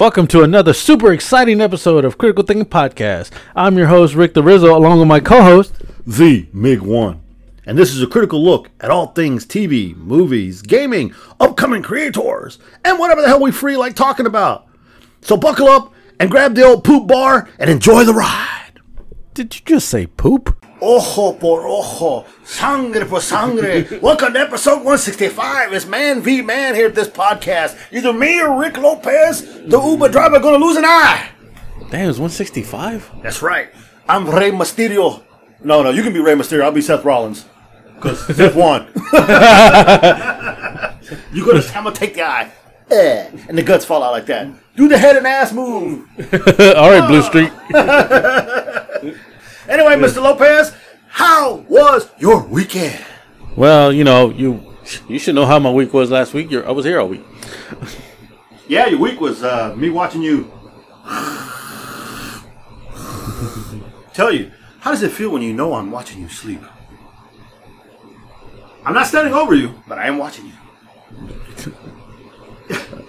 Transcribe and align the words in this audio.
Welcome 0.00 0.28
to 0.28 0.42
another 0.42 0.72
super 0.72 1.12
exciting 1.12 1.60
episode 1.60 2.06
of 2.06 2.16
Critical 2.16 2.42
Thinking 2.42 2.64
Podcast. 2.64 3.32
I'm 3.54 3.76
your 3.76 3.88
host, 3.88 4.14
Rick 4.14 4.32
the 4.32 4.42
Rizzo, 4.42 4.74
along 4.74 4.98
with 4.98 5.08
my 5.08 5.20
co 5.20 5.42
host, 5.42 5.74
The 6.06 6.48
MiG 6.54 6.80
1. 6.80 7.20
And 7.66 7.76
this 7.76 7.94
is 7.94 8.02
a 8.02 8.06
critical 8.06 8.42
look 8.42 8.70
at 8.80 8.90
all 8.90 9.08
things 9.08 9.44
TV, 9.44 9.94
movies, 9.94 10.62
gaming, 10.62 11.14
upcoming 11.38 11.82
creators, 11.82 12.58
and 12.82 12.98
whatever 12.98 13.20
the 13.20 13.28
hell 13.28 13.42
we 13.42 13.52
free 13.52 13.76
like 13.76 13.94
talking 13.94 14.24
about. 14.24 14.68
So 15.20 15.36
buckle 15.36 15.68
up 15.68 15.92
and 16.18 16.30
grab 16.30 16.54
the 16.54 16.64
old 16.64 16.82
poop 16.82 17.06
bar 17.06 17.50
and 17.58 17.68
enjoy 17.68 18.04
the 18.04 18.14
ride. 18.14 18.80
Did 19.34 19.54
you 19.54 19.60
just 19.66 19.90
say 19.90 20.06
poop? 20.06 20.64
Ojo 20.82 21.34
por 21.34 21.66
ojo, 21.66 22.24
sangre 22.42 23.04
por 23.04 23.20
sangre. 23.20 23.86
Welcome 24.02 24.32
to 24.32 24.40
episode 24.40 24.76
165. 24.76 25.74
It's 25.74 25.84
man 25.84 26.22
v 26.22 26.40
man 26.40 26.74
here 26.74 26.86
at 26.86 26.94
this 26.94 27.08
podcast. 27.08 27.76
Either 27.92 28.14
me 28.14 28.40
or 28.40 28.58
Rick 28.58 28.78
Lopez, 28.78 29.42
the 29.66 29.78
Uber 29.78 30.08
driver, 30.08 30.40
gonna 30.40 30.56
lose 30.64 30.78
an 30.78 30.86
eye. 30.86 31.28
Damn, 31.90 32.08
it's 32.08 32.18
165? 32.18 33.10
That's 33.22 33.42
right. 33.42 33.68
I'm 34.08 34.26
Rey 34.26 34.52
Mysterio. 34.52 35.22
No, 35.62 35.82
no, 35.82 35.90
you 35.90 36.02
can 36.02 36.14
be 36.14 36.20
Rey 36.20 36.32
Mysterio. 36.32 36.62
I'll 36.62 36.72
be 36.72 36.80
Seth 36.80 37.04
Rollins. 37.04 37.44
Because 37.96 38.24
Seth 38.36 38.54
won. 38.54 38.86
you 41.34 41.44
gonna, 41.44 41.62
I'm 41.74 41.84
gonna 41.84 41.92
take 41.94 42.14
the 42.14 42.22
eye. 42.22 42.50
Eh, 42.90 43.28
and 43.48 43.58
the 43.58 43.62
guts 43.62 43.84
fall 43.84 44.02
out 44.02 44.12
like 44.12 44.24
that. 44.26 44.48
Do 44.76 44.88
the 44.88 44.96
head 44.96 45.16
and 45.16 45.26
ass 45.26 45.52
move. 45.52 46.08
All 46.74 46.90
right, 46.90 47.06
Blue 47.06 47.20
Street. 47.22 47.52
Anyway, 49.70 49.94
Mr. 49.94 50.20
Lopez, 50.22 50.74
how 51.08 51.64
was 51.68 52.10
your 52.18 52.44
weekend? 52.46 53.04
Well, 53.56 53.92
you 53.92 54.02
know, 54.04 54.30
you 54.30 54.74
you 55.08 55.18
should 55.20 55.34
know 55.36 55.46
how 55.46 55.58
my 55.60 55.70
week 55.70 55.92
was 55.94 56.10
last 56.10 56.34
week. 56.34 56.50
You're, 56.50 56.66
I 56.66 56.72
was 56.72 56.84
here 56.84 56.98
all 57.00 57.08
week. 57.08 57.24
Yeah, 58.66 58.86
your 58.88 58.98
week 58.98 59.20
was 59.20 59.42
uh, 59.44 59.74
me 59.76 59.88
watching 59.90 60.22
you. 60.22 60.50
Tell 64.12 64.32
you, 64.32 64.50
how 64.80 64.90
does 64.90 65.02
it 65.04 65.12
feel 65.12 65.30
when 65.30 65.42
you 65.42 65.52
know 65.54 65.74
I'm 65.74 65.90
watching 65.92 66.20
you 66.20 66.28
sleep? 66.28 66.60
I'm 68.84 68.94
not 68.94 69.06
standing 69.06 69.32
over 69.34 69.54
you, 69.54 69.74
but 69.86 69.98
I 69.98 70.06
am 70.08 70.18
watching 70.18 70.46
you. 70.46 70.52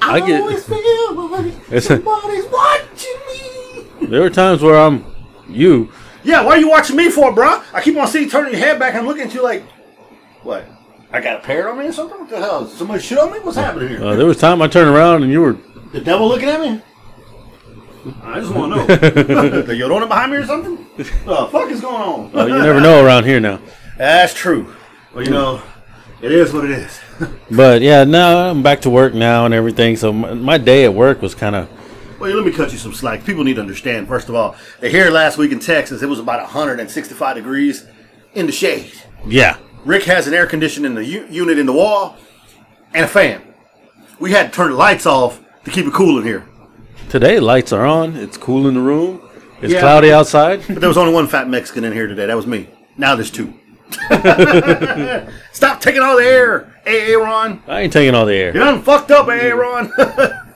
I 0.01 0.19
get- 0.19 0.41
always 0.41 0.63
feel 0.65 1.29
like 1.29 1.53
It's 1.71 1.85
a- 1.89 2.01
somebody's 2.01 2.45
watching 2.45 3.17
me. 4.01 4.07
There 4.07 4.23
are 4.23 4.29
times 4.29 4.61
where 4.61 4.77
I'm 4.77 5.05
you. 5.49 5.91
Yeah, 6.23 6.43
why 6.43 6.51
are 6.53 6.59
you 6.59 6.69
watching 6.69 6.95
me 6.95 7.09
for, 7.09 7.33
bro? 7.33 7.61
I 7.73 7.81
keep 7.81 7.97
on 7.97 8.07
seeing 8.07 8.25
you 8.25 8.29
turning 8.29 8.53
your 8.53 8.61
head 8.61 8.79
back 8.79 8.93
and 8.95 9.07
looking 9.07 9.23
at 9.23 9.33
you 9.33 9.43
like, 9.43 9.63
what? 10.43 10.65
I 11.11 11.19
got 11.19 11.37
a 11.37 11.39
parrot 11.39 11.71
on 11.71 11.79
me 11.79 11.87
or 11.87 11.91
something? 11.91 12.19
What 12.19 12.29
the 12.29 12.37
hell? 12.37 12.67
Somebody 12.67 13.01
shit 13.01 13.17
on 13.17 13.31
me? 13.31 13.39
What's 13.39 13.57
happening 13.57 13.89
here? 13.89 14.03
Uh, 14.03 14.15
there 14.15 14.25
was 14.25 14.37
time 14.37 14.61
I 14.61 14.67
turned 14.67 14.89
around 14.89 15.23
and 15.23 15.31
you 15.31 15.41
were. 15.41 15.57
The 15.91 15.99
devil 15.99 16.27
looking 16.27 16.47
at 16.47 16.61
me? 16.61 16.81
I 18.23 18.39
just 18.39 18.53
want 18.53 18.73
to 18.73 18.77
know. 18.79 18.85
the 19.61 19.73
Llorona 19.73 20.07
behind 20.07 20.31
me 20.31 20.37
or 20.37 20.45
something? 20.45 20.77
What 20.77 20.97
The 20.97 21.47
fuck 21.51 21.69
is 21.69 21.81
going 21.81 21.95
on? 22.01 22.35
Uh, 22.35 22.45
you 22.45 22.57
never 22.57 22.79
know 22.79 23.03
around 23.03 23.25
here 23.25 23.39
now. 23.39 23.59
That's 23.97 24.33
true. 24.33 24.73
Well, 25.13 25.23
you 25.23 25.31
know, 25.31 25.61
it 26.21 26.31
is 26.31 26.53
what 26.53 26.65
it 26.65 26.71
is. 26.71 26.99
But 27.51 27.81
yeah, 27.81 28.03
now 28.05 28.49
I'm 28.49 28.63
back 28.63 28.81
to 28.81 28.89
work 28.89 29.13
now 29.13 29.45
and 29.45 29.53
everything. 29.53 29.95
So 29.97 30.11
my, 30.11 30.33
my 30.33 30.57
day 30.57 30.85
at 30.85 30.93
work 30.93 31.21
was 31.21 31.35
kind 31.35 31.55
of. 31.55 31.69
Well, 32.21 32.35
let 32.35 32.45
me 32.45 32.51
cut 32.51 32.71
you 32.71 32.77
some 32.77 32.93
slack. 32.93 33.25
People 33.25 33.43
need 33.43 33.55
to 33.55 33.61
understand, 33.61 34.07
first 34.07 34.29
of 34.29 34.35
all, 34.35 34.55
that 34.79 34.91
here 34.91 35.09
last 35.09 35.37
week 35.37 35.51
in 35.51 35.59
Texas, 35.59 36.01
it 36.01 36.07
was 36.07 36.19
about 36.19 36.41
165 36.41 37.35
degrees 37.35 37.85
in 38.33 38.45
the 38.45 38.51
shade. 38.51 38.91
Yeah. 39.27 39.57
Rick 39.85 40.03
has 40.03 40.27
an 40.27 40.33
air 40.33 40.45
conditioning 40.47 40.91
in 40.91 40.95
the 40.95 41.03
u- 41.05 41.25
unit 41.29 41.57
in 41.57 41.65
the 41.65 41.73
wall 41.73 42.17
and 42.93 43.03
a 43.03 43.07
fan. 43.07 43.41
We 44.19 44.31
had 44.31 44.51
to 44.51 44.55
turn 44.55 44.71
the 44.71 44.77
lights 44.77 45.05
off 45.05 45.41
to 45.65 45.71
keep 45.71 45.85
it 45.85 45.93
cool 45.93 46.17
in 46.19 46.23
here. 46.23 46.45
Today, 47.09 47.39
lights 47.39 47.73
are 47.73 47.85
on. 47.85 48.15
It's 48.15 48.37
cool 48.37 48.67
in 48.67 48.75
the 48.75 48.79
room. 48.81 49.21
It's 49.61 49.73
Yeah. 49.73 49.79
cloudy 49.81 50.11
outside. 50.13 50.61
But 50.67 50.79
there 50.79 50.87
was 50.89 50.97
only 50.97 51.13
one 51.13 51.27
fat 51.27 51.49
Mexican 51.49 51.83
in 51.83 51.93
here 51.93 52.07
today. 52.07 52.27
That 52.27 52.35
was 52.37 52.47
me. 52.47 52.67
Now 52.97 53.15
there's 53.15 53.31
two. 53.31 53.53
Stop 55.51 55.81
taking 55.81 56.01
all 56.01 56.15
the 56.17 56.23
air, 56.25 56.73
Aaron. 56.85 57.61
I 57.67 57.81
ain't 57.81 57.91
taking 57.93 58.15
all 58.15 58.25
the 58.25 58.35
air. 58.35 58.53
You 58.53 58.59
done 58.59 58.81
fucked 58.83 59.11
up, 59.11 59.27
Aaron. 59.27 59.91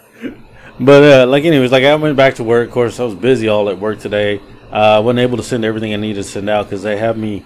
But 0.79 1.03
uh, 1.03 1.27
like, 1.27 1.45
anyways, 1.45 1.71
like 1.71 1.83
I 1.83 1.95
went 1.95 2.17
back 2.17 2.35
to 2.35 2.43
work. 2.43 2.67
Of 2.67 2.73
course, 2.73 2.99
I 2.99 3.03
was 3.03 3.15
busy 3.15 3.47
all 3.47 3.69
at 3.69 3.79
work 3.79 3.99
today. 3.99 4.41
Uh, 4.71 4.97
I 4.97 4.99
wasn't 4.99 5.19
able 5.19 5.37
to 5.37 5.43
send 5.43 5.63
everything 5.63 5.93
I 5.93 5.97
needed 5.97 6.23
to 6.23 6.29
send 6.29 6.49
out 6.49 6.65
because 6.65 6.83
they 6.83 6.97
have 6.97 7.17
me 7.17 7.45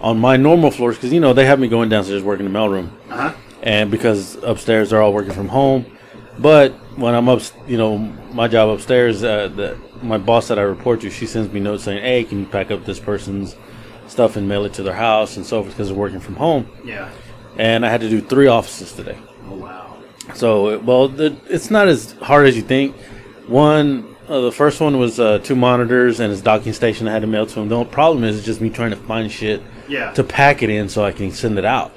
on 0.00 0.18
my 0.18 0.36
normal 0.36 0.70
floors. 0.70 0.96
Because 0.96 1.12
you 1.12 1.20
know 1.20 1.32
they 1.32 1.46
have 1.46 1.58
me 1.58 1.68
going 1.68 1.88
downstairs 1.88 2.22
working 2.22 2.50
the 2.50 2.56
mailroom, 2.56 2.90
uh-huh. 3.10 3.34
and 3.62 3.90
because 3.90 4.36
upstairs 4.42 4.90
they're 4.90 5.02
all 5.02 5.12
working 5.12 5.32
from 5.32 5.48
home. 5.48 5.86
But 6.38 6.72
when 6.96 7.14
I'm 7.14 7.28
up, 7.28 7.42
you 7.66 7.78
know, 7.78 7.98
my 7.98 8.46
job 8.46 8.68
upstairs, 8.68 9.24
uh, 9.24 9.48
the, 9.48 9.78
my 10.02 10.18
boss 10.18 10.46
that 10.48 10.58
I 10.58 10.62
report 10.62 11.00
to, 11.00 11.10
she 11.10 11.26
sends 11.26 11.52
me 11.52 11.58
notes 11.58 11.82
saying, 11.82 12.02
"Hey, 12.02 12.22
can 12.22 12.40
you 12.40 12.46
pack 12.46 12.70
up 12.70 12.84
this 12.84 13.00
person's 13.00 13.56
stuff 14.06 14.36
and 14.36 14.48
mail 14.48 14.64
it 14.64 14.74
to 14.74 14.84
their 14.84 14.94
house 14.94 15.36
and 15.36 15.44
so 15.44 15.62
forth?" 15.62 15.74
Because 15.74 15.88
they're 15.88 15.96
working 15.96 16.20
from 16.20 16.36
home. 16.36 16.68
Yeah. 16.84 17.10
And 17.56 17.84
I 17.84 17.88
had 17.88 18.02
to 18.02 18.08
do 18.08 18.20
three 18.20 18.46
offices 18.46 18.92
today. 18.92 19.18
So, 20.34 20.78
well, 20.80 21.08
the, 21.08 21.36
it's 21.48 21.70
not 21.70 21.88
as 21.88 22.12
hard 22.22 22.46
as 22.46 22.56
you 22.56 22.62
think. 22.62 22.94
One, 23.46 24.14
uh, 24.28 24.40
the 24.40 24.52
first 24.52 24.80
one 24.80 24.98
was 24.98 25.18
uh, 25.18 25.38
two 25.38 25.56
monitors 25.56 26.20
and 26.20 26.30
his 26.30 26.42
docking 26.42 26.72
station 26.72 27.08
I 27.08 27.12
had 27.12 27.22
to 27.22 27.26
mail 27.28 27.46
to 27.46 27.60
him. 27.60 27.68
The 27.68 27.76
only 27.76 27.90
problem 27.90 28.24
is 28.24 28.44
just 28.44 28.60
me 28.60 28.70
trying 28.70 28.90
to 28.90 28.96
find 28.96 29.30
shit 29.32 29.62
Yeah. 29.88 30.12
to 30.12 30.22
pack 30.24 30.62
it 30.62 30.70
in 30.70 30.88
so 30.88 31.04
I 31.04 31.12
can 31.12 31.30
send 31.30 31.58
it 31.58 31.64
out. 31.64 31.92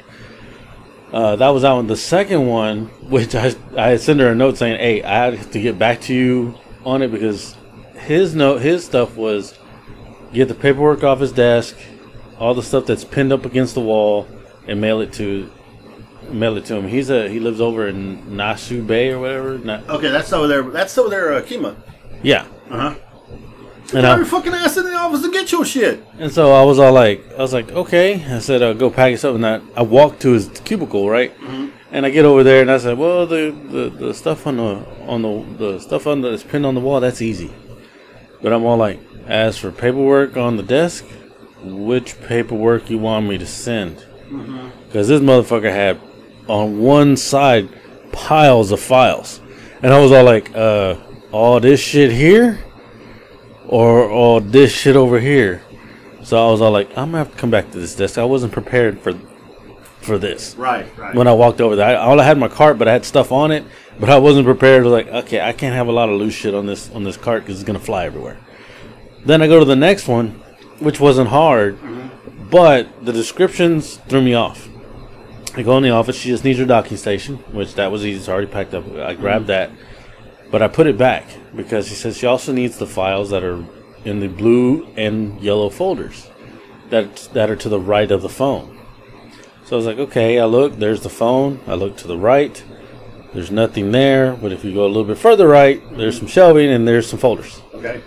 Uh, 1.11 1.35
that 1.35 1.49
was 1.49 1.63
that 1.63 1.73
one. 1.73 1.87
The 1.87 1.97
second 1.97 2.47
one, 2.47 2.85
which 3.09 3.35
I 3.35 3.53
I 3.77 3.97
sent 3.97 4.21
her 4.21 4.29
a 4.29 4.35
note 4.35 4.57
saying, 4.57 4.79
"Hey, 4.79 5.03
I 5.03 5.29
have 5.31 5.51
to 5.51 5.61
get 5.61 5.77
back 5.77 5.99
to 6.03 6.13
you 6.13 6.55
on 6.85 7.01
it 7.01 7.11
because 7.11 7.53
his 7.95 8.33
note, 8.33 8.61
his 8.61 8.85
stuff 8.85 9.17
was 9.17 9.53
get 10.33 10.47
the 10.47 10.53
paperwork 10.53 11.03
off 11.03 11.19
his 11.19 11.33
desk, 11.33 11.75
all 12.39 12.53
the 12.53 12.63
stuff 12.63 12.85
that's 12.85 13.03
pinned 13.03 13.33
up 13.33 13.45
against 13.45 13.73
the 13.73 13.81
wall, 13.81 14.25
and 14.69 14.79
mail 14.79 15.01
it 15.01 15.11
to 15.13 15.51
mail 16.29 16.57
it 16.57 16.65
to 16.65 16.75
him. 16.75 16.87
He's 16.87 17.09
a 17.09 17.27
he 17.29 17.39
lives 17.39 17.59
over 17.61 17.87
in 17.87 18.35
Nassau 18.35 18.81
Bay 18.81 19.09
or 19.11 19.19
whatever. 19.19 19.57
Na- 19.57 19.81
Okay, 19.89 20.09
that's 20.09 20.31
over 20.33 20.47
there. 20.47 20.63
That's 20.63 20.97
over 20.97 21.09
there, 21.09 21.33
uh, 21.33 21.41
Kemah. 21.41 21.75
yeah, 22.23 22.45
Uh 22.69 22.77
huh. 22.77 22.95
and 23.79 23.89
Get 23.91 24.05
I, 24.05 24.15
your 24.17 24.25
fucking 24.25 24.53
ass 24.53 24.77
in 24.77 24.85
the 24.85 24.93
office 24.93 25.21
to 25.23 25.31
get 25.31 25.51
your 25.51 25.65
shit. 25.65 26.03
And 26.19 26.31
so 26.31 26.53
I 26.53 26.63
was 26.63 26.79
all 26.79 26.93
like, 26.93 27.25
I 27.33 27.41
was 27.41 27.53
like, 27.53 27.71
okay. 27.71 28.23
I 28.25 28.39
said, 28.39 28.61
uh, 28.61 28.73
go 28.73 28.89
pack 28.89 29.11
yourself. 29.11 29.31
up. 29.31 29.35
And 29.35 29.45
I, 29.45 29.79
I 29.79 29.83
walked 29.83 30.21
to 30.21 30.31
his 30.31 30.47
cubicle, 30.63 31.09
right? 31.09 31.33
And 31.91 32.05
I 32.05 32.09
get 32.09 32.23
over 32.23 32.41
there 32.43 32.61
and 32.61 32.71
I 32.71 32.77
said, 32.77 32.97
well, 32.97 33.27
the, 33.27 33.51
the, 33.69 33.89
the 33.89 34.13
stuff 34.13 34.47
on 34.47 34.57
the 34.57 34.85
on 35.07 35.21
the 35.23 35.45
the 35.57 35.79
stuff 35.79 36.07
on 36.07 36.21
the 36.21 36.29
that's 36.29 36.43
pinned 36.43 36.65
on 36.65 36.73
the 36.75 36.79
wall, 36.81 37.01
that's 37.01 37.21
easy. 37.21 37.51
But 38.41 38.53
I'm 38.53 38.63
all 38.63 38.77
like, 38.77 38.99
as 39.27 39.57
for 39.57 39.71
paperwork 39.71 40.37
on 40.37 40.55
the 40.55 40.63
desk, 40.63 41.03
which 41.63 42.19
paperwork 42.21 42.89
you 42.89 42.97
want 42.97 43.27
me 43.27 43.37
to 43.37 43.45
send? 43.45 44.05
Because 44.87 45.09
this 45.09 45.19
motherfucker 45.21 45.69
had 45.71 45.99
on 46.51 46.79
one 46.79 47.15
side 47.15 47.69
piles 48.11 48.71
of 48.71 48.79
files, 48.79 49.39
and 49.81 49.93
I 49.93 49.99
was 49.99 50.11
all 50.11 50.25
like, 50.25 50.53
uh, 50.55 50.95
all 51.31 51.59
this 51.59 51.79
shit 51.79 52.11
here 52.11 52.59
or 53.67 54.09
all 54.09 54.41
this 54.41 54.71
shit 54.71 54.97
over 54.97 55.19
here. 55.19 55.63
So 56.23 56.37
I 56.37 56.51
was 56.51 56.61
all 56.61 56.71
like, 56.71 56.89
I'm 56.89 57.11
gonna 57.11 57.19
have 57.19 57.31
to 57.31 57.37
come 57.37 57.49
back 57.49 57.71
to 57.71 57.79
this 57.79 57.95
desk. 57.95 58.17
I 58.17 58.25
wasn't 58.25 58.51
prepared 58.51 58.99
for 58.99 59.13
for 60.01 60.17
this. 60.17 60.55
Right. 60.55 60.85
Right. 60.97 61.15
When 61.15 61.27
I 61.27 61.33
walked 61.33 61.61
over 61.61 61.75
there, 61.75 61.87
I, 61.87 61.95
all 61.95 62.19
I 62.19 62.23
had 62.23 62.37
my 62.37 62.47
cart, 62.47 62.77
but 62.77 62.87
I 62.87 62.93
had 62.93 63.05
stuff 63.05 63.31
on 63.31 63.51
it, 63.51 63.63
but 63.99 64.09
I 64.09 64.17
wasn't 64.17 64.45
prepared. 64.45 64.81
I 64.81 64.83
was 64.83 64.91
like, 64.91 65.07
okay, 65.25 65.39
I 65.39 65.53
can't 65.53 65.75
have 65.75 65.87
a 65.87 65.91
lot 65.91 66.09
of 66.09 66.19
loose 66.19 66.33
shit 66.33 66.53
on 66.53 66.65
this 66.65 66.91
on 66.91 67.03
this 67.03 67.17
cart 67.17 67.43
because 67.43 67.61
it's 67.61 67.65
gonna 67.65 67.79
fly 67.79 68.05
everywhere. 68.05 68.37
Then 69.25 69.41
I 69.41 69.47
go 69.47 69.59
to 69.59 69.65
the 69.65 69.75
next 69.75 70.07
one, 70.07 70.31
which 70.79 70.99
wasn't 70.99 71.29
hard, 71.29 71.79
but 72.49 73.05
the 73.05 73.13
descriptions 73.13 73.97
threw 74.09 74.21
me 74.21 74.33
off. 74.33 74.67
I 75.55 75.63
go 75.63 75.77
in 75.77 75.83
the 75.83 75.89
office. 75.89 76.15
She 76.15 76.29
just 76.29 76.43
needs 76.43 76.59
her 76.59 76.65
docking 76.65 76.97
station, 76.97 77.37
which 77.51 77.75
that 77.75 77.91
was 77.91 78.05
easy. 78.05 78.19
It's 78.19 78.29
already 78.29 78.47
packed 78.47 78.73
up. 78.73 78.89
I 78.93 79.13
grabbed 79.15 79.47
that, 79.47 79.71
but 80.49 80.61
I 80.61 80.67
put 80.67 80.87
it 80.87 80.97
back 80.97 81.25
because 81.55 81.87
she 81.87 81.95
says 81.95 82.17
she 82.17 82.25
also 82.25 82.53
needs 82.53 82.77
the 82.77 82.87
files 82.87 83.29
that 83.31 83.43
are 83.43 83.63
in 84.05 84.19
the 84.19 84.27
blue 84.27 84.85
and 84.95 85.41
yellow 85.41 85.69
folders 85.69 86.29
that 86.89 87.29
that 87.33 87.49
are 87.49 87.55
to 87.55 87.69
the 87.69 87.79
right 87.79 88.09
of 88.11 88.21
the 88.21 88.29
phone. 88.29 88.79
So 89.65 89.75
I 89.75 89.77
was 89.77 89.85
like, 89.85 89.99
okay. 89.99 90.39
I 90.39 90.45
look. 90.45 90.77
There's 90.77 91.01
the 91.01 91.09
phone. 91.09 91.59
I 91.67 91.75
look 91.75 91.97
to 91.97 92.07
the 92.07 92.17
right. 92.17 92.63
There's 93.33 93.51
nothing 93.51 93.91
there. 93.91 94.33
But 94.33 94.51
if 94.51 94.63
you 94.63 94.73
go 94.73 94.85
a 94.85 94.87
little 94.87 95.05
bit 95.05 95.17
further 95.17 95.47
right, 95.47 95.81
there's 95.97 96.17
some 96.17 96.27
shelving 96.27 96.69
and 96.69 96.87
there's 96.87 97.09
some 97.09 97.19
folders. 97.19 97.61
okay. 97.73 98.01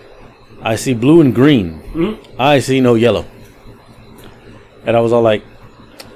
I 0.63 0.77
see 0.77 0.95
blue 0.95 1.21
and 1.21 1.35
green. 1.35 1.81
Mm-hmm. 1.93 2.41
I 2.41 2.59
see 2.59 2.81
no 2.81 2.95
yellow. 2.95 3.27
And 4.87 4.97
I 4.97 5.01
was 5.01 5.13
all 5.13 5.21
like, 5.21 5.43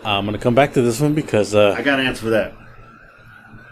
I'm 0.05 0.25
gonna 0.25 0.39
come 0.39 0.55
back 0.55 0.73
to 0.75 0.83
this 0.83 1.01
one 1.01 1.15
because 1.15 1.55
uh, 1.55 1.75
I 1.77 1.83
got 1.83 2.01
an 2.01 2.07
answer 2.07 2.23
for 2.23 2.31
that. 2.31 2.53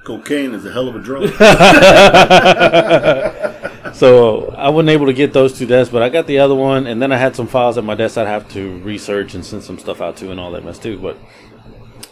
Cocaine 0.04 0.54
is 0.54 0.64
a 0.64 0.72
hell 0.72 0.88
of 0.88 0.94
a 0.94 1.00
drug. 1.00 1.30
So 3.96 4.50
I 4.50 4.68
wasn't 4.68 4.90
able 4.90 5.06
to 5.06 5.14
get 5.14 5.32
those 5.32 5.56
two 5.56 5.64
desks, 5.64 5.90
but 5.90 6.02
I 6.02 6.10
got 6.10 6.26
the 6.26 6.40
other 6.40 6.54
one, 6.54 6.86
and 6.86 7.00
then 7.00 7.12
I 7.12 7.16
had 7.16 7.34
some 7.34 7.46
files 7.46 7.78
at 7.78 7.84
my 7.84 7.94
desk 7.94 8.18
I'd 8.18 8.26
have 8.26 8.46
to 8.50 8.76
research 8.80 9.32
and 9.32 9.42
send 9.42 9.62
some 9.62 9.78
stuff 9.78 10.02
out 10.02 10.18
to 10.18 10.30
and 10.30 10.38
all 10.38 10.52
that 10.52 10.66
mess 10.66 10.78
too. 10.78 10.98
But 10.98 11.16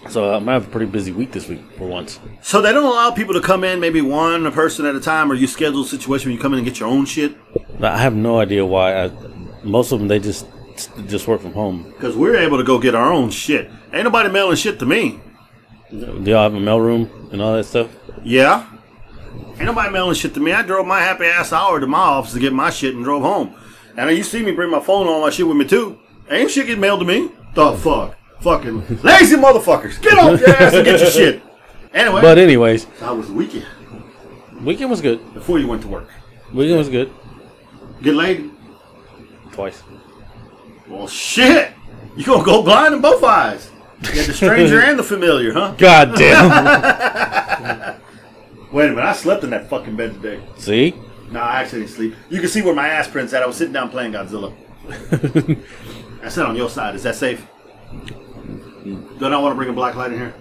So 0.09 0.33
I'm 0.33 0.47
gonna 0.47 0.53
have 0.53 0.69
a 0.69 0.71
pretty 0.71 0.87
busy 0.87 1.13
week 1.13 1.33
this 1.33 1.47
week 1.47 1.61
for 1.77 1.87
once. 1.87 2.21
So 2.41 2.63
they 2.63 2.73
don't 2.73 2.87
allow 2.87 3.11
people 3.11 3.35
to 3.35 3.41
come 3.43 3.65
in, 3.65 3.81
maybe 3.81 4.01
one 4.01 4.51
person 4.53 4.87
at 4.87 4.95
a 4.95 5.01
time, 5.01 5.31
or 5.31 5.35
you 5.35 5.47
schedule 5.47 5.83
a 5.83 5.87
situation 5.87 6.31
where 6.31 6.35
you 6.35 6.41
come 6.41 6.55
in 6.55 6.61
and 6.61 6.67
get 6.67 6.81
your 6.81 6.89
own 6.89 7.05
shit. 7.05 7.37
I 7.83 7.99
have 7.99 8.15
no 8.15 8.41
idea 8.41 8.65
why. 8.65 9.05
I, 9.05 9.11
most 9.63 9.93
of 9.93 9.99
them 9.99 10.09
they 10.09 10.21
just 10.21 10.47
just 11.07 11.29
work 11.29 11.43
from 11.43 11.53
home. 11.53 11.83
Because 11.83 12.17
we're 12.17 12.37
able 12.37 12.57
to 12.57 12.65
go 12.65 12.79
get 12.79 12.95
our 12.95 13.13
own 13.13 13.29
shit. 13.29 13.71
Ain't 13.95 14.03
nobody 14.03 14.29
mailing 14.29 14.57
shit 14.57 14.81
to 14.81 14.87
me. 14.87 15.21
Do 15.89 16.25
y'all 16.25 16.43
have 16.43 16.55
a 16.55 16.59
mail 16.59 16.81
room 16.81 17.29
and 17.31 17.41
all 17.41 17.55
that 17.55 17.63
stuff? 17.63 17.89
Yeah. 18.25 18.69
Ain't 19.51 19.67
nobody 19.67 19.93
mailing 19.93 20.17
shit 20.17 20.35
to 20.35 20.41
me. 20.41 20.53
I 20.53 20.63
drove 20.63 20.85
my 20.85 21.01
happy 21.01 21.27
ass 21.27 21.53
hour 21.53 21.79
to 21.79 21.87
my 21.87 21.99
office 21.99 22.33
to 22.33 22.41
get 22.41 22.53
my 22.53 22.71
shit 22.71 22.97
and 22.97 23.05
drove 23.05 23.23
home. 23.23 23.55
And 23.97 24.11
you 24.17 24.25
see 24.25 24.45
me 24.45 24.51
bring 24.51 24.69
my 24.69 24.81
phone 24.81 25.03
and 25.03 25.11
all 25.11 25.21
my 25.21 25.31
shit 25.31 25.47
with 25.47 25.57
me 25.57 25.65
too. 25.65 26.01
Ain't 26.29 26.51
shit 26.51 26.67
getting 26.67 26.81
mailed 26.81 27.01
to 27.01 27.07
me. 27.07 27.31
The 27.55 27.73
fuck? 27.75 28.17
Fucking 28.41 29.03
lazy 29.05 29.37
motherfuckers. 29.37 30.03
Get 30.03 30.19
off 30.19 30.41
your 30.41 30.51
ass 30.51 30.75
and 30.75 30.85
get 30.85 30.99
your 30.99 31.11
shit. 31.11 31.43
Anyway. 31.93 32.21
But 32.21 32.39
anyways, 32.39 32.85
how 32.99 33.15
was 33.15 33.29
the 33.29 33.35
weekend? 33.35 33.67
Weekend 34.63 34.91
was 34.91 35.01
good. 35.01 35.21
Before 35.35 35.61
you 35.61 35.69
went 35.69 35.83
to 35.83 35.89
work. 35.89 36.09
Weekend 36.53 36.79
was 36.79 36.89
good. 36.89 37.13
Get 38.03 38.15
laid? 38.15 38.51
Twice. 39.53 39.85
Well, 40.89 41.07
shit. 41.07 41.73
You 42.17 42.25
gonna 42.25 42.45
go 42.45 42.61
blind 42.65 42.93
in 42.93 43.01
both 43.01 43.23
eyes. 43.23 43.71
You 44.03 44.11
had 44.11 44.27
the 44.27 44.35
stranger 44.35 44.81
and 44.81 44.99
the 44.99 45.03
familiar, 45.03 45.53
huh? 45.53 45.75
God 45.79 46.15
damn. 46.17 48.01
Wait 48.73 48.87
a 48.87 48.89
minute, 48.89 49.05
I 49.05 49.13
slept 49.13 49.45
in 49.45 49.51
that 49.51 49.69
fucking 49.69 49.97
bed 49.97 50.15
today. 50.15 50.43
See? 50.59 50.95
No, 51.31 51.41
I 51.41 51.61
actually 51.61 51.81
didn't 51.81 51.93
sleep. 51.93 52.15
You 52.29 52.41
can 52.41 52.49
see 52.49 52.63
where 52.63 52.75
my 52.75 52.89
ass 52.89 53.09
prints 53.09 53.33
at. 53.33 53.43
I 53.43 53.47
was 53.47 53.57
sitting 53.57 53.73
down 53.73 53.91
playing 53.91 54.13
Godzilla. 54.13 54.53
I 56.23 56.29
sat 56.29 56.47
on 56.47 56.57
your 56.57 56.69
side. 56.69 56.95
Is 56.95 57.03
that 57.05 57.15
safe? 57.15 57.47
Do 58.85 59.19
I 59.21 59.29
not 59.29 59.43
want 59.43 59.53
to 59.53 59.57
bring 59.57 59.71
a 59.71 59.73
black 59.73 59.95
light 59.95 60.13
in 60.13 60.19
here? 60.19 60.35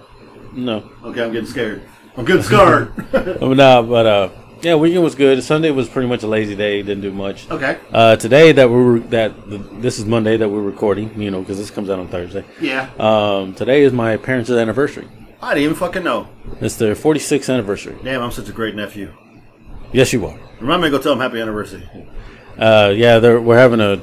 No. 0.54 0.90
Okay, 1.04 1.24
I'm 1.24 1.32
getting 1.32 1.48
scared. 1.50 1.84
I'm 2.18 2.26
getting 2.26 2.44
scared. 2.44 2.92
no, 3.14 3.84
but 3.84 4.06
uh, 4.06 4.30
yeah, 4.64 4.76
weekend 4.76 5.04
was 5.04 5.16
good. 5.16 5.44
Sunday 5.44 5.72
was 5.72 5.90
pretty 5.90 6.08
much 6.08 6.24
a 6.24 6.28
lazy 6.28 6.56
day. 6.56 6.82
Didn't 6.82 7.02
do 7.02 7.12
much. 7.12 7.52
Okay. 7.52 7.78
Uh, 7.92 8.16
today 8.16 8.54
that 8.54 8.70
we 8.70 8.76
were 8.76 9.00
that 9.00 9.34
this 9.82 10.00
is 10.00 10.06
Monday 10.06 10.38
that 10.38 10.48
we're 10.48 10.62
recording. 10.62 11.20
You 11.22 11.32
know, 11.32 11.42
because 11.42 11.58
this 11.58 11.70
comes 11.70 11.90
out 11.90 12.00
on 12.00 12.08
Thursday. 12.08 12.46
Yeah. 12.62 12.90
Um, 12.98 13.54
today 13.54 13.82
is 13.84 13.92
my 13.92 14.16
parents' 14.16 14.50
anniversary. 14.50 15.08
I 15.42 15.54
didn't 15.54 15.64
even 15.66 15.76
fucking 15.76 16.04
know. 16.04 16.30
It's 16.62 16.78
their 16.78 16.96
46th 16.96 17.54
anniversary. 17.54 17.98
Damn, 18.02 18.22
I'm 18.22 18.32
such 18.32 18.48
a 18.48 18.54
great 18.54 18.76
nephew. 18.76 19.14
Yes, 19.92 20.14
you 20.14 20.26
are. 20.26 20.40
Remind 20.62 20.82
me 20.82 20.88
to 20.88 20.98
go 20.98 21.04
tell 21.04 21.12
them 21.12 21.20
happy 21.20 21.42
anniversary. 21.42 21.84
Uh, 22.58 22.94
yeah, 22.96 23.20
they're, 23.20 23.42
we're 23.42 23.58
having 23.58 23.82
a 23.82 23.98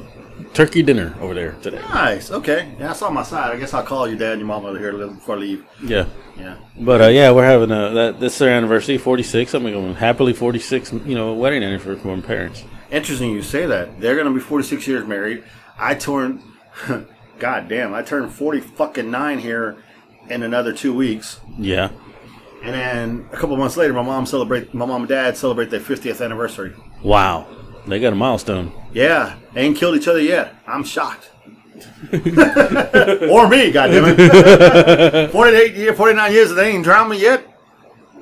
turkey 0.54 0.82
dinner 0.82 1.14
over 1.20 1.34
there 1.34 1.52
today. 1.62 1.78
Nice. 1.78 2.30
Okay. 2.30 2.74
Yeah, 2.78 2.92
I 2.92 3.06
on 3.06 3.14
my 3.14 3.22
side. 3.22 3.54
I 3.54 3.58
guess 3.58 3.74
I'll 3.74 3.82
call 3.82 4.08
your 4.08 4.18
dad 4.18 4.32
and 4.32 4.40
your 4.40 4.46
mom 4.48 4.64
over 4.64 4.78
here 4.78 4.92
before 4.92 5.36
I 5.36 5.38
leave. 5.38 5.66
Yeah. 5.82 6.06
Yeah. 6.38 6.56
But 6.78 7.02
uh, 7.02 7.08
yeah, 7.08 7.30
we're 7.32 7.44
having 7.44 7.70
a 7.70 7.90
that 7.90 8.20
this 8.20 8.34
is 8.34 8.38
their 8.38 8.50
anniversary, 8.50 8.98
46. 8.98 9.54
I'm 9.54 9.64
going 9.64 9.94
happily 9.94 10.32
46. 10.32 10.92
You 10.92 11.14
know, 11.14 11.34
wedding 11.34 11.62
anniversary 11.62 11.96
for 11.96 12.16
my 12.16 12.22
parents. 12.22 12.64
Interesting 12.90 13.30
you 13.30 13.42
say 13.42 13.66
that. 13.66 14.00
They're 14.00 14.14
going 14.14 14.26
to 14.26 14.34
be 14.34 14.40
46 14.40 14.86
years 14.86 15.06
married. 15.06 15.44
I 15.78 15.94
turned, 15.94 16.42
god 17.38 17.68
damn, 17.68 17.94
I 17.94 18.02
turned 18.02 18.32
40 18.32 18.60
fucking 18.60 19.10
nine 19.10 19.38
here 19.38 19.76
in 20.28 20.42
another 20.42 20.72
two 20.72 20.94
weeks. 20.94 21.40
Yeah. 21.58 21.90
And 22.62 22.74
then 22.74 23.28
a 23.32 23.36
couple 23.36 23.56
months 23.56 23.76
later, 23.76 23.92
my 23.92 24.02
mom 24.02 24.26
celebrate, 24.26 24.74
my 24.74 24.84
mom 24.84 25.02
and 25.02 25.08
dad 25.08 25.36
celebrate 25.36 25.70
their 25.70 25.80
50th 25.80 26.22
anniversary. 26.22 26.74
Wow, 27.02 27.46
they 27.86 27.98
got 28.00 28.12
a 28.12 28.16
milestone. 28.16 28.72
Yeah, 28.92 29.36
they 29.54 29.62
ain't 29.62 29.76
killed 29.76 29.96
each 29.96 30.08
other 30.08 30.20
yet. 30.20 30.54
I'm 30.66 30.84
shocked. 30.84 31.30
or 32.12 33.48
me, 33.48 33.70
goddamn 33.70 34.04
it. 34.18 35.30
48 35.32 35.74
years, 35.74 35.96
49 35.96 36.32
years, 36.32 36.54
they 36.54 36.68
ain't 36.70 36.84
drowned 36.84 37.10
me 37.10 37.20
yet. 37.20 37.46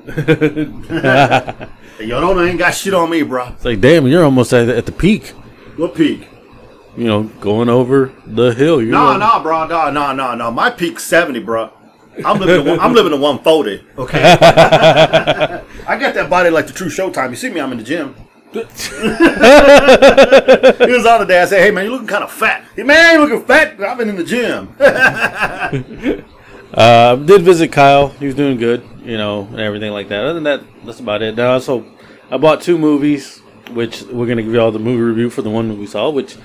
Yo, 2.01 2.21
don't 2.21 2.39
ain't 2.49 2.59
got 2.59 2.71
shit 2.75 2.95
on 2.95 3.11
me, 3.11 3.23
bro. 3.23 3.49
It's 3.49 3.65
like, 3.65 3.81
damn, 3.81 4.07
you're 4.07 4.25
almost 4.25 4.53
at, 4.53 4.69
at 4.69 4.87
the 4.87 4.93
peak. 4.93 5.29
What 5.77 5.95
peak? 5.95 6.29
You 6.97 7.05
know, 7.05 7.23
going 7.41 7.69
over 7.69 8.13
the 8.27 8.51
hill. 8.55 8.81
You're 8.81 8.93
No, 8.93 9.07
going- 9.09 9.21
no, 9.21 9.41
bro, 9.43 9.67
nah, 9.67 9.91
nah, 9.91 10.13
nah, 10.13 10.35
no. 10.35 10.51
My 10.51 10.71
peak's 10.71 11.05
70, 11.05 11.41
bro. 11.41 11.71
I'm 12.25 12.41
living. 12.41 12.67
A, 12.67 12.77
I'm 12.81 12.95
living 12.95 13.13
a 13.13 13.17
140. 13.17 13.85
Okay. 13.99 14.21
I 14.23 15.97
got 15.99 16.15
that 16.15 16.29
body 16.29 16.51
like 16.51 16.67
the 16.67 16.73
true 16.73 16.89
Showtime. 16.89 17.31
You 17.31 17.37
see 17.37 17.49
me? 17.51 17.61
I'm 17.61 17.71
in 17.71 17.79
the 17.79 17.85
gym. 17.85 18.17
He 18.53 18.61
was 20.93 21.07
on 21.07 21.21
the 21.21 21.27
day. 21.29 21.43
I 21.43 21.45
said, 21.45 21.63
"Hey 21.63 21.71
man, 21.71 21.85
you're 21.85 21.93
looking 21.93 22.09
kind 22.09 22.25
of 22.25 22.33
fat." 22.33 22.65
He 22.75 22.83
man, 22.83 23.15
you 23.15 23.21
looking 23.21 23.47
fat. 23.47 23.79
I've 23.81 23.99
been 23.99 24.09
in 24.09 24.17
the 24.17 24.25
gym. 24.25 24.75
Uh, 26.73 27.17
did 27.17 27.43
visit 27.43 27.73
Kyle. 27.73 28.09
He 28.09 28.27
was 28.27 28.35
doing 28.35 28.59
good, 28.59 28.87
you 29.03 29.17
know, 29.17 29.47
and 29.47 29.59
everything 29.59 29.91
like 29.91 30.09
that. 30.09 30.23
Other 30.23 30.35
than 30.35 30.43
that, 30.45 30.61
that's 30.85 31.01
about 31.01 31.23
it. 31.23 31.35
Now, 31.35 31.53
also, 31.53 31.87
I 32.31 32.37
bought 32.37 32.61
two 32.61 32.77
movies, 32.77 33.39
which 33.71 34.03
we're 34.03 34.27
gonna 34.27 34.43
give 34.43 34.53
you 34.53 34.61
all 34.61 34.71
the 34.71 34.79
movie 34.79 35.01
review 35.01 35.31
for 35.31 35.41
the 35.41 35.49
one 35.49 35.79
we 35.79 35.87
saw. 35.87 36.11
Which, 36.11 36.37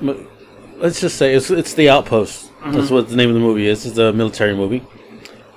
let's 0.00 1.00
just 1.00 1.18
say, 1.18 1.34
it's 1.34 1.50
it's 1.50 1.74
the 1.74 1.90
Outpost. 1.90 2.50
That's 2.64 2.90
what 2.90 3.08
the 3.10 3.16
name 3.16 3.28
of 3.28 3.34
the 3.34 3.40
movie 3.40 3.66
is. 3.66 3.84
It's 3.84 3.98
a 3.98 4.12
military 4.12 4.54
movie. 4.56 4.82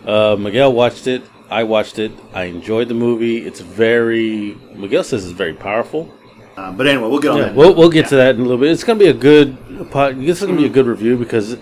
Uh, 0.06 0.36
Miguel 0.38 0.74
watched 0.74 1.08
it. 1.08 1.24
I 1.50 1.64
watched 1.64 2.00
it. 2.00 2.12
I 2.34 2.46
enjoyed 2.46 2.88
the 2.88 2.94
movie. 2.94 3.46
It's 3.46 3.60
very. 3.60 4.58
Miguel 4.76 5.04
says 5.04 5.24
it's 5.26 5.34
very 5.38 5.54
powerful. 5.54 6.12
Uh, 6.56 6.72
but 6.72 6.86
anyway, 6.88 7.08
we'll 7.10 7.20
get 7.20 7.32
on 7.32 7.38
Yeah, 7.38 7.44
that. 7.46 7.56
we'll, 7.56 7.74
we'll 7.74 7.90
get 7.90 8.08
to 8.10 8.16
that 8.16 8.36
in 8.36 8.42
a 8.42 8.44
little 8.44 8.60
bit. 8.60 8.72
It's 8.72 8.84
gonna 8.84 9.00
be 9.00 9.08
a 9.08 9.14
good. 9.14 9.58
This 9.68 10.42
is 10.42 10.46
gonna 10.48 10.58
be 10.58 10.66
a 10.66 10.70
good 10.70 10.86
review 10.86 11.18
because 11.18 11.58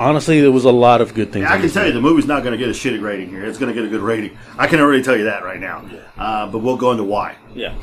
honestly, 0.00 0.40
there 0.40 0.50
was 0.50 0.64
a 0.64 0.72
lot 0.72 1.00
of 1.00 1.14
good 1.14 1.32
things. 1.32 1.46
I 1.46 1.60
can 1.60 1.70
tell 1.70 1.86
you 1.86 1.92
the 1.92 2.00
movie's 2.00 2.26
not 2.26 2.42
going 2.42 2.52
to 2.52 2.58
get 2.58 2.68
a 2.68 2.72
shitty 2.72 3.00
rating 3.00 3.28
here. 3.28 3.44
It's 3.44 3.58
going 3.58 3.72
to 3.72 3.80
get 3.80 3.86
a 3.86 3.90
good 3.90 4.00
rating. 4.00 4.36
I 4.58 4.66
can 4.66 4.80
already 4.80 5.02
tell 5.02 5.16
you 5.16 5.24
that 5.24 5.44
right 5.44 5.60
now. 5.60 5.84
Uh, 6.16 6.46
but 6.50 6.58
we'll 6.58 6.76
go 6.76 6.90
into 6.90 7.04
why. 7.04 7.36
Yeah. 7.54 7.76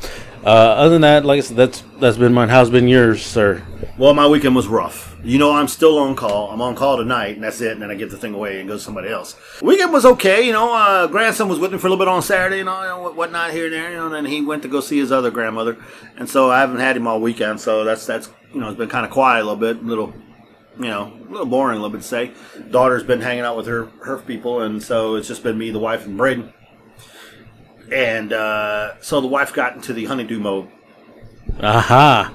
Uh, 0.44 0.48
other 0.48 0.90
than 0.90 1.02
that, 1.02 1.24
like 1.24 1.38
I 1.38 1.40
said, 1.40 1.56
that's 1.56 1.82
that's 1.98 2.16
been 2.16 2.32
mine. 2.32 2.48
How's 2.48 2.70
been 2.70 2.88
yours, 2.88 3.24
sir? 3.24 3.62
Well, 3.96 4.14
my 4.14 4.26
weekend 4.26 4.54
was 4.54 4.68
rough. 4.68 5.16
You 5.24 5.38
know, 5.38 5.52
I'm 5.52 5.66
still 5.66 5.98
on 5.98 6.14
call. 6.14 6.50
I'm 6.50 6.60
on 6.60 6.76
call 6.76 6.96
tonight, 6.96 7.34
and 7.34 7.42
that's 7.42 7.60
it. 7.60 7.72
And 7.72 7.82
then 7.82 7.90
I 7.90 7.94
give 7.94 8.10
the 8.10 8.16
thing 8.16 8.34
away 8.34 8.60
and 8.60 8.68
go 8.68 8.76
to 8.76 8.80
somebody 8.80 9.08
else. 9.08 9.36
Weekend 9.60 9.92
was 9.92 10.06
okay. 10.06 10.46
You 10.46 10.52
know, 10.52 10.72
uh, 10.72 11.08
grandson 11.08 11.48
was 11.48 11.58
with 11.58 11.72
me 11.72 11.78
for 11.78 11.88
a 11.88 11.90
little 11.90 12.04
bit 12.04 12.08
on 12.08 12.22
Saturday, 12.22 12.58
you 12.58 12.64
know, 12.64 13.12
whatnot 13.14 13.50
here 13.50 13.64
and 13.64 13.74
there. 13.74 13.90
You 13.90 13.96
know, 13.96 14.06
and 14.06 14.14
then 14.14 14.24
he 14.26 14.40
went 14.40 14.62
to 14.62 14.68
go 14.68 14.80
see 14.80 14.98
his 14.98 15.10
other 15.10 15.30
grandmother, 15.32 15.76
and 16.16 16.28
so 16.28 16.50
I 16.50 16.60
haven't 16.60 16.78
had 16.78 16.96
him 16.96 17.08
all 17.08 17.20
weekend. 17.20 17.60
So 17.60 17.82
that's 17.84 18.06
that's 18.06 18.30
you 18.54 18.60
know, 18.60 18.68
it's 18.68 18.78
been 18.78 18.88
kind 18.88 19.04
of 19.04 19.10
quiet 19.12 19.42
a 19.42 19.44
little 19.44 19.56
bit, 19.56 19.84
little, 19.84 20.14
you 20.78 20.86
know, 20.86 21.12
a 21.28 21.30
little 21.30 21.46
boring, 21.46 21.78
a 21.78 21.80
little 21.82 21.90
bit 21.96 22.02
to 22.02 22.08
say. 22.08 22.32
Daughter's 22.70 23.02
been 23.02 23.20
hanging 23.20 23.44
out 23.44 23.56
with 23.56 23.66
her 23.66 23.86
her 24.02 24.18
people, 24.18 24.60
and 24.62 24.82
so 24.82 25.16
it's 25.16 25.28
just 25.28 25.42
been 25.42 25.58
me, 25.58 25.70
the 25.70 25.78
wife, 25.78 26.06
and 26.06 26.16
Braden. 26.16 26.52
And 27.92 28.32
uh, 28.32 29.00
so 29.00 29.20
the 29.20 29.26
wife 29.26 29.52
got 29.52 29.74
into 29.74 29.92
the 29.92 30.04
honeydew 30.04 30.38
mode. 30.40 30.68
Aha. 31.60 32.34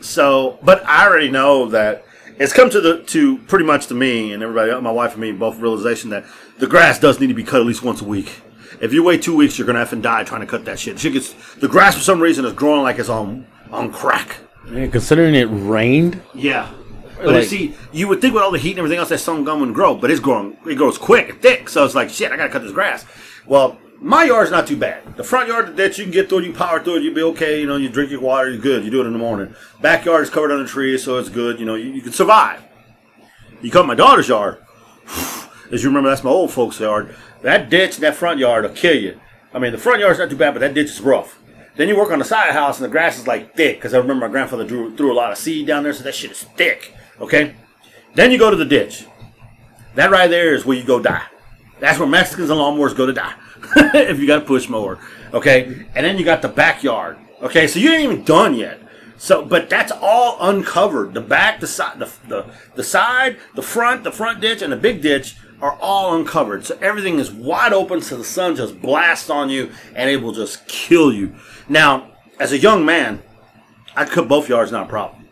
So, 0.00 0.58
but 0.62 0.84
I 0.86 1.06
already 1.06 1.30
know 1.30 1.66
that 1.70 2.04
it's 2.38 2.52
come 2.52 2.70
to 2.70 2.80
the 2.80 3.02
to 3.04 3.38
pretty 3.38 3.64
much 3.64 3.88
to 3.88 3.94
me 3.94 4.32
and 4.32 4.42
everybody, 4.42 4.80
my 4.80 4.90
wife 4.90 5.12
and 5.12 5.20
me, 5.20 5.32
both 5.32 5.58
realization 5.58 6.10
that 6.10 6.24
the 6.58 6.66
grass 6.66 6.98
does 6.98 7.20
need 7.20 7.28
to 7.28 7.34
be 7.34 7.44
cut 7.44 7.60
at 7.60 7.66
least 7.66 7.82
once 7.82 8.00
a 8.00 8.04
week. 8.04 8.40
If 8.80 8.92
you 8.92 9.02
wait 9.04 9.22
two 9.22 9.36
weeks, 9.36 9.58
you're 9.58 9.66
gonna 9.66 9.78
have 9.78 9.90
to 9.90 9.96
die 9.96 10.24
trying 10.24 10.40
to 10.40 10.46
cut 10.46 10.64
that 10.64 10.78
shit. 10.78 10.98
Shit 10.98 11.12
gets 11.12 11.34
the 11.56 11.68
grass 11.68 11.94
for 11.94 12.00
some 12.00 12.20
reason 12.20 12.44
is 12.44 12.52
growing 12.52 12.82
like 12.82 12.98
it's 12.98 13.08
on 13.08 13.46
on 13.70 13.92
crack. 13.92 14.38
Man, 14.64 14.90
considering 14.90 15.34
it 15.34 15.44
rained, 15.50 16.20
Yeah. 16.34 16.70
But 17.22 17.34
Like- 17.34 17.42
you 17.42 17.48
see, 17.48 17.74
you 17.92 18.08
would 18.08 18.20
think 18.20 18.34
with 18.34 18.42
all 18.42 18.50
the 18.50 18.58
heat 18.58 18.70
and 18.70 18.78
everything 18.80 18.98
else 18.98 19.10
that 19.10 19.18
some 19.18 19.44
gum 19.44 19.60
would 19.60 19.74
grow, 19.74 19.94
but 19.94 20.10
it's 20.10 20.20
growing. 20.20 20.56
It 20.66 20.74
grows 20.74 20.98
quick 20.98 21.28
and 21.28 21.40
thick. 21.40 21.68
So 21.68 21.84
it's 21.84 21.94
like 21.94 22.10
shit. 22.10 22.32
I 22.32 22.36
gotta 22.36 22.48
cut 22.50 22.62
this 22.62 22.72
grass. 22.72 23.04
Well, 23.46 23.78
my 24.00 24.24
yard's 24.24 24.50
not 24.50 24.66
too 24.66 24.76
bad. 24.76 25.16
The 25.16 25.22
front 25.22 25.48
yard 25.48 25.76
that 25.76 25.96
you 25.96 26.04
can 26.04 26.12
get 26.12 26.28
through, 26.28 26.40
you 26.40 26.52
power 26.52 26.82
through 26.82 26.96
it, 26.96 27.02
you'll 27.02 27.14
be 27.14 27.22
okay. 27.22 27.60
You 27.60 27.66
know, 27.66 27.76
you 27.76 27.88
drink 27.88 28.10
your 28.10 28.20
water, 28.20 28.50
you're 28.50 28.60
good. 28.60 28.84
You 28.84 28.90
do 28.90 29.00
it 29.00 29.06
in 29.06 29.12
the 29.12 29.18
morning. 29.18 29.54
Backyard 29.80 30.24
is 30.24 30.30
covered 30.30 30.50
under 30.50 30.66
trees, 30.66 31.04
so 31.04 31.18
it's 31.18 31.28
good. 31.28 31.60
You 31.60 31.66
know, 31.66 31.76
you, 31.76 31.90
you 31.90 32.02
can 32.02 32.12
survive. 32.12 32.60
You 33.60 33.70
come 33.70 33.86
my 33.86 33.94
daughter's 33.94 34.28
yard. 34.28 34.58
As 35.72 35.82
you 35.82 35.88
remember, 35.88 36.10
that's 36.10 36.24
my 36.24 36.30
old 36.30 36.50
folks' 36.50 36.80
yard. 36.80 37.14
That 37.42 37.70
ditch 37.70 37.96
in 37.96 38.02
that 38.02 38.16
front 38.16 38.38
yard 38.38 38.64
will 38.64 38.70
kill 38.72 38.96
you. 38.96 39.18
I 39.54 39.58
mean, 39.58 39.72
the 39.72 39.78
front 39.78 40.00
yard's 40.00 40.18
not 40.18 40.30
too 40.30 40.36
bad, 40.36 40.52
but 40.54 40.60
that 40.60 40.74
ditch 40.74 40.90
is 40.90 41.00
rough. 41.00 41.38
Then 41.76 41.88
you 41.88 41.96
work 41.96 42.10
on 42.10 42.18
the 42.18 42.24
side 42.24 42.48
of 42.48 42.54
the 42.54 42.60
house, 42.60 42.78
and 42.78 42.84
the 42.84 42.90
grass 42.90 43.18
is 43.18 43.26
like 43.26 43.54
thick. 43.56 43.76
Because 43.78 43.94
I 43.94 43.98
remember 43.98 44.26
my 44.26 44.32
grandfather 44.32 44.64
drew, 44.66 44.94
threw 44.96 45.12
a 45.12 45.14
lot 45.14 45.32
of 45.32 45.38
seed 45.38 45.66
down 45.66 45.84
there, 45.84 45.92
so 45.92 46.02
that 46.04 46.14
shit 46.14 46.32
is 46.32 46.42
thick. 46.42 46.94
Okay. 47.22 47.54
Then 48.14 48.30
you 48.30 48.38
go 48.38 48.50
to 48.50 48.56
the 48.56 48.64
ditch. 48.64 49.06
That 49.94 50.10
right 50.10 50.28
there 50.28 50.54
is 50.54 50.66
where 50.66 50.76
you 50.76 50.84
go 50.84 51.00
die. 51.00 51.24
That's 51.80 51.98
where 51.98 52.08
Mexicans 52.08 52.50
and 52.50 52.58
lawnmowers 52.58 52.96
go 52.96 53.06
to 53.06 53.12
die. 53.12 53.34
if 53.94 54.18
you 54.18 54.26
got 54.26 54.42
a 54.42 54.44
push 54.44 54.68
mower. 54.68 54.98
Okay. 55.32 55.86
And 55.94 56.04
then 56.04 56.18
you 56.18 56.24
got 56.24 56.42
the 56.42 56.48
backyard. 56.48 57.16
Okay. 57.40 57.66
So 57.66 57.78
you 57.78 57.92
ain't 57.92 58.02
even 58.02 58.24
done 58.24 58.54
yet. 58.54 58.80
So, 59.16 59.44
but 59.44 59.70
that's 59.70 59.92
all 59.92 60.36
uncovered. 60.40 61.14
The 61.14 61.20
back, 61.20 61.60
the 61.60 61.68
side, 61.68 62.00
the, 62.00 62.12
the, 62.26 62.52
the 62.74 62.82
side, 62.82 63.38
the 63.54 63.62
front, 63.62 64.02
the 64.02 64.10
front 64.10 64.40
ditch, 64.40 64.62
and 64.62 64.72
the 64.72 64.76
big 64.76 65.00
ditch 65.00 65.36
are 65.60 65.78
all 65.80 66.16
uncovered. 66.16 66.66
So 66.66 66.76
everything 66.82 67.20
is 67.20 67.30
wide 67.30 67.72
open, 67.72 68.00
so 68.00 68.16
the 68.16 68.24
sun 68.24 68.56
just 68.56 68.82
blasts 68.82 69.30
on 69.30 69.48
you, 69.48 69.70
and 69.94 70.10
it 70.10 70.16
will 70.16 70.32
just 70.32 70.66
kill 70.66 71.12
you. 71.12 71.36
Now, 71.68 72.10
as 72.40 72.50
a 72.50 72.58
young 72.58 72.84
man, 72.84 73.22
I 73.94 74.06
cut 74.06 74.26
both 74.26 74.48
yards, 74.48 74.72
not 74.72 74.86
a 74.86 74.88
problem. 74.88 75.28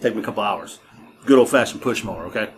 Take 0.00 0.14
me 0.14 0.22
a 0.22 0.24
couple 0.24 0.44
hours. 0.44 0.78
Good 1.24 1.38
old 1.38 1.48
fashioned 1.48 1.82
push 1.82 2.02
mower, 2.02 2.24
okay? 2.26 2.50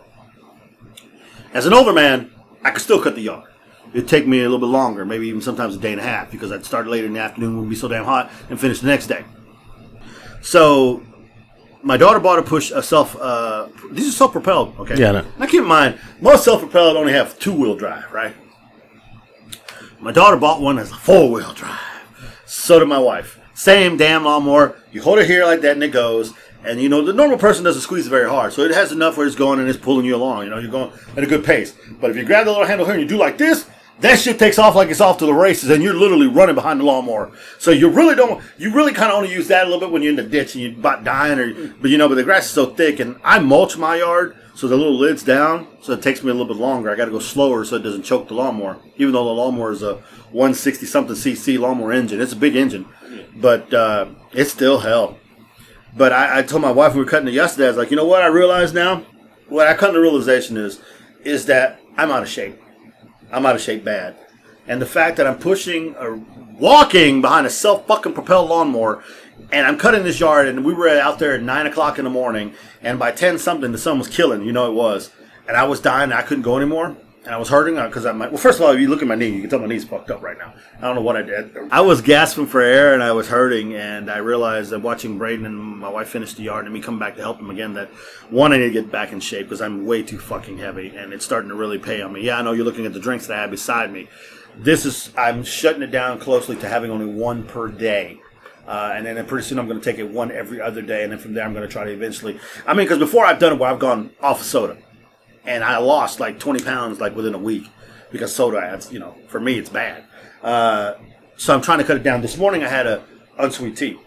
As 1.53 1.65
an 1.65 1.73
older 1.73 1.93
man, 1.93 2.31
I 2.63 2.71
could 2.71 2.81
still 2.81 3.01
cut 3.01 3.15
the 3.15 3.21
yard. 3.21 3.49
It'd 3.93 4.09
take 4.09 4.27
me 4.27 4.39
a 4.39 4.43
little 4.43 4.59
bit 4.59 4.65
longer, 4.65 5.05
maybe 5.05 5.27
even 5.27 5.41
sometimes 5.41 5.75
a 5.75 5.79
day 5.79 5.91
and 5.91 6.01
a 6.01 6.03
half, 6.03 6.31
because 6.31 6.51
I'd 6.51 6.65
start 6.65 6.87
later 6.87 7.07
in 7.07 7.13
the 7.13 7.19
afternoon, 7.19 7.59
would 7.59 7.69
be 7.69 7.75
so 7.75 7.87
damn 7.87 8.03
hot, 8.03 8.31
and 8.49 8.59
finish 8.59 8.81
the 8.81 8.87
next 8.87 9.07
day. 9.07 9.23
So 10.41 11.01
my 11.81 11.97
daughter 11.97 12.19
bought 12.19 12.39
a 12.39 12.41
push 12.41 12.71
a 12.71 12.81
self. 12.83 13.15
Uh, 13.15 13.67
these 13.91 14.09
are 14.09 14.11
self 14.11 14.31
propelled. 14.31 14.77
Okay. 14.79 14.97
Yeah, 14.97 15.11
know. 15.11 15.25
Now 15.39 15.45
keep 15.45 15.61
in 15.61 15.67
mind, 15.67 15.99
most 16.19 16.43
self 16.43 16.59
propelled 16.59 16.97
only 16.97 17.13
have 17.13 17.37
two 17.39 17.53
wheel 17.53 17.75
drive, 17.75 18.11
right? 18.11 18.35
My 19.99 20.11
daughter 20.11 20.35
bought 20.35 20.61
one 20.61 20.75
that's 20.75 20.91
a 20.91 20.95
four 20.95 21.31
wheel 21.31 21.53
drive. 21.53 21.79
So 22.45 22.79
did 22.79 22.87
my 22.87 22.99
wife. 22.99 23.39
Same 23.53 23.97
damn 23.97 24.25
lawnmower. 24.25 24.77
You 24.91 25.01
hold 25.01 25.19
it 25.19 25.27
here 25.27 25.45
like 25.45 25.61
that, 25.61 25.73
and 25.73 25.83
it 25.83 25.91
goes. 25.91 26.33
And 26.65 26.81
you 26.81 26.89
know 26.89 27.03
the 27.03 27.13
normal 27.13 27.37
person 27.37 27.63
doesn't 27.63 27.81
squeeze 27.81 28.07
very 28.07 28.29
hard, 28.29 28.53
so 28.53 28.63
it 28.63 28.71
has 28.71 28.91
enough 28.91 29.17
where 29.17 29.27
it's 29.27 29.35
going 29.35 29.59
and 29.59 29.69
it's 29.69 29.77
pulling 29.77 30.05
you 30.05 30.15
along. 30.15 30.43
You 30.43 30.49
know 30.49 30.59
you're 30.59 30.71
going 30.71 30.91
at 31.15 31.23
a 31.23 31.27
good 31.27 31.45
pace. 31.45 31.75
But 32.01 32.11
if 32.11 32.17
you 32.17 32.23
grab 32.23 32.45
the 32.45 32.51
little 32.51 32.65
handle 32.65 32.85
here 32.85 32.95
and 32.95 33.03
you 33.03 33.07
do 33.07 33.17
like 33.17 33.37
this, 33.37 33.69
that 33.99 34.19
shit 34.19 34.37
takes 34.37 34.59
off 34.59 34.75
like 34.75 34.89
it's 34.89 34.99
off 34.99 35.19
to 35.19 35.25
the 35.25 35.33
races, 35.33 35.69
and 35.69 35.81
you're 35.81 35.93
literally 35.93 36.27
running 36.27 36.55
behind 36.55 36.79
the 36.79 36.83
lawnmower. 36.83 37.31
So 37.59 37.71
you 37.71 37.89
really 37.89 38.15
don't. 38.15 38.43
You 38.57 38.73
really 38.73 38.93
kind 38.93 39.11
of 39.11 39.17
only 39.17 39.31
use 39.31 39.47
that 39.47 39.63
a 39.63 39.69
little 39.69 39.79
bit 39.79 39.91
when 39.91 40.01
you're 40.01 40.09
in 40.09 40.17
the 40.17 40.23
ditch 40.23 40.55
and 40.55 40.63
you're 40.63 40.73
about 40.73 41.03
dying, 41.03 41.39
or 41.39 41.53
but 41.81 41.89
you 41.89 41.97
know. 41.97 42.09
But 42.09 42.15
the 42.15 42.23
grass 42.23 42.45
is 42.45 42.51
so 42.51 42.65
thick, 42.65 42.99
and 42.99 43.17
I 43.23 43.39
mulch 43.39 43.77
my 43.77 43.97
yard, 43.97 44.35
so 44.53 44.67
the 44.67 44.75
little 44.75 44.97
lid's 44.97 45.23
down, 45.23 45.67
so 45.81 45.93
it 45.93 46.01
takes 46.01 46.23
me 46.23 46.29
a 46.29 46.33
little 46.33 46.53
bit 46.53 46.59
longer. 46.59 46.89
I 46.89 46.95
got 46.95 47.05
to 47.05 47.11
go 47.11 47.19
slower 47.19 47.63
so 47.63 47.77
it 47.77 47.83
doesn't 47.83 48.03
choke 48.03 48.27
the 48.27 48.33
lawnmower. 48.33 48.77
Even 48.97 49.13
though 49.13 49.23
the 49.23 49.31
lawnmower 49.31 49.71
is 49.71 49.83
a 49.83 49.95
160 50.31 50.85
something 50.85 51.15
cc 51.15 51.59
lawnmower 51.59 51.93
engine, 51.93 52.19
it's 52.19 52.33
a 52.33 52.37
big 52.37 52.55
engine, 52.55 52.85
but 53.35 53.73
uh, 53.73 54.07
it's 54.33 54.51
still 54.51 54.79
hell. 54.79 55.17
But 55.95 56.11
I, 56.11 56.39
I 56.39 56.41
told 56.43 56.61
my 56.61 56.71
wife 56.71 56.93
we 56.93 56.99
were 56.99 57.09
cutting 57.09 57.27
it 57.27 57.33
yesterday, 57.33 57.65
I 57.65 57.69
was 57.69 57.77
like, 57.77 57.89
you 57.89 57.97
know 57.97 58.05
what? 58.05 58.21
I 58.21 58.27
realize 58.27 58.73
now. 58.73 59.05
What 59.47 59.67
I 59.67 59.75
come 59.75 59.93
to 59.93 60.01
realization 60.01 60.57
is, 60.57 60.81
is 61.23 61.45
that 61.45 61.79
I'm 61.97 62.11
out 62.11 62.23
of 62.23 62.29
shape. 62.29 62.61
I'm 63.31 63.45
out 63.45 63.55
of 63.55 63.61
shape 63.61 63.83
bad. 63.83 64.15
And 64.67 64.81
the 64.81 64.85
fact 64.85 65.17
that 65.17 65.27
I'm 65.27 65.37
pushing 65.37 65.95
or 65.95 66.19
walking 66.59 67.21
behind 67.21 67.45
a 67.45 67.49
self 67.49 67.85
fucking 67.87 68.13
propelled 68.13 68.49
lawnmower 68.49 69.03
and 69.51 69.67
I'm 69.67 69.77
cutting 69.77 70.03
this 70.03 70.19
yard 70.19 70.47
and 70.47 70.65
we 70.65 70.73
were 70.73 70.89
out 70.89 71.19
there 71.19 71.33
at 71.33 71.41
nine 71.41 71.67
o'clock 71.67 71.99
in 71.99 72.05
the 72.05 72.09
morning 72.09 72.53
and 72.81 72.97
by 72.97 73.11
ten 73.11 73.37
something 73.37 73.71
the 73.71 73.77
sun 73.77 73.99
was 73.99 74.07
killing, 74.07 74.43
you 74.43 74.51
know 74.51 74.69
it 74.69 74.75
was. 74.75 75.11
And 75.47 75.55
I 75.55 75.65
was 75.65 75.79
dying 75.79 76.11
I 76.11 76.23
couldn't 76.23 76.43
go 76.43 76.57
anymore. 76.57 76.97
And 77.25 77.33
I 77.33 77.37
was 77.37 77.49
hurting 77.49 77.75
because 77.75 78.05
I'm 78.05 78.19
well 78.19 78.37
first 78.37 78.59
of 78.59 78.65
all, 78.65 78.71
if 78.71 78.79
you 78.79 78.87
look 78.87 79.01
at 79.01 79.07
my 79.07 79.15
knee, 79.15 79.29
you 79.29 79.41
can 79.41 79.49
tell 79.49 79.59
my 79.59 79.65
knee's 79.65 79.83
fucked 79.83 80.11
up 80.11 80.21
right 80.21 80.37
now. 80.37 80.53
I 80.77 80.81
don't 80.81 80.95
know 80.95 81.01
what 81.01 81.15
I 81.15 81.23
did. 81.23 81.57
I 81.71 81.81
was 81.81 82.01
gasping 82.01 82.45
for 82.45 82.61
air 82.61 82.93
and 82.93 83.01
I 83.01 83.13
was 83.13 83.27
hurting 83.27 83.73
and 83.73 84.11
I 84.11 84.17
realized 84.17 84.69
that 84.69 84.83
watching 84.83 85.17
Braden 85.17 85.43
and 85.43 85.57
my 85.57 85.89
wife 85.89 86.09
finish 86.09 86.35
the 86.35 86.43
yard 86.43 86.65
and 86.65 86.73
me 86.73 86.81
come 86.81 86.99
back 86.99 87.15
to 87.15 87.21
help 87.23 87.39
him 87.39 87.49
again 87.49 87.73
that 87.73 87.89
one 88.29 88.53
I 88.53 88.57
need 88.57 88.67
to 88.67 88.71
get 88.71 88.91
back 88.91 89.11
in 89.11 89.19
shape 89.19 89.47
because 89.47 89.59
I'm 89.59 89.87
way 89.87 90.03
too 90.03 90.19
fucking 90.19 90.59
heavy 90.59 90.95
and 90.95 91.13
it's 91.13 91.25
starting 91.25 91.49
to 91.49 91.55
really 91.55 91.79
pay 91.79 92.03
on 92.03 92.13
me. 92.13 92.21
Yeah, 92.21 92.37
I 92.37 92.43
know 92.43 92.51
you're 92.51 92.63
looking 92.63 92.85
at 92.85 92.93
the 92.93 92.99
drinks 92.99 93.25
that 93.25 93.39
I 93.39 93.41
have 93.41 93.51
beside 93.51 93.91
me. 93.91 94.07
This 94.57 94.85
is 94.85 95.11
I'm 95.17 95.43
shutting 95.43 95.81
it 95.81 95.91
down 95.91 96.19
closely 96.19 96.55
to 96.57 96.69
having 96.69 96.91
only 96.91 97.07
one 97.07 97.43
per 97.43 97.67
day. 97.69 98.19
Uh, 98.67 98.93
and 98.95 99.05
then 99.05 99.23
pretty 99.25 99.45
soon 99.45 99.59
I'm 99.59 99.67
going 99.67 99.79
to 99.79 99.83
take 99.83 99.99
it 99.99 100.09
one 100.09 100.31
every 100.31 100.59
other 100.59 100.81
day, 100.81 101.03
and 101.03 101.11
then 101.11 101.19
from 101.19 101.35
there 101.35 101.45
I'm 101.45 101.53
going 101.53 101.67
to 101.67 101.71
try 101.71 101.83
to 101.83 101.91
eventually. 101.91 102.39
I 102.65 102.73
mean, 102.73 102.85
because 102.85 102.97
before 102.97 103.23
I've 103.23 103.37
done 103.37 103.53
it, 103.53 103.59
where 103.59 103.69
I've 103.69 103.77
gone 103.77 104.09
off 104.21 104.39
of 104.39 104.45
soda, 104.47 104.75
and 105.45 105.63
I 105.63 105.77
lost 105.77 106.19
like 106.19 106.39
20 106.39 106.63
pounds 106.63 106.99
like 106.99 107.15
within 107.15 107.33
a 107.33 107.39
week 107.39 107.69
because 108.11 108.33
soda 108.33 108.59
adds, 108.59 108.91
you 108.91 108.99
know, 108.99 109.15
for 109.27 109.39
me 109.39 109.57
it's 109.57 109.69
bad. 109.69 110.03
Uh, 110.41 110.95
so 111.37 111.53
I'm 111.53 111.61
trying 111.61 111.79
to 111.79 111.83
cut 111.83 111.97
it 111.97 112.03
down. 112.03 112.21
This 112.21 112.37
morning 112.37 112.63
I 112.63 112.67
had 112.67 112.87
a 112.87 113.03
unsweet 113.37 113.75
tea, 113.75 113.99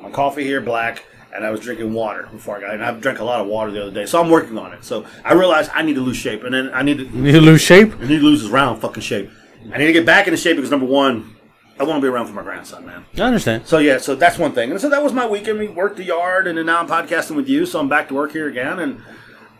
my 0.00 0.10
coffee 0.10 0.44
here 0.44 0.60
black, 0.60 1.04
and 1.34 1.44
I 1.44 1.50
was 1.50 1.60
drinking 1.60 1.92
water 1.92 2.28
before 2.30 2.56
I 2.56 2.60
got. 2.60 2.74
And 2.74 2.84
I've 2.84 3.00
drank 3.00 3.18
a 3.18 3.24
lot 3.24 3.40
of 3.40 3.46
water 3.46 3.70
the 3.70 3.82
other 3.82 3.90
day, 3.90 4.06
so 4.06 4.20
I'm 4.20 4.30
working 4.30 4.58
on 4.58 4.72
it. 4.72 4.84
So 4.84 5.04
I 5.24 5.34
realized 5.34 5.70
I 5.74 5.82
need 5.82 5.94
to 5.94 6.00
lose 6.00 6.16
shape, 6.16 6.44
and 6.44 6.54
then 6.54 6.70
I 6.72 6.82
need 6.82 6.98
to. 6.98 7.04
You 7.04 7.22
need 7.22 7.32
to 7.32 7.40
lose 7.40 7.60
shape. 7.60 7.94
I 7.94 8.06
need 8.06 8.18
to 8.18 8.24
lose 8.24 8.42
this 8.42 8.50
round 8.50 8.80
fucking 8.80 9.02
shape. 9.02 9.30
I 9.72 9.78
need 9.78 9.86
to 9.86 9.92
get 9.92 10.06
back 10.06 10.26
into 10.26 10.36
shape 10.36 10.56
because 10.56 10.70
number 10.70 10.86
one, 10.86 11.36
I 11.78 11.84
want 11.84 12.00
to 12.00 12.02
be 12.02 12.08
around 12.08 12.26
for 12.26 12.32
my 12.32 12.42
grandson, 12.42 12.86
man. 12.86 13.04
I 13.16 13.20
understand. 13.22 13.66
So 13.66 13.78
yeah, 13.78 13.98
so 13.98 14.14
that's 14.14 14.38
one 14.38 14.52
thing. 14.52 14.70
And 14.70 14.80
so 14.80 14.88
that 14.88 15.02
was 15.02 15.12
my 15.12 15.26
weekend. 15.26 15.58
We 15.58 15.68
worked 15.68 15.96
the 15.96 16.04
yard, 16.04 16.46
and 16.46 16.58
then 16.58 16.66
now 16.66 16.80
I'm 16.80 16.88
podcasting 16.88 17.36
with 17.36 17.48
you. 17.48 17.66
So 17.66 17.78
I'm 17.80 17.88
back 17.88 18.08
to 18.08 18.14
work 18.14 18.32
here 18.32 18.48
again, 18.48 18.78
and 18.78 19.02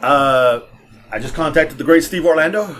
uh, 0.01 0.61
I 1.11 1.19
just 1.19 1.35
contacted 1.35 1.79
the 1.79 1.85
great 1.85 2.05
Steve 2.05 2.27
Orlando, 2.27 2.77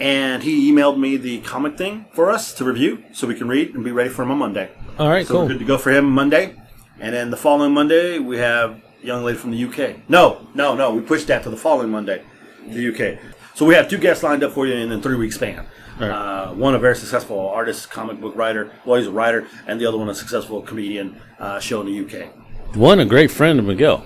and 0.00 0.42
he 0.42 0.72
emailed 0.72 0.98
me 0.98 1.16
the 1.16 1.40
comic 1.40 1.76
thing 1.76 2.06
for 2.12 2.30
us 2.30 2.54
to 2.54 2.64
review, 2.64 3.04
so 3.12 3.26
we 3.26 3.34
can 3.34 3.48
read 3.48 3.74
and 3.74 3.84
be 3.84 3.90
ready 3.92 4.08
for 4.08 4.22
him 4.22 4.30
on 4.30 4.38
Monday. 4.38 4.70
All 4.98 5.08
right, 5.08 5.26
So 5.26 5.34
cool. 5.34 5.42
we're 5.42 5.48
good 5.48 5.58
to 5.58 5.64
go 5.64 5.76
for 5.78 5.90
him 5.90 6.06
Monday, 6.10 6.54
and 6.98 7.14
then 7.14 7.30
the 7.30 7.36
following 7.36 7.72
Monday 7.74 8.18
we 8.18 8.38
have 8.38 8.80
a 9.02 9.06
young 9.06 9.22
lady 9.24 9.38
from 9.38 9.50
the 9.50 9.64
UK. 9.64 10.08
No, 10.08 10.46
no, 10.54 10.74
no. 10.74 10.94
We 10.94 11.02
pushed 11.02 11.26
that 11.26 11.42
to 11.42 11.50
the 11.50 11.56
following 11.56 11.90
Monday, 11.90 12.22
the 12.66 12.88
UK. 12.88 13.18
So 13.54 13.66
we 13.66 13.74
have 13.74 13.88
two 13.88 13.98
guests 13.98 14.22
lined 14.22 14.42
up 14.42 14.52
for 14.52 14.66
you 14.66 14.74
in 14.74 14.90
a 14.90 15.00
three 15.00 15.16
week 15.16 15.32
span. 15.32 15.66
Uh, 16.00 16.48
one 16.54 16.74
a 16.74 16.78
very 16.78 16.96
successful 16.96 17.38
artist, 17.38 17.90
comic 17.90 18.18
book 18.18 18.34
writer. 18.34 18.72
Well, 18.86 18.98
he's 18.98 19.06
a 19.08 19.12
writer, 19.12 19.46
and 19.66 19.78
the 19.78 19.84
other 19.86 19.98
one 19.98 20.08
a 20.08 20.14
successful 20.14 20.62
comedian 20.62 21.20
uh, 21.38 21.60
show 21.60 21.82
in 21.82 21.86
the 21.86 22.00
UK. 22.22 22.34
One, 22.74 22.98
a 22.98 23.04
great 23.04 23.30
friend 23.30 23.58
of 23.58 23.66
Miguel. 23.66 24.04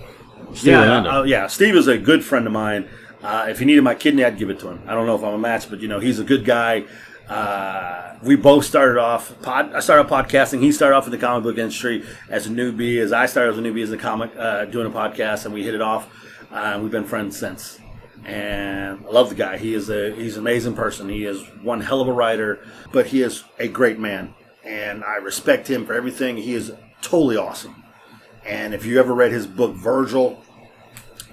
Steve 0.52 0.72
yeah, 0.72 1.18
uh, 1.18 1.22
yeah. 1.22 1.46
Steve 1.46 1.76
is 1.76 1.86
a 1.86 1.96
good 1.96 2.24
friend 2.24 2.46
of 2.46 2.52
mine. 2.52 2.88
Uh, 3.26 3.47
if 3.49 3.59
he 3.59 3.64
needed 3.64 3.83
my 3.83 3.95
kidney, 3.97 4.23
I'd 4.25 4.38
give 4.38 4.50
it 4.50 4.61
to 4.61 4.68
him. 4.68 4.80
I 4.87 4.95
don't 4.95 5.04
know 5.04 5.16
if 5.16 5.25
I'm 5.25 5.35
a 5.35 5.38
match, 5.38 5.68
but 5.68 5.80
you 5.80 5.88
know, 5.88 5.99
he's 5.99 6.21
a 6.21 6.25
good 6.25 6.45
guy. 6.45 6.85
Uh, 7.28 8.14
we 8.23 8.37
both 8.37 8.64
started 8.64 9.00
off. 9.00 9.42
Pod, 9.42 9.75
I 9.75 9.80
started 9.80 10.09
podcasting. 10.09 10.61
He 10.61 10.71
started 10.71 10.95
off 10.95 11.06
in 11.06 11.11
the 11.11 11.18
comic 11.18 11.42
book 11.42 11.59
industry 11.59 12.04
as 12.28 12.47
a 12.47 12.50
newbie, 12.50 12.99
as 12.99 13.12
I 13.12 13.26
started 13.26 13.54
as 13.54 13.59
a 13.59 13.62
newbie 13.62 13.83
as 13.83 13.90
a 13.90 13.97
comic, 13.97 14.30
uh, 14.38 14.66
doing 14.66 14.87
a 14.87 14.90
podcast, 14.90 15.45
and 15.45 15.52
we 15.52 15.64
hit 15.64 15.75
it 15.75 15.83
off. 15.83 16.09
Uh, 16.52 16.78
we've 16.80 16.92
been 16.92 17.04
friends 17.04 17.37
since. 17.37 17.80
And 18.25 19.04
I 19.04 19.11
love 19.11 19.30
the 19.30 19.35
guy. 19.35 19.59
He 19.59 19.75
is 19.75 19.90
a 19.90 20.14
he's 20.14 20.37
an 20.37 20.45
amazing 20.45 20.75
person. 20.75 21.09
He 21.09 21.25
is 21.25 21.42
one 21.62 21.80
hell 21.80 22.00
of 22.00 22.06
a 22.06 22.12
writer, 22.12 22.64
but 22.92 23.06
he 23.06 23.23
is 23.23 23.42
a 23.59 23.66
great 23.66 23.99
man, 23.99 24.35
and 24.62 25.02
I 25.02 25.16
respect 25.16 25.68
him 25.68 25.85
for 25.85 25.95
everything. 25.95 26.37
He 26.37 26.54
is 26.54 26.73
totally 27.02 27.37
awesome. 27.37 27.83
And 28.45 28.73
if 28.73 28.87
you 28.87 29.00
ever 29.00 29.12
read 29.12 29.33
his 29.33 29.49
book 29.49 29.75
Virgil, 29.75 30.40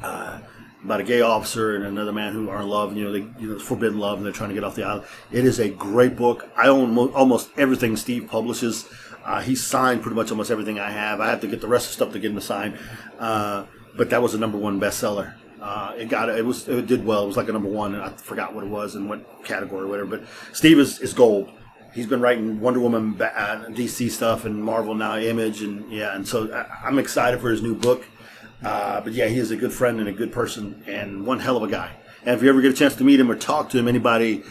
uh, 0.01 0.39
about 0.83 0.99
a 0.99 1.03
gay 1.03 1.21
officer 1.21 1.75
and 1.75 1.85
another 1.85 2.11
man 2.11 2.33
who 2.33 2.49
are 2.49 2.61
in 2.61 2.67
love, 2.67 2.95
you 2.95 3.03
know, 3.03 3.11
they, 3.11 3.25
you 3.39 3.53
know, 3.53 3.59
forbidden 3.59 3.99
love, 3.99 4.17
and 4.17 4.25
they're 4.25 4.33
trying 4.33 4.49
to 4.49 4.55
get 4.55 4.63
off 4.63 4.75
the 4.75 4.83
island. 4.83 5.05
It 5.31 5.45
is 5.45 5.59
a 5.59 5.69
great 5.69 6.15
book. 6.15 6.49
I 6.57 6.67
own 6.67 6.93
mo- 6.93 7.11
almost 7.13 7.49
everything 7.57 7.95
Steve 7.95 8.27
publishes. 8.27 8.89
Uh, 9.23 9.41
he 9.41 9.55
signed 9.55 10.01
pretty 10.01 10.15
much 10.15 10.31
almost 10.31 10.51
everything 10.51 10.79
I 10.79 10.91
have. 10.91 11.21
I 11.21 11.29
have 11.29 11.41
to 11.41 11.47
get 11.47 11.61
the 11.61 11.67
rest 11.67 11.85
of 11.85 11.91
the 11.91 11.95
stuff 11.95 12.13
to 12.13 12.19
get 12.19 12.31
him 12.31 12.35
to 12.35 12.41
sign. 12.41 12.77
Uh, 13.17 13.65
but 13.95 14.09
that 14.09 14.21
was 14.21 14.33
a 14.33 14.37
number 14.37 14.57
one 14.57 14.79
bestseller. 14.79 15.35
Uh, 15.61 15.93
it 15.97 16.09
got 16.09 16.27
it 16.27 16.45
was 16.45 16.67
it 16.67 16.87
did 16.87 17.05
well. 17.05 17.23
It 17.23 17.27
was 17.27 17.37
like 17.37 17.47
a 17.47 17.53
number 17.53 17.69
one, 17.69 17.95
and 17.95 18.03
I 18.03 18.09
forgot 18.09 18.53
what 18.53 18.65
it 18.65 18.69
was 18.69 18.95
and 18.95 19.07
what 19.07 19.45
category 19.45 19.85
or 19.85 19.87
whatever. 19.87 20.17
But 20.17 20.27
Steve 20.51 20.77
is, 20.77 20.99
is 20.99 21.13
gold. 21.13 21.49
He's 21.93 22.07
been 22.07 22.19
writing 22.19 22.59
Wonder 22.59 22.81
Woman, 22.81 23.21
uh, 23.21 23.65
DC 23.69 24.11
stuff, 24.11 24.43
and 24.43 24.61
Marvel 24.61 24.93
now, 24.93 25.15
Image, 25.15 25.61
and 25.61 25.89
yeah. 25.89 26.15
And 26.15 26.27
so 26.27 26.53
I, 26.53 26.85
I'm 26.85 26.99
excited 26.99 27.39
for 27.39 27.49
his 27.49 27.61
new 27.61 27.75
book. 27.75 28.05
Uh, 28.63 29.01
but 29.01 29.13
yeah, 29.13 29.27
he 29.27 29.37
is 29.37 29.51
a 29.51 29.55
good 29.55 29.73
friend 29.73 29.99
and 29.99 30.07
a 30.07 30.13
good 30.13 30.31
person, 30.31 30.83
and 30.87 31.25
one 31.25 31.39
hell 31.39 31.57
of 31.57 31.63
a 31.63 31.67
guy. 31.67 31.91
And 32.25 32.35
if 32.35 32.43
you 32.43 32.49
ever 32.49 32.61
get 32.61 32.71
a 32.71 32.75
chance 32.75 32.95
to 32.95 33.03
meet 33.03 33.19
him 33.19 33.29
or 33.29 33.35
talk 33.35 33.69
to 33.71 33.79
him, 33.79 33.87
anybody 33.87 34.43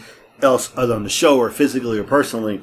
else 0.43 0.73
other 0.77 0.95
on 0.95 1.05
the 1.05 1.11
show 1.11 1.39
or 1.39 1.51
physically 1.51 1.99
or 1.99 2.05
personally, 2.05 2.61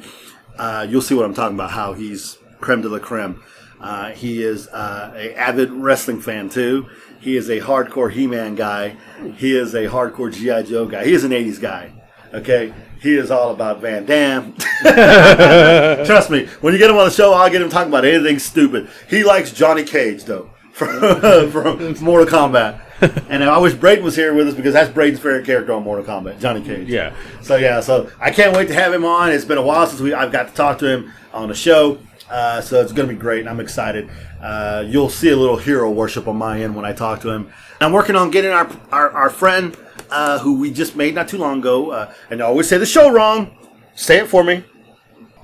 uh, 0.58 0.86
you'll 0.88 1.02
see 1.02 1.16
what 1.16 1.26
I'm 1.26 1.34
talking 1.34 1.56
about. 1.56 1.72
How 1.72 1.94
he's 1.94 2.38
creme 2.60 2.82
de 2.82 2.90
la 2.90 3.00
creme. 3.00 3.42
Uh, 3.80 4.12
he 4.12 4.44
is 4.44 4.68
uh, 4.68 5.14
a 5.16 5.34
avid 5.36 5.72
wrestling 5.72 6.22
fan 6.22 6.50
too. 6.50 6.88
He 7.20 7.36
is 7.36 7.50
a 7.50 7.60
hardcore 7.60 8.12
He-Man 8.12 8.56
guy. 8.56 8.98
He 9.38 9.56
is 9.56 9.74
a 9.74 9.86
hardcore 9.86 10.34
GI 10.34 10.70
Joe 10.70 10.86
guy. 10.86 11.06
He 11.06 11.14
is 11.14 11.24
an 11.24 11.32
'80s 11.32 11.60
guy. 11.60 11.94
Okay, 12.34 12.74
he 13.02 13.16
is 13.16 13.32
all 13.32 13.52
about 13.52 13.82
Van 13.82 14.06
Damme. 14.06 14.54
Trust 16.06 16.30
me, 16.30 16.46
when 16.62 16.74
you 16.74 16.80
get 16.80 16.90
him 16.90 16.98
on 16.98 17.06
the 17.06 17.12
show, 17.12 17.34
I'll 17.34 17.50
get 17.50 17.62
him 17.62 17.70
talking 17.70 17.90
about 17.90 18.06
anything 18.06 18.38
stupid. 18.40 18.90
He 19.10 19.24
likes 19.24 19.52
Johnny 19.52 19.84
Cage 19.84 20.26
though, 20.26 20.52
from, 20.80 21.52
from 21.52 22.04
Mortal 22.04 22.28
Kombat. 22.28 22.82
And 23.30 23.44
I 23.44 23.58
wish 23.60 23.74
Braden 23.74 24.04
was 24.04 24.16
here 24.16 24.34
with 24.34 24.48
us 24.48 24.54
because 24.56 24.74
that's 24.74 24.92
Braden's 24.92 25.20
favorite 25.20 25.46
character 25.46 25.74
on 25.74 25.84
Mortal 25.84 26.06
Kombat, 26.06 26.40
Johnny 26.40 26.62
Cage. 26.62 26.88
Yeah. 26.88 27.16
So 27.42 27.56
yeah, 27.56 27.80
so 27.80 28.10
I 28.20 28.32
can't 28.32 28.56
wait 28.56 28.68
to 28.70 28.74
have 28.74 28.94
him 28.94 29.06
on. 29.06 29.32
It's 29.32 29.46
been 29.46 29.58
a 29.58 29.62
while 29.62 29.88
since 29.88 30.02
we 30.02 30.14
I've 30.14 30.32
got 30.32 30.50
to 30.50 30.54
talk 30.54 30.80
to 30.80 30.88
him 30.88 31.14
on 31.34 31.50
the 31.50 31.56
show. 31.56 32.00
Uh, 32.30 32.62
so 32.62 32.80
it's 32.80 32.92
going 32.92 33.08
to 33.08 33.14
be 33.14 33.20
great, 33.20 33.40
and 33.40 33.50
I'm 33.50 33.60
excited. 33.60 34.10
Uh, 34.40 34.84
you'll 34.86 35.10
see 35.10 35.30
a 35.30 35.36
little 35.36 35.58
hero 35.58 35.90
worship 35.90 36.28
on 36.28 36.36
my 36.38 36.62
end 36.62 36.76
when 36.76 36.86
I 36.86 36.94
talk 36.94 37.22
to 37.22 37.30
him. 37.30 37.52
I'm 37.82 37.92
working 37.92 38.16
on 38.16 38.30
getting 38.32 38.52
our 38.52 38.70
our, 38.92 39.10
our 39.12 39.30
friend 39.30 39.76
uh, 40.12 40.40
who 40.40 40.60
we 40.60 40.72
just 40.72 40.96
made 40.96 41.16
not 41.16 41.28
too 41.28 41.38
long 41.38 41.60
ago, 41.60 41.92
uh, 41.92 42.14
and 42.30 42.42
I 42.42 42.46
always 42.46 42.68
say 42.68 42.78
the 42.78 42.86
show 42.86 43.12
wrong. 43.12 43.56
Say 43.96 44.20
it 44.20 44.28
for 44.28 44.44
me. 44.44 44.64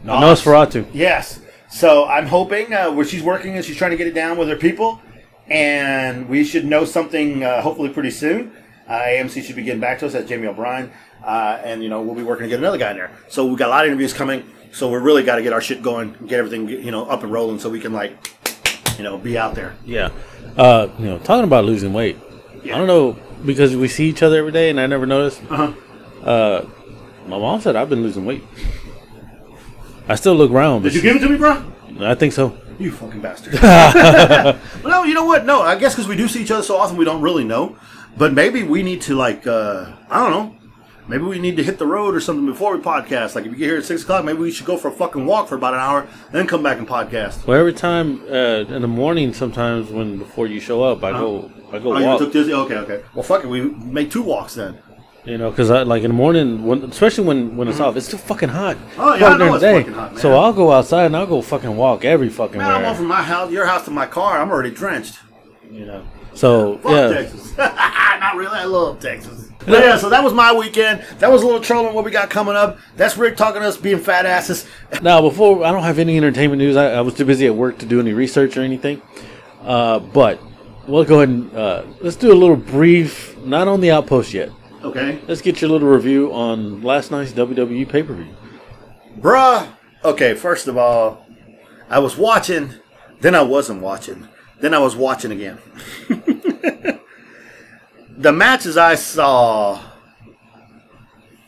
Nosferatu. 0.04 0.88
Yes. 0.94 1.40
So 1.70 2.06
I'm 2.06 2.28
hoping 2.28 2.74
uh, 2.74 2.92
where 2.92 3.06
she's 3.06 3.24
working 3.24 3.56
and 3.56 3.66
she's 3.66 3.76
trying 3.76 3.92
to 3.92 3.98
get 3.98 4.08
it 4.08 4.14
down 4.14 4.38
with 4.38 4.48
her 4.48 4.56
people, 4.56 5.02
and 5.48 6.28
we 6.30 6.44
should 6.44 6.66
know 6.66 6.86
something 6.86 7.44
uh, 7.44 7.62
hopefully 7.62 7.90
pretty 7.90 8.12
soon. 8.12 8.52
Uh, 8.88 9.00
AMC 9.00 9.44
should 9.44 9.56
be 9.56 9.64
getting 9.64 9.82
back 9.82 10.00
to 10.00 10.06
us. 10.06 10.14
That's 10.14 10.28
Jamie 10.28 10.48
O'Brien, 10.48 10.92
uh, 11.24 11.60
and 11.64 11.82
you 11.82 11.90
know 11.90 12.02
we'll 12.02 12.16
be 12.16 12.24
working 12.24 12.44
to 12.44 12.50
get 12.50 12.60
another 12.60 12.78
guy 12.78 12.92
in 12.92 12.98
there. 12.98 13.12
So 13.30 13.46
we've 13.46 13.58
got 13.58 13.68
a 13.68 13.72
lot 13.72 13.86
of 13.86 13.88
interviews 13.90 14.14
coming. 14.14 14.44
So 14.72 14.90
we 14.90 14.98
really 14.98 15.24
got 15.24 15.38
to 15.38 15.42
get 15.42 15.54
our 15.54 15.62
shit 15.62 15.82
going, 15.82 16.14
get 16.28 16.40
everything 16.40 16.68
you 16.70 16.92
know 16.92 17.06
up 17.06 17.24
and 17.24 17.32
rolling, 17.32 17.60
so 17.60 17.70
we 17.70 17.80
can 17.80 17.94
like 17.94 18.16
you 18.98 19.04
know 19.04 19.18
be 19.18 19.38
out 19.38 19.56
there. 19.56 19.76
Yeah. 19.86 20.12
Uh, 20.56 20.90
you 21.00 21.06
know, 21.06 21.18
talking 21.20 21.44
about 21.44 21.66
losing 21.66 21.94
weight. 21.94 22.18
Yeah. 22.64 22.76
I 22.76 22.78
don't 22.78 22.88
know 22.88 23.18
because 23.46 23.76
we 23.76 23.88
see 23.88 24.08
each 24.08 24.22
other 24.22 24.38
every 24.38 24.52
day, 24.52 24.70
and 24.70 24.80
I 24.80 24.88
never 24.88 25.06
noticed. 25.06 25.42
Uh-huh. 25.50 25.74
Uh, 26.22 26.70
my 27.28 27.38
mom 27.38 27.62
said 27.62 27.76
I've 27.76 27.90
been 27.90 28.04
losing 28.04 28.26
weight. 28.26 28.44
I 30.08 30.16
still 30.16 30.36
look 30.36 30.52
round. 30.52 30.84
Did 30.84 30.94
you 30.94 31.02
give 31.02 31.16
it 31.16 31.20
to 31.20 31.30
me, 31.30 31.38
bro? 31.38 31.64
I 32.02 32.16
think 32.16 32.34
so. 32.34 32.58
You 32.80 32.92
fucking 32.92 33.22
bastard. 33.22 33.54
well, 33.62 34.60
no, 34.84 35.04
you 35.04 35.14
know 35.14 35.26
what? 35.26 35.46
No, 35.46 35.62
I 35.62 35.76
guess 35.76 35.94
because 35.96 36.08
we 36.08 36.16
do 36.16 36.28
see 36.28 36.42
each 36.42 36.52
other 36.52 36.64
so 36.64 36.78
often, 36.78 36.98
we 36.98 37.06
don't 37.06 37.22
really 37.22 37.44
know. 37.44 37.78
But 38.18 38.34
maybe 38.34 38.64
we 38.64 38.82
need 38.84 39.02
to, 39.04 39.16
like, 39.16 39.46
uh, 39.46 39.92
I 40.10 40.20
don't 40.24 40.32
know. 40.32 40.56
Maybe 41.08 41.24
we 41.24 41.38
need 41.38 41.56
to 41.58 41.64
hit 41.64 41.78
the 41.78 41.86
road 41.86 42.16
or 42.16 42.20
something 42.20 42.46
before 42.48 42.76
we 42.76 42.82
podcast. 42.82 43.36
Like, 43.36 43.46
if 43.46 43.52
you 43.52 43.58
get 43.58 43.66
here 43.66 43.78
at 43.78 43.86
6 43.86 44.04
o'clock, 44.04 44.26
maybe 44.26 44.40
we 44.40 44.52
should 44.52 44.66
go 44.66 44.76
for 44.78 44.88
a 44.88 44.92
fucking 44.92 45.26
walk 45.26 45.48
for 45.48 45.56
about 45.56 45.74
an 45.76 45.80
hour, 45.80 46.08
then 46.32 46.48
come 46.48 46.64
back 46.64 46.80
and 46.80 46.88
podcast. 46.88 47.46
Well, 47.46 47.60
every 47.60 47.74
time 47.74 48.22
uh, 48.28 48.66
in 48.74 48.82
the 48.82 48.88
morning, 48.88 49.32
sometimes 49.34 49.92
when 49.92 50.18
before 50.18 50.48
you 50.48 50.60
show 50.60 50.82
up, 50.84 51.04
I 51.04 51.12
go 51.12 51.52
I 51.72 51.80
go 51.80 51.94
Oh, 51.96 52.00
you 52.00 52.06
walk. 52.06 52.20
took 52.20 52.34
this? 52.34 52.50
Okay, 52.50 52.76
okay. 52.78 53.04
Well, 53.14 53.22
fuck 53.24 53.44
it. 53.44 53.48
We 53.48 53.62
make 53.62 54.10
two 54.10 54.24
walks 54.24 54.56
then. 54.56 54.80
You 55.26 55.40
know, 55.40 55.50
because 55.50 55.72
I 55.72 55.82
like 55.82 56.04
in 56.04 56.12
the 56.12 56.16
morning, 56.16 56.66
when, 56.66 56.84
especially 56.84 57.26
when 57.26 57.58
when 57.58 57.68
it's 57.68 57.80
off, 57.80 57.96
it's 57.96 58.10
too 58.10 58.18
fucking 58.18 58.50
hot. 58.50 58.76
Mm-hmm. 58.76 59.02
Oh, 59.02 59.16
yeah, 59.16 59.28
I 59.28 59.38
know 59.38 59.56
it's 59.56 59.62
day. 59.62 59.80
fucking 59.80 59.94
hot, 59.94 60.12
man. 60.14 60.22
So 60.22 60.38
I'll 60.38 60.54
go 60.54 60.72
outside 60.72 61.06
and 61.06 61.18
I'll 61.18 61.26
go 61.26 61.42
fucking 61.42 61.76
walk 61.76 62.06
every 62.06 62.30
fucking 62.30 62.60
Man, 62.60 62.72
I'm 62.72 62.86
on 62.86 62.96
from 62.96 63.08
my 63.08 63.24
house, 63.24 63.52
your 63.52 63.66
house 63.66 63.86
to 63.86 63.92
my 63.92 64.06
car. 64.06 64.40
I'm 64.40 64.52
already 64.52 64.70
drenched. 64.72 65.18
You 65.72 65.86
know. 65.88 66.08
So 66.36 66.78
Fuck 66.78 66.92
yeah, 66.92 67.08
Texas. 67.10 67.58
Not 67.58 68.36
really. 68.36 68.58
I 68.58 68.66
love 68.66 69.00
Texas. 69.00 69.50
But 69.66 69.84
yeah, 69.84 69.98
so 69.98 70.10
that 70.10 70.24
was 70.24 70.34
my 70.34 70.54
weekend. 70.54 71.04
That 71.18 71.32
was 71.32 71.42
a 71.42 71.46
little 71.46 71.62
trolling 71.62 71.96
what 71.96 72.06
we 72.06 72.12
got 72.12 72.30
coming 72.30 72.56
up. 72.56 72.78
That's 72.98 73.18
Rick 73.18 73.36
talking 73.36 73.62
to 73.62 73.68
us 73.68 73.78
being 73.78 74.00
fat 74.00 74.26
asses. 74.26 74.68
Now, 75.02 75.22
before 75.22 75.64
I 75.66 75.72
don't 75.72 75.84
have 75.84 75.98
any 75.98 76.18
entertainment 76.18 76.60
news. 76.60 76.76
I, 76.76 76.94
I 76.94 77.02
was 77.02 77.16
too 77.16 77.26
busy 77.26 77.48
at 77.48 77.56
work 77.56 77.80
to 77.80 77.86
do 77.86 78.00
any 78.00 78.14
research 78.14 78.58
or 78.58 78.62
anything. 78.62 79.02
Uh, 79.64 80.00
but 80.00 80.40
we'll 80.88 81.04
go 81.04 81.22
ahead 81.22 81.30
and 81.30 81.54
uh, 81.56 81.84
let's 82.02 82.16
do 82.16 82.32
a 82.32 82.36
little 82.36 82.56
brief, 82.56 83.36
not 83.40 83.68
on 83.68 83.82
the 83.82 83.90
outpost 83.92 84.34
yet. 84.34 84.52
Okay. 84.86 85.20
Let's 85.28 85.42
get 85.42 85.62
your 85.62 85.72
little 85.72 85.90
review 85.90 86.32
on 86.32 86.84
last 86.84 87.10
night's 87.10 87.32
WWE 87.32 87.90
pay 87.90 88.04
per 88.04 88.14
view. 88.14 88.36
Bruh. 89.20 89.68
Okay, 90.04 90.36
first 90.36 90.68
of 90.68 90.78
all, 90.78 91.26
I 91.90 91.98
was 91.98 92.16
watching, 92.16 92.76
then 93.22 93.34
I 93.34 93.42
wasn't 93.42 93.82
watching, 93.82 94.28
then 94.60 94.76
I 94.76 94.78
was 94.78 94.96
watching 94.96 95.32
again. 95.32 95.58
the 98.16 98.32
matches 98.32 98.78
I 98.78 98.94
saw, 98.94 99.82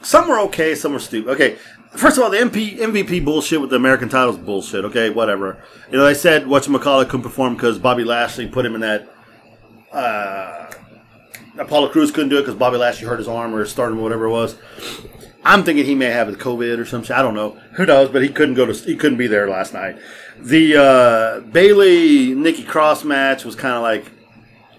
some 0.01 0.27
were 0.27 0.39
okay, 0.39 0.74
some 0.74 0.94
were 0.94 1.00
stupid. 1.00 1.29
Okay, 1.29 1.58
first 1.91 2.17
of 2.17 2.24
all, 2.24 2.32
the 2.32 2.38
MP, 2.38 2.79
MVP 2.79 3.24
bullshit 3.24 3.62
with 3.62 3.70
the 3.70 3.75
American 3.75 4.10
titles 4.10 4.38
bullshit. 4.38 4.84
Okay, 4.86 5.12
whatever. 5.12 5.63
You 5.91 6.00
know, 6.00 6.06
they 6.06 6.15
said 6.15 6.46
whatchamacallit 6.46 7.10
couldn't 7.10 7.22
perform 7.22 7.53
because 7.53 7.77
Bobby 7.77 8.03
Lashley 8.03 8.48
put 8.48 8.65
him 8.65 8.74
in 8.74 8.82
that. 8.82 9.08
Uh, 9.91 10.66
Apollo 11.59 11.89
Crews 11.89 12.11
couldn't 12.11 12.29
do 12.29 12.37
it 12.37 12.41
because 12.41 12.55
Bobby 12.55 12.77
Lashley 12.77 13.07
hurt 13.07 13.19
his 13.19 13.27
arm 13.27 13.53
or 13.53 13.59
his 13.59 13.71
sternum 13.71 13.99
or 13.99 14.03
whatever 14.03 14.25
it 14.25 14.31
was. 14.31 14.55
I'm 15.43 15.63
thinking 15.63 15.85
he 15.85 15.95
may 15.95 16.07
have 16.07 16.27
COVID 16.27 16.77
or 16.77 16.85
some 16.85 17.03
shit. 17.03 17.15
I 17.15 17.21
don't 17.21 17.33
know. 17.33 17.51
Who 17.75 17.85
knows? 17.85 18.09
But 18.09 18.21
he 18.21 18.29
couldn't 18.29 18.55
go 18.55 18.65
to. 18.65 18.73
He 18.73 18.95
couldn't 18.95 19.17
be 19.17 19.27
there 19.27 19.49
last 19.49 19.73
night. 19.73 19.97
The 20.39 20.75
uh, 20.75 21.39
Bayley 21.39 22.35
Nikki 22.35 22.63
Cross 22.63 23.03
match 23.03 23.45
was 23.45 23.55
kind 23.55 23.75
of 23.75 23.81
like 23.81 24.05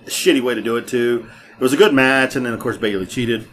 a 0.07 0.11
shitty 0.11 0.43
way 0.43 0.55
to 0.55 0.63
do 0.63 0.77
it 0.77 0.87
too. 0.87 1.29
It 1.53 1.61
was 1.61 1.73
a 1.73 1.77
good 1.77 1.95
match, 1.95 2.37
and 2.37 2.45
then 2.45 2.53
of 2.53 2.61
course 2.61 2.77
Bayley 2.77 3.07
cheated. 3.07 3.49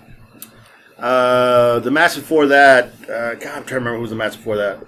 Uh, 0.97 1.79
the 1.79 1.91
match 1.91 2.15
before 2.15 2.47
that, 2.47 2.91
uh, 3.09 3.35
God, 3.35 3.43
I'm 3.45 3.63
trying 3.63 3.65
to 3.65 3.75
remember 3.75 3.95
who 3.95 4.01
was 4.01 4.11
the 4.11 4.15
match 4.15 4.37
before 4.37 4.57
that. 4.57 4.85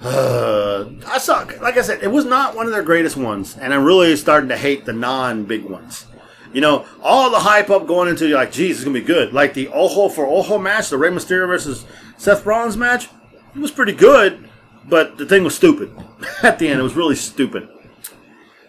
Uh, 0.00 0.90
I 1.06 1.18
suck. 1.18 1.60
like 1.60 1.76
I 1.76 1.82
said, 1.82 2.02
it 2.02 2.10
was 2.10 2.24
not 2.24 2.54
one 2.54 2.66
of 2.66 2.72
their 2.72 2.82
greatest 2.82 3.16
ones, 3.16 3.56
and 3.56 3.72
I'm 3.72 3.84
really 3.84 4.14
starting 4.16 4.48
to 4.50 4.56
hate 4.56 4.84
the 4.84 4.92
non-big 4.92 5.64
ones. 5.64 6.06
You 6.54 6.60
know, 6.60 6.86
all 7.02 7.30
the 7.30 7.40
hype 7.40 7.68
up 7.68 7.88
going 7.88 8.08
into 8.08 8.28
like, 8.28 8.52
geez, 8.52 8.76
it's 8.76 8.84
gonna 8.84 8.94
be 8.94 9.04
good. 9.04 9.32
Like 9.34 9.54
the 9.54 9.68
Ojo 9.68 10.08
for 10.08 10.24
Ojo 10.24 10.56
match, 10.56 10.88
the 10.88 10.96
Rey 10.96 11.10
Mysterio 11.10 11.48
versus 11.48 11.84
Seth 12.16 12.46
Rollins 12.46 12.76
match, 12.76 13.08
it 13.54 13.58
was 13.58 13.72
pretty 13.72 13.92
good, 13.92 14.48
but 14.88 15.18
the 15.18 15.26
thing 15.26 15.42
was 15.42 15.56
stupid. 15.56 15.92
At 16.44 16.60
the 16.60 16.68
end, 16.68 16.78
it 16.78 16.82
was 16.84 16.94
really 16.94 17.16
stupid. 17.16 17.68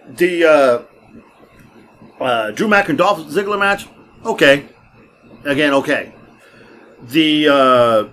The 0.10 0.46
uh, 0.46 0.82
uh, 2.20 2.52
Drew 2.52 2.68
Mac 2.68 2.90
and 2.90 2.98
Dolph 2.98 3.20
Ziggler 3.28 3.60
match, 3.60 3.88
okay. 4.26 4.68
Again, 5.44 5.76
okay. 5.76 6.12
The 7.04 7.48
uh, 7.48 8.04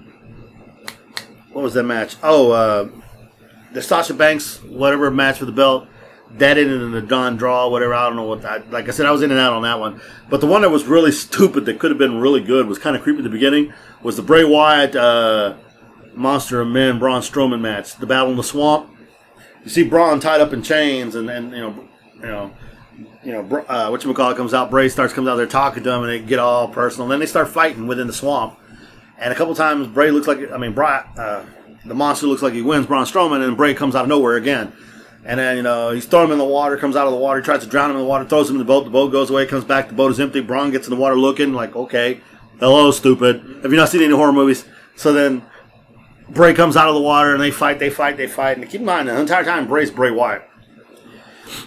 what 1.53 1.63
was 1.63 1.73
that 1.75 1.85
match? 1.85 2.17
Oh, 2.23 2.51
uh, 2.51 2.89
the 3.73 3.81
Sasha 3.81 4.13
Banks 4.13 4.63
whatever 4.65 5.11
match 5.11 5.39
for 5.39 5.47
the 5.47 5.53
belt. 5.53 5.89
That 6.39 6.57
ended 6.57 6.81
in 6.81 6.95
a 6.95 7.03
Don 7.03 7.37
draw, 7.37 7.69
whatever. 7.69 7.93
I 7.93 8.07
don't 8.07 8.17
know 8.17 8.25
what. 8.25 8.45
I, 8.45 8.59
like 8.71 8.89
I 8.89 8.93
said, 8.93 9.05
I 9.05 9.11
was 9.11 9.23
in 9.23 9.31
and 9.31 9.39
out 9.39 9.53
on 9.53 9.63
that 9.63 9.79
one. 9.79 10.01
But 10.31 10.41
the 10.41 10.47
one 10.47 10.63
that 10.63 10.71
was 10.71 10.85
really 10.85 11.13
stupid 11.13 11.67
that 11.67 11.79
could 11.79 11.91
have 11.91 11.99
been 11.99 12.21
really 12.21 12.41
good 12.41 12.67
was 12.67 12.79
kind 12.79 12.97
of 12.97 13.03
creepy 13.03 13.19
at 13.19 13.25
the 13.25 13.31
beginning. 13.31 13.73
Was 14.03 14.17
the 14.17 14.23
Bray 14.23 14.45
Wyatt 14.45 14.97
uh, 14.97 15.57
Monster 16.15 16.61
of 16.61 16.69
Men 16.69 16.99
Braun 16.99 17.21
Strowman 17.21 17.61
match, 17.61 17.97
the 17.97 18.07
Battle 18.07 18.31
in 18.31 18.37
the 18.37 18.43
Swamp. 18.43 18.91
You 19.65 19.71
see 19.71 19.85
Braun 19.85 20.21
tied 20.21 20.41
up 20.41 20.53
in 20.53 20.63
chains, 20.63 21.15
and 21.15 21.29
and 21.31 21.53
you 21.53 21.61
know, 21.61 21.89
you 22.17 22.27
know, 22.27 22.53
you 23.23 23.33
know, 23.33 23.65
uh, 23.69 23.89
what 23.89 24.03
you 24.03 24.13
call 24.15 24.31
it 24.31 24.37
comes 24.37 24.55
out. 24.55 24.71
Bray 24.71 24.89
starts 24.89 25.13
comes 25.13 25.29
out 25.29 25.37
there 25.37 25.47
talking 25.47 25.83
to 25.83 25.91
him, 25.91 26.03
and 26.03 26.11
they 26.11 26.21
get 26.21 26.39
all 26.39 26.69
personal. 26.69 27.05
And 27.05 27.13
then 27.13 27.21
they 27.21 27.27
start 27.27 27.49
fighting 27.49 27.87
within 27.87 28.07
the 28.07 28.13
swamp. 28.13 28.59
And 29.19 29.33
a 29.33 29.37
couple 29.37 29.55
times, 29.55 29.87
Bray 29.87 30.11
looks 30.11 30.27
like 30.27 30.51
I 30.51 30.57
mean, 30.57 30.73
Bray, 30.73 31.01
uh, 31.17 31.45
the 31.85 31.95
monster 31.95 32.27
looks 32.27 32.43
like 32.43 32.55
he 32.55 32.63
wins 32.63 32.87
Braun 32.87 33.05
Strowman, 33.05 33.47
and 33.47 33.57
Bray 33.57 33.75
comes 33.75 33.95
out 33.95 34.05
of 34.05 34.09
nowhere 34.09 34.37
again. 34.37 34.73
And 35.25 35.39
then 35.39 35.57
you 35.57 35.63
know 35.63 35.91
he's 35.91 36.07
throwing 36.07 36.27
him 36.27 36.33
in 36.33 36.39
the 36.39 36.45
water, 36.45 36.77
comes 36.77 36.97
out 36.97 37.07
of 37.07 37.13
the 37.13 37.19
water, 37.19 37.41
tries 37.41 37.63
to 37.63 37.69
drown 37.69 37.91
him 37.91 37.97
in 37.97 38.03
the 38.03 38.09
water, 38.09 38.25
throws 38.25 38.51
him 38.51 38.57
in 38.57 38.59
the 38.59 38.65
boat. 38.65 38.85
The 38.85 38.91
boat 38.91 39.13
goes 39.13 39.31
away, 39.31 39.47
comes 39.47 39.65
back. 39.65 39.89
The 39.89 39.95
boat 39.95 40.11
is 40.11 40.21
empty. 40.21 40.41
Braun 40.41 40.71
gets 40.71 40.87
in 40.87 40.91
the 40.95 41.01
water, 41.01 41.17
looking 41.17 41.53
like, 41.53 41.77
okay, 41.77 42.21
hello, 42.59 42.91
stupid. 42.91 43.61
Have 43.63 43.71
you 43.71 43.77
not 43.77 43.89
seen 43.89 44.03
any 44.03 44.15
horror 44.15 44.33
movies? 44.33 44.65
So 44.97 45.13
then 45.13 45.43
Bray 46.29 46.55
comes 46.55 46.77
out 46.77 46.89
of 46.89 46.95
the 46.95 47.01
water, 47.01 47.33
and 47.33 47.41
they 47.41 47.51
fight, 47.51 47.79
they 47.79 47.91
fight, 47.91 48.17
they 48.17 48.27
fight. 48.27 48.59
And 48.59 48.69
keep 48.69 48.81
in 48.81 48.87
mind, 48.87 49.09
the 49.09 49.19
entire 49.19 49.45
time 49.45 49.69
Bray's 49.69 49.91
Bray 49.91 50.11
Wyatt. 50.11 50.49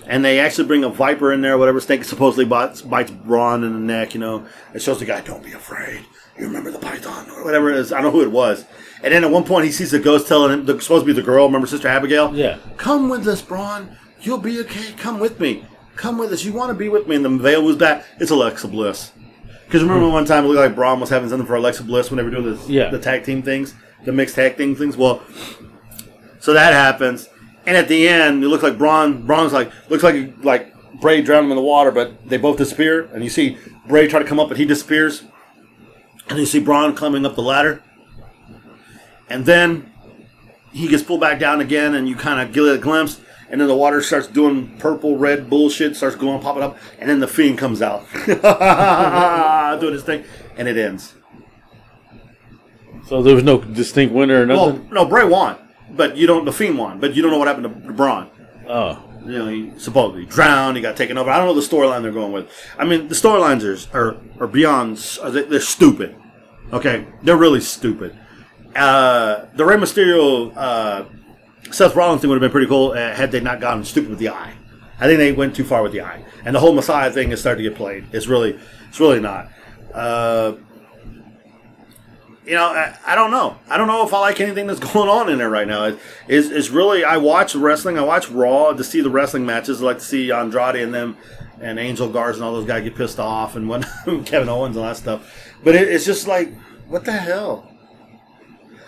And 0.08 0.26
they 0.26 0.40
actually 0.40 0.68
bring 0.68 0.84
a 0.84 0.90
viper 0.90 1.32
in 1.32 1.42
there, 1.42 1.58
whatever 1.58 1.80
snake 1.80 2.04
supposedly 2.04 2.46
bites, 2.46 2.82
bites 2.82 3.12
Braun 3.12 3.64
in 3.64 3.74
the 3.74 3.80
neck, 3.80 4.14
you 4.14 4.20
know. 4.20 4.46
It 4.74 4.82
shows 4.82 5.00
the 5.00 5.06
guy, 5.06 5.22
don't 5.22 5.44
be 5.44 5.54
afraid. 5.54 6.06
You 6.38 6.46
remember 6.48 6.70
the 6.72 6.80
python, 6.80 7.30
or 7.32 7.44
whatever 7.46 7.72
it 7.72 7.78
is. 7.78 7.94
I 7.94 8.02
don't 8.02 8.06
know 8.06 8.20
who 8.20 8.22
it 8.24 8.32
was. 8.32 8.66
And 9.04 9.14
then 9.14 9.24
at 9.24 9.32
one 9.32 9.44
point, 9.44 9.66
he 9.66 9.72
sees 9.72 9.94
a 9.94 10.00
ghost 10.00 10.28
telling 10.28 10.52
him, 10.52 10.66
the, 10.66 10.80
supposed 10.82 11.04
to 11.04 11.06
be 11.06 11.14
the 11.14 11.22
girl, 11.26 11.46
remember 11.46 11.68
Sister 11.68 11.88
Abigail? 11.88 12.36
Yeah. 12.36 12.58
Come 12.78 13.08
with 13.10 13.28
us, 13.28 13.42
Braun. 13.42 13.96
You'll 14.22 14.38
be 14.40 14.60
okay. 14.62 14.94
Come 14.98 15.20
with 15.20 15.40
me. 15.40 15.66
Come 15.96 16.18
with 16.18 16.34
us. 16.34 16.44
You 16.44 16.52
want 16.52 16.70
to 16.72 16.74
be 16.74 16.90
with 16.90 17.08
me. 17.08 17.16
And 17.16 17.24
the 17.24 17.30
veil 17.30 17.64
was 17.64 17.78
back. 17.78 18.04
It's 18.20 18.32
Alexa 18.32 18.68
Bliss. 18.68 19.12
Because 19.66 19.82
remember 19.82 20.10
one 20.10 20.26
time 20.26 20.44
it 20.44 20.48
looked 20.48 20.60
like 20.60 20.76
Braun 20.76 21.00
was 21.00 21.10
having 21.10 21.30
something 21.30 21.48
for 21.48 21.56
Alexa 21.56 21.84
Bliss 21.84 22.10
when 22.10 22.18
they 22.18 22.24
were 22.24 22.30
doing 22.32 22.56
the, 22.56 22.72
Yeah. 22.72 22.90
the 22.90 23.00
tag 23.00 23.24
team 23.24 23.42
things, 23.42 23.74
the 24.04 24.12
mixed 24.12 24.36
tag 24.36 24.58
team 24.58 24.76
things? 24.76 24.98
Well, 24.98 25.22
so 26.40 26.54
that 26.54 26.74
happens, 26.74 27.28
and 27.66 27.76
at 27.76 27.88
the 27.88 28.08
end, 28.08 28.44
it 28.44 28.48
looks 28.48 28.62
like 28.62 28.78
Braun. 28.78 29.26
Braun's 29.26 29.54
like 29.54 29.72
looks 29.90 30.04
like 30.04 30.44
like 30.44 30.72
Bray 31.02 31.22
drowned 31.24 31.46
him 31.46 31.52
in 31.52 31.56
the 31.58 31.64
water, 31.64 31.90
but 31.92 32.30
they 32.30 32.38
both 32.38 32.58
disappear. 32.58 33.06
And 33.14 33.24
you 33.24 33.30
see 33.30 33.58
Bray 33.88 34.08
try 34.08 34.20
to 34.20 34.26
come 34.26 34.40
up, 34.40 34.48
but 34.50 34.58
he 34.58 34.66
disappears. 34.66 35.24
And 36.30 36.40
you 36.40 36.46
see 36.46 36.60
Braun 36.60 36.96
climbing 36.96 37.26
up 37.26 37.36
the 37.36 37.42
ladder, 37.42 37.84
and 39.30 39.46
then 39.46 39.92
he 40.72 40.88
gets 40.88 41.04
pulled 41.04 41.22
back 41.22 41.40
down 41.40 41.62
again, 41.62 41.94
and 41.94 42.10
you 42.10 42.16
kind 42.16 42.40
of 42.42 42.54
get 42.54 42.64
a 42.64 42.78
glimpse. 42.78 43.22
And 43.48 43.62
then 43.62 43.68
the 43.68 43.76
water 43.76 44.02
starts 44.02 44.26
doing 44.28 44.76
purple, 44.80 45.18
red 45.18 45.50
bullshit, 45.52 45.96
starts 45.96 46.16
going, 46.16 46.42
popping 46.42 46.64
up, 46.64 46.78
and 46.98 47.08
then 47.08 47.20
the 47.20 47.28
fiend 47.28 47.60
comes 47.60 47.80
out, 47.82 48.04
doing 49.80 49.94
his 49.94 50.04
thing, 50.04 50.24
and 50.58 50.68
it 50.68 50.78
ends. 50.78 51.14
So 53.08 53.22
there 53.22 53.36
was 53.36 53.44
no 53.44 53.62
distinct 53.62 54.16
winner 54.16 54.42
or 54.42 54.46
nothing? 54.48 54.90
Well, 54.90 55.06
no, 55.06 55.06
Bray 55.06 55.26
won, 55.26 55.58
but 55.92 56.18
you 56.18 56.26
don't. 56.26 56.44
The 56.44 56.52
fiend 56.52 56.80
won, 56.80 57.00
but 57.00 57.14
you 57.14 57.22
don't 57.22 57.30
know 57.30 57.38
what 57.38 57.48
happened 57.48 57.86
to 57.86 57.94
Braun. 57.94 58.32
oh, 58.68 59.00
you 59.26 59.40
know, 59.40 59.48
he 59.48 59.72
supposedly 59.78 60.26
drowned. 60.26 60.78
He 60.78 60.82
got 60.82 60.96
taken 60.96 61.18
over. 61.18 61.30
I 61.30 61.38
don't 61.38 61.48
know 61.48 61.54
the 61.54 61.68
storyline 61.68 62.02
they're 62.02 62.12
going 62.12 62.32
with. 62.32 62.50
I 62.78 62.86
mean, 62.86 63.08
the 63.08 63.16
storylines 63.16 63.94
are, 63.94 64.00
are 64.00 64.18
are 64.40 64.48
beyond. 64.48 64.98
They, 64.98 65.44
they're 65.44 65.60
stupid. 65.60 66.16
Okay, 66.72 67.06
they're 67.24 67.38
really 67.38 67.62
stupid. 67.62 68.18
Uh, 68.76 69.46
the 69.56 69.66
Rey 69.66 69.78
Mysterio 69.78 70.56
uh, 70.56 71.06
Seth 71.72 71.96
Rollins 71.96 72.22
thing 72.22 72.30
would 72.30 72.36
have 72.36 72.42
been 72.42 72.52
pretty 72.52 72.68
cool 72.68 72.92
uh, 72.92 73.14
had 73.14 73.32
they 73.32 73.40
not 73.40 73.62
gone 73.62 73.84
stupid 73.84 74.10
with 74.10 74.20
the 74.20 74.30
eye. 74.30 74.54
I 75.00 75.08
think 75.08 75.18
they 75.18 75.32
went 75.32 75.56
too 75.56 75.64
far 75.64 75.84
with 75.84 75.92
the 75.92 76.02
eye, 76.02 76.24
and 76.46 76.56
the 76.56 76.60
whole 76.60 76.74
Messiah 76.74 77.12
thing 77.12 77.32
is 77.32 77.40
starting 77.40 77.64
to 77.64 77.70
get 77.70 77.78
played. 77.78 78.06
It's 78.12 78.28
really, 78.28 78.60
it's 78.88 79.00
really 79.00 79.20
not. 79.20 79.50
Uh, 79.94 80.54
you 82.46 82.54
know, 82.54 82.66
I, 82.66 82.98
I 83.06 83.16
don't 83.16 83.32
know. 83.32 83.58
I 83.70 83.78
don't 83.78 83.88
know 83.88 84.06
if 84.06 84.14
I 84.14 84.20
like 84.20 84.40
anything 84.40 84.68
that's 84.68 84.80
going 84.94 85.10
on 85.10 85.30
in 85.30 85.38
there 85.38 85.50
right 85.50 85.68
now. 85.68 85.86
It, 85.86 86.00
is 86.28 86.52
is 86.52 86.70
really 86.70 87.04
I 87.04 87.18
watch 87.18 87.56
wrestling. 87.56 87.98
I 87.98 88.04
watch 88.04 88.30
Raw 88.30 88.74
to 88.74 88.84
see 88.84 89.02
the 89.02 89.10
wrestling 89.10 89.46
matches. 89.46 89.82
I 89.82 89.86
like 89.86 90.00
to 90.00 90.06
see 90.06 90.32
Andrade 90.32 90.76
and 90.76 90.94
them 90.94 91.18
and 91.62 91.80
Angel 91.80 92.10
Garza 92.10 92.38
and 92.38 92.46
all 92.46 92.54
those 92.54 92.68
guys 92.68 92.84
get 92.84 92.96
pissed 92.96 93.20
off 93.20 93.56
and 93.56 93.70
when 93.70 93.84
Kevin 94.26 94.50
Owens 94.50 94.76
and 94.76 94.86
all 94.86 94.92
that 94.92 94.98
stuff. 94.98 95.54
But 95.64 95.76
it, 95.76 95.88
it's 95.88 96.06
just 96.06 96.28
like, 96.28 96.54
what 96.88 97.06
the 97.06 97.14
hell? 97.14 97.72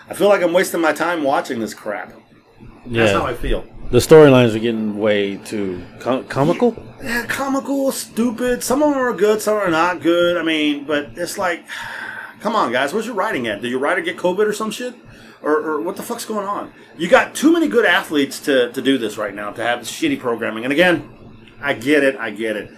I 0.10 0.14
feel 0.14 0.28
like 0.30 0.42
I'm 0.42 0.54
wasting 0.54 0.82
my 0.82 0.94
time 0.94 1.24
watching 1.24 1.60
this 1.60 1.74
crap. 1.74 2.14
That's 2.86 3.12
how 3.12 3.26
I 3.26 3.34
feel. 3.34 3.66
The 3.92 4.00
storylines 4.00 4.56
are 4.56 4.60
getting 4.60 4.98
way 4.98 5.38
too 5.38 5.84
com- 6.00 6.26
comical. 6.26 6.76
Yeah, 7.02 7.26
comical, 7.26 7.92
stupid. 7.92 8.64
Some 8.64 8.82
of 8.84 8.90
them 8.90 9.00
are 9.00 9.14
good, 9.14 9.42
some 9.42 9.56
are 9.56 9.70
not 9.70 10.02
good. 10.02 10.38
I 10.38 10.44
mean, 10.44 10.86
but 10.86 11.12
it's 11.16 11.38
like, 11.38 11.66
come 12.48 12.56
on, 12.56 12.72
guys, 12.72 12.94
where's 12.94 13.06
your 13.06 13.14
writing 13.14 13.46
at? 13.48 13.62
Did 13.62 13.72
your 13.72 13.82
writer 13.82 14.00
get 14.00 14.16
COVID 14.16 14.48
or 14.48 14.54
some 14.54 14.72
shit? 14.72 14.96
Or, 15.42 15.52
or 15.58 15.82
what 15.82 15.98
the 15.98 16.02
fuck's 16.02 16.24
going 16.24 16.48
on? 16.48 16.72
You 16.98 17.10
got 17.10 17.36
too 17.36 17.52
many 17.52 17.68
good 17.68 17.84
athletes 17.84 18.40
to, 18.42 18.72
to 18.72 18.82
do 18.82 18.98
this 18.98 19.18
right 19.18 19.36
now, 19.36 19.52
to 19.52 19.62
have 19.62 19.82
shitty 19.82 20.18
programming. 20.18 20.64
And 20.64 20.72
again, 20.72 21.10
I 21.60 21.74
get 21.74 22.06
it, 22.06 22.16
I 22.16 22.32
get 22.32 22.56
it. 22.56 22.72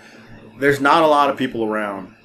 There's 0.58 0.82
not 0.82 1.04
a 1.04 1.08
lot 1.08 1.30
of 1.30 1.38
people 1.38 1.64
around. 1.64 2.16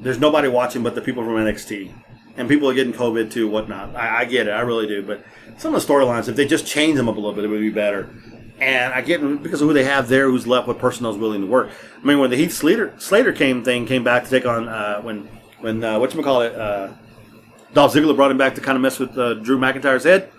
There's 0.00 0.18
nobody 0.18 0.48
watching 0.48 0.82
but 0.82 0.96
the 0.96 1.00
people 1.00 1.22
from 1.22 1.34
NXT. 1.34 1.92
And 2.36 2.48
people 2.48 2.68
are 2.68 2.74
getting 2.74 2.92
COVID 2.92 3.30
too, 3.30 3.48
whatnot. 3.48 3.94
I, 3.94 4.22
I 4.22 4.24
get 4.24 4.48
it, 4.48 4.50
I 4.50 4.62
really 4.62 4.88
do. 4.88 5.00
But 5.00 5.24
some 5.56 5.76
of 5.76 5.86
the 5.86 5.92
storylines, 5.92 6.26
if 6.28 6.34
they 6.34 6.48
just 6.48 6.66
change 6.66 6.96
them 6.96 7.08
up 7.08 7.14
a 7.14 7.20
little 7.20 7.32
bit, 7.34 7.44
it 7.44 7.48
would 7.48 7.60
be 7.60 7.70
better. 7.70 8.10
And 8.58 8.92
I 8.92 9.02
get 9.02 9.20
because 9.40 9.62
of 9.62 9.68
who 9.68 9.72
they 9.72 9.84
have 9.84 10.08
there, 10.08 10.28
who's 10.28 10.48
left, 10.48 10.66
what 10.66 10.80
personnel's 10.80 11.16
willing 11.16 11.42
to 11.42 11.46
work. 11.46 11.70
I 11.96 12.04
mean, 12.04 12.18
when 12.18 12.30
the 12.30 12.36
Heath 12.36 12.52
Slater 12.52 12.92
Slater 12.98 13.32
came 13.32 13.62
thing 13.62 13.86
came 13.86 14.02
back 14.02 14.24
to 14.24 14.30
take 14.30 14.46
on 14.46 14.68
uh, 14.68 15.00
when 15.00 15.28
when 15.60 15.82
uh, 15.82 15.98
what 15.98 16.14
you 16.14 16.22
call 16.22 16.42
it, 16.42 16.54
uh, 16.54 16.92
Dolph 17.74 17.92
Ziggler 17.94 18.16
brought 18.16 18.30
him 18.30 18.38
back 18.38 18.54
to 18.54 18.60
kind 18.60 18.76
of 18.76 18.82
mess 18.82 18.98
with 18.98 19.16
uh, 19.18 19.34
Drew 19.34 19.58
McIntyre's 19.58 20.04
head. 20.04 20.30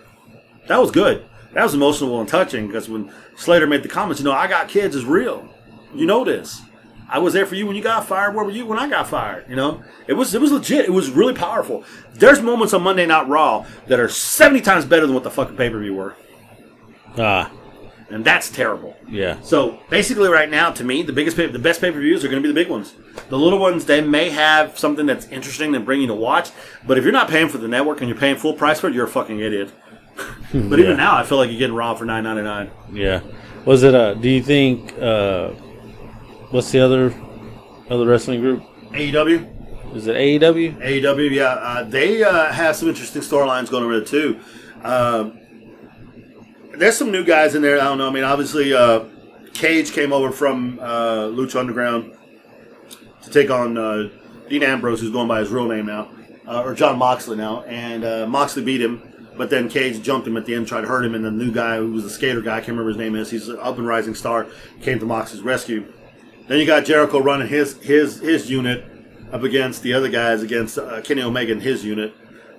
That 0.66 0.80
was 0.80 0.90
good. 0.90 1.24
That 1.52 1.64
was 1.64 1.74
emotional 1.74 2.20
and 2.20 2.28
touching 2.28 2.66
because 2.66 2.88
when 2.88 3.12
Slater 3.36 3.66
made 3.66 3.82
the 3.82 3.88
comments, 3.88 4.20
you 4.20 4.24
know, 4.24 4.32
I 4.32 4.46
got 4.46 4.68
kids 4.68 4.94
is 4.94 5.04
real. 5.04 5.48
You 5.94 6.06
know 6.06 6.24
this. 6.24 6.62
I 7.08 7.18
was 7.18 7.32
there 7.34 7.44
for 7.44 7.56
you 7.56 7.66
when 7.66 7.74
you 7.74 7.82
got 7.82 8.06
fired. 8.06 8.36
Where 8.36 8.44
were 8.44 8.52
you 8.52 8.64
when 8.66 8.78
I 8.78 8.88
got 8.88 9.08
fired? 9.08 9.46
You 9.48 9.56
know, 9.56 9.82
it 10.06 10.12
was 10.12 10.32
it 10.32 10.40
was 10.40 10.52
legit. 10.52 10.84
It 10.84 10.92
was 10.92 11.10
really 11.10 11.34
powerful. 11.34 11.82
There's 12.14 12.40
moments 12.40 12.72
on 12.72 12.82
Monday 12.82 13.04
Night 13.04 13.26
Raw 13.26 13.66
that 13.88 13.98
are 13.98 14.08
70 14.08 14.60
times 14.60 14.84
better 14.84 15.06
than 15.06 15.14
what 15.14 15.24
the 15.24 15.30
fucking 15.30 15.56
pay 15.56 15.70
per 15.70 15.80
view 15.80 15.94
were, 15.94 16.14
Ah, 17.18 17.50
and 18.10 18.24
that's 18.24 18.50
terrible. 18.50 18.96
yeah. 19.08 19.40
So 19.42 19.78
basically, 19.88 20.28
right 20.28 20.50
now, 20.50 20.70
to 20.72 20.84
me, 20.84 21.02
the 21.02 21.12
biggest, 21.12 21.36
pay- 21.36 21.46
the 21.46 21.58
best 21.58 21.80
pay 21.80 21.90
per 21.92 22.00
views 22.00 22.24
are 22.24 22.28
going 22.28 22.42
to 22.42 22.46
be 22.46 22.52
the 22.52 22.60
big 22.60 22.68
ones. 22.70 22.94
The 23.28 23.38
little 23.38 23.58
ones, 23.58 23.86
they 23.86 24.00
may 24.00 24.30
have 24.30 24.78
something 24.78 25.06
that's 25.06 25.26
interesting 25.28 25.74
and 25.74 25.84
bring 25.84 26.00
you 26.00 26.06
to 26.08 26.14
watch, 26.14 26.50
but 26.86 26.98
if 26.98 27.04
you're 27.04 27.12
not 27.12 27.28
paying 27.28 27.48
for 27.48 27.58
the 27.58 27.68
network 27.68 28.00
and 28.00 28.08
you're 28.08 28.18
paying 28.18 28.36
full 28.36 28.54
price 28.54 28.80
for 28.80 28.88
it, 28.88 28.94
you're 28.94 29.06
a 29.06 29.08
fucking 29.08 29.38
idiot. 29.40 29.72
but 30.16 30.78
Yeah. 30.78 30.84
even 30.84 30.96
now, 30.96 31.16
I 31.16 31.22
feel 31.24 31.38
like 31.38 31.50
you're 31.50 31.58
getting 31.58 31.76
robbed 31.76 31.98
for 32.00 32.04
nine 32.04 32.24
ninety 32.24 32.42
nine. 32.42 32.70
Yeah. 32.92 33.20
Was 33.64 33.82
it 33.84 33.94
uh 33.94 34.14
do 34.14 34.28
you 34.28 34.42
think 34.42 34.92
uh 35.00 35.50
what's 36.50 36.70
the 36.72 36.80
other 36.80 37.14
other 37.88 38.06
wrestling 38.06 38.40
group? 38.40 38.62
AEW, 38.92 39.94
Is 39.96 40.06
it 40.08 40.16
AEW? 40.16 40.76
AEW, 40.82 41.30
yeah, 41.30 41.44
uh, 41.44 41.82
they 41.84 42.22
uh, 42.22 42.52
have 42.52 42.74
some 42.76 42.88
interesting 42.88 43.22
storylines 43.22 43.70
going 43.70 43.84
over 43.84 43.98
there 44.00 44.04
too. 44.06 44.40
Um, 44.82 45.39
there's 46.80 46.96
some 46.96 47.12
new 47.12 47.22
guys 47.22 47.54
in 47.54 47.60
there. 47.60 47.78
I 47.78 47.84
don't 47.84 47.98
know. 47.98 48.08
I 48.08 48.10
mean, 48.10 48.24
obviously, 48.24 48.72
uh, 48.72 49.04
Cage 49.52 49.92
came 49.92 50.14
over 50.14 50.32
from 50.32 50.78
uh, 50.80 51.28
Lucha 51.28 51.56
Underground 51.56 52.16
to 53.22 53.30
take 53.30 53.50
on 53.50 53.76
uh, 53.76 54.08
Dean 54.48 54.62
Ambrose, 54.62 55.02
who's 55.02 55.10
going 55.10 55.28
by 55.28 55.40
his 55.40 55.50
real 55.50 55.68
name 55.68 55.86
now, 55.86 56.10
uh, 56.48 56.62
or 56.62 56.74
Jon 56.74 56.98
Moxley 56.98 57.36
now, 57.36 57.62
and 57.64 58.02
uh, 58.02 58.26
Moxley 58.26 58.64
beat 58.64 58.80
him. 58.80 59.02
But 59.36 59.50
then 59.50 59.68
Cage 59.68 60.02
jumped 60.02 60.26
him 60.26 60.38
at 60.38 60.46
the 60.46 60.54
end, 60.54 60.68
tried 60.68 60.82
to 60.82 60.86
hurt 60.86 61.04
him, 61.04 61.14
and 61.14 61.22
the 61.22 61.30
new 61.30 61.52
guy, 61.52 61.76
who 61.76 61.92
was 61.92 62.04
the 62.04 62.10
skater 62.10 62.40
guy, 62.40 62.56
I 62.56 62.60
can't 62.60 62.70
remember 62.70 62.88
his 62.88 62.98
name 62.98 63.14
is, 63.14 63.30
he's 63.30 63.48
an 63.48 63.58
up 63.60 63.76
and 63.76 63.86
rising 63.86 64.14
star, 64.14 64.46
came 64.80 64.98
to 64.98 65.06
Moxley's 65.06 65.42
rescue. 65.42 65.92
Then 66.48 66.58
you 66.58 66.66
got 66.66 66.86
Jericho 66.86 67.20
running 67.20 67.46
his 67.46 67.76
his 67.82 68.20
his 68.20 68.50
unit 68.50 68.84
up 69.32 69.42
against 69.42 69.82
the 69.82 69.92
other 69.92 70.08
guys, 70.08 70.42
against 70.42 70.78
uh, 70.78 71.02
Kenny 71.02 71.22
Omega 71.22 71.52
and 71.52 71.62
his 71.62 71.84
unit. 71.84 72.14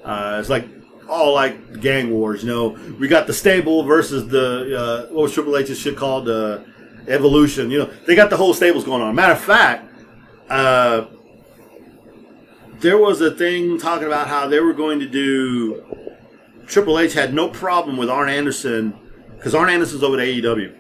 It's 0.05 0.49
like 0.49 0.65
all 1.11 1.33
like 1.33 1.81
gang 1.81 2.09
wars, 2.11 2.43
you 2.43 2.49
know. 2.49 2.69
We 2.99 3.07
got 3.07 3.27
the 3.27 3.33
stable 3.33 3.83
versus 3.83 4.27
the 4.29 4.77
uh, 5.09 5.13
what 5.13 5.23
was 5.23 5.33
Triple 5.33 5.57
H's 5.57 5.77
shit 5.77 5.97
called 5.97 6.29
uh, 6.29 6.59
Evolution. 7.07 7.69
You 7.69 7.79
know, 7.79 7.89
they 8.07 8.15
got 8.15 8.29
the 8.29 8.37
whole 8.37 8.53
stables 8.53 8.83
going 8.85 9.01
on. 9.01 9.13
Matter 9.13 9.33
of 9.33 9.41
fact, 9.41 9.93
uh, 10.49 11.05
there 12.79 12.97
was 12.97 13.21
a 13.21 13.31
thing 13.31 13.77
talking 13.77 14.07
about 14.07 14.27
how 14.27 14.47
they 14.47 14.59
were 14.59 14.73
going 14.73 14.99
to 14.99 15.07
do. 15.07 15.83
Triple 16.67 16.97
H 16.99 17.13
had 17.13 17.33
no 17.33 17.49
problem 17.49 17.97
with 17.97 18.09
Arn 18.09 18.29
Anderson 18.29 18.93
because 19.35 19.53
Arn 19.53 19.69
Anderson's 19.69 20.03
over 20.03 20.17
at 20.19 20.25
AEW 20.27 20.73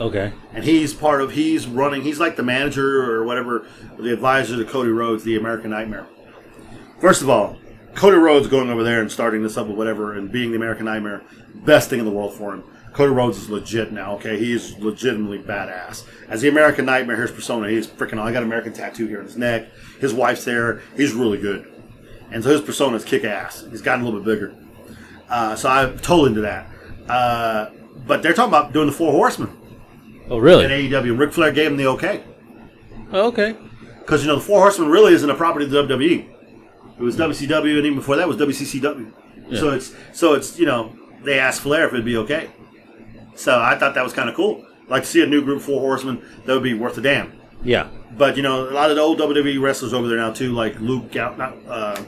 Okay. 0.00 0.32
and 0.54 0.64
he's 0.64 0.94
part 0.94 1.20
of 1.20 1.32
he's 1.32 1.66
running 1.66 2.02
he's 2.02 2.18
like 2.18 2.36
the 2.36 2.42
manager 2.42 3.02
or 3.12 3.24
whatever 3.24 3.66
the 3.98 4.12
advisor 4.12 4.56
to 4.56 4.64
cody 4.64 4.88
rhodes 4.90 5.22
the 5.22 5.36
american 5.36 5.70
nightmare 5.70 6.06
first 7.00 7.20
of 7.22 7.28
all 7.28 7.56
cody 7.94 8.16
rhodes 8.16 8.48
going 8.48 8.70
over 8.70 8.82
there 8.82 9.00
and 9.00 9.10
starting 9.10 9.42
this 9.42 9.56
up 9.56 9.68
or 9.68 9.74
whatever 9.74 10.14
and 10.14 10.30
being 10.30 10.50
the 10.50 10.56
american 10.56 10.84
nightmare 10.84 11.22
best 11.54 11.90
thing 11.90 11.98
in 11.98 12.04
the 12.04 12.10
world 12.10 12.34
for 12.34 12.52
him 12.52 12.62
cody 12.92 13.12
rhodes 13.12 13.38
is 13.38 13.50
legit 13.50 13.92
now 13.92 14.14
okay 14.14 14.38
he 14.38 14.52
is 14.52 14.76
legitimately 14.78 15.38
badass 15.38 16.04
as 16.28 16.40
the 16.40 16.48
american 16.48 16.84
nightmare 16.84 17.16
his 17.16 17.30
persona 17.30 17.68
he's 17.68 17.86
freaking 17.86 18.18
i 18.18 18.32
got 18.32 18.42
an 18.42 18.48
american 18.48 18.72
tattoo 18.72 19.06
here 19.06 19.18
on 19.18 19.24
his 19.24 19.36
neck 19.36 19.68
his 20.00 20.12
wife's 20.12 20.44
there 20.44 20.82
he's 20.96 21.12
really 21.12 21.38
good 21.38 21.70
and 22.30 22.42
so 22.42 22.50
his 22.50 22.60
persona 22.60 22.96
is 22.96 23.04
kick-ass 23.04 23.64
he's 23.70 23.82
gotten 23.82 24.02
a 24.02 24.04
little 24.04 24.20
bit 24.20 24.26
bigger 24.26 24.54
uh, 25.28 25.54
so 25.54 25.68
i'm 25.68 25.96
totally 25.98 26.28
into 26.28 26.40
that 26.40 26.68
uh, 27.08 27.70
but 28.06 28.22
they're 28.22 28.32
talking 28.32 28.48
about 28.48 28.72
doing 28.72 28.86
the 28.86 28.92
four 28.92 29.12
horsemen 29.12 29.54
Oh 30.30 30.38
at 30.38 30.42
really? 30.42 30.66
AEW. 30.66 31.18
Ric 31.18 31.32
Flair 31.32 31.52
gave 31.52 31.70
him 31.70 31.76
the 31.76 31.86
okay. 31.88 32.22
Oh, 33.12 33.28
okay. 33.28 33.56
Because, 33.98 34.22
you 34.22 34.28
know, 34.28 34.36
the 34.36 34.42
Four 34.42 34.60
Horsemen 34.60 34.88
really 34.88 35.12
isn't 35.12 35.28
a 35.28 35.34
property 35.34 35.64
of 35.66 35.70
the 35.70 35.82
WWE. 35.84 36.33
It 36.98 37.02
was 37.02 37.16
WCW, 37.16 37.76
and 37.76 37.86
even 37.86 37.96
before 37.96 38.16
that 38.16 38.28
was 38.28 38.36
WCCW. 38.36 39.12
So 39.58 39.70
it's, 39.70 39.94
so 40.12 40.34
it's 40.34 40.58
you 40.58 40.66
know, 40.66 40.96
they 41.22 41.38
asked 41.38 41.60
Flair 41.60 41.86
if 41.86 41.92
it'd 41.92 42.04
be 42.04 42.16
okay. 42.18 42.50
So 43.34 43.60
I 43.60 43.76
thought 43.76 43.94
that 43.94 44.04
was 44.04 44.12
kind 44.12 44.28
of 44.28 44.34
cool. 44.34 44.64
Like 44.88 45.02
to 45.02 45.08
see 45.08 45.22
a 45.22 45.26
new 45.26 45.42
group, 45.42 45.60
Four 45.62 45.80
Horsemen, 45.80 46.24
that 46.44 46.52
would 46.54 46.62
be 46.62 46.74
worth 46.74 46.96
a 46.98 47.00
damn. 47.00 47.32
Yeah. 47.62 47.88
But, 48.16 48.36
you 48.36 48.42
know, 48.42 48.68
a 48.68 48.70
lot 48.70 48.90
of 48.90 48.96
the 48.96 49.02
old 49.02 49.18
WWE 49.18 49.60
wrestlers 49.60 49.92
over 49.92 50.06
there 50.06 50.18
now, 50.18 50.32
too, 50.32 50.52
like 50.52 50.78
Luke, 50.78 51.10
Gal- 51.10 51.36
not, 51.36 51.56
uh, 51.66 52.02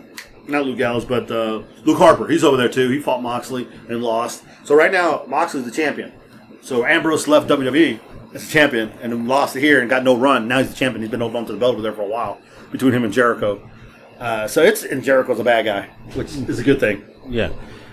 not 0.47 0.65
Luke 0.65 0.79
Gallows, 0.79 1.05
but 1.05 1.31
uh, 1.31 1.63
Luke 1.85 1.99
Harper. 1.99 2.29
He's 2.29 2.45
over 2.45 2.57
there, 2.57 2.69
too. 2.69 2.89
He 2.91 3.01
fought 3.01 3.23
Moxley 3.23 3.67
and 3.89 4.03
lost. 4.03 4.45
So 4.65 4.75
right 4.75 4.93
now, 4.93 5.25
Moxley's 5.27 5.65
the 5.65 5.71
champion. 5.71 6.13
So 6.61 6.85
Ambrose 6.85 7.27
left 7.27 7.49
WWE 7.49 7.99
as 8.35 8.49
a 8.49 8.53
champion 8.53 8.93
and 9.01 9.27
lost 9.27 9.57
here 9.57 9.81
and 9.81 9.91
got 9.91 10.05
no 10.05 10.17
run. 10.17 10.47
Now 10.47 10.59
he's 10.59 10.71
the 10.71 10.77
champion. 10.77 11.03
He's 11.03 11.11
been 11.11 11.21
holding 11.21 11.39
on 11.39 11.47
to 11.47 11.53
the 11.53 11.59
belt 11.59 11.75
over 11.75 11.83
there 11.83 11.93
for 11.93 12.03
a 12.03 12.09
while 12.09 12.39
between 12.71 12.93
him 12.93 13.05
and 13.05 13.13
Jericho. 13.13 13.69
Uh, 14.19 14.49
so 14.49 14.63
it's 14.63 14.83
and 14.85 15.03
Jericho's 15.03 15.41
a 15.41 15.45
bad 15.45 15.65
guy, 15.65 15.87
which 16.15 16.35
is 16.35 16.59
a 16.59 16.65
good 16.65 16.81
thing. 16.81 17.05
Yeah. 17.29 17.51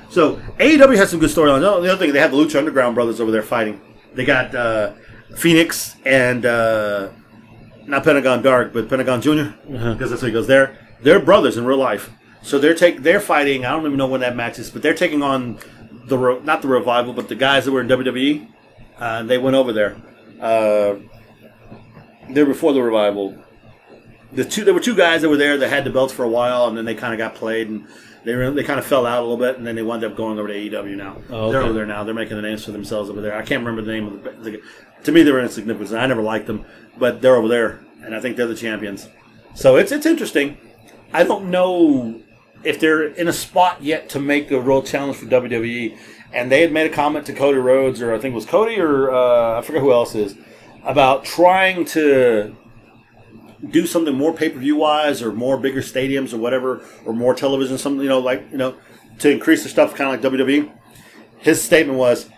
So 0.09 0.35
AEW 0.59 0.95
has 0.97 1.09
some 1.09 1.19
good 1.19 1.29
storylines. 1.29 1.63
Oh, 1.63 1.81
the 1.81 1.91
other 1.91 1.97
thing, 1.97 2.13
they 2.13 2.19
have 2.19 2.31
the 2.31 2.37
Lucha 2.37 2.57
Underground 2.57 2.95
brothers 2.95 3.19
over 3.19 3.31
there 3.31 3.41
fighting. 3.41 3.81
They 4.13 4.25
got 4.25 4.53
uh, 4.53 4.93
Fénix 5.31 5.95
and 6.05 6.45
uh, 6.45 7.09
not 7.85 8.03
Pentagon 8.03 8.41
Dark, 8.41 8.73
but 8.73 8.87
Pentagon 8.89 9.21
Junior, 9.21 9.55
because 9.67 10.11
that's 10.11 10.21
what 10.21 10.27
he 10.27 10.31
goes 10.33 10.47
there. 10.47 10.77
They're 11.01 11.19
brothers 11.19 11.57
in 11.57 11.65
real 11.65 11.77
life, 11.79 12.11
so 12.41 12.59
they're 12.59 12.75
take 12.75 13.01
they're 13.03 13.19
fighting. 13.19 13.65
I 13.65 13.71
don't 13.71 13.85
even 13.85 13.97
know 13.97 14.07
when 14.07 14.21
that 14.21 14.35
match 14.35 14.59
is, 14.59 14.69
but 14.69 14.81
they're 14.81 14.93
taking 14.93 15.21
on 15.23 15.57
the 16.05 16.17
re- 16.17 16.39
not 16.43 16.61
the 16.61 16.67
revival, 16.67 17.13
but 17.13 17.27
the 17.27 17.35
guys 17.35 17.65
that 17.65 17.71
were 17.71 17.81
in 17.81 17.87
WWE. 17.87 18.47
Uh, 18.99 19.23
they 19.23 19.37
went 19.37 19.55
over 19.55 19.73
there. 19.73 19.97
Uh, 20.39 20.95
they're 22.29 22.45
before 22.45 22.73
the 22.73 22.81
revival. 22.81 23.42
The 24.35 24.45
two 24.45 24.63
there 24.63 24.73
were 24.73 24.79
two 24.79 24.95
guys 24.95 25.21
that 25.21 25.29
were 25.29 25.37
there 25.37 25.57
that 25.57 25.69
had 25.69 25.83
the 25.83 25.89
belts 25.89 26.13
for 26.13 26.23
a 26.23 26.29
while, 26.29 26.67
and 26.67 26.77
then 26.77 26.85
they 26.85 26.95
kind 26.95 27.13
of 27.13 27.17
got 27.17 27.35
played 27.35 27.69
and. 27.69 27.87
They, 28.25 28.33
were, 28.33 28.51
they 28.51 28.63
kind 28.63 28.79
of 28.79 28.85
fell 28.85 29.05
out 29.05 29.19
a 29.19 29.21
little 29.21 29.35
bit, 29.35 29.57
and 29.57 29.67
then 29.67 29.75
they 29.75 29.81
wound 29.81 30.01
up 30.05 30.15
going 30.15 30.39
over 30.39 30.47
to 30.47 30.53
AEW 30.53 30.95
now. 30.95 31.17
Oh, 31.29 31.51
They're 31.51 31.61
over 31.61 31.73
there 31.73 31.85
now. 31.85 32.05
They're 32.05 32.13
making 32.13 32.37
the 32.37 32.41
names 32.41 32.63
for 32.63 32.71
themselves 32.71 33.09
over 33.09 33.19
there. 33.19 33.35
I 33.35 33.41
can't 33.41 33.65
remember 33.65 33.81
the 33.81 33.91
name 33.91 34.07
of 34.07 34.23
the. 34.23 34.29
the 34.51 34.61
to 35.03 35.11
me, 35.11 35.23
they 35.23 35.31
were 35.33 35.41
insignificant. 35.41 35.99
I 35.99 36.05
never 36.05 36.21
liked 36.21 36.47
them, 36.47 36.63
but 36.97 37.21
they're 37.21 37.35
over 37.35 37.49
there, 37.49 37.83
and 38.01 38.15
I 38.15 38.21
think 38.21 38.37
they're 38.37 38.47
the 38.47 38.55
champions. 38.55 39.09
So 39.55 39.75
it's 39.75 39.91
it's 39.91 40.05
interesting. 40.05 40.57
I 41.11 41.25
don't 41.25 41.51
know 41.51 42.21
if 42.63 42.79
they're 42.79 43.07
in 43.07 43.27
a 43.27 43.33
spot 43.33 43.83
yet 43.83 44.09
to 44.09 44.19
make 44.19 44.51
a 44.51 44.59
real 44.59 44.81
challenge 44.81 45.17
for 45.17 45.25
WWE. 45.25 45.97
And 46.31 46.51
they 46.51 46.61
had 46.61 46.71
made 46.71 46.89
a 46.89 46.93
comment 46.93 47.25
to 47.27 47.33
Cody 47.33 47.59
Rhodes, 47.59 48.01
or 48.01 48.13
I 48.13 48.19
think 48.19 48.31
it 48.31 48.35
was 48.35 48.45
Cody, 48.45 48.79
or 48.79 49.13
uh, 49.13 49.59
I 49.59 49.61
forget 49.61 49.81
who 49.81 49.91
else 49.91 50.15
is, 50.15 50.35
about 50.83 51.23
trying 51.25 51.85
to 51.85 52.55
do 53.69 53.85
something 53.85 54.15
more 54.15 54.33
pay 54.33 54.49
per 54.49 54.59
view 54.59 54.75
wise, 54.75 55.21
or 55.21 55.31
more 55.31 55.57
bigger 55.57 55.81
stadiums, 55.81 56.33
or 56.33 56.37
whatever, 56.37 56.85
or 57.05 57.13
more 57.13 57.33
television, 57.33 57.77
something 57.77 58.01
you 58.01 58.09
know, 58.09 58.19
like 58.19 58.45
you 58.51 58.57
know, 58.57 58.75
to 59.19 59.29
increase 59.29 59.63
the 59.63 59.69
stuff, 59.69 59.95
kind 59.95 60.13
of 60.13 60.23
like 60.23 60.39
WWE. 60.39 60.71
His 61.37 61.61
statement 61.61 61.97
was, 61.97 62.29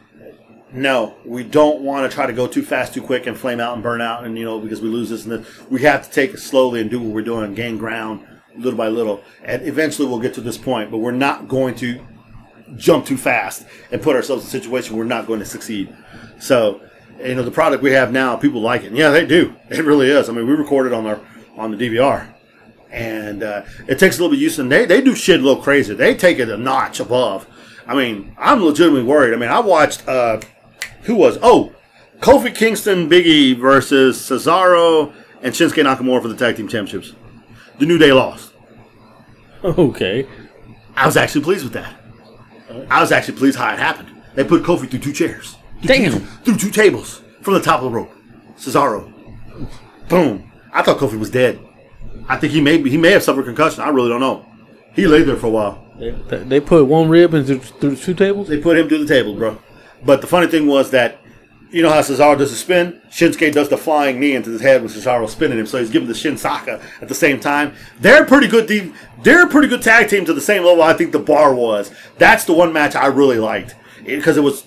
"No, 0.71 1.15
we 1.25 1.43
don't 1.43 1.81
want 1.81 2.09
to 2.09 2.15
try 2.15 2.25
to 2.25 2.33
go 2.33 2.47
too 2.47 2.63
fast, 2.63 2.93
too 2.93 3.01
quick, 3.01 3.27
and 3.27 3.37
flame 3.37 3.59
out 3.59 3.73
and 3.73 3.83
burn 3.83 4.01
out, 4.01 4.23
and 4.23 4.37
you 4.37 4.45
know, 4.45 4.59
because 4.59 4.81
we 4.81 4.89
lose 4.89 5.09
this 5.09 5.25
and 5.25 5.31
that. 5.31 5.71
We 5.71 5.81
have 5.81 6.07
to 6.07 6.11
take 6.11 6.33
it 6.33 6.39
slowly 6.39 6.81
and 6.81 6.89
do 6.89 6.99
what 6.99 7.13
we're 7.13 7.21
doing, 7.21 7.53
gain 7.53 7.77
ground 7.77 8.25
little 8.57 8.77
by 8.77 8.87
little, 8.87 9.21
and 9.43 9.63
eventually 9.63 10.07
we'll 10.07 10.19
get 10.19 10.33
to 10.35 10.41
this 10.41 10.57
point. 10.57 10.91
But 10.91 10.99
we're 10.99 11.11
not 11.11 11.47
going 11.47 11.75
to 11.75 11.99
jump 12.75 13.05
too 13.05 13.17
fast 13.17 13.65
and 13.91 14.01
put 14.01 14.15
ourselves 14.15 14.43
in 14.43 14.47
a 14.47 14.51
situation 14.51 14.97
we're 14.97 15.03
not 15.03 15.27
going 15.27 15.39
to 15.39 15.45
succeed. 15.45 15.95
So, 16.39 16.81
you 17.23 17.35
know, 17.35 17.43
the 17.43 17.51
product 17.51 17.83
we 17.83 17.91
have 17.91 18.11
now, 18.11 18.35
people 18.35 18.61
like 18.61 18.83
it. 18.83 18.93
Yeah, 18.93 19.09
they 19.09 19.25
do. 19.25 19.55
It 19.69 19.83
really 19.83 20.09
is. 20.09 20.29
I 20.29 20.33
mean, 20.33 20.47
we 20.47 20.53
recorded 20.53 20.93
on 20.93 21.05
our 21.05 21.19
on 21.57 21.71
the 21.71 21.77
DVR, 21.77 22.27
and 22.91 23.43
uh, 23.43 23.63
it 23.87 23.97
takes 23.99 24.17
a 24.17 24.21
little 24.21 24.29
bit 24.29 24.37
of 24.37 24.41
use. 24.41 24.59
And 24.59 24.71
they 24.71 24.85
they 24.85 25.01
do 25.01 25.15
shit 25.15 25.39
a 25.39 25.43
little 25.43 25.61
crazy. 25.61 25.93
They 25.93 26.15
take 26.15 26.39
it 26.39 26.49
a 26.49 26.57
notch 26.57 26.99
above. 26.99 27.47
I 27.87 27.95
mean, 27.95 28.35
I'm 28.37 28.63
legitimately 28.63 29.03
worried. 29.03 29.33
I 29.33 29.37
mean, 29.37 29.49
I 29.49 29.59
watched 29.59 30.07
uh, 30.07 30.41
who 31.03 31.15
was 31.15 31.37
oh 31.41 31.73
Kofi 32.19 32.53
Kingston, 32.53 33.09
Biggie 33.09 33.57
versus 33.57 34.17
Cesaro 34.17 35.13
and 35.41 35.53
Shinsuke 35.53 35.83
Nakamura 35.83 36.21
for 36.21 36.27
the 36.27 36.35
tag 36.35 36.57
team 36.57 36.67
championships. 36.67 37.15
The 37.79 37.85
New 37.85 37.97
Day 37.97 38.11
lost. 38.11 38.53
Okay. 39.63 40.27
I 40.95 41.05
was 41.05 41.17
actually 41.17 41.43
pleased 41.43 41.63
with 41.63 41.73
that. 41.73 41.95
I 42.89 43.01
was 43.01 43.11
actually 43.11 43.37
pleased 43.37 43.57
how 43.57 43.73
it 43.73 43.79
happened. 43.79 44.09
They 44.33 44.43
put 44.43 44.63
Kofi 44.63 44.89
through 44.89 44.99
two 44.99 45.13
chairs. 45.13 45.55
Damn. 45.87 46.11
Two, 46.11 46.19
through 46.19 46.57
two 46.57 46.71
tables 46.71 47.21
from 47.41 47.53
the 47.53 47.61
top 47.61 47.81
of 47.81 47.85
the 47.85 47.97
rope. 47.97 48.11
Cesaro. 48.57 49.11
Boom. 50.09 50.51
I 50.71 50.81
thought 50.81 50.97
Kofi 50.97 51.17
was 51.17 51.29
dead. 51.29 51.59
I 52.27 52.37
think 52.37 52.53
he 52.53 52.61
may 52.61 52.81
he 52.89 52.97
may 52.97 53.11
have 53.11 53.23
suffered 53.23 53.45
concussion. 53.45 53.81
I 53.83 53.89
really 53.89 54.09
don't 54.09 54.19
know. 54.19 54.45
He 54.93 55.07
lay 55.07 55.23
there 55.23 55.35
for 55.35 55.47
a 55.47 55.51
while. 55.51 55.85
They, 55.97 56.11
they 56.11 56.59
put 56.59 56.85
one 56.87 57.09
rib 57.09 57.33
into 57.33 57.59
through 57.59 57.95
two 57.97 58.13
tables. 58.13 58.47
They 58.47 58.59
put 58.59 58.77
him 58.77 58.89
through 58.89 59.05
the 59.05 59.13
table, 59.13 59.35
bro. 59.35 59.59
But 60.03 60.21
the 60.21 60.27
funny 60.27 60.47
thing 60.47 60.67
was 60.67 60.91
that 60.91 61.19
you 61.71 61.81
know 61.81 61.89
how 61.89 62.01
Cesaro 62.01 62.37
does 62.37 62.51
the 62.51 62.57
spin? 62.57 63.01
Shinsuke 63.09 63.53
does 63.53 63.69
the 63.69 63.77
flying 63.77 64.19
knee 64.19 64.35
into 64.35 64.49
his 64.49 64.61
head 64.61 64.81
with 64.81 64.95
Cesaro 64.95 65.27
spinning 65.27 65.59
him, 65.59 65.65
so 65.65 65.79
he's 65.79 65.89
giving 65.89 66.07
the 66.07 66.13
Shinsaka 66.13 66.81
at 67.01 67.07
the 67.07 67.15
same 67.15 67.39
time. 67.39 67.73
They're 67.99 68.25
pretty 68.25 68.47
good. 68.47 68.67
De- 68.67 68.93
they're 69.23 69.45
a 69.45 69.49
pretty 69.49 69.67
good 69.67 69.81
tag 69.81 70.09
team 70.09 70.25
to 70.25 70.33
the 70.33 70.41
same 70.41 70.63
level 70.63 70.83
I 70.83 70.93
think 70.93 71.11
the 71.11 71.19
Bar 71.19 71.53
was. 71.53 71.91
That's 72.17 72.45
the 72.45 72.53
one 72.53 72.71
match 72.71 72.95
I 72.95 73.07
really 73.07 73.39
liked 73.39 73.75
because 74.05 74.37
it, 74.37 74.41
was 74.41 74.65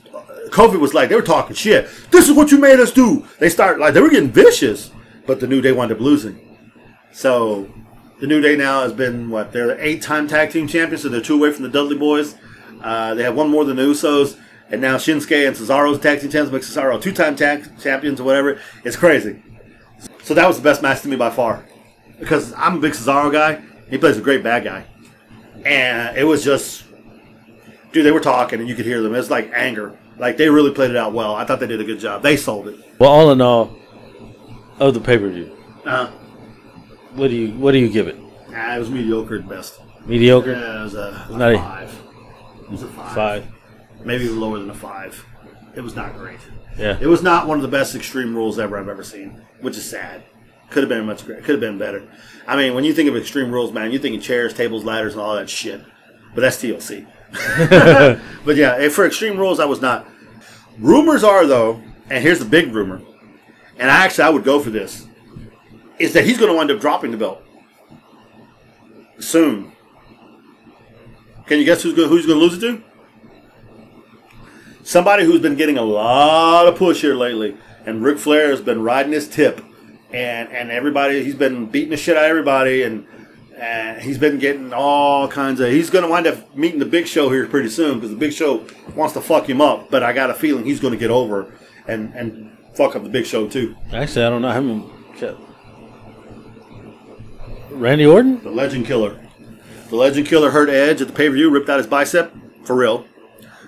Kofi 0.51 0.79
was 0.79 0.95
like 0.95 1.09
they 1.09 1.15
were 1.15 1.23
talking 1.23 1.55
shit. 1.55 1.89
This 2.11 2.29
is 2.29 2.35
what 2.35 2.51
you 2.51 2.59
made 2.59 2.81
us 2.81 2.93
do. 2.93 3.27
They 3.39 3.49
start 3.49 3.79
like 3.79 3.95
they 3.95 4.01
were 4.01 4.11
getting 4.11 4.31
vicious, 4.31 4.91
but 5.27 5.41
the 5.41 5.47
New 5.47 5.61
Day 5.61 5.73
wound 5.73 5.93
up 5.93 6.01
losing. 6.01 6.59
So 7.13 7.69
the 8.21 8.27
New 8.27 8.41
Day 8.41 8.57
now 8.57 8.83
has 8.83 8.93
been 8.93 9.31
what 9.31 9.53
they're 9.53 9.69
the 9.69 9.85
eight-time 9.85 10.29
tag 10.29 10.51
team 10.51 10.67
champions, 10.67 11.03
so 11.03 11.09
they're 11.09 11.21
two 11.21 11.35
away 11.35 11.53
from 11.53 11.63
the 11.63 11.69
Dudley 11.69 11.97
Boys. 11.97 12.35
Uh, 12.83 13.15
they 13.15 13.23
have 13.23 13.35
one 13.35 13.49
more 13.49 13.65
than 13.65 13.77
the 13.77 13.83
Usos, 13.83 14.39
and 14.71 14.81
now 14.81 14.97
Shinsuke 14.97 15.47
and 15.47 15.57
Cesaro's 15.57 15.99
tag 15.99 16.21
team 16.21 16.31
champions 16.31 16.53
make 16.53 16.63
Cesaro 16.63 17.01
two-time 17.01 17.37
tag 17.37 17.81
champions 17.81 18.21
or 18.21 18.25
whatever. 18.25 18.61
It's 18.85 18.97
crazy. 18.97 19.43
So 20.23 20.35
that 20.35 20.47
was 20.47 20.59
the 20.59 20.63
best 20.63 20.83
match 20.83 21.03
to 21.03 21.09
me 21.09 21.17
by 21.17 21.31
far, 21.31 21.65
because 22.21 22.53
I'm 22.57 22.77
a 22.77 22.81
big 22.81 22.93
Cesaro 22.93 23.33
guy. 23.33 23.63
He 23.89 23.99
plays 23.99 24.19
a 24.19 24.21
great 24.21 24.43
bad 24.43 24.65
guy, 24.65 24.85
and 25.65 26.17
it 26.17 26.25
was 26.25 26.45
just, 26.45 26.85
dude. 27.93 28.05
They 28.05 28.13
were 28.13 28.21
talking, 28.21 28.61
and 28.61 28.69
you 28.69 28.75
could 28.75 28.85
hear 28.85 29.01
them. 29.01 29.15
It's 29.15 29.31
like 29.31 29.51
anger. 29.55 29.99
Like 30.19 30.37
they 30.37 30.49
really 30.49 30.73
played 30.73 30.91
it 30.91 30.97
out 30.97 31.13
well. 31.13 31.35
I 31.35 31.45
thought 31.45 31.61
they 31.61 31.67
did 31.67 31.81
a 31.81 31.85
good 31.85 32.01
job. 32.01 32.23
They 32.23 32.37
sold 32.37 32.69
it. 32.69 32.77
Well, 32.99 33.11
all 33.11 33.31
in 33.31 33.41
all, 33.41 33.77
of 34.81 34.95
the 34.95 35.01
pay 35.01 35.19
per 35.19 35.29
view, 35.29 35.57
Uh, 35.85 36.09
what 37.15 37.29
do 37.29 37.37
you 37.37 37.53
what 37.59 37.73
do 37.73 37.79
you 37.79 37.89
give 37.89 38.09
it? 38.09 38.17
ah, 38.55 38.77
it 38.77 38.79
was 38.79 38.91
mediocre 38.91 39.37
at 39.39 39.49
best. 39.49 39.81
Mediocre. 40.07 40.53
Yeah, 40.53 40.81
it 40.81 40.85
was 40.85 40.95
a, 40.95 41.27
a 41.31 41.37
not 41.37 41.53
a- 41.55 41.59
five. 41.59 42.03
It 42.63 42.71
was 42.71 42.83
a 42.83 42.87
five. 42.89 43.15
Five. 43.15 43.47
Maybe 44.05 44.25
even 44.25 44.41
lower 44.41 44.59
than 44.59 44.71
a 44.71 44.75
five. 44.75 45.25
It 45.75 45.81
was 45.81 45.95
not 45.97 46.15
great. 46.17 46.39
Yeah. 46.79 46.97
It 47.01 47.07
was 47.07 47.23
not 47.23 47.47
one 47.47 47.59
of 47.59 47.63
the 47.63 47.69
best 47.69 47.95
Extreme 47.95 48.35
Rules 48.35 48.59
ever 48.59 48.79
I've 48.79 48.89
ever 48.89 49.03
seen, 49.03 49.43
which 49.61 49.77
is 49.77 49.89
sad. 49.89 50.23
Could 50.71 50.83
have 50.85 50.89
been 50.89 51.07
much 51.07 51.25
great. 51.27 51.39
Could 51.45 51.55
have 51.55 51.61
been 51.61 51.79
better. 51.79 52.03
I 52.47 52.57
mean, 52.57 52.75
when 52.75 52.85
you 52.85 52.93
think 52.93 53.09
of 53.09 53.17
Extreme 53.17 53.51
Rules, 53.51 53.73
man, 53.73 53.91
you're 53.91 54.01
thinking 54.01 54.21
chairs, 54.21 54.55
tables, 54.55 54.85
ladders, 54.85 55.15
and 55.15 55.23
all 55.23 55.35
that 55.35 55.49
shit. 55.51 55.81
But 56.35 56.43
that's 56.43 56.57
TLC. 56.63 57.07
but 58.45 58.57
yeah, 58.57 58.77
eh, 58.77 58.89
for 58.89 59.07
Extreme 59.07 59.39
Rules, 59.39 59.61
I 59.61 59.67
was 59.67 59.81
not. 59.81 60.07
Rumors 60.79 61.25
are 61.25 61.47
though, 61.47 61.83
and 62.09 62.23
here's 62.23 62.39
the 62.39 62.45
big 62.45 62.73
rumor, 62.73 63.03
and 63.79 63.91
I 63.91 64.05
actually 64.05 64.25
I 64.25 64.31
would 64.31 64.45
go 64.45 64.61
for 64.61 64.71
this, 64.71 65.07
is 65.99 66.13
that 66.15 66.25
he's 66.25 66.39
going 66.39 66.51
to 66.51 66.57
wind 66.57 66.71
up 66.71 66.81
dropping 66.81 67.11
the 67.11 67.17
belt 67.17 67.43
soon. 69.19 69.73
Can 71.47 71.59
you 71.59 71.65
guess 71.65 71.83
who's 71.83 71.95
going 71.95 72.09
who's 72.09 72.27
going 72.27 72.39
to 72.39 72.45
lose 72.45 72.55
it 72.55 72.61
to? 72.61 72.83
Somebody 74.83 75.25
who's 75.25 75.41
been 75.41 75.57
getting 75.57 75.77
a 75.77 75.83
lot 75.83 76.67
of 76.67 76.77
push 76.77 77.03
here 77.03 77.15
lately, 77.15 77.57
and 77.85 78.03
Ric 78.03 78.19
Flair 78.19 78.51
has 78.51 78.61
been 78.61 78.83
riding 78.83 79.13
his 79.13 79.29
tip, 79.29 79.63
and 80.13 80.49
and 80.51 80.71
everybody 80.71 81.23
he's 81.25 81.35
been 81.35 81.67
beating 81.67 81.91
the 81.91 81.97
shit 81.97 82.17
out 82.17 82.25
of 82.25 82.31
everybody, 82.31 82.83
and 82.83 83.07
and 83.59 84.01
he's 84.01 84.19
been 84.19 84.39
getting 84.39 84.73
all 84.73 85.29
kinds 85.29 85.61
of. 85.61 85.71
He's 85.71 85.91
going 85.91 86.05
to 86.05 86.11
wind 86.11 86.27
up 86.27 86.57
meeting 86.57 86.79
the 86.79 86.87
Big 86.87 87.07
Show 87.07 87.29
here 87.31 87.47
pretty 87.47 87.69
soon 87.69 87.97
because 87.97 88.11
the 88.11 88.17
Big 88.17 88.33
Show 88.33 88.65
wants 88.95 89.15
to 89.15 89.21
fuck 89.21 89.49
him 89.49 89.61
up, 89.61 89.91
but 89.91 90.03
I 90.03 90.13
got 90.13 90.31
a 90.31 90.35
feeling 90.35 90.65
he's 90.65 90.81
going 90.81 90.93
to 90.93 90.99
get 90.99 91.11
over 91.11 91.53
and 91.87 92.15
and 92.15 92.57
fuck 92.75 92.95
up 92.95 93.03
the 93.03 93.09
Big 93.09 93.27
Show 93.27 93.49
too. 93.49 93.75
Actually, 93.93 94.25
I 94.25 94.31
don't 94.31 94.43
know. 94.43 94.49
I 94.49 94.55
haven't 94.55 95.17
checked. 95.19 95.41
Randy 97.71 98.07
Orton. 98.07 98.43
The 98.43 98.51
Legend 98.51 98.87
Killer. 98.87 99.21
The 99.89 99.97
Legend 99.97 100.27
Killer 100.27 100.51
hurt 100.51 100.69
Edge 100.69 101.01
at 101.01 101.09
the 101.09 101.15
pay 101.15 101.29
per 101.29 101.35
view, 101.35 101.51
ripped 101.51 101.69
out 101.69 101.79
his 101.79 101.87
bicep 101.87 102.33
for 102.65 102.77
real. 102.77 103.07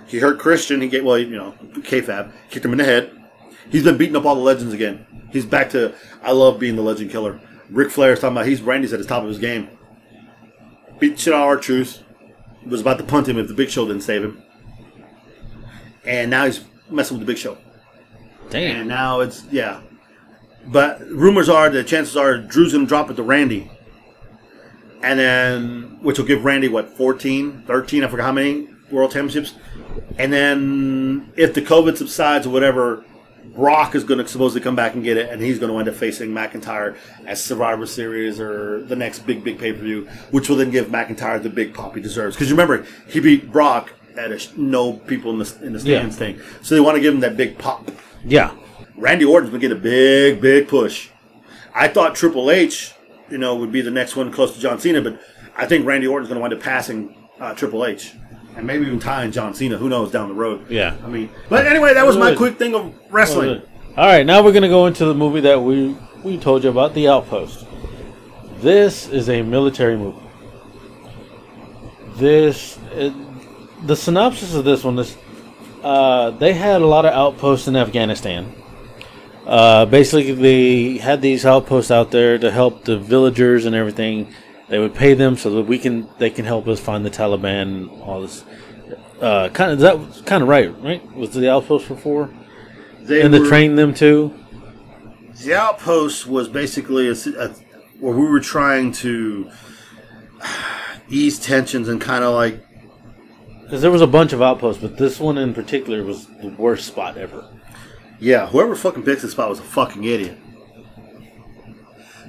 He 0.07 0.19
hurt 0.19 0.39
Christian. 0.39 0.81
He 0.81 0.87
get 0.87 1.03
well, 1.03 1.17
you 1.17 1.35
know, 1.35 1.53
kayfabe, 1.73 2.31
kicked 2.49 2.65
him 2.65 2.71
in 2.71 2.77
the 2.77 2.83
head. 2.85 3.11
He's 3.69 3.83
been 3.83 3.97
beating 3.97 4.15
up 4.15 4.25
all 4.25 4.35
the 4.35 4.41
legends 4.41 4.73
again. 4.73 5.05
He's 5.31 5.45
back 5.45 5.69
to 5.71 5.93
I 6.21 6.31
love 6.31 6.59
being 6.59 6.75
the 6.75 6.81
Legend 6.81 7.11
Killer. 7.11 7.39
Ric 7.69 7.89
Flair's 7.89 8.19
talking 8.19 8.35
about 8.35 8.47
he's 8.47 8.61
Randy's 8.61 8.91
at 8.93 8.99
the 8.99 9.05
top 9.05 9.23
of 9.23 9.29
his 9.29 9.39
game. 9.39 9.69
Beat 11.01 11.15
the 11.15 11.21
shit 11.21 11.33
out 11.33 11.41
of 11.41 11.47
R-Truth. 11.47 12.03
Was 12.65 12.81
about 12.81 12.99
to 12.99 13.03
punt 13.03 13.27
him 13.27 13.39
if 13.39 13.47
the 13.47 13.55
Big 13.55 13.71
Show 13.71 13.87
didn't 13.87 14.03
save 14.03 14.23
him. 14.23 14.43
And 16.05 16.29
now 16.29 16.45
he's 16.45 16.63
messing 16.89 17.17
with 17.17 17.25
the 17.25 17.33
Big 17.33 17.39
Show. 17.39 17.57
And 18.43 18.51
Damn. 18.51 18.87
now 18.87 19.21
it's 19.21 19.43
yeah. 19.51 19.81
But 20.67 21.01
rumors 21.09 21.49
are 21.49 21.71
that 21.71 21.87
chances 21.87 22.15
are 22.15 22.37
Drew's 22.37 22.73
gonna 22.73 22.85
drop 22.85 23.09
it 23.09 23.15
to 23.15 23.23
Randy. 23.23 23.71
And 25.01 25.19
then 25.19 25.97
which 26.03 26.19
will 26.19 26.25
give 26.25 26.45
Randy 26.45 26.67
what 26.67 26.95
14, 26.95 27.63
13, 27.65 28.03
I 28.03 28.07
forgot 28.07 28.25
how 28.25 28.31
many 28.31 28.69
world 28.91 29.11
championships. 29.11 29.55
And 30.19 30.31
then 30.31 31.33
if 31.35 31.55
the 31.55 31.61
COVID 31.63 31.97
subsides 31.97 32.45
or 32.45 32.51
whatever, 32.51 33.03
Brock 33.45 33.95
is 33.95 34.03
gonna 34.03 34.27
supposedly 34.27 34.61
come 34.61 34.75
back 34.75 34.93
and 34.93 35.03
get 35.03 35.17
it 35.17 35.29
and 35.29 35.41
he's 35.41 35.59
gonna 35.59 35.73
wind 35.73 35.87
up 35.89 35.95
facing 35.95 36.29
McIntyre 36.31 36.95
as 37.25 37.43
Survivor 37.43 37.85
Series 37.85 38.39
or 38.39 38.81
the 38.83 38.95
next 38.95 39.19
big 39.25 39.43
big 39.43 39.59
pay 39.59 39.73
per 39.73 39.79
view, 39.79 40.07
which 40.31 40.49
will 40.49 40.55
then 40.57 40.71
give 40.71 40.87
McIntyre 40.87 41.41
the 41.41 41.49
big 41.49 41.73
pop 41.73 41.95
he 41.95 42.01
deserves. 42.01 42.35
Because 42.35 42.51
remember, 42.51 42.85
he 43.07 43.19
beat 43.19 43.51
Brock 43.51 43.91
at 44.17 44.31
a 44.31 44.39
sh- 44.39 44.49
no 44.57 44.93
people 44.93 45.31
in 45.31 45.39
the 45.39 45.57
in 45.63 45.73
the 45.73 45.79
stands 45.79 46.15
Yeah. 46.15 46.19
thing. 46.19 46.39
So 46.61 46.75
they 46.75 46.81
want 46.81 46.95
to 46.95 47.01
give 47.01 47.13
him 47.13 47.21
that 47.21 47.35
big 47.37 47.57
pop. 47.57 47.91
Yeah. 48.25 48.51
Randy 48.95 49.25
Orton's 49.25 49.51
been 49.51 49.61
getting 49.61 49.77
a 49.77 49.81
big, 49.81 50.39
big 50.41 50.67
push. 50.67 51.09
I 51.73 51.87
thought 51.87 52.13
Triple 52.13 52.51
H, 52.51 52.93
you 53.29 53.37
know, 53.37 53.55
would 53.55 53.71
be 53.71 53.81
the 53.81 53.89
next 53.91 54.15
one 54.15 54.31
close 54.31 54.53
to 54.53 54.59
John 54.59 54.79
Cena, 54.79 55.01
but 55.01 55.19
I 55.57 55.65
think 55.65 55.85
Randy 55.85 56.05
Orton's 56.07 56.27
going 56.29 56.37
to 56.37 56.41
wind 56.41 56.53
up 56.53 56.59
passing 56.59 57.15
uh, 57.39 57.53
Triple 57.55 57.85
H, 57.85 58.13
and 58.55 58.65
maybe 58.65 58.85
even 58.85 58.99
tying 58.99 59.31
John 59.31 59.53
Cena. 59.53 59.77
Who 59.77 59.89
knows 59.89 60.11
down 60.11 60.29
the 60.29 60.35
road? 60.35 60.69
Yeah. 60.69 60.97
I 61.03 61.07
mean, 61.07 61.29
but 61.49 61.65
anyway, 61.65 61.93
that 61.93 62.05
was 62.05 62.17
my 62.17 62.35
quick 62.35 62.57
thing 62.57 62.75
of 62.75 62.93
wrestling. 63.09 63.61
All 63.97 64.05
right, 64.05 64.25
now 64.25 64.43
we're 64.43 64.53
gonna 64.53 64.69
go 64.69 64.85
into 64.85 65.05
the 65.05 65.13
movie 65.13 65.41
that 65.41 65.61
we 65.61 65.95
we 66.23 66.37
told 66.37 66.63
you 66.63 66.69
about, 66.69 66.93
The 66.93 67.07
Outpost. 67.07 67.65
This 68.57 69.09
is 69.09 69.29
a 69.29 69.41
military 69.41 69.97
movie. 69.97 70.21
This 72.15 72.77
it, 72.91 73.13
the 73.85 73.95
synopsis 73.95 74.53
of 74.53 74.63
this 74.63 74.83
one 74.83 74.99
is 74.99 75.17
uh, 75.83 76.31
they 76.31 76.53
had 76.53 76.81
a 76.81 76.85
lot 76.85 77.05
of 77.05 77.13
outposts 77.13 77.67
in 77.67 77.75
Afghanistan. 77.75 78.55
Uh, 79.45 79.85
basically, 79.85 80.33
they 80.33 80.97
had 80.97 81.21
these 81.21 81.45
outposts 81.45 81.89
out 81.89 82.11
there 82.11 82.37
to 82.37 82.51
help 82.51 82.85
the 82.85 82.97
villagers 82.97 83.65
and 83.65 83.75
everything. 83.75 84.33
They 84.71 84.79
would 84.79 84.95
pay 84.95 85.13
them 85.15 85.35
so 85.35 85.49
that 85.51 85.63
we 85.63 85.77
can 85.77 86.07
they 86.17 86.29
can 86.29 86.45
help 86.45 86.65
us 86.67 86.79
find 86.79 87.05
the 87.05 87.09
Taliban 87.11 87.61
and 87.63 87.89
all 88.01 88.21
this. 88.21 88.45
Uh, 89.19 89.49
kind 89.49 89.71
of 89.73 89.79
that 89.79 89.99
was 89.99 90.21
kind 90.21 90.41
of 90.41 90.47
right, 90.47 90.73
right? 90.81 91.13
Was 91.15 91.31
the 91.33 91.51
outpost 91.51 91.89
before? 91.89 92.29
They 93.01 93.21
and 93.21 93.33
to 93.33 93.45
train 93.47 93.75
them 93.75 93.93
too. 93.93 94.33
The 95.43 95.55
outpost 95.55 96.25
was 96.25 96.47
basically 96.47 97.09
a, 97.09 97.11
a- 97.37 97.55
where 97.99 98.15
we 98.15 98.25
were 98.25 98.39
trying 98.39 98.93
to 98.93 99.51
ease 101.09 101.37
tensions 101.37 101.89
and 101.89 101.99
kind 101.99 102.23
of 102.23 102.33
like 102.33 102.65
Because 103.63 103.81
there 103.81 103.91
was 103.91 104.01
a 104.01 104.07
bunch 104.07 104.31
of 104.31 104.41
outposts, 104.41 104.81
but 104.81 104.97
this 104.97 105.19
one 105.19 105.37
in 105.37 105.53
particular 105.53 106.01
was 106.03 106.27
the 106.41 106.47
worst 106.57 106.87
spot 106.87 107.17
ever. 107.17 107.45
Yeah, 108.21 108.47
whoever 108.47 108.75
fucking 108.75 109.03
picked 109.03 109.21
this 109.23 109.31
spot 109.33 109.49
was 109.49 109.59
a 109.59 109.63
fucking 109.63 110.03
idiot. 110.05 110.37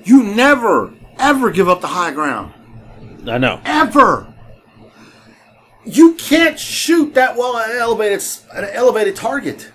You 0.04 0.22
never, 0.24 0.92
ever 1.18 1.50
give 1.50 1.68
up 1.68 1.80
the 1.80 1.88
high 1.88 2.12
ground. 2.12 2.52
I 3.26 3.38
know. 3.38 3.60
Ever. 3.64 4.32
You 5.84 6.14
can't 6.14 6.58
shoot 6.58 7.14
that 7.14 7.36
well 7.36 7.56
at 7.56 7.70
an 7.70 7.76
elevated, 7.78 8.22
at 8.52 8.64
an 8.64 8.70
elevated 8.72 9.16
target. 9.16 9.70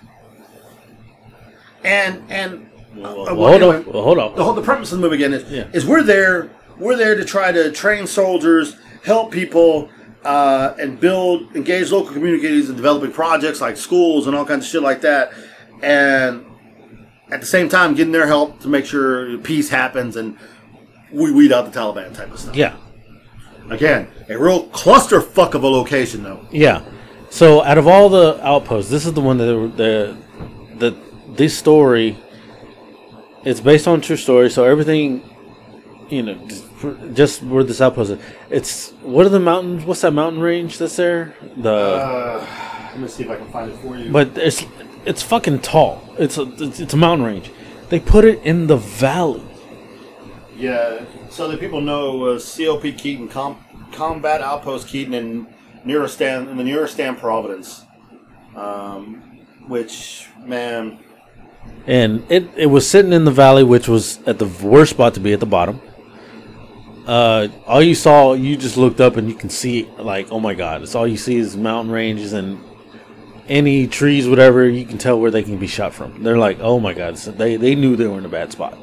And 1.84 2.22
and 2.30 2.66
uh, 2.96 3.00
Well, 3.00 3.16
well, 3.16 3.34
hold 3.36 3.50
anyway, 3.62 3.76
on. 3.76 3.84
Well, 3.92 4.02
hold 4.02 4.18
on. 4.18 4.34
the 4.34 4.44
whole 4.44 4.54
the 4.54 4.62
premise 4.62 4.92
of 4.92 4.98
the 4.98 5.02
movie 5.08 5.22
again 5.22 5.32
is, 5.34 5.50
Yeah. 5.50 5.66
is 5.72 5.86
we're 5.86 6.02
there 6.02 6.50
we're 6.78 6.96
there 6.96 7.14
to 7.16 7.24
try 7.24 7.50
to 7.52 7.70
train 7.72 8.06
soldiers, 8.06 8.76
help 9.04 9.32
people, 9.32 9.88
uh, 10.24 10.74
and 10.78 10.98
build 11.00 11.54
engage 11.56 11.90
local 11.90 12.12
communities 12.12 12.70
in 12.70 12.76
developing 12.76 13.12
projects 13.12 13.60
like 13.60 13.76
schools 13.76 14.26
and 14.26 14.36
all 14.36 14.44
kinds 14.44 14.64
of 14.64 14.70
shit 14.70 14.82
like 14.82 15.00
that, 15.02 15.32
and 15.82 16.44
at 17.30 17.40
the 17.40 17.46
same 17.46 17.68
time 17.68 17.94
getting 17.94 18.12
their 18.12 18.26
help 18.26 18.60
to 18.60 18.68
make 18.68 18.86
sure 18.86 19.36
peace 19.38 19.68
happens 19.68 20.16
and 20.16 20.36
we 21.12 21.32
weed 21.32 21.52
out 21.52 21.70
the 21.70 21.78
Taliban 21.78 22.14
type 22.14 22.30
of 22.32 22.38
stuff. 22.38 22.56
Yeah. 22.56 22.76
Again, 23.70 24.08
a 24.28 24.38
real 24.38 24.68
clusterfuck 24.68 25.54
of 25.54 25.62
a 25.62 25.68
location 25.68 26.22
though. 26.22 26.46
Yeah. 26.50 26.82
So 27.30 27.62
out 27.62 27.76
of 27.76 27.86
all 27.86 28.08
the 28.08 28.40
outposts, 28.42 28.90
this 28.90 29.04
is 29.04 29.12
the 29.12 29.20
one 29.20 29.38
that 29.38 29.44
the 29.76 30.16
the 30.78 30.96
this 31.28 31.56
story. 31.56 32.16
It's 33.44 33.60
based 33.60 33.86
on 33.86 34.00
true 34.00 34.16
story, 34.16 34.50
so 34.50 34.64
everything 34.64 35.22
you 36.08 36.22
know, 36.22 36.34
just, 36.46 36.64
just 37.14 37.42
where 37.42 37.62
this 37.64 37.80
outpost 37.80 38.12
is. 38.12 38.18
It's 38.50 38.90
what 39.02 39.26
are 39.26 39.30
the 39.30 39.40
mountains? 39.40 39.84
What's 39.84 40.00
that 40.02 40.12
mountain 40.12 40.40
range 40.40 40.78
that's 40.78 40.96
there? 40.96 41.34
The 41.56 41.70
Uh, 41.70 42.46
let 42.92 43.00
me 43.00 43.08
see 43.08 43.24
if 43.24 43.30
I 43.30 43.36
can 43.36 43.50
find 43.50 43.70
it 43.70 43.76
for 43.78 43.96
you. 43.96 44.10
but 44.10 44.36
it's 44.38 44.64
it's 45.04 45.22
fucking 45.22 45.60
tall. 45.60 46.02
It's 46.18 46.38
a 46.38 46.42
it's, 46.62 46.80
it's 46.80 46.94
a 46.94 46.96
mountain 46.96 47.26
range. 47.26 47.50
They 47.90 48.00
put 48.00 48.24
it 48.24 48.42
in 48.42 48.66
the 48.66 48.76
valley. 48.76 49.42
Yeah, 50.58 51.04
so 51.30 51.46
that 51.46 51.60
people 51.60 51.80
know, 51.80 52.24
uh, 52.24 52.40
COP 52.40 52.82
Keating, 52.98 53.28
Com- 53.28 53.64
Combat 53.92 54.40
Outpost 54.40 54.88
Keating 54.88 55.14
in 55.14 55.46
Nuristan 55.86 56.50
in 56.50 56.56
the 56.56 56.64
Nuristan 56.64 57.16
Providence, 57.16 57.84
um, 58.56 59.22
which 59.68 60.26
man, 60.44 60.98
and 61.86 62.24
it, 62.28 62.48
it 62.56 62.66
was 62.66 62.90
sitting 62.90 63.12
in 63.12 63.24
the 63.24 63.30
valley, 63.30 63.62
which 63.62 63.86
was 63.86 64.18
at 64.26 64.40
the 64.40 64.46
worst 64.46 64.90
spot 64.90 65.14
to 65.14 65.20
be 65.20 65.32
at 65.32 65.38
the 65.38 65.46
bottom. 65.46 65.80
Uh, 67.06 67.46
all 67.64 67.80
you 67.80 67.94
saw, 67.94 68.32
you 68.32 68.56
just 68.56 68.76
looked 68.76 69.00
up 69.00 69.16
and 69.16 69.28
you 69.28 69.34
can 69.34 69.50
see, 69.50 69.88
like, 69.96 70.30
oh 70.32 70.40
my 70.40 70.54
god, 70.54 70.82
it's 70.82 70.96
all 70.96 71.06
you 71.06 71.16
see 71.16 71.36
is 71.36 71.56
mountain 71.56 71.92
ranges 71.92 72.32
and 72.32 72.60
any 73.48 73.86
trees, 73.86 74.28
whatever. 74.28 74.68
You 74.68 74.84
can 74.84 74.98
tell 74.98 75.20
where 75.20 75.30
they 75.30 75.44
can 75.44 75.56
be 75.56 75.68
shot 75.68 75.94
from. 75.94 76.24
They're 76.24 76.36
like, 76.36 76.58
oh 76.60 76.80
my 76.80 76.94
god, 76.94 77.16
so 77.16 77.30
they 77.30 77.54
they 77.54 77.76
knew 77.76 77.94
they 77.94 78.08
were 78.08 78.18
in 78.18 78.24
a 78.24 78.28
bad 78.28 78.50
spot. 78.50 78.76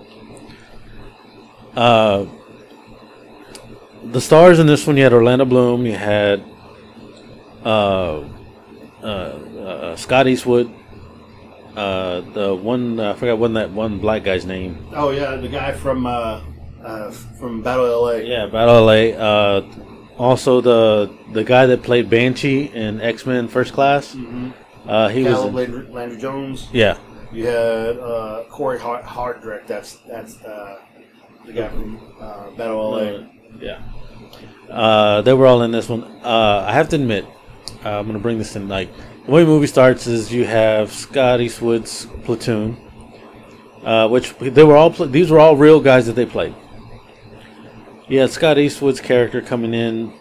Uh, 1.76 2.26
the 4.06 4.22
stars 4.22 4.60
in 4.60 4.68
this 4.68 4.86
one, 4.88 4.98
you 4.98 5.04
had 5.04 5.14
Orlando 5.14 5.46
Bloom, 5.46 5.86
you 5.86 5.94
had 5.96 6.44
uh, 7.64 8.24
uh, 9.02 9.06
uh, 9.06 9.96
Scott 9.96 10.28
Eastwood, 10.28 10.72
uh, 11.76 12.22
the 12.34 12.56
one 12.56 13.00
uh, 13.00 13.12
I 13.12 13.16
forgot 13.16 13.38
one 13.40 13.54
that 13.54 13.72
one 13.72 14.00
black 14.00 14.24
guy's 14.24 14.46
name. 14.46 14.86
oh 14.94 15.10
yeah, 15.12 15.36
the 15.36 15.48
guy 15.50 15.74
from 15.74 16.06
uh, 16.06 16.42
uh, 16.84 17.12
from 17.12 17.62
Battle 17.64 18.04
LA. 18.04 18.12
Yeah, 18.18 18.46
Battle 18.46 18.86
LA. 18.86 19.18
Uh, 19.18 19.66
also 20.18 20.62
the 20.62 21.14
the 21.34 21.44
guy 21.44 21.66
that 21.66 21.84
played 21.84 22.10
Banshee 22.10 22.66
in 22.74 23.02
X 23.02 23.26
Men 23.26 23.48
First 23.50 23.74
Class. 23.74 24.16
Uh, 24.88 25.10
he 25.10 25.24
was. 25.24 25.44
In- 25.44 25.54
Landry, 25.54 25.88
Landry 25.92 26.18
Jones. 26.20 26.68
yeah, 26.72 26.98
You 27.34 27.48
had 27.48 27.98
uh, 27.98 28.44
Corey 28.50 28.80
Hart- 28.80 29.04
Hardrict. 29.04 29.66
That's 29.68 29.96
that's 30.08 30.42
uh, 30.44 30.78
the 31.46 31.54
guy 31.54 31.68
from 31.70 32.00
uh, 32.20 32.52
Battle 32.52 32.92
LA. 32.92 33.28
yeah. 33.60 33.82
Uh, 34.70 35.22
they 35.22 35.34
were 35.34 35.46
all 35.46 35.62
in 35.62 35.72
this 35.72 35.88
one. 35.88 36.04
Uh, 36.24 36.66
I 36.68 36.74
have 36.74 36.90
to 36.90 36.96
admit, 36.96 37.26
uh, 37.84 38.00
I'm 38.00 38.08
gonna 38.08 38.20
bring 38.20 38.38
this 38.38 38.56
in. 38.56 38.68
Like 38.68 38.90
the 39.26 39.32
way 39.32 39.44
the 39.44 39.48
movie 39.48 39.68
starts 39.68 40.08
is 40.08 40.34
you 40.34 40.46
have 40.46 40.92
Scott 40.92 41.40
Eastwood's 41.40 42.08
platoon, 42.24 42.78
uh, 43.84 44.08
which 44.08 44.36
they 44.40 44.64
were 44.64 44.76
all. 44.76 44.92
Pl- 44.92 45.08
these 45.08 45.30
were 45.30 45.40
all 45.40 45.56
real 45.56 45.80
guys 45.80 46.08
that 46.08 46.14
they 46.14 46.26
played. 46.26 46.56
You 48.08 48.20
had 48.20 48.32
Scott 48.32 48.58
Eastwood's 48.58 49.02
character 49.02 49.42
coming 49.42 49.74
in 49.74 50.14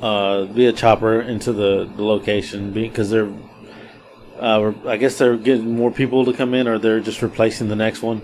uh, 0.00 0.44
via 0.44 0.72
chopper 0.72 1.20
into 1.20 1.52
the, 1.52 1.90
the 1.96 2.04
location 2.04 2.72
because 2.72 3.10
they're. 3.10 3.32
Uh, 4.38 4.74
I 4.86 4.98
guess 4.98 5.16
they're 5.16 5.38
getting 5.38 5.74
more 5.74 5.90
people 5.90 6.26
to 6.26 6.34
come 6.34 6.52
in, 6.52 6.68
or 6.68 6.78
they're 6.78 7.00
just 7.00 7.22
replacing 7.22 7.68
the 7.68 7.76
next 7.76 8.02
one. 8.02 8.20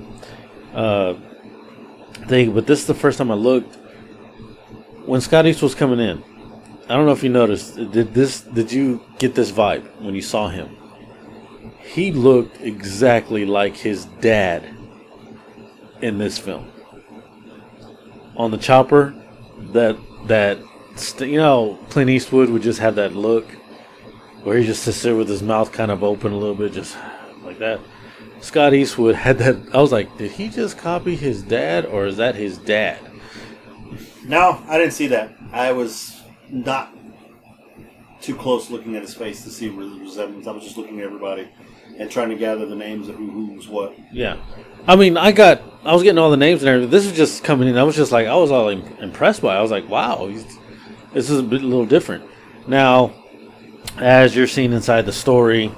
Uh, 0.75 1.15
thing, 2.29 2.53
but 2.53 2.67
this 2.67 2.81
is 2.81 2.87
the 2.87 2.95
first 2.95 3.19
time 3.19 3.31
I 3.31 3.35
looked 3.35 3.77
when 5.07 5.21
Scott 5.21 5.47
East 5.47 5.63
was 5.63 5.75
coming 5.75 6.01
in. 6.01 6.23
I 6.89 6.97
don't 6.97 7.07
know 7.07 7.13
if 7.13 7.23
you 7.23 7.31
noticed. 7.31 7.77
Did 7.77 8.15
this? 8.15 8.41
Did 8.41 8.73
you 8.73 9.03
get 9.19 9.35
this 9.35 9.51
vibe 9.51 9.85
when 10.01 10.15
you 10.15 10.23
saw 10.23 10.49
him? 10.49 10.77
He 11.79 12.13
looked 12.13 12.61
exactly 12.61 13.45
like 13.45 13.77
his 13.77 14.07
dad 14.21 14.69
in 16.01 16.19
this 16.19 16.39
film. 16.39 16.71
On 18.37 18.51
the 18.51 18.59
chopper, 18.59 19.15
that 19.73 19.97
that 20.27 20.59
you 21.21 21.37
know 21.37 21.79
Clint 21.91 22.11
Eastwood 22.11 22.51
would 22.51 22.63
just 22.63 22.81
have 22.81 22.97
that 22.97 23.15
look 23.15 23.47
where 24.43 24.59
he 24.59 24.67
just 24.67 24.83
sits 24.83 25.03
there 25.03 25.15
with 25.15 25.29
his 25.29 25.43
mouth 25.43 25.73
kind 25.73 25.91
of 25.91 26.03
open 26.03 26.33
a 26.33 26.37
little 26.37 26.55
bit, 26.55 26.73
just 26.73 26.97
like 27.45 27.59
that. 27.59 27.81
Scott 28.43 28.75
Eastwood 28.75 29.15
had 29.15 29.39
that. 29.39 29.57
I 29.73 29.81
was 29.81 29.93
like, 29.93 30.19
did 30.19 30.33
he 30.33 30.49
just 30.49 30.77
copy 30.77 31.17
his 31.17 31.43
dad, 31.43 31.87
or 31.87 32.07
is 32.07 32.19
that 32.19 32.35
his 32.35 32.59
dad? 32.59 32.99
No, 34.25 34.63
I 34.69 34.77
didn't 34.77 34.93
see 34.93 35.07
that. 35.09 35.35
I 35.53 35.73
was 35.73 36.21
not 36.51 36.95
too 38.21 38.37
close 38.37 38.71
looking 38.71 38.95
at 38.97 39.03
his 39.03 39.15
face 39.15 39.43
to 39.45 39.51
see 39.51 39.69
the 39.69 39.75
resemblance. 39.75 40.47
Was. 40.47 40.49
I 40.49 40.53
was 40.53 40.65
just 40.65 40.77
looking 40.77 41.01
at 41.01 41.07
everybody 41.07 41.49
and 41.99 42.11
trying 42.11 42.29
to 42.29 42.37
gather 42.37 42.67
the 42.67 42.75
names 42.75 43.09
of 43.09 43.17
who 43.17 43.31
who 43.31 43.55
was 43.55 43.69
what. 43.69 43.97
Yeah, 44.13 44.37
I 44.87 44.97
mean, 44.97 45.17
I 45.17 45.31
got, 45.31 45.63
I 45.85 45.95
was 45.95 46.03
getting 46.03 46.19
all 46.19 46.31
the 46.31 46.37
names 46.37 46.63
and 46.63 46.69
everything. 46.69 46.91
This 46.91 47.07
was 47.07 47.17
just 47.17 47.45
coming 47.45 47.69
in. 47.69 47.79
I 47.79 47.85
was 47.85 47.97
just 47.97 48.11
like, 48.11 48.27
I 48.27 48.35
was 48.35 48.51
all 48.51 48.69
impressed 48.69 49.43
by. 49.43 49.55
it. 49.55 49.59
I 49.59 49.63
was 49.63 49.71
like, 49.71 49.89
wow, 49.89 50.27
he's, 50.27 50.45
this 51.13 51.31
is 51.31 51.39
a 51.39 51.43
bit, 51.43 51.63
a 51.63 51.67
little 51.67 51.87
different. 51.87 52.25
Now, 52.67 53.13
as 53.99 54.35
you're 54.35 54.49
seeing 54.49 54.73
inside 54.73 55.03
the 55.03 55.13
story, 55.13 55.73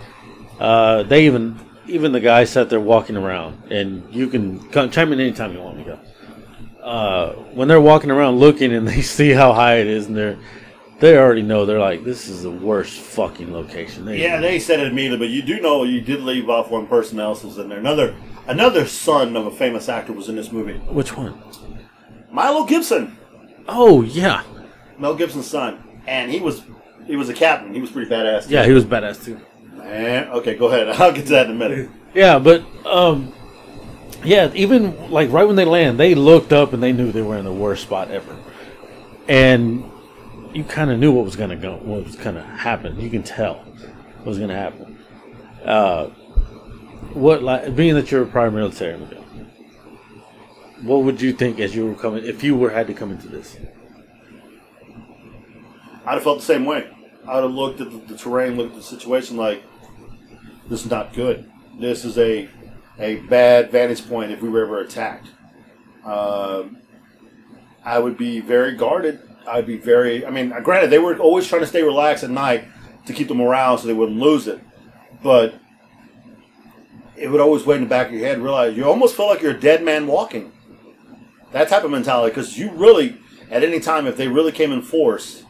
uh, 0.59 1.03
they 1.03 1.27
even, 1.27 1.61
even 1.87 2.13
the 2.13 2.21
guy 2.21 2.45
sat 2.45 2.71
there 2.71 2.81
walking 2.81 3.17
around, 3.17 3.71
and 3.73 4.13
you 4.13 4.29
can 4.29 4.69
come, 4.71 4.91
chime 4.91 5.13
in 5.13 5.21
anytime 5.21 5.53
you 5.53 5.61
want 5.61 5.77
me 5.79 5.85
to 5.85 5.91
go. 5.91 5.99
Uh, 6.83 7.33
when 7.55 7.67
they're 7.69 7.81
walking 7.81 8.11
around 8.11 8.37
looking 8.39 8.73
and 8.73 8.87
they 8.93 9.01
see 9.03 9.31
how 9.31 9.53
high 9.53 9.77
it 9.77 9.87
is, 9.87 10.07
and 10.07 10.17
they're, 10.17 10.39
they 11.01 11.17
already 11.17 11.43
know 11.43 11.67
they're 11.67 11.79
like, 11.79 12.05
this 12.05 12.29
is 12.29 12.43
the 12.43 12.51
worst 12.51 13.01
fucking 13.01 13.53
location. 13.53 14.05
They, 14.05 14.23
Yeah, 14.23 14.41
they 14.41 14.59
said 14.59 14.81
it 14.81 14.89
immediately, 14.89 15.27
but 15.27 15.33
you 15.33 15.43
do 15.43 15.61
know 15.61 15.85
you 15.85 16.01
did 16.01 16.21
leave 16.23 16.49
off 16.49 16.71
one 16.71 16.87
person 16.87 17.19
else 17.21 17.43
was 17.43 17.59
in 17.59 17.69
there. 17.69 17.79
Another 17.79 18.15
another 18.47 18.87
son 18.87 19.37
of 19.37 19.47
a 19.47 19.51
famous 19.51 19.89
actor 19.89 20.13
was 20.13 20.29
in 20.29 20.37
this 20.37 20.53
movie. 20.53 20.75
Which 20.79 21.17
one? 21.17 21.41
Milo 22.31 22.65
Gibson, 22.65 23.17
Oh 23.67 24.03
yeah, 24.03 24.43
Mel 24.99 25.15
Gibson's 25.15 25.47
son, 25.47 25.83
and 26.07 26.31
he 26.31 26.41
was 26.41 26.63
he 27.07 27.17
was 27.17 27.29
a 27.29 27.35
captain. 27.35 27.75
He 27.75 27.81
was 27.81 27.91
pretty 27.91 28.11
badass. 28.11 28.49
yeah, 28.49 28.65
he 28.65 28.73
was 28.73 28.85
badass 28.85 29.25
too. 29.25 29.41
Man, 29.85 30.29
okay, 30.31 30.55
go 30.57 30.69
ahead. 30.69 30.89
I'll 31.01 31.13
get 31.13 31.27
to 31.27 31.33
that 31.33 31.47
in 31.47 31.53
a 31.53 31.55
minute. 31.55 31.91
Yeah, 32.15 32.39
but 32.39 32.65
um, 32.87 33.33
yeah, 34.25 34.51
even 34.55 35.11
like 35.11 35.31
right 35.31 35.45
when 35.45 35.57
they 35.57 35.65
land, 35.65 36.01
they 36.01 36.15
looked 36.15 36.53
up 36.53 36.73
and 36.73 36.83
they 36.83 36.93
knew 36.93 37.13
they 37.13 37.23
were 37.23 37.37
in 37.37 37.45
the 37.45 37.53
worst 37.53 37.83
spot 37.83 38.11
ever, 38.11 38.37
and 39.29 39.85
you 40.55 40.65
kind 40.65 40.91
of 40.91 40.99
knew 40.99 41.13
what 41.13 41.25
was 41.25 41.37
gonna 41.37 41.57
go, 41.57 41.77
what 41.77 42.05
was 42.05 42.17
gonna 42.17 42.43
happen. 42.43 42.99
You 42.99 43.11
can 43.11 43.23
tell 43.23 43.57
what 43.57 44.27
was 44.27 44.39
gonna 44.39 44.57
happen. 44.57 44.99
Uh, 45.65 46.07
what 47.13 47.43
like 47.43 47.77
being 47.77 47.95
that 47.95 48.11
you're 48.11 48.23
a 48.23 48.27
prior 48.27 48.51
military, 48.51 48.99
Miguel, 48.99 49.23
what 50.83 51.03
would 51.03 51.21
you 51.21 51.33
think 51.33 51.61
as 51.61 51.75
you 51.75 51.87
were 51.87 51.95
coming 51.95 52.25
if 52.25 52.43
you 52.43 52.57
were 52.57 52.71
had 52.71 52.87
to 52.87 52.95
come 52.95 53.11
into 53.11 53.29
this? 53.29 53.57
I'd 56.07 56.15
have 56.15 56.23
felt 56.23 56.41
the 56.41 56.45
same 56.45 56.65
way. 56.65 56.91
I'd 57.27 57.43
have 57.43 57.51
looked 57.51 57.81
at 57.81 57.91
the, 57.91 57.99
the 57.99 58.19
terrain, 58.19 58.57
looked 58.57 58.73
at 58.73 58.77
the 58.77 58.83
situation 58.83 59.37
like, 59.37 59.63
this 60.69 60.85
is 60.85 60.91
not 60.91 61.13
good. 61.13 61.51
This 61.79 62.05
is 62.05 62.19
a 62.19 62.49
a 62.99 63.17
bad 63.17 63.71
vantage 63.71 64.09
point 64.09 64.31
if 64.31 64.41
we 64.41 64.49
were 64.49 64.65
ever 64.65 64.81
attacked. 64.81 65.29
Um, 66.05 66.79
I 67.85 67.99
would 67.99 68.17
be 68.17 68.41
very 68.41 68.77
guarded. 68.77 69.21
I'd 69.47 69.67
be 69.67 69.77
very. 69.77 70.25
I 70.25 70.31
mean, 70.31 70.55
granted, 70.63 70.91
they 70.91 70.99
were 70.99 71.19
always 71.19 71.47
trying 71.47 71.63
to 71.63 71.67
stay 71.67 71.83
relaxed 71.83 72.25
at 72.25 72.31
night 72.31 72.65
to 73.07 73.13
keep 73.13 73.29
the 73.29 73.35
morale 73.35 73.77
so 73.77 73.87
they 73.87 73.93
wouldn't 73.93 74.19
lose 74.19 74.49
it, 74.49 74.61
but 75.23 75.55
it 77.17 77.29
would 77.29 77.41
always 77.41 77.67
wait 77.67 77.77
in 77.77 77.83
the 77.83 77.89
back 77.89 78.09
of 78.09 78.15
your 78.15 78.27
head. 78.27 78.39
Realize 78.39 78.77
you 78.77 78.85
almost 78.85 79.17
feel 79.17 79.27
like 79.27 79.43
you're 79.43 79.53
a 79.53 79.61
dead 79.61 79.83
man 79.83 80.07
walking. 80.07 80.53
That 81.53 81.69
type 81.69 81.85
of 81.85 81.91
mentality, 81.91 82.31
because 82.31 82.59
you 82.59 82.71
really, 82.73 83.17
at 83.51 83.63
any 83.63 83.79
time, 83.79 84.07
if 84.07 84.17
they 84.17 84.27
really 84.27 84.51
came 84.51 84.73
in 84.73 84.83
force, 84.83 85.45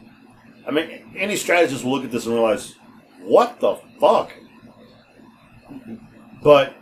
I 0.66 0.70
mean, 0.70 1.12
any 1.16 1.36
strategist 1.36 1.84
will 1.84 1.92
look 1.92 2.04
at 2.04 2.10
this 2.10 2.26
and 2.26 2.34
realize, 2.34 2.74
what 3.22 3.60
the 3.60 3.76
fuck? 4.00 4.32
But 6.42 6.74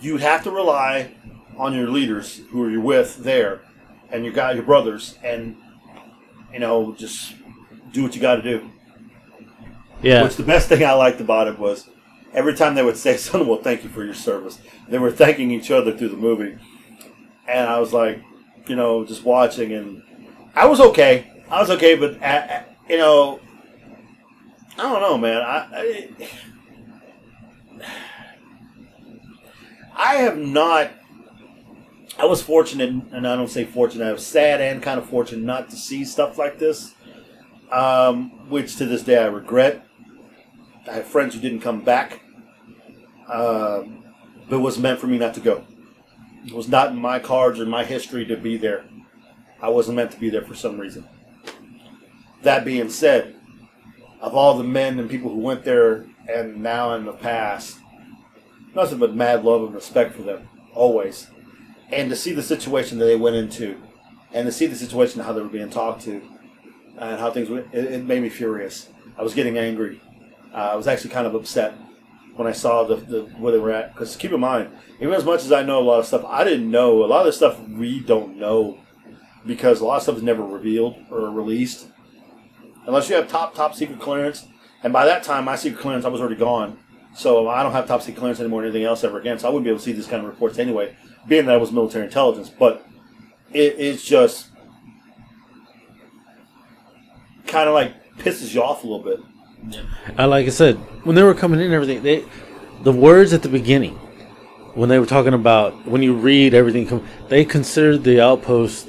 you 0.00 0.16
have 0.18 0.44
to 0.44 0.50
rely 0.50 1.14
on 1.56 1.74
your 1.74 1.88
leaders 1.88 2.40
who 2.50 2.62
are 2.64 2.70
you 2.70 2.80
with 2.80 3.18
there, 3.18 3.62
and 4.10 4.24
your 4.24 4.32
guy, 4.32 4.52
your 4.52 4.64
brothers, 4.64 5.18
and 5.22 5.56
you 6.52 6.60
know, 6.60 6.94
just 6.94 7.34
do 7.92 8.02
what 8.02 8.14
you 8.14 8.20
got 8.20 8.36
to 8.36 8.42
do. 8.42 8.70
Yeah, 10.02 10.22
Which 10.22 10.36
the 10.36 10.42
best 10.42 10.68
thing 10.68 10.84
I 10.84 10.92
liked 10.92 11.20
about 11.20 11.48
it 11.48 11.58
was 11.58 11.88
every 12.32 12.54
time 12.54 12.74
they 12.74 12.84
would 12.84 12.96
say 12.96 13.16
something, 13.18 13.48
well, 13.48 13.62
thank 13.62 13.84
you 13.84 13.90
for 13.90 14.04
your 14.04 14.14
service. 14.14 14.58
They 14.88 14.98
were 14.98 15.10
thanking 15.10 15.50
each 15.50 15.70
other 15.70 15.96
through 15.96 16.10
the 16.10 16.16
movie, 16.16 16.58
and 17.48 17.68
I 17.68 17.78
was 17.78 17.92
like, 17.92 18.20
you 18.66 18.76
know, 18.76 19.04
just 19.04 19.24
watching, 19.24 19.72
and 19.72 20.02
I 20.54 20.66
was 20.66 20.80
okay. 20.80 21.30
I 21.50 21.60
was 21.60 21.70
okay, 21.70 21.94
but 21.94 22.20
uh, 22.22 22.26
uh, 22.26 22.62
you 22.88 22.98
know, 22.98 23.40
I 24.76 24.82
don't 24.82 25.00
know, 25.00 25.18
man. 25.18 25.42
I, 25.42 25.68
I 25.72 26.08
I 29.96 30.16
have 30.16 30.36
not. 30.36 30.90
I 32.18 32.26
was 32.26 32.42
fortunate, 32.42 32.90
and 33.12 33.26
I 33.26 33.36
don't 33.36 33.48
say 33.48 33.64
fortunate. 33.64 34.06
I 34.06 34.12
was 34.12 34.26
sad 34.26 34.60
and 34.60 34.82
kind 34.82 34.98
of 34.98 35.08
fortunate 35.08 35.44
not 35.44 35.70
to 35.70 35.76
see 35.76 36.04
stuff 36.04 36.38
like 36.38 36.58
this, 36.58 36.94
um, 37.72 38.48
which 38.48 38.76
to 38.76 38.86
this 38.86 39.02
day 39.02 39.18
I 39.18 39.26
regret. 39.26 39.86
I 40.88 40.94
have 40.94 41.06
friends 41.06 41.34
who 41.34 41.40
didn't 41.40 41.60
come 41.60 41.80
back, 41.80 42.20
um, 43.28 44.04
but 44.48 44.56
it 44.56 44.60
was 44.60 44.78
meant 44.78 45.00
for 45.00 45.06
me 45.06 45.18
not 45.18 45.34
to 45.34 45.40
go. 45.40 45.64
It 46.46 46.52
was 46.52 46.68
not 46.68 46.90
in 46.90 46.96
my 46.98 47.18
cards 47.18 47.58
or 47.58 47.66
my 47.66 47.84
history 47.84 48.26
to 48.26 48.36
be 48.36 48.56
there. 48.56 48.84
I 49.62 49.70
wasn't 49.70 49.96
meant 49.96 50.10
to 50.10 50.20
be 50.20 50.28
there 50.28 50.42
for 50.42 50.54
some 50.54 50.78
reason. 50.78 51.08
That 52.42 52.64
being 52.64 52.90
said, 52.90 53.34
of 54.20 54.34
all 54.34 54.58
the 54.58 54.64
men 54.64 54.98
and 54.98 55.08
people 55.08 55.30
who 55.30 55.40
went 55.40 55.64
there 55.64 56.04
and 56.28 56.62
now 56.62 56.94
in 56.94 57.06
the 57.06 57.12
past, 57.12 57.78
nothing 58.74 58.98
but 58.98 59.14
mad 59.14 59.44
love 59.44 59.62
and 59.62 59.74
respect 59.74 60.14
for 60.14 60.22
them, 60.22 60.48
always. 60.74 61.28
And 61.90 62.10
to 62.10 62.16
see 62.16 62.32
the 62.32 62.42
situation 62.42 62.98
that 62.98 63.04
they 63.06 63.16
went 63.16 63.36
into, 63.36 63.80
and 64.32 64.46
to 64.46 64.52
see 64.52 64.66
the 64.66 64.76
situation 64.76 65.20
how 65.20 65.32
they 65.32 65.42
were 65.42 65.48
being 65.48 65.70
talked 65.70 66.02
to, 66.02 66.22
and 66.98 67.20
how 67.20 67.30
things 67.30 67.48
went, 67.48 67.72
it, 67.72 67.84
it 67.84 68.04
made 68.04 68.22
me 68.22 68.28
furious. 68.28 68.88
I 69.16 69.22
was 69.22 69.34
getting 69.34 69.58
angry. 69.58 70.00
Uh, 70.52 70.70
I 70.72 70.74
was 70.74 70.86
actually 70.86 71.10
kind 71.10 71.26
of 71.26 71.34
upset 71.34 71.74
when 72.36 72.48
I 72.48 72.52
saw 72.52 72.84
the, 72.84 72.96
the 72.96 73.22
where 73.38 73.52
they 73.52 73.58
were 73.58 73.72
at. 73.72 73.94
Because 73.94 74.16
keep 74.16 74.32
in 74.32 74.40
mind, 74.40 74.70
even 75.00 75.14
as 75.14 75.24
much 75.24 75.44
as 75.44 75.52
I 75.52 75.62
know 75.62 75.80
a 75.80 75.84
lot 75.84 76.00
of 76.00 76.06
stuff, 76.06 76.24
I 76.24 76.44
didn't 76.44 76.70
know 76.70 77.04
a 77.04 77.06
lot 77.06 77.20
of 77.20 77.26
the 77.26 77.32
stuff 77.32 77.60
we 77.68 78.00
don't 78.00 78.36
know 78.36 78.78
because 79.46 79.80
a 79.80 79.84
lot 79.84 79.98
of 79.98 80.02
stuff 80.02 80.16
is 80.16 80.22
never 80.22 80.42
revealed 80.44 80.96
or 81.10 81.30
released 81.30 81.88
unless 82.86 83.08
you 83.08 83.16
have 83.16 83.28
top 83.28 83.54
top 83.54 83.74
secret 83.74 84.00
clearance. 84.00 84.46
And 84.82 84.92
by 84.92 85.06
that 85.06 85.22
time, 85.22 85.44
my 85.44 85.56
secret 85.56 85.80
clearance 85.80 86.04
I 86.04 86.08
was 86.08 86.20
already 86.20 86.36
gone, 86.36 86.78
so 87.14 87.48
I 87.48 87.62
don't 87.62 87.72
have 87.72 87.86
top 87.86 88.02
secret 88.02 88.18
clearance 88.18 88.40
anymore 88.40 88.62
or 88.62 88.64
anything 88.64 88.84
else 88.84 89.04
ever 89.04 89.18
again. 89.18 89.38
So 89.38 89.48
I 89.48 89.50
wouldn't 89.50 89.64
be 89.64 89.70
able 89.70 89.78
to 89.78 89.84
see 89.84 89.92
these 89.92 90.06
kind 90.06 90.22
of 90.24 90.28
reports 90.28 90.58
anyway, 90.58 90.96
being 91.28 91.46
that 91.46 91.54
I 91.54 91.58
was 91.58 91.72
military 91.72 92.04
intelligence. 92.06 92.48
But 92.50 92.86
it, 93.52 93.76
it's 93.78 94.04
just 94.04 94.48
kind 97.46 97.68
of 97.68 97.74
like 97.74 97.92
pisses 98.18 98.54
you 98.54 98.62
off 98.62 98.84
a 98.84 98.86
little 98.86 99.04
bit. 99.04 99.20
I 100.18 100.24
like 100.26 100.46
I 100.46 100.50
said 100.50 100.76
when 101.04 101.16
they 101.16 101.22
were 101.22 101.34
coming 101.34 101.58
in 101.60 101.66
and 101.66 101.74
everything, 101.74 102.02
they 102.02 102.24
the 102.82 102.92
words 102.92 103.32
at 103.32 103.42
the 103.42 103.48
beginning 103.48 103.94
when 104.74 104.88
they 104.88 104.98
were 104.98 105.06
talking 105.06 105.34
about 105.34 105.86
when 105.86 106.02
you 106.02 106.14
read 106.14 106.52
everything, 106.52 106.86
come, 106.86 107.06
they 107.28 107.44
considered 107.44 108.02
the 108.02 108.20
outpost 108.20 108.88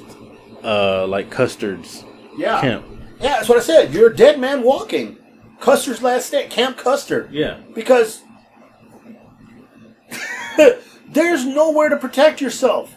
uh, 0.64 1.06
like 1.06 1.30
Custer's 1.30 2.04
Yeah. 2.36 2.60
camp. 2.60 2.84
Yeah, 3.20 3.36
that's 3.36 3.48
what 3.48 3.56
I 3.56 3.62
said. 3.62 3.94
You're 3.94 4.10
a 4.10 4.16
dead 4.16 4.38
man 4.40 4.62
walking. 4.62 5.15
Custer's 5.60 6.02
last 6.02 6.26
stand, 6.26 6.50
Camp 6.50 6.76
Custer. 6.76 7.28
Yeah. 7.32 7.58
Because 7.74 8.22
there's 11.08 11.44
nowhere 11.44 11.88
to 11.88 11.96
protect 11.96 12.40
yourself. 12.40 12.94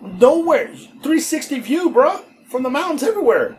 Nowhere. 0.00 0.68
360 0.68 1.60
view, 1.60 1.90
bro, 1.90 2.18
from 2.48 2.62
the 2.62 2.70
mountains 2.70 3.02
everywhere. 3.02 3.56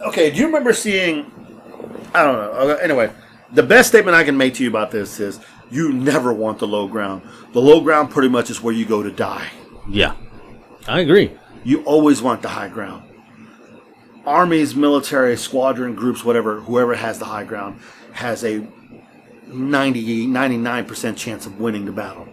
Okay, 0.00 0.30
do 0.30 0.38
you 0.38 0.46
remember 0.46 0.72
seeing? 0.72 1.30
I 2.14 2.22
don't 2.22 2.36
know. 2.36 2.76
Anyway, 2.76 3.10
the 3.52 3.62
best 3.62 3.88
statement 3.88 4.14
I 4.14 4.24
can 4.24 4.36
make 4.36 4.54
to 4.54 4.62
you 4.62 4.68
about 4.68 4.90
this 4.90 5.18
is 5.18 5.40
you 5.70 5.92
never 5.92 6.32
want 6.32 6.58
the 6.58 6.66
low 6.66 6.86
ground. 6.86 7.22
The 7.52 7.60
low 7.60 7.80
ground 7.80 8.10
pretty 8.10 8.28
much 8.28 8.50
is 8.50 8.62
where 8.62 8.74
you 8.74 8.84
go 8.84 9.02
to 9.02 9.10
die. 9.10 9.48
Yeah, 9.88 10.14
I 10.86 11.00
agree. 11.00 11.32
You 11.64 11.82
always 11.84 12.22
want 12.22 12.42
the 12.42 12.48
high 12.48 12.68
ground. 12.68 13.07
Armies, 14.26 14.74
military, 14.74 15.36
squadron, 15.36 15.94
groups, 15.94 16.24
whatever, 16.24 16.60
whoever 16.60 16.94
has 16.94 17.18
the 17.18 17.24
high 17.24 17.44
ground 17.44 17.80
has 18.12 18.44
a 18.44 18.66
90, 19.46 20.26
99% 20.26 21.16
chance 21.16 21.46
of 21.46 21.60
winning 21.60 21.84
the 21.84 21.92
battle 21.92 22.28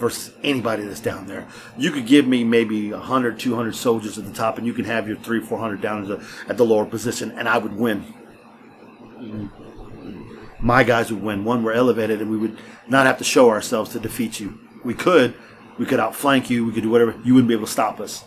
versus 0.00 0.34
anybody 0.42 0.82
that's 0.84 1.00
down 1.00 1.26
there. 1.26 1.46
You 1.76 1.90
could 1.92 2.06
give 2.06 2.26
me 2.26 2.42
maybe 2.42 2.90
100, 2.90 3.38
200 3.38 3.76
soldiers 3.76 4.18
at 4.18 4.24
the 4.24 4.32
top, 4.32 4.58
and 4.58 4.66
you 4.66 4.72
can 4.72 4.86
have 4.86 5.06
your 5.06 5.18
three, 5.18 5.40
400 5.40 5.80
down 5.80 6.02
at 6.02 6.08
the, 6.08 6.26
at 6.48 6.56
the 6.56 6.64
lower 6.64 6.86
position, 6.86 7.30
and 7.32 7.48
I 7.48 7.58
would 7.58 7.76
win. 7.76 8.14
My 10.58 10.82
guys 10.82 11.12
would 11.12 11.22
win. 11.22 11.44
One, 11.44 11.62
we're 11.62 11.74
elevated, 11.74 12.20
and 12.20 12.30
we 12.30 12.38
would 12.38 12.58
not 12.88 13.06
have 13.06 13.18
to 13.18 13.24
show 13.24 13.50
ourselves 13.50 13.92
to 13.92 14.00
defeat 14.00 14.40
you. 14.40 14.58
We 14.84 14.94
could. 14.94 15.34
We 15.78 15.86
could 15.86 16.00
outflank 16.00 16.50
you. 16.50 16.64
We 16.64 16.72
could 16.72 16.82
do 16.82 16.90
whatever. 16.90 17.18
You 17.24 17.34
wouldn't 17.34 17.48
be 17.48 17.54
able 17.54 17.66
to 17.66 17.72
stop 17.72 18.00
us. 18.00 18.24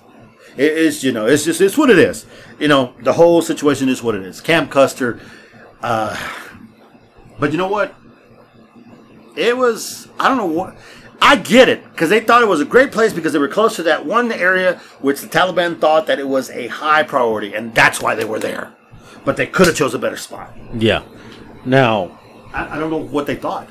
It 0.55 0.71
is, 0.71 1.03
you 1.03 1.11
know, 1.11 1.25
it's 1.25 1.45
just, 1.45 1.61
it's 1.61 1.77
what 1.77 1.89
it 1.89 1.99
is. 1.99 2.25
You 2.59 2.67
know, 2.67 2.93
the 3.01 3.13
whole 3.13 3.41
situation 3.41 3.89
is 3.89 4.03
what 4.03 4.15
it 4.15 4.23
is. 4.23 4.39
Camp 4.41 4.69
Custer. 4.69 5.19
Uh, 5.81 6.15
but 7.39 7.51
you 7.51 7.57
know 7.57 7.67
what? 7.67 7.95
It 9.35 9.57
was, 9.57 10.07
I 10.19 10.27
don't 10.27 10.37
know 10.37 10.45
what. 10.45 10.75
I 11.21 11.37
get 11.37 11.69
it 11.69 11.83
because 11.91 12.09
they 12.09 12.19
thought 12.19 12.41
it 12.41 12.47
was 12.47 12.59
a 12.59 12.65
great 12.65 12.91
place 12.91 13.13
because 13.13 13.31
they 13.31 13.39
were 13.39 13.47
close 13.47 13.77
to 13.77 13.83
that 13.83 14.05
one 14.05 14.31
area 14.31 14.79
which 14.99 15.21
the 15.21 15.27
Taliban 15.27 15.79
thought 15.79 16.05
that 16.07 16.19
it 16.19 16.27
was 16.27 16.49
a 16.49 16.67
high 16.67 17.03
priority, 17.03 17.53
and 17.53 17.73
that's 17.73 18.01
why 18.01 18.13
they 18.13 18.25
were 18.25 18.39
there. 18.39 18.73
But 19.23 19.37
they 19.37 19.47
could 19.47 19.67
have 19.67 19.75
chose 19.75 19.93
a 19.93 19.99
better 19.99 20.17
spot. 20.17 20.53
Yeah. 20.77 21.03
Now, 21.63 22.19
I, 22.53 22.75
I 22.75 22.79
don't 22.79 22.91
know 22.91 22.97
what 22.97 23.25
they 23.25 23.35
thought. 23.35 23.69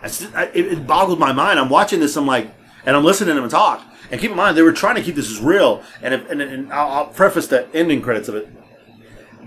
I 0.00 0.06
it, 0.54 0.66
it 0.66 0.86
boggled 0.86 1.18
my 1.18 1.32
mind. 1.32 1.58
I'm 1.58 1.68
watching 1.68 1.98
this. 1.98 2.16
I'm 2.16 2.26
like, 2.26 2.54
and 2.86 2.96
I'm 2.96 3.04
listening 3.04 3.34
to 3.34 3.40
them 3.40 3.50
talk. 3.50 3.84
And 4.12 4.20
keep 4.20 4.30
in 4.30 4.36
mind, 4.36 4.56
they 4.58 4.62
were 4.62 4.72
trying 4.72 4.96
to 4.96 5.02
keep 5.02 5.14
this 5.14 5.30
as 5.30 5.40
real. 5.40 5.82
And, 6.02 6.12
if, 6.12 6.30
and, 6.30 6.42
and 6.42 6.70
I'll, 6.72 6.88
I'll 6.90 7.06
preface 7.06 7.46
the 7.46 7.66
ending 7.74 8.02
credits 8.02 8.28
of 8.28 8.34
it. 8.34 8.46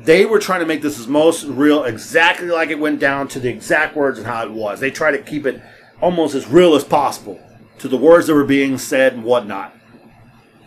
They 0.03 0.26
were 0.26 0.39
trying 0.39 0.59
to 0.61 0.66
make 0.66 0.82
this 0.82 0.99
as 0.99 1.07
most 1.07 1.45
real, 1.45 1.84
exactly 1.84 2.47
like 2.47 2.70
it 2.70 2.80
went 2.80 2.99
down 2.99 3.28
to 3.30 3.39
the 3.39 3.47
exact 3.49 3.95
words 3.95 4.18
and 4.18 4.28
how 4.28 4.43
it 4.43 4.51
was. 4.51 4.80
They 4.80 4.89
tried 4.91 5.11
to 5.11 5.20
keep 5.20 5.45
it 5.45 5.61
almost 6.01 6.34
as 6.36 6.47
real 6.47 6.74
as 6.76 6.84
possible 6.84 7.39
to 7.80 7.88
the 7.88 7.95
words 7.97 8.26
that 8.28 8.34
were 8.34 8.43
being 8.43 8.78
said 8.80 9.13
and 9.13 9.24
whatnot. 9.24 9.74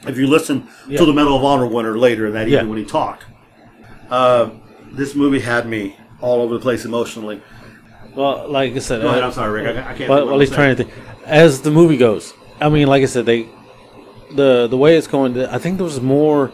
If 0.06 0.16
you 0.16 0.28
listen 0.28 0.68
Yeah. 0.86 0.98
to 0.98 1.04
the 1.04 1.12
Medal 1.12 1.36
of 1.36 1.44
Honor 1.44 1.66
winner 1.66 1.98
later 1.98 2.26
in 2.28 2.34
that 2.34 2.48
Yeah. 2.48 2.58
evening 2.58 2.70
when 2.70 2.78
he 2.78 2.84
talked, 2.84 3.24
uh, 4.10 4.50
this 4.92 5.16
movie 5.16 5.40
had 5.40 5.68
me 5.68 5.96
all 6.20 6.40
over 6.40 6.54
the 6.54 6.60
place 6.60 6.84
emotionally. 6.84 7.42
well, 8.14 8.48
like 8.48 8.74
I 8.74 8.78
said, 8.78 9.02
Go 9.02 9.08
ahead. 9.08 9.22
uh, 9.22 9.26
I'm 9.26 9.32
sorry, 9.32 9.62
Rick. 9.62 9.76
I, 9.76 9.90
I 9.90 9.94
can't. 9.94 10.08
While, 10.10 10.26
while 10.26 10.38
he's 10.40 10.50
trying 10.50 10.74
to 10.76 10.84
think, 10.84 10.94
as 11.26 11.60
the 11.62 11.70
movie 11.70 11.96
goes, 11.96 12.32
I 12.60 12.68
mean, 12.68 12.86
like 12.88 13.02
I 13.02 13.06
said, 13.06 13.26
they 13.26 13.48
the 14.30 14.66
the 14.66 14.76
way 14.76 14.96
it's 14.96 15.06
going, 15.06 15.38
I 15.46 15.58
think 15.58 15.76
there 15.76 15.84
was 15.84 16.00
more. 16.00 16.52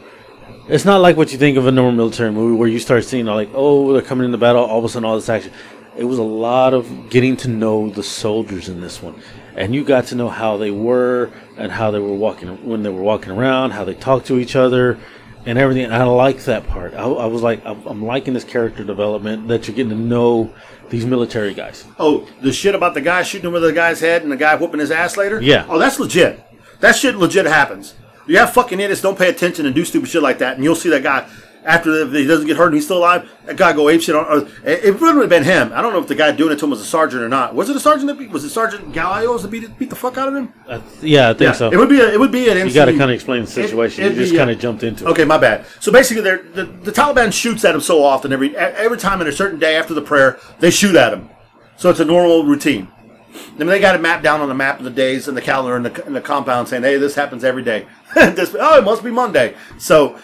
It's 0.68 0.84
not 0.84 1.02
like 1.02 1.16
what 1.16 1.30
you 1.30 1.38
think 1.38 1.58
of 1.58 1.66
a 1.66 1.72
normal 1.72 1.92
military 1.92 2.32
movie 2.32 2.56
where 2.56 2.68
you 2.68 2.78
start 2.78 3.04
seeing 3.04 3.26
like, 3.26 3.50
oh, 3.52 3.92
they're 3.92 4.02
coming 4.02 4.24
into 4.24 4.38
battle, 4.38 4.64
all 4.64 4.78
of 4.78 4.84
a 4.84 4.88
sudden 4.88 5.04
all 5.04 5.16
this 5.16 5.28
action. 5.28 5.52
It 5.96 6.04
was 6.04 6.18
a 6.18 6.22
lot 6.22 6.74
of 6.74 7.10
getting 7.10 7.36
to 7.38 7.48
know 7.48 7.90
the 7.90 8.02
soldiers 8.02 8.68
in 8.68 8.80
this 8.80 9.02
one, 9.02 9.20
and 9.56 9.74
you 9.74 9.84
got 9.84 10.06
to 10.06 10.14
know 10.14 10.28
how 10.28 10.56
they 10.56 10.70
were 10.70 11.30
and 11.56 11.70
how 11.70 11.90
they 11.90 12.00
were 12.00 12.14
walking 12.14 12.48
when 12.66 12.82
they 12.82 12.90
were 12.90 13.02
walking 13.02 13.30
around, 13.30 13.72
how 13.72 13.84
they 13.84 13.94
talked 13.94 14.26
to 14.26 14.38
each 14.38 14.56
other, 14.56 14.98
and 15.46 15.58
everything. 15.58 15.84
And 15.84 15.94
I 15.94 16.04
like 16.04 16.44
that 16.44 16.66
part. 16.66 16.94
I, 16.94 17.02
I 17.02 17.26
was 17.26 17.42
like, 17.42 17.64
I'm, 17.64 17.86
I'm 17.86 18.04
liking 18.04 18.34
this 18.34 18.44
character 18.44 18.84
development 18.84 19.48
that 19.48 19.68
you're 19.68 19.76
getting 19.76 19.90
to 19.90 19.98
know 19.98 20.52
these 20.90 21.06
military 21.06 21.54
guys. 21.54 21.84
Oh, 21.98 22.26
the 22.40 22.52
shit 22.52 22.74
about 22.74 22.94
the 22.94 23.00
guy 23.00 23.22
shooting 23.22 23.46
over 23.46 23.60
the 23.60 23.72
guy's 23.72 24.00
head 24.00 24.22
and 24.22 24.32
the 24.32 24.36
guy 24.36 24.54
whooping 24.54 24.80
his 24.80 24.90
ass 24.90 25.16
later? 25.16 25.40
Yeah. 25.40 25.66
Oh, 25.68 25.78
that's 25.78 25.98
legit. 25.98 26.44
That 26.80 26.96
shit 26.96 27.16
legit 27.16 27.46
happens. 27.46 27.94
You 28.26 28.38
have 28.38 28.52
fucking 28.52 28.80
idiots 28.80 29.02
don't 29.02 29.18
pay 29.18 29.28
attention 29.28 29.66
and 29.66 29.74
do 29.74 29.84
stupid 29.84 30.08
shit 30.08 30.22
like 30.22 30.38
that, 30.38 30.56
and 30.56 30.64
you'll 30.64 30.76
see 30.76 30.88
that 30.90 31.02
guy 31.02 31.28
after 31.64 32.04
the, 32.04 32.18
he 32.18 32.26
doesn't 32.26 32.46
get 32.46 32.56
hurt 32.56 32.66
and 32.66 32.74
he's 32.74 32.84
still 32.84 32.98
alive. 32.98 33.30
That 33.46 33.56
guy 33.56 33.72
go 33.72 33.88
ape 33.88 34.02
shit 34.02 34.14
on. 34.14 34.46
It 34.64 34.84
it 34.84 35.00
would 35.00 35.16
have 35.16 35.28
been 35.28 35.44
him. 35.44 35.72
I 35.72 35.80
don't 35.82 35.92
know 35.92 35.98
if 35.98 36.08
the 36.08 36.14
guy 36.14 36.30
doing 36.32 36.52
it 36.52 36.58
to 36.58 36.66
him 36.66 36.70
was 36.70 36.80
a 36.80 36.84
sergeant 36.84 37.22
or 37.22 37.28
not. 37.28 37.54
Was 37.54 37.70
it 37.70 37.76
a 37.76 37.80
sergeant 37.80 38.06
that 38.08 38.18
beat? 38.18 38.30
Was 38.30 38.44
it 38.44 38.50
Sergeant 38.50 38.92
Gallegos 38.92 39.42
that 39.42 39.50
beat, 39.50 39.78
beat 39.78 39.90
the 39.90 39.96
fuck 39.96 40.18
out 40.18 40.28
of 40.28 40.34
him? 40.34 40.52
Th- 40.66 40.82
yeah, 41.02 41.30
I 41.30 41.34
think 41.34 41.54
so. 41.54 41.70
It 41.70 41.76
would 41.76 41.88
be. 41.88 42.00
A, 42.00 42.12
it 42.12 42.20
would 42.20 42.32
be 42.32 42.48
an. 42.48 42.66
You 42.66 42.72
got 42.72 42.86
to 42.86 42.92
kind 42.92 43.10
of 43.10 43.14
explain 43.14 43.42
the 43.42 43.46
situation. 43.50 44.04
you 44.04 44.12
just 44.12 44.36
kind 44.36 44.50
of 44.50 44.58
jumped 44.58 44.82
into 44.82 45.06
it. 45.06 45.10
Okay, 45.10 45.24
my 45.24 45.38
bad. 45.38 45.64
So 45.80 45.90
basically, 45.90 46.22
they're, 46.22 46.42
the 46.42 46.64
the 46.64 46.92
Taliban 46.92 47.32
shoots 47.32 47.64
at 47.64 47.74
him 47.74 47.80
so 47.80 48.02
often. 48.02 48.32
Every 48.32 48.56
every 48.56 48.98
time 48.98 49.20
in 49.20 49.26
a 49.26 49.32
certain 49.32 49.58
day 49.58 49.76
after 49.76 49.94
the 49.94 50.02
prayer, 50.02 50.38
they 50.60 50.70
shoot 50.70 50.96
at 50.96 51.12
him. 51.12 51.30
So 51.76 51.90
it's 51.90 52.00
a 52.00 52.04
normal 52.04 52.44
routine. 52.44 52.88
I 53.34 53.58
mean, 53.58 53.68
they 53.68 53.80
got 53.80 53.94
it 53.94 54.00
mapped 54.00 54.22
down 54.22 54.40
on 54.40 54.48
the 54.48 54.54
map 54.54 54.78
of 54.78 54.84
the 54.84 54.90
days 54.90 55.28
and 55.28 55.36
the 55.36 55.42
calendar 55.42 55.76
and 55.76 55.86
the, 55.86 56.06
in 56.06 56.12
the 56.12 56.20
compound 56.20 56.68
saying, 56.68 56.82
"Hey, 56.82 56.96
this 56.98 57.14
happens 57.14 57.44
every 57.44 57.62
day." 57.62 57.86
this, 58.14 58.54
oh, 58.58 58.78
it 58.78 58.84
must 58.84 59.02
be 59.02 59.10
Monday. 59.10 59.54
So 59.78 60.18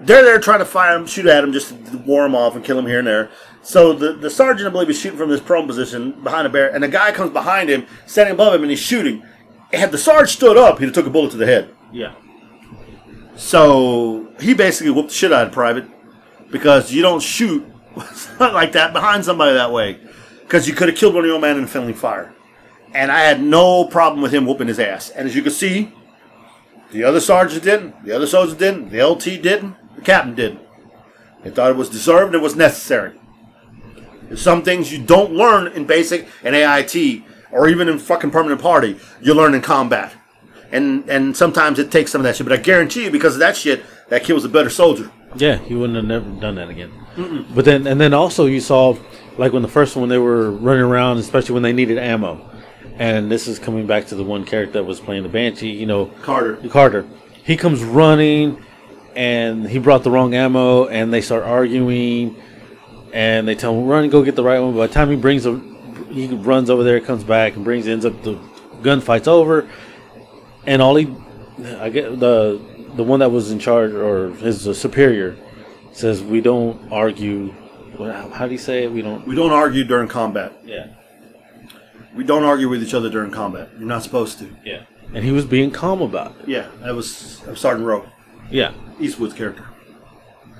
they're 0.00 0.24
there 0.24 0.38
trying 0.38 0.60
to 0.60 0.64
fire 0.64 0.96
him, 0.96 1.06
shoot 1.06 1.26
at 1.26 1.44
him, 1.44 1.52
just 1.52 1.70
to 1.86 1.98
war 1.98 2.26
him 2.26 2.34
off 2.34 2.56
and 2.56 2.64
kill 2.64 2.78
him 2.78 2.86
here 2.86 2.98
and 2.98 3.06
there. 3.06 3.30
So 3.62 3.92
the, 3.92 4.14
the 4.14 4.30
sergeant, 4.30 4.68
I 4.68 4.72
believe, 4.72 4.90
is 4.90 4.98
shooting 4.98 5.18
from 5.18 5.28
this 5.28 5.40
prone 5.40 5.66
position 5.66 6.12
behind 6.22 6.46
a 6.46 6.50
bear, 6.50 6.72
and 6.74 6.82
the 6.82 6.88
guy 6.88 7.12
comes 7.12 7.30
behind 7.30 7.68
him, 7.68 7.86
standing 8.06 8.34
above 8.34 8.54
him, 8.54 8.62
and 8.62 8.70
he's 8.70 8.80
shooting. 8.80 9.22
Had 9.72 9.92
the 9.92 9.98
sergeant 9.98 10.30
stood 10.30 10.56
up, 10.56 10.78
he'd 10.78 10.86
have 10.86 10.94
took 10.94 11.06
a 11.06 11.10
bullet 11.10 11.30
to 11.32 11.36
the 11.36 11.46
head. 11.46 11.74
Yeah. 11.92 12.14
So 13.36 14.32
he 14.40 14.54
basically 14.54 14.90
whooped 14.90 15.10
the 15.10 15.14
shit 15.14 15.32
out 15.32 15.46
of 15.46 15.52
Private 15.52 15.86
because 16.50 16.92
you 16.92 17.02
don't 17.02 17.22
shoot 17.22 17.64
like 18.40 18.72
that 18.72 18.92
behind 18.92 19.24
somebody 19.24 19.54
that 19.54 19.72
way 19.72 20.00
because 20.42 20.66
you 20.66 20.74
could 20.74 20.88
have 20.88 20.96
killed 20.96 21.14
one 21.14 21.24
of 21.24 21.26
your 21.26 21.36
own 21.36 21.40
men 21.42 21.56
in 21.58 21.66
friendly 21.66 21.92
fire. 21.92 22.34
And 22.92 23.12
I 23.12 23.20
had 23.20 23.42
no 23.42 23.84
problem 23.84 24.22
with 24.22 24.32
him 24.32 24.46
whooping 24.46 24.68
his 24.68 24.78
ass. 24.78 25.10
And 25.10 25.28
as 25.28 25.36
you 25.36 25.42
can 25.42 25.52
see, 25.52 25.92
the 26.90 27.04
other 27.04 27.20
sergeant 27.20 27.62
didn't, 27.62 28.04
the 28.04 28.14
other 28.14 28.26
soldier 28.26 28.56
didn't, 28.56 28.90
the 28.90 29.04
LT 29.04 29.24
didn't, 29.42 29.76
the 29.94 30.02
captain 30.02 30.34
didn't. 30.34 30.60
They 31.42 31.50
thought 31.50 31.70
it 31.70 31.76
was 31.76 31.88
deserved 31.88 32.34
it 32.34 32.38
was 32.38 32.56
necessary. 32.56 33.18
There's 34.24 34.42
some 34.42 34.62
things 34.62 34.92
you 34.92 35.02
don't 35.02 35.32
learn 35.32 35.68
in 35.68 35.86
basic 35.86 36.28
and 36.42 36.54
AIT 36.54 37.22
or 37.50 37.68
even 37.68 37.88
in 37.88 37.98
fucking 37.98 38.30
permanent 38.30 38.60
party. 38.60 38.98
You 39.20 39.34
learn 39.34 39.54
in 39.54 39.62
combat. 39.62 40.14
And 40.72 41.08
and 41.10 41.36
sometimes 41.36 41.80
it 41.80 41.90
takes 41.90 42.12
some 42.12 42.20
of 42.20 42.24
that 42.24 42.36
shit. 42.36 42.46
But 42.46 42.56
I 42.56 42.62
guarantee 42.62 43.04
you, 43.04 43.10
because 43.10 43.34
of 43.34 43.40
that 43.40 43.56
shit, 43.56 43.82
that 44.08 44.22
kid 44.22 44.34
was 44.34 44.44
a 44.44 44.48
better 44.48 44.70
soldier. 44.70 45.10
Yeah, 45.34 45.56
he 45.56 45.74
wouldn't 45.74 45.96
have 45.96 46.04
never 46.04 46.28
done 46.40 46.56
that 46.56 46.68
again. 46.68 46.92
But 47.54 47.64
then, 47.64 47.86
and 47.86 48.00
then 48.00 48.14
also 48.14 48.46
you 48.46 48.60
saw, 48.60 48.96
like 49.36 49.52
when 49.52 49.62
the 49.62 49.68
first 49.68 49.96
one 49.96 50.08
they 50.08 50.18
were 50.18 50.50
running 50.50 50.82
around, 50.82 51.18
especially 51.18 51.54
when 51.54 51.62
they 51.62 51.72
needed 51.72 51.98
ammo. 51.98 52.49
And 53.00 53.32
this 53.32 53.48
is 53.48 53.58
coming 53.58 53.86
back 53.86 54.08
to 54.08 54.14
the 54.14 54.22
one 54.22 54.44
character 54.44 54.74
that 54.74 54.84
was 54.84 55.00
playing 55.00 55.22
the 55.22 55.30
Banshee. 55.30 55.70
You 55.70 55.86
know, 55.86 56.06
Carter. 56.22 56.56
Carter. 56.68 57.06
He 57.42 57.56
comes 57.56 57.82
running, 57.82 58.62
and 59.16 59.66
he 59.66 59.78
brought 59.78 60.04
the 60.04 60.10
wrong 60.10 60.34
ammo, 60.34 60.86
and 60.86 61.10
they 61.10 61.22
start 61.22 61.44
arguing, 61.44 62.36
and 63.14 63.48
they 63.48 63.54
tell 63.54 63.74
him 63.74 63.86
run 63.86 64.10
go 64.10 64.22
get 64.22 64.36
the 64.36 64.44
right 64.44 64.60
one. 64.60 64.76
By 64.76 64.86
the 64.86 64.92
time 64.92 65.08
he 65.08 65.16
brings 65.16 65.46
a, 65.46 65.58
he 66.10 66.26
runs 66.28 66.68
over 66.68 66.84
there, 66.84 67.00
comes 67.00 67.24
back, 67.24 67.56
and 67.56 67.64
brings 67.64 67.88
ends 67.88 68.04
up 68.04 68.22
the 68.22 68.38
gunfight's 68.82 69.26
over, 69.26 69.66
and 70.66 70.82
all 70.82 70.94
he, 70.96 71.10
I 71.78 71.88
get 71.88 72.20
the 72.20 72.60
the 72.96 73.02
one 73.02 73.20
that 73.20 73.30
was 73.30 73.50
in 73.50 73.58
charge 73.58 73.92
or 73.92 74.30
his 74.32 74.78
superior 74.78 75.38
says 75.92 76.22
we 76.22 76.42
don't 76.42 76.92
argue. 76.92 77.54
How 77.98 78.46
do 78.46 78.52
you 78.52 78.58
say 78.58 78.84
it? 78.84 78.92
We 78.92 79.00
don't. 79.00 79.26
We 79.26 79.34
don't 79.34 79.52
argue 79.52 79.84
during 79.84 80.08
combat. 80.08 80.52
Yeah. 80.66 80.96
We 82.14 82.24
don't 82.24 82.44
argue 82.44 82.68
with 82.68 82.82
each 82.82 82.94
other 82.94 83.08
during 83.10 83.30
combat. 83.30 83.68
You're 83.78 83.86
not 83.88 84.02
supposed 84.02 84.38
to. 84.40 84.48
Yeah. 84.64 84.82
And 85.14 85.24
he 85.24 85.32
was 85.32 85.44
being 85.44 85.70
calm 85.70 86.02
about 86.02 86.34
it. 86.40 86.48
Yeah, 86.48 86.66
that 86.82 86.94
was 86.94 87.40
that 87.40 87.50
was 87.50 87.60
Sergeant 87.60 87.86
Rowe, 87.86 88.06
Yeah. 88.50 88.72
Eastwood's 89.00 89.34
character. 89.34 89.64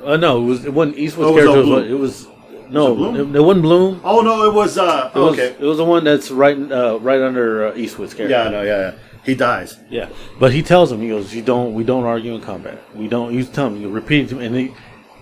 Uh, 0.05 0.17
no, 0.17 0.43
it 0.43 0.47
was 0.47 0.65
it 0.65 0.73
wasn't 0.73 0.97
Eastwood's 0.99 1.29
Oh, 1.31 1.33
it 1.33 1.35
was 1.37 1.45
character. 1.45 1.73
all 1.73 1.79
It 1.79 1.99
was, 1.99 2.25
Bloom. 2.25 2.33
it 2.33 2.63
was 2.63 2.71
no, 2.73 2.93
Was 2.93 3.15
it 3.17 3.21
it, 3.21 3.25
Bloom? 3.25 3.37
it 3.37 3.41
wasn't 3.45 3.63
Bloom. 3.63 4.01
Oh 4.05 4.21
no, 4.23 4.45
it 4.51 4.55
was. 4.55 4.79
Uh, 4.79 5.11
It 5.15 5.19
was, 5.19 5.33
okay. 5.35 5.57
it 5.59 5.61
was 5.65 5.77
the 5.79 5.85
one 5.85 6.05
that's 6.05 6.31
right 6.31 6.57
uh, 6.73 6.99
right 7.01 7.21
under 7.21 7.69
uh, 7.69 7.75
Eastwood's 7.77 8.15
character. 8.15 8.37
Yeah, 8.37 8.49
no, 8.49 8.63
yeah, 8.63 8.79
yeah. 8.79 8.95
He 9.25 9.35
dies. 9.35 9.77
Yeah, 9.91 10.09
but 10.39 10.53
he 10.53 10.63
tells 10.63 10.91
him, 10.91 11.01
he 11.01 11.09
goes, 11.09 11.35
"You 11.35 11.43
don't, 11.43 11.75
we 11.75 11.85
don't 11.85 12.05
argue 12.05 12.35
in 12.35 12.41
combat. 12.41 12.79
We 12.95 13.07
don't." 13.09 13.35
You 13.35 13.45
tell 13.45 13.67
him, 13.67 13.77
you 13.77 13.91
repeat 13.91 14.25
it 14.25 14.29
to 14.31 14.39
him, 14.39 14.47
and 14.47 14.55
he 14.57 14.73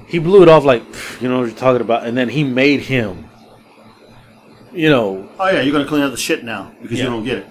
he 0.06 0.18
blew 0.20 0.42
it 0.42 0.48
off 0.48 0.64
like, 0.64 0.82
"Pff, 0.92 1.20
you 1.20 1.28
know 1.28 1.40
what 1.40 1.48
you're 1.48 1.56
talking 1.56 1.80
about, 1.80 2.06
and 2.06 2.16
then 2.16 2.28
he 2.28 2.44
made 2.44 2.80
him, 2.80 3.27
you 4.72 4.88
know, 4.90 5.28
Oh 5.38 5.48
yeah, 5.48 5.60
you're 5.60 5.72
gonna 5.72 5.86
clean 5.88 6.02
up 6.02 6.10
the 6.10 6.16
shit 6.16 6.44
now 6.44 6.72
because 6.82 6.98
Yeah. 6.98 7.04
you 7.04 7.10
don't 7.10 7.24
get 7.24 7.38
it. 7.38 7.46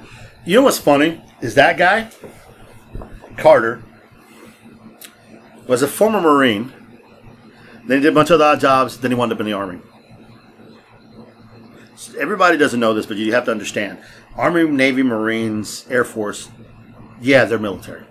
You 0.46 0.56
know 0.56 0.64
what's 0.64 0.78
funny 0.80 1.22
is 1.42 1.56
that 1.56 1.78
guy, 1.78 2.10
Carter, 3.38 3.84
was 5.68 5.82
a 5.82 5.88
former 5.88 6.22
Marine. 6.22 6.72
Then 7.86 7.98
he 8.00 8.04
did 8.04 8.10
a 8.10 8.16
bunch 8.16 8.30
of 8.30 8.42
odd 8.42 8.60
jobs. 8.60 8.98
Then 8.98 9.12
he 9.12 9.16
wound 9.16 9.32
up 9.32 9.40
in 9.40 9.46
the 9.46 9.54
Army. 9.54 9.80
Everybody 12.20 12.58
doesn't 12.58 12.80
know 12.80 12.94
this, 12.94 13.06
but 13.06 13.18
you 13.18 13.34
have 13.34 13.46
to 13.46 13.52
understand: 13.52 13.98
Army, 14.36 14.64
Navy, 14.66 15.04
Marines, 15.04 15.86
Air 15.90 16.04
Force. 16.04 16.50
Yeah, 17.22 17.46
they're 17.46 17.60
military. 17.60 18.04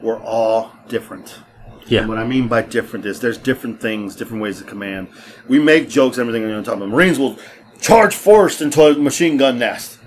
We're 0.00 0.20
all 0.20 0.72
different. 0.88 1.38
Yeah, 1.86 2.00
And 2.00 2.08
what 2.08 2.18
I 2.18 2.24
mean 2.24 2.48
by 2.48 2.62
different 2.62 3.04
is 3.04 3.20
there's 3.20 3.38
different 3.38 3.80
things, 3.80 4.16
different 4.16 4.42
ways 4.42 4.60
of 4.60 4.66
command. 4.66 5.08
We 5.48 5.58
make 5.58 5.88
jokes 5.88 6.18
and 6.18 6.28
everything 6.28 6.50
on 6.50 6.64
top 6.64 6.80
of. 6.80 6.88
Marines 6.88 7.18
will 7.18 7.38
charge 7.80 8.14
first 8.14 8.62
into 8.62 8.82
a 8.82 8.94
machine 8.94 9.36
gun 9.36 9.58
nest. 9.58 9.98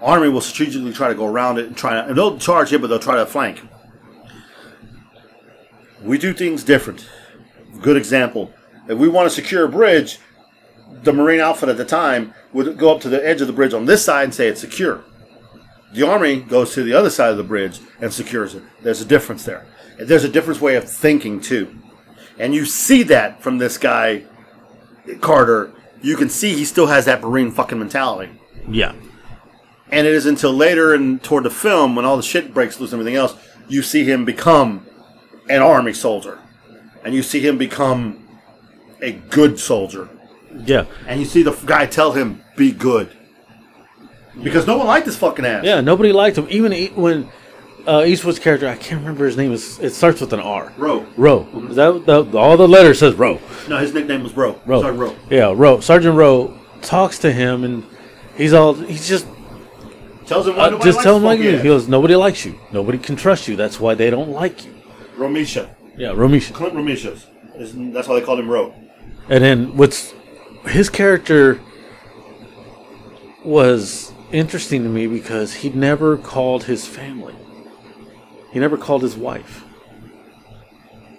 Army 0.00 0.28
will 0.28 0.40
strategically 0.40 0.92
try 0.92 1.08
to 1.08 1.14
go 1.14 1.26
around 1.26 1.58
it 1.58 1.66
and 1.66 1.76
try 1.76 1.94
to, 1.94 2.08
and 2.08 2.16
they'll 2.16 2.38
charge 2.38 2.72
it, 2.72 2.80
but 2.80 2.88
they'll 2.88 2.98
try 2.98 3.16
to 3.16 3.26
flank. 3.26 3.62
We 6.02 6.18
do 6.18 6.32
things 6.32 6.64
different. 6.64 7.08
Good 7.80 7.96
example. 7.96 8.52
If 8.88 8.98
we 8.98 9.08
want 9.08 9.28
to 9.28 9.34
secure 9.34 9.64
a 9.64 9.68
bridge, 9.68 10.18
the 11.04 11.12
Marine 11.12 11.40
outfit 11.40 11.68
at 11.68 11.76
the 11.76 11.84
time 11.84 12.34
would 12.52 12.76
go 12.76 12.92
up 12.92 13.00
to 13.02 13.08
the 13.08 13.24
edge 13.24 13.40
of 13.40 13.46
the 13.46 13.52
bridge 13.52 13.72
on 13.72 13.86
this 13.86 14.04
side 14.04 14.24
and 14.24 14.34
say 14.34 14.48
it's 14.48 14.60
secure. 14.60 15.04
The 15.92 16.06
Army 16.06 16.40
goes 16.40 16.74
to 16.74 16.82
the 16.82 16.94
other 16.94 17.10
side 17.10 17.30
of 17.30 17.36
the 17.36 17.44
bridge 17.44 17.78
and 18.00 18.12
secures 18.12 18.54
it. 18.54 18.62
There's 18.82 19.00
a 19.00 19.04
difference 19.04 19.44
there. 19.44 19.66
There's 20.06 20.24
a 20.24 20.28
different 20.28 20.60
way 20.60 20.76
of 20.76 20.88
thinking, 20.90 21.40
too. 21.40 21.76
And 22.38 22.54
you 22.54 22.64
see 22.64 23.02
that 23.04 23.42
from 23.42 23.58
this 23.58 23.78
guy, 23.78 24.24
Carter. 25.20 25.72
You 26.00 26.16
can 26.16 26.28
see 26.28 26.54
he 26.54 26.64
still 26.64 26.86
has 26.88 27.04
that 27.04 27.20
Marine 27.22 27.50
fucking 27.52 27.78
mentality. 27.78 28.32
yeah, 28.68 28.92
And 29.90 30.04
it 30.06 30.12
is 30.12 30.26
until 30.26 30.52
later 30.52 30.92
and 30.94 31.22
toward 31.22 31.44
the 31.44 31.50
film, 31.50 31.94
when 31.94 32.04
all 32.04 32.16
the 32.16 32.22
shit 32.24 32.52
breaks 32.52 32.80
loose 32.80 32.92
and 32.92 33.00
everything 33.00 33.16
else, 33.16 33.36
you 33.68 33.82
see 33.82 34.02
him 34.04 34.24
become 34.24 34.84
an 35.48 35.62
Army 35.62 35.92
soldier. 35.92 36.40
And 37.04 37.14
you 37.14 37.22
see 37.22 37.38
him 37.40 37.56
become 37.56 38.26
a 39.00 39.12
good 39.12 39.60
soldier. 39.60 40.08
yeah, 40.64 40.86
And 41.06 41.20
you 41.20 41.26
see 41.26 41.42
the 41.44 41.52
guy 41.66 41.86
tell 41.86 42.12
him, 42.12 42.42
be 42.56 42.72
good. 42.72 43.10
Because 44.42 44.66
no 44.66 44.78
one 44.78 44.86
liked 44.88 45.06
this 45.06 45.16
fucking 45.16 45.44
ass. 45.44 45.64
yeah. 45.64 45.80
Nobody 45.80 46.10
liked 46.12 46.36
him, 46.38 46.46
even 46.50 46.72
when 46.96 47.28
uh, 47.86 48.04
Eastwood's 48.06 48.38
character. 48.38 48.68
I 48.68 48.76
can't 48.76 49.00
remember 49.00 49.26
his 49.26 49.36
name. 49.36 49.52
Is 49.52 49.78
it 49.80 49.90
starts 49.94 50.20
with 50.20 50.32
an 50.32 50.40
R? 50.40 50.72
Rowe. 50.76 51.06
Rowe. 51.16 51.46
Is 51.68 51.76
that 51.76 52.04
the, 52.06 52.38
all 52.38 52.56
the 52.56 52.68
letter 52.68 52.94
says 52.94 53.14
Rowe? 53.14 53.40
No, 53.68 53.78
his 53.78 53.92
nickname 53.94 54.22
was 54.22 54.36
Rowe. 54.36 54.60
Rowe. 54.66 54.82
Sorry, 54.82 54.96
Rowe. 54.96 55.16
Yeah, 55.30 55.52
Rowe. 55.54 55.80
Sergeant 55.80 56.16
Rowe 56.16 56.58
talks 56.80 57.18
to 57.20 57.32
him, 57.32 57.64
and 57.64 57.84
he's 58.36 58.52
all 58.52 58.74
he's 58.74 59.08
just 59.08 59.26
Tells 60.26 60.46
him 60.46 60.56
why 60.56 60.68
uh, 60.68 60.78
just 60.82 61.00
tell 61.00 61.16
him 61.16 61.24
like 61.24 61.38
funky 61.38 61.48
it 61.48 61.54
is. 61.54 61.58
ass. 61.58 61.62
He 61.64 61.68
goes, 61.68 61.88
nobody 61.88 62.14
likes 62.16 62.44
you. 62.44 62.58
Nobody 62.72 62.96
can 62.98 63.16
trust 63.16 63.48
you. 63.48 63.56
That's 63.56 63.80
why 63.80 63.94
they 63.94 64.08
don't 64.08 64.30
like 64.30 64.64
you. 64.64 64.72
Romesha. 65.16 65.68
Yeah, 65.96 66.08
Romesha. 66.10 66.54
Clint 66.54 66.74
Romesha. 66.74 67.22
That's 67.92 68.08
why 68.08 68.18
they 68.20 68.24
called 68.24 68.38
him 68.38 68.48
Rowe. 68.48 68.72
And 69.28 69.42
then 69.44 69.76
what's 69.76 70.14
his 70.66 70.88
character 70.88 71.60
was 73.44 74.12
interesting 74.30 74.82
to 74.84 74.88
me 74.88 75.06
because 75.06 75.52
he 75.54 75.70
never 75.70 76.16
called 76.16 76.64
his 76.64 76.86
family. 76.86 77.34
He 78.52 78.58
never 78.60 78.76
called 78.76 79.02
his 79.02 79.16
wife. 79.16 79.64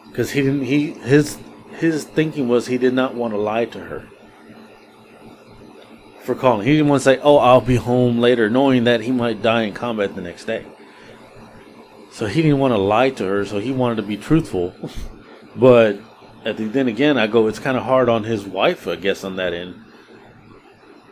Because 0.09 0.31
he 0.31 0.41
didn't 0.41 0.63
he 0.63 0.91
his 0.91 1.37
his 1.77 2.03
thinking 2.03 2.47
was 2.47 2.67
he 2.67 2.77
did 2.77 2.93
not 2.93 3.15
want 3.15 3.33
to 3.33 3.37
lie 3.39 3.65
to 3.65 3.79
her. 3.79 4.07
For 6.21 6.35
calling. 6.35 6.65
He 6.65 6.73
didn't 6.73 6.87
want 6.87 7.01
to 7.01 7.03
say, 7.03 7.19
Oh, 7.21 7.37
I'll 7.37 7.59
be 7.59 7.75
home 7.75 8.19
later, 8.19 8.49
knowing 8.49 8.85
that 8.85 9.01
he 9.01 9.11
might 9.11 9.41
die 9.41 9.63
in 9.63 9.73
combat 9.73 10.15
the 10.15 10.21
next 10.21 10.45
day. 10.45 10.65
So 12.11 12.27
he 12.27 12.41
didn't 12.43 12.59
want 12.59 12.73
to 12.73 12.77
lie 12.77 13.09
to 13.09 13.25
her, 13.25 13.43
so 13.43 13.59
he 13.59 13.71
wanted 13.71 13.95
to 13.95 14.03
be 14.03 14.17
truthful. 14.17 14.73
But 15.55 15.99
at 16.43 16.57
the, 16.57 16.65
then 16.65 16.87
again, 16.87 17.15
I 17.15 17.27
go, 17.27 17.45
it's 17.45 17.59
kind 17.59 17.77
of 17.77 17.83
hard 17.83 18.09
on 18.09 18.23
his 18.23 18.43
wife, 18.43 18.87
I 18.87 18.95
guess, 18.95 19.23
on 19.23 19.35
that 19.35 19.53
end. 19.53 19.75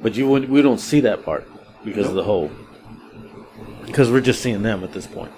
But 0.01 0.15
you 0.15 0.27
wouldn't- 0.27 0.51
we 0.51 0.63
don't 0.63 0.79
see 0.79 0.99
that 1.01 1.23
part 1.23 1.47
because 1.85 2.07
of 2.07 2.15
the 2.15 2.23
whole. 2.23 2.49
Because 3.85 4.09
we're 4.09 4.21
just 4.21 4.41
seeing 4.41 4.63
them 4.63 4.83
at 4.83 4.93
this 4.93 5.05
point. 5.05 5.31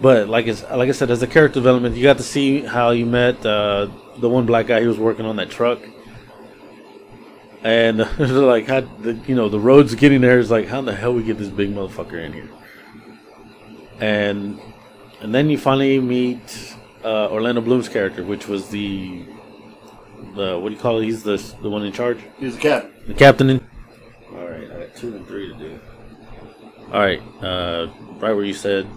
But 0.00 0.28
like 0.28 0.46
it's, 0.46 0.62
like 0.62 0.88
I 0.88 0.92
said, 0.92 1.10
as 1.10 1.22
a 1.22 1.26
character 1.26 1.54
development, 1.54 1.96
you 1.96 2.02
got 2.04 2.18
to 2.18 2.22
see 2.22 2.60
how 2.60 2.90
you 2.90 3.04
met 3.04 3.44
uh, 3.44 3.88
the 4.18 4.28
one 4.28 4.46
black 4.46 4.66
guy 4.66 4.80
who 4.80 4.88
was 4.88 4.98
working 4.98 5.26
on 5.26 5.36
that 5.36 5.50
truck, 5.50 5.80
and 7.64 7.98
like 8.18 8.68
how 8.68 8.80
the 8.80 9.14
you 9.26 9.34
know 9.34 9.48
the 9.48 9.58
roads 9.58 9.94
getting 9.96 10.20
there 10.20 10.38
is 10.38 10.50
like 10.50 10.68
how 10.68 10.78
in 10.78 10.84
the 10.84 10.94
hell 10.94 11.12
we 11.12 11.22
get 11.24 11.36
this 11.38 11.48
big 11.48 11.74
motherfucker 11.74 12.24
in 12.24 12.32
here, 12.32 12.48
and 14.00 14.60
and 15.20 15.34
then 15.34 15.50
you 15.50 15.58
finally 15.58 15.98
meet 15.98 16.74
uh, 17.04 17.28
Orlando 17.30 17.60
Bloom's 17.60 17.88
character, 17.88 18.22
which 18.22 18.46
was 18.46 18.68
the 18.68 19.24
the 20.36 20.58
what 20.58 20.68
do 20.68 20.74
you 20.76 20.80
call 20.80 20.98
it? 21.00 21.04
He's 21.04 21.24
the 21.24 21.36
the 21.60 21.70
one 21.70 21.84
in 21.84 21.92
charge, 21.92 22.18
He's 22.38 22.56
a 22.56 22.60
cat. 22.60 22.90
the 23.08 23.14
captain. 23.14 23.50
In, 23.50 23.66
all 24.32 24.46
right, 24.46 24.70
I 24.70 24.86
got 24.86 24.94
two 24.96 25.16
and 25.16 25.26
three 25.26 25.48
to 25.48 25.54
do. 25.54 25.80
All 26.92 27.00
right, 27.00 27.20
uh, 27.42 27.88
right 28.18 28.32
where 28.32 28.44
you 28.44 28.54
said, 28.54 28.88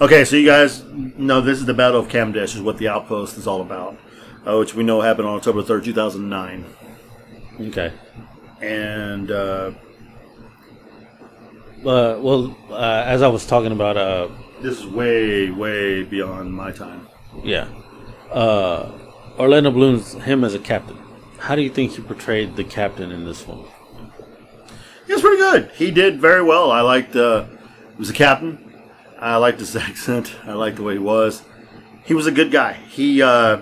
Okay, 0.00 0.24
so 0.24 0.36
you 0.36 0.46
guys 0.46 0.82
know 1.18 1.40
this 1.42 1.58
is 1.58 1.66
the 1.66 1.74
Battle 1.74 2.00
of 2.00 2.08
Kamdesh, 2.08 2.54
is 2.54 2.62
what 2.62 2.78
the 2.78 2.88
outpost 2.88 3.36
is 3.36 3.46
all 3.46 3.60
about, 3.60 3.98
uh, 4.46 4.56
which 4.58 4.74
we 4.74 4.82
know 4.82 5.00
happened 5.02 5.28
on 5.28 5.36
October 5.36 5.62
3rd, 5.62 5.84
2009. 5.84 6.64
okay. 7.68 7.92
And 8.62 9.30
uh, 9.30 9.72
Uh, 11.84 12.16
well, 12.20 12.56
uh, 12.70 13.02
as 13.06 13.22
I 13.22 13.28
was 13.28 13.46
talking 13.46 13.72
about, 13.72 13.96
uh, 13.96 14.28
this 14.62 14.78
is 14.80 14.86
way, 14.86 15.50
way 15.50 16.02
beyond 16.02 16.52
my 16.54 16.72
time. 16.72 17.06
yeah, 17.44 17.68
uh, 18.32 18.90
Orlando 19.38 19.70
Bloom's 19.70 20.14
him 20.14 20.44
as 20.44 20.54
a 20.54 20.58
captain. 20.58 20.98
How 21.38 21.54
do 21.54 21.62
you 21.62 21.70
think 21.70 21.92
he 21.92 22.02
portrayed 22.02 22.56
the 22.56 22.64
captain 22.64 23.10
in 23.12 23.24
this 23.24 23.46
one? 23.46 23.64
He 25.06 25.12
was 25.14 25.22
pretty 25.22 25.38
good. 25.38 25.70
He 25.74 25.90
did 25.90 26.20
very 26.20 26.42
well. 26.42 26.70
I 26.70 26.80
liked, 26.82 27.16
uh, 27.16 27.44
he 27.44 27.96
was 27.98 28.10
a 28.10 28.14
captain. 28.14 28.69
I 29.20 29.36
liked 29.36 29.60
his 29.60 29.76
accent. 29.88 30.34
I 30.44 30.54
liked 30.54 30.76
the 30.76 30.82
way 30.82 30.94
he 30.94 30.98
was. 30.98 31.42
He 32.04 32.14
was 32.14 32.26
a 32.26 32.32
good 32.32 32.50
guy. 32.50 32.72
He 32.72 33.22
uh, 33.22 33.60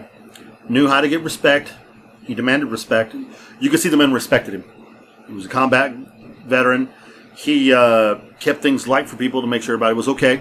knew 0.69 0.89
how 0.89 1.01
to 1.01 1.09
get 1.09 1.23
respect. 1.23 1.73
He 2.25 2.35
demanded 2.35 2.67
respect. 2.67 3.15
You 3.61 3.71
could 3.71 3.81
see 3.81 3.89
the 3.89 3.97
men 3.97 4.13
respected 4.13 4.55
him. 4.55 4.65
He 5.27 5.33
was 5.35 5.47
a 5.47 5.49
combat 5.49 5.93
veteran. 6.47 6.89
He 7.37 7.73
uh, 7.73 8.17
kept 8.41 8.63
things 8.63 8.89
light 8.89 9.09
for 9.09 9.17
people 9.17 9.41
to 9.41 9.47
make 9.47 9.63
sure 9.63 9.75
everybody 9.75 9.95
was 9.95 10.09
okay, 10.09 10.41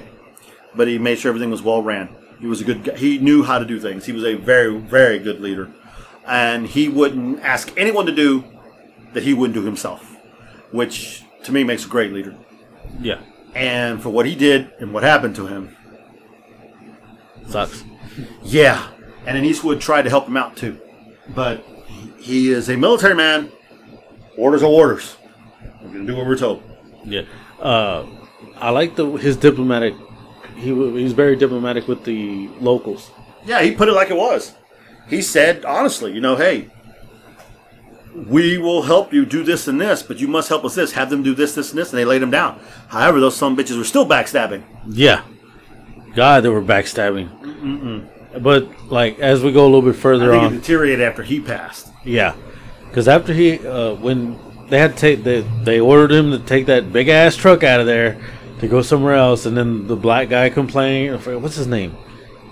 but 0.75 0.87
he 0.87 0.97
made 0.97 1.19
sure 1.19 1.29
everything 1.29 1.51
was 1.51 1.61
well 1.61 1.81
ran. 1.81 2.09
He 2.39 2.47
was 2.47 2.61
a 2.61 2.63
good 2.63 2.83
guy. 2.83 2.95
He 2.95 3.17
knew 3.17 3.43
how 3.43 3.59
to 3.59 3.65
do 3.65 3.79
things. 3.79 4.05
He 4.05 4.11
was 4.11 4.23
a 4.23 4.35
very, 4.35 4.77
very 4.77 5.19
good 5.19 5.41
leader. 5.41 5.71
And 6.25 6.67
he 6.67 6.89
wouldn't 6.89 7.41
ask 7.41 7.73
anyone 7.77 8.05
to 8.05 8.11
do 8.11 8.43
that 9.13 9.23
he 9.23 9.33
wouldn't 9.33 9.55
do 9.55 9.63
himself, 9.63 10.17
which 10.71 11.23
to 11.43 11.51
me 11.51 11.63
makes 11.63 11.85
a 11.85 11.87
great 11.87 12.11
leader. 12.11 12.35
Yeah, 12.99 13.21
And 13.55 14.01
for 14.01 14.09
what 14.09 14.25
he 14.25 14.35
did 14.35 14.71
and 14.79 14.93
what 14.93 15.03
happened 15.03 15.35
to 15.37 15.47
him, 15.47 15.75
sucks. 17.47 17.83
yeah. 18.43 18.89
And 19.25 19.35
then 19.35 19.43
Eastwood 19.45 19.81
tried 19.81 20.03
to 20.03 20.09
help 20.09 20.27
him 20.27 20.37
out 20.37 20.55
too. 20.55 20.79
But 21.35 21.65
he 22.17 22.51
is 22.51 22.69
a 22.69 22.77
military 22.77 23.15
man. 23.15 23.51
Orders 24.37 24.63
are 24.63 24.67
orders. 24.69 25.17
We're 25.81 25.89
going 25.89 26.05
to 26.05 26.11
do 26.11 26.15
what 26.15 26.27
we're 26.27 26.37
told. 26.37 26.63
Yeah, 27.03 27.23
uh, 27.59 28.05
I 28.57 28.69
like 28.69 28.95
the 28.95 29.05
his 29.11 29.37
diplomatic 29.37 29.93
he 30.57 30.65
he 30.65 30.71
was 30.71 31.13
very 31.13 31.35
diplomatic 31.35 31.87
with 31.87 32.03
the 32.03 32.49
locals. 32.59 33.11
Yeah, 33.45 33.61
he 33.61 33.71
put 33.71 33.87
it 33.87 33.93
like 33.93 34.09
it 34.09 34.17
was. 34.17 34.53
He 35.07 35.21
said 35.21 35.63
honestly, 35.63 36.13
you 36.13 36.21
know, 36.21 36.35
hey, 36.35 36.69
we 38.15 38.57
will 38.57 38.83
help 38.83 39.13
you 39.13 39.25
do 39.25 39.43
this 39.43 39.67
and 39.67 39.79
this, 39.79 40.01
but 40.03 40.19
you 40.19 40.27
must 40.27 40.49
help 40.49 40.65
us 40.65 40.75
this. 40.75 40.93
Have 40.93 41.09
them 41.09 41.23
do 41.23 41.35
this, 41.35 41.53
this, 41.55 41.69
and 41.71 41.77
this, 41.79 41.91
and 41.91 41.99
they 41.99 42.05
laid 42.05 42.21
them 42.21 42.31
down. 42.31 42.59
However, 42.87 43.19
those 43.19 43.35
some 43.35 43.55
bitches 43.55 43.77
were 43.77 43.83
still 43.83 44.05
backstabbing. 44.05 44.63
Yeah, 44.87 45.23
God, 46.15 46.43
they 46.43 46.49
were 46.49 46.61
backstabbing. 46.61 48.07
But 48.41 48.69
like 48.91 49.19
as 49.19 49.43
we 49.43 49.51
go 49.51 49.63
a 49.63 49.69
little 49.69 49.81
bit 49.81 49.95
further 49.95 50.31
think 50.31 50.43
it 50.43 50.45
on, 50.45 50.53
deteriorated 50.53 51.01
after 51.01 51.23
he 51.23 51.39
passed. 51.39 51.89
yeah, 52.03 52.35
because 52.87 53.07
after 53.07 53.33
he 53.33 53.65
uh, 53.65 53.93
when 53.95 54.37
they 54.69 54.79
had 54.79 54.93
to 54.93 54.97
take 54.97 55.23
they 55.23 55.41
they 55.63 55.79
ordered 55.79 56.11
him 56.11 56.31
to 56.31 56.39
take 56.39 56.65
that 56.67 56.91
big 56.91 57.07
ass 57.09 57.35
truck 57.35 57.63
out 57.63 57.79
of 57.79 57.85
there 57.85 58.19
to 58.59 58.67
go 58.67 58.81
somewhere 58.81 59.13
else, 59.15 59.45
and 59.45 59.55
then 59.55 59.87
the 59.87 59.95
black 59.95 60.29
guy 60.29 60.49
complained. 60.49 61.23
What's 61.41 61.55
his 61.55 61.67
name? 61.67 61.95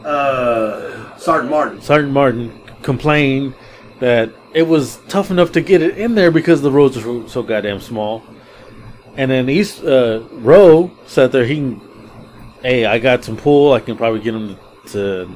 Uh, 0.04 1.18
Sergeant 1.18 1.50
Martin. 1.50 1.82
Sergeant 1.82 2.14
Martin 2.14 2.62
complained 2.84 3.56
that 4.00 4.32
it 4.56 4.66
was 4.66 5.00
tough 5.10 5.32
enough 5.32 5.52
to 5.52 5.62
get 5.62 5.82
it 5.82 5.98
in 5.98 6.16
there 6.16 6.32
because 6.32 6.62
the 6.62 6.72
roads 6.72 6.96
were 7.04 7.28
so 7.28 7.44
goddamn 7.44 7.82
small. 7.82 8.24
And 9.18 9.30
then 9.30 9.50
East 9.50 9.84
uh, 9.84 10.24
Row 10.32 10.92
sat 11.06 11.34
there. 11.34 11.46
He, 11.46 11.78
hey, 12.62 12.86
I 12.86 13.00
got 13.00 13.26
some 13.26 13.36
pull. 13.36 13.74
I 13.74 13.82
can 13.82 13.98
probably 13.98 14.22
get 14.22 14.34
him 14.34 14.58
to, 14.88 15.30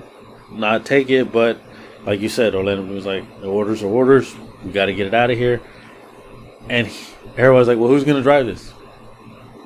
not 0.52 0.86
take 0.86 1.10
it, 1.10 1.34
but 1.34 1.60
like 2.06 2.22
you 2.22 2.30
said, 2.30 2.56
Orlando 2.56 2.94
was 2.94 3.06
like, 3.06 3.26
orders 3.44 3.84
are 3.84 3.88
orders. 3.88 4.34
We 4.64 4.72
got 4.72 4.86
to 4.86 4.94
get 4.94 5.08
it 5.08 5.14
out 5.14 5.30
of 5.30 5.38
here. 5.38 5.62
And 6.70 6.88
he, 6.88 7.14
everybody's 7.36 7.68
like, 7.68 7.78
well, 7.78 7.90
who's 7.90 8.06
going 8.06 8.18
to 8.18 8.24
drive 8.24 8.46
this? 8.46 8.74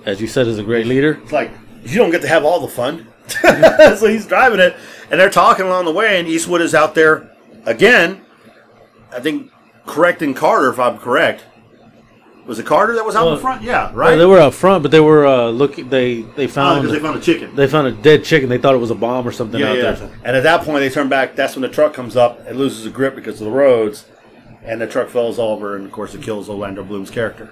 As 0.04 0.20
you 0.20 0.26
said, 0.28 0.48
as 0.48 0.58
a 0.58 0.64
great 0.64 0.88
leader. 0.88 1.20
It's 1.22 1.32
like 1.32 1.52
you 1.84 2.00
don't 2.00 2.10
get 2.12 2.24
to 2.24 2.28
have 2.28 2.44
all 2.44 2.60
the 2.60 2.68
fun. 2.68 3.08
so 3.28 4.08
he's 4.08 4.26
driving 4.26 4.60
it, 4.60 4.76
and 5.12 5.20
they're 5.20 5.30
talking 5.30 5.66
along 5.66 5.86
the 5.86 5.94
way, 5.94 6.20
and 6.20 6.28
Eastwood 6.28 6.62
is 6.62 6.74
out 6.74 6.96
there 6.96 7.32
again. 7.66 8.26
I 9.16 9.20
think 9.20 9.52
correcting 9.86 10.34
Carter, 10.34 10.70
if 10.70 10.80
I'm 10.80 10.98
correct. 10.98 11.44
Was 12.46 12.60
it 12.60 12.66
Carter 12.66 12.94
that 12.96 13.06
was 13.06 13.16
out 13.16 13.26
Well, 13.26 13.36
in 13.36 13.40
front? 13.40 13.62
Yeah, 13.62 13.86
Well, 13.86 13.94
right. 13.96 14.16
they 14.18 14.26
were 14.26 14.38
out 14.40 14.54
front, 14.54 14.84
but 14.84 14.92
they 14.92 15.00
were 15.00 15.26
uh, 15.26 15.48
looking. 15.48 15.88
They 15.88 16.24
they 16.36 16.46
found 16.48 16.82
because 16.82 16.98
they 16.98 17.02
found 17.02 17.18
a 17.18 17.22
chicken. 17.22 17.56
They 17.56 17.68
found 17.68 17.88
a 17.88 17.92
dead 17.94 18.26
chicken. 18.26 18.50
They 18.50 18.58
thought 18.58 18.74
it 18.74 18.80
was 18.80 18.92
a 18.92 18.96
bomb 18.96 19.26
or 19.26 19.32
something 19.32 19.62
Yeah, 19.62 19.70
out 19.70 19.78
yeah. 19.78 19.92
there. 19.94 20.12
And 20.26 20.36
at 20.36 20.44
that 20.44 20.64
point, 20.64 20.80
they 20.80 20.90
turn 20.90 21.08
back. 21.08 21.36
That's 21.38 21.56
when 21.56 21.62
the 21.62 21.70
truck 21.70 21.94
comes 21.94 22.18
up. 22.18 22.42
It 22.46 22.58
loses 22.58 22.86
a 22.86 22.90
grip 22.90 23.16
because 23.16 23.40
of 23.40 23.46
the 23.46 23.52
roads, 23.54 24.06
and 24.66 24.82
the 24.82 24.88
truck 24.88 25.08
falls 25.08 25.40
over, 25.40 25.78
and 25.78 25.86
of 25.86 25.94
course, 25.94 26.14
it 26.16 26.22
kills 26.22 26.50
Orlando 26.50 26.84
Bloom's 26.84 27.10
character. 27.12 27.50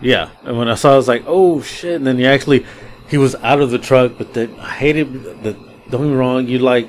Yeah. 0.00 0.30
And 0.42 0.58
when 0.58 0.66
I 0.68 0.74
saw, 0.74 0.90
it, 0.90 0.94
I 0.94 0.96
was 0.96 1.06
like, 1.08 1.22
"Oh 1.28 1.62
shit!" 1.62 1.94
And 1.94 2.04
then 2.06 2.18
he 2.18 2.26
actually, 2.26 2.66
he 3.08 3.18
was 3.18 3.36
out 3.36 3.60
of 3.60 3.70
the 3.70 3.78
truck. 3.78 4.14
But 4.18 4.34
then 4.34 4.58
I 4.58 4.70
hated 4.70 5.12
the. 5.44 5.52
Don't 5.90 6.08
me 6.10 6.16
wrong. 6.16 6.48
You 6.48 6.58
like, 6.58 6.88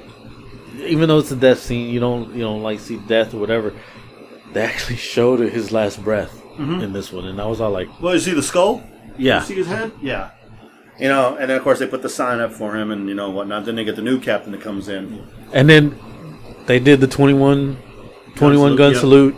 even 0.78 1.08
though 1.08 1.20
it's 1.20 1.30
a 1.32 1.36
death 1.36 1.60
scene, 1.60 1.92
you 1.94 2.00
don't 2.00 2.34
you 2.34 2.42
don't 2.42 2.64
like 2.64 2.80
see 2.80 2.98
death 2.98 3.36
or 3.36 3.38
whatever. 3.38 3.74
They 4.54 4.62
actually 4.62 4.96
showed 5.14 5.40
his 5.40 5.72
last 5.72 6.04
breath 6.04 6.40
in 6.58 6.94
this 6.94 7.12
one, 7.12 7.26
and 7.26 7.42
I 7.42 7.48
was 7.48 7.60
all 7.60 7.72
like, 7.72 7.90
Well, 8.02 8.14
you 8.14 8.20
see 8.20 8.34
the 8.34 8.44
skull? 8.44 8.84
"Yeah, 9.18 9.40
You 9.40 9.46
see 9.46 9.56
his 9.56 9.68
head? 9.68 9.92
Yeah. 10.02 10.30
You 11.00 11.08
know, 11.08 11.36
and 11.36 11.50
then 11.50 11.58
of 11.58 11.64
course 11.64 11.80
they 11.80 11.88
put 11.88 12.04
the 12.04 12.10
sign 12.10 12.40
up 12.40 12.52
for 12.54 12.76
him, 12.76 12.92
and 12.92 13.10
you 13.10 13.16
know 13.16 13.32
whatnot. 13.32 13.66
Then 13.66 13.76
they 13.76 13.84
get 13.84 13.96
the 13.96 14.04
new 14.04 14.20
captain 14.20 14.52
that 14.52 14.62
comes 14.62 14.88
in. 14.88 15.26
And 15.52 15.68
then 15.68 15.98
they 16.68 16.80
did 16.80 17.02
the 17.02 17.08
21, 17.08 17.78
21 18.36 18.58
salute, 18.58 18.78
gun 18.78 18.94
yeah. 18.94 19.00
salute 19.00 19.36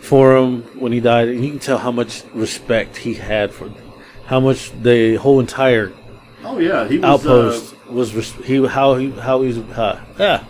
for 0.00 0.36
him 0.36 0.62
when 0.78 0.92
he 0.92 1.00
died. 1.00 1.28
And 1.28 1.42
you 1.42 1.50
can 1.50 1.58
tell 1.58 1.78
how 1.78 1.90
much 1.92 2.22
respect 2.34 2.98
he 2.98 3.14
had 3.14 3.52
for 3.52 3.70
how 4.26 4.38
much 4.40 4.70
the 4.82 5.16
whole 5.16 5.40
entire 5.40 5.92
Oh 6.44 6.58
yeah, 6.58 6.86
he 6.86 6.98
was. 6.98 7.04
outpost 7.04 7.74
Uh, 7.74 7.92
was 7.92 8.14
res- 8.14 8.32
he 8.44 8.66
how 8.66 8.94
he 8.96 9.10
how 9.12 9.40
he's 9.42 9.58
uh, 9.58 9.98
ah, 10.20 10.46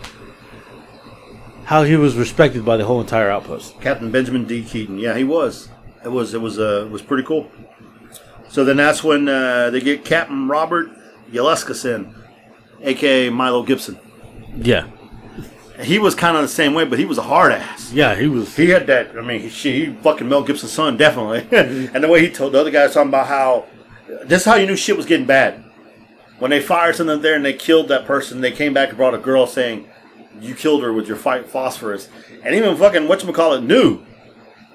how 1.65 1.83
he 1.83 1.95
was 1.95 2.15
respected 2.15 2.65
by 2.65 2.77
the 2.77 2.85
whole 2.85 3.01
entire 3.01 3.29
outpost. 3.29 3.79
Captain 3.81 4.11
Benjamin 4.11 4.45
D. 4.45 4.63
Keating. 4.63 4.97
Yeah, 4.99 5.15
he 5.17 5.23
was. 5.23 5.69
It 6.03 6.09
was. 6.09 6.33
It 6.33 6.41
was. 6.41 6.59
Uh, 6.59 6.83
it 6.85 6.91
was 6.91 7.01
pretty 7.01 7.23
cool. 7.23 7.49
So 8.49 8.63
then 8.63 8.77
that's 8.77 9.03
when 9.03 9.27
uh, 9.27 9.69
they 9.71 9.81
get 9.81 10.05
Captain 10.05 10.47
Robert 10.47 10.91
Yllescas 11.31 11.85
in, 11.85 12.13
aka 12.81 13.29
Milo 13.29 13.63
Gibson. 13.63 13.97
Yeah, 14.55 14.85
He 15.81 15.97
was 15.97 16.13
kind 16.13 16.35
of 16.37 16.43
the 16.43 16.47
same 16.47 16.75
way, 16.75 16.85
but 16.85 16.99
he 16.99 17.05
was 17.05 17.17
a 17.17 17.23
hard 17.23 17.51
ass. 17.51 17.91
yeah, 17.91 18.13
he 18.13 18.27
was. 18.27 18.55
He 18.55 18.69
had 18.69 18.85
that. 18.85 19.17
I 19.17 19.21
mean, 19.21 19.41
he, 19.41 19.49
she, 19.49 19.85
he 19.85 19.93
fucking 19.93 20.29
Mel 20.29 20.43
Gibson's 20.43 20.71
son, 20.73 20.95
definitely. 20.95 21.47
and 21.93 22.03
the 22.03 22.07
way 22.07 22.21
he 22.21 22.29
told 22.29 22.53
the 22.53 22.59
other 22.59 22.69
guys 22.69 22.93
talking 22.93 23.09
about 23.09 23.25
how 23.25 23.65
this 24.25 24.41
is 24.41 24.45
how 24.45 24.55
you 24.55 24.67
knew 24.67 24.75
shit 24.75 24.95
was 24.95 25.07
getting 25.07 25.25
bad. 25.25 25.63
When 26.37 26.51
they 26.51 26.59
fired 26.61 26.95
something 26.95 27.21
there 27.21 27.35
and 27.35 27.43
they 27.45 27.53
killed 27.53 27.87
that 27.87 28.05
person, 28.05 28.41
they 28.41 28.51
came 28.51 28.73
back 28.73 28.89
and 28.89 28.97
brought 28.97 29.15
a 29.15 29.17
girl 29.17 29.47
saying, 29.47 29.87
"You 30.41 30.55
killed 30.55 30.83
her 30.83 30.91
with 30.93 31.07
your 31.07 31.17
white 31.17 31.47
phosphorus." 31.49 32.09
And 32.43 32.55
even 32.55 32.75
fucking 32.77 33.03
whatchamacallit 33.03 33.63
knew 33.63 33.99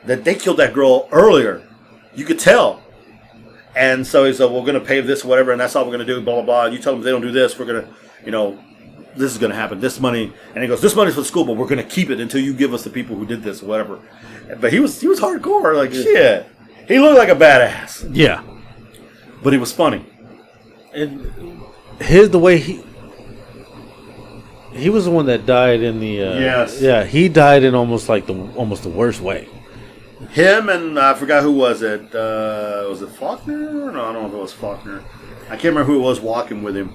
that 0.07 0.25
they 0.25 0.35
killed 0.35 0.57
that 0.59 0.73
girl 0.73 1.09
earlier. 1.13 1.63
You 2.15 2.25
could 2.25 2.39
tell. 2.39 2.83
And 3.77 4.07
so 4.07 4.25
he 4.25 4.33
said, 4.33 4.51
"We're 4.51 4.63
going 4.63 4.75
to 4.75 4.81
pay 4.81 5.01
this, 5.01 5.25
whatever, 5.25 5.53
and 5.53 5.61
that's 5.61 5.77
all 5.77 5.85
we're 5.85 5.97
going 5.97 6.07
to 6.07 6.15
do." 6.15 6.21
Blah 6.21 6.35
blah 6.37 6.43
blah. 6.43 6.65
You 6.67 6.79
tell 6.79 6.93
them 6.93 7.01
if 7.01 7.05
they 7.05 7.11
don't 7.11 7.21
do 7.21 7.31
this, 7.31 7.59
we're 7.59 7.67
going 7.67 7.83
to, 7.85 7.89
you 8.25 8.31
know, 8.33 8.59
this 9.17 9.31
is 9.31 9.39
going 9.39 9.51
to 9.51 9.57
happen. 9.57 9.79
This 9.81 10.01
money, 10.01 10.33
and 10.55 10.63
he 10.63 10.69
goes, 10.69 10.81
"This 10.81 10.97
money's 10.97 11.15
for 11.15 11.21
the 11.21 11.27
school, 11.27 11.45
but 11.45 11.57
we're 11.57 11.67
going 11.69 11.79
to 11.83 11.89
keep 11.89 12.11
it 12.11 12.19
until 12.21 12.41
you 12.41 12.55
give 12.55 12.73
us 12.75 12.83
the 12.83 12.91
people 12.91 13.15
who 13.17 13.27
did 13.27 13.43
this, 13.43 13.63
whatever." 13.63 14.01
But 14.61 14.73
he 14.73 14.81
was 14.81 15.01
he 15.01 15.07
was 15.07 15.21
hardcore, 15.21 15.77
like 15.77 15.93
shit. 15.93 16.47
He 16.89 16.99
looked 16.99 17.19
like 17.19 17.29
a 17.29 17.37
badass, 17.37 18.09
Yeah, 18.13 18.43
but 19.43 19.53
he 19.53 19.59
was 19.59 19.73
funny. 19.73 20.07
and 20.95 21.31
his 22.01 22.31
the 22.31 22.39
way 22.39 22.59
he. 22.59 22.81
He 24.73 24.91
was 24.91 25.07
the 25.07 25.11
one 25.11 25.27
that 25.27 25.47
died 25.47 25.83
in 25.83 26.01
the. 26.01 26.23
Uh, 26.23 26.39
Yes. 26.39 26.81
Yeah, 26.81 27.05
he 27.05 27.29
died 27.29 27.63
in 27.65 27.75
almost 27.75 28.09
like 28.09 28.27
the 28.27 28.35
almost 28.55 28.83
the 28.83 28.89
worst 28.89 29.21
way. 29.21 29.49
Him 30.31 30.69
and 30.69 30.99
I 30.99 31.15
forgot 31.15 31.43
who 31.43 31.53
was 31.53 31.83
it. 31.83 32.15
Uh, 32.15 32.87
was 32.89 33.01
it 33.03 33.09
Faulkner? 33.11 33.93
No, 33.93 34.05
I 34.05 34.13
don't 34.13 34.23
know 34.23 34.27
if 34.29 34.35
it 34.35 34.37
was 34.37 34.53
Faulkner. 34.53 35.03
I 35.47 35.53
can't 35.53 35.65
remember 35.75 35.85
who 35.85 35.97
it 35.99 36.03
was 36.03 36.21
walking 36.21 36.63
with 36.63 36.77
him. 36.77 36.93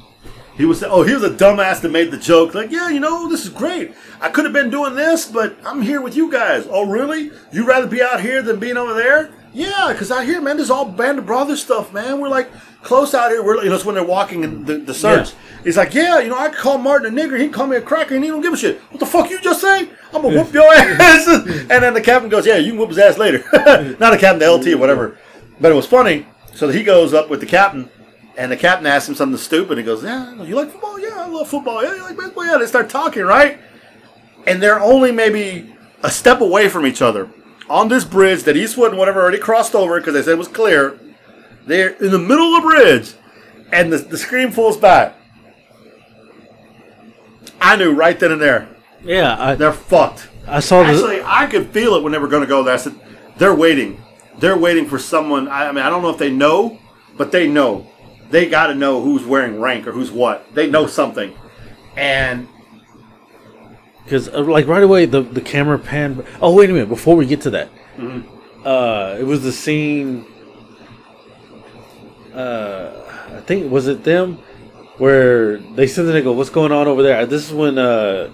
He 0.56 0.66
was 0.66 0.84
oh 0.84 1.02
he 1.02 1.16
was 1.16 1.24
a 1.24 1.32
dumbass 1.32 1.82
that 1.82 1.92
made 1.92 2.12
the 2.12 2.18
joke 2.18 2.54
like 2.54 2.70
yeah 2.70 2.88
you 2.90 3.00
know 3.00 3.28
this 3.28 3.44
is 3.44 3.50
great 3.50 3.92
I 4.22 4.30
could 4.30 4.44
have 4.46 4.54
been 4.54 4.70
doing 4.70 4.94
this 4.94 5.26
but 5.26 5.58
I'm 5.66 5.82
here 5.82 6.00
with 6.00 6.16
you 6.16 6.32
guys 6.32 6.68
oh 6.70 6.86
really 6.86 7.32
you'd 7.52 7.66
rather 7.66 7.88
be 7.88 8.04
out 8.04 8.22
here 8.22 8.44
than 8.44 8.60
being 8.60 8.78
over 8.78 8.94
there 8.94 9.32
yeah 9.52 9.88
because 9.92 10.12
out 10.12 10.26
here 10.26 10.40
man 10.42 10.58
there's 10.58 10.70
all 10.70 10.86
band 10.86 11.18
of 11.18 11.26
brothers 11.26 11.64
stuff 11.64 11.92
man 11.92 12.20
we're 12.22 12.30
like 12.30 12.52
close 12.84 13.14
out 13.14 13.32
here 13.32 13.42
we're 13.44 13.64
you 13.64 13.70
know 13.70 13.76
it's 13.76 13.86
when 13.86 13.96
they're 13.96 14.04
walking 14.04 14.44
in 14.44 14.66
the, 14.66 14.78
the 14.78 14.94
search 14.94 15.30
Yeah. 15.32 15.36
he's 15.64 15.78
like 15.78 15.94
yeah 15.94 16.20
you 16.20 16.30
know 16.30 16.38
I 16.38 16.50
call 16.50 16.78
Martin 16.78 17.18
a 17.18 17.22
nigger 17.22 17.38
he 17.40 17.46
can 17.46 17.54
call 17.54 17.68
me 17.68 17.78
a 17.78 17.82
cracker 17.82 18.14
and 18.16 18.24
he 18.24 18.30
don't 18.30 18.42
give 18.42 18.54
a 18.54 18.58
shit 18.58 18.80
what 18.92 19.00
the 19.00 19.06
fuck 19.06 19.30
you 19.30 19.40
just 19.42 19.62
say 19.62 19.90
I'm 20.14 20.22
gonna 20.22 20.38
whoop 20.38 20.54
your 20.54 20.72
ass 20.74 21.28
and 21.28 21.70
then 21.70 21.94
the 21.94 22.02
captain 22.02 22.30
goes 22.30 22.46
yeah 22.46 22.58
you 22.58 22.72
can 22.72 22.80
whoop 22.80 22.90
his 22.90 22.98
ass 22.98 23.18
later 23.18 23.40
not 24.00 24.12
the 24.12 24.18
captain 24.20 24.40
the 24.40 24.52
LT 24.52 24.68
or 24.68 24.78
whatever 24.78 25.18
but 25.60 25.72
it 25.72 25.76
was 25.76 25.86
funny 25.88 26.26
so 26.54 26.70
he 26.70 26.84
goes 26.84 27.14
up 27.14 27.30
with 27.30 27.40
the 27.40 27.46
captain 27.46 27.90
and 28.36 28.52
the 28.52 28.58
captain 28.58 28.88
asks 28.88 29.08
him 29.08 29.14
something 29.14 29.38
stupid. 29.38 29.78
He 29.78 29.84
goes, 29.84 30.04
"Yeah, 30.04 30.42
you 30.42 30.56
like 30.56 30.72
football? 30.72 31.00
Yeah, 31.00 31.12
I 31.22 31.28
love 31.28 31.48
football. 31.48 31.84
Yeah, 31.84 31.94
you 31.94 32.02
like 32.02 32.18
baseball? 32.18 32.44
Yeah." 32.46 32.58
They 32.58 32.66
start 32.66 32.90
talking, 32.90 33.22
right? 33.22 33.60
And 34.48 34.62
they're 34.62 34.80
only 34.80 35.12
maybe 35.12 35.72
a 36.02 36.10
step 36.10 36.42
away 36.42 36.68
from 36.68 36.88
each 36.88 37.00
other 37.00 37.30
on 37.70 37.90
this 37.90 38.04
bridge 38.04 38.42
that 38.46 38.58
Eastwood 38.58 38.90
and 38.90 38.98
whatever 38.98 39.22
already 39.22 39.38
crossed 39.38 39.76
over 39.76 40.00
because 40.00 40.16
they 40.16 40.24
said 40.24 40.32
it 40.32 40.38
was 40.40 40.48
clear. 40.48 41.00
They're 41.66 41.92
in 41.92 42.12
the 42.12 42.20
middle 42.20 42.56
of 42.56 42.64
the 42.64 42.68
bridge, 42.70 43.14
and 43.72 43.92
the, 43.92 43.98
the 43.98 44.18
screen 44.18 44.52
pulls 44.54 44.78
back. 44.78 45.16
I 47.62 47.78
knew 47.78 47.94
right 47.94 48.20
then 48.20 48.34
and 48.34 48.42
there 48.42 48.68
Yeah, 49.04 49.38
I, 49.40 49.56
they're 49.56 49.72
fucked. 49.72 50.28
I 50.46 50.60
saw 50.60 50.84
the. 50.84 50.90
Actually, 50.90 51.22
I 51.24 51.48
could 51.48 51.70
feel 51.70 51.96
it 51.96 52.04
when 52.04 52.12
they 52.12 52.18
were 52.20 52.28
going 52.28 52.42
to 52.42 52.48
go 52.48 52.62
there. 52.64 52.74
I 52.74 52.78
said, 52.78 52.96
they're 53.38 53.56
waiting. 53.56 54.04
They're 54.40 54.58
waiting 54.58 54.86
for 54.86 55.00
someone. 55.00 55.48
I, 55.48 55.70
I 55.70 55.72
mean, 55.72 55.84
I 55.84 55.90
don't 55.90 56.02
know 56.02 56.10
if 56.10 56.18
they 56.18 56.30
know, 56.32 56.80
but 57.18 57.32
they 57.32 57.48
know. 57.48 57.88
They 58.30 58.50
got 58.50 58.68
to 58.68 58.76
know 58.76 59.02
who's 59.02 59.24
wearing 59.24 59.62
rank 59.62 59.88
or 59.88 59.92
who's 59.92 60.12
what. 60.12 60.54
They 60.54 60.70
know 60.70 60.88
something. 60.88 61.34
And 61.96 62.48
Because 64.04 64.28
uh, 64.28 64.42
like 64.42 64.68
right 64.68 64.84
away 64.84 65.06
the 65.06 65.22
the 65.22 65.42
camera 65.42 65.80
pan. 65.80 66.26
Oh 66.42 66.54
wait 66.54 66.70
a 66.70 66.74
minute! 66.74 66.90
Before 66.90 67.16
we 67.16 67.26
get 67.28 67.42
to 67.42 67.52
that, 67.52 67.70
uh, 68.66 69.18
it 69.20 69.24
was 69.24 69.44
the 69.44 69.52
scene. 69.52 70.26
Uh, 72.34 72.92
I 73.36 73.40
think 73.42 73.72
was 73.72 73.88
it 73.88 74.04
them 74.04 74.40
where 74.98 75.58
they 75.58 75.88
said 75.88 76.06
that 76.06 76.12
they 76.14 76.22
go, 76.22 76.32
"What's 76.34 76.50
going 76.50 76.72
on 76.72 76.88
over 76.88 77.04
there?" 77.04 77.26
This 77.26 77.48
is 77.48 77.54
when 77.54 77.78
uh, 77.78 78.32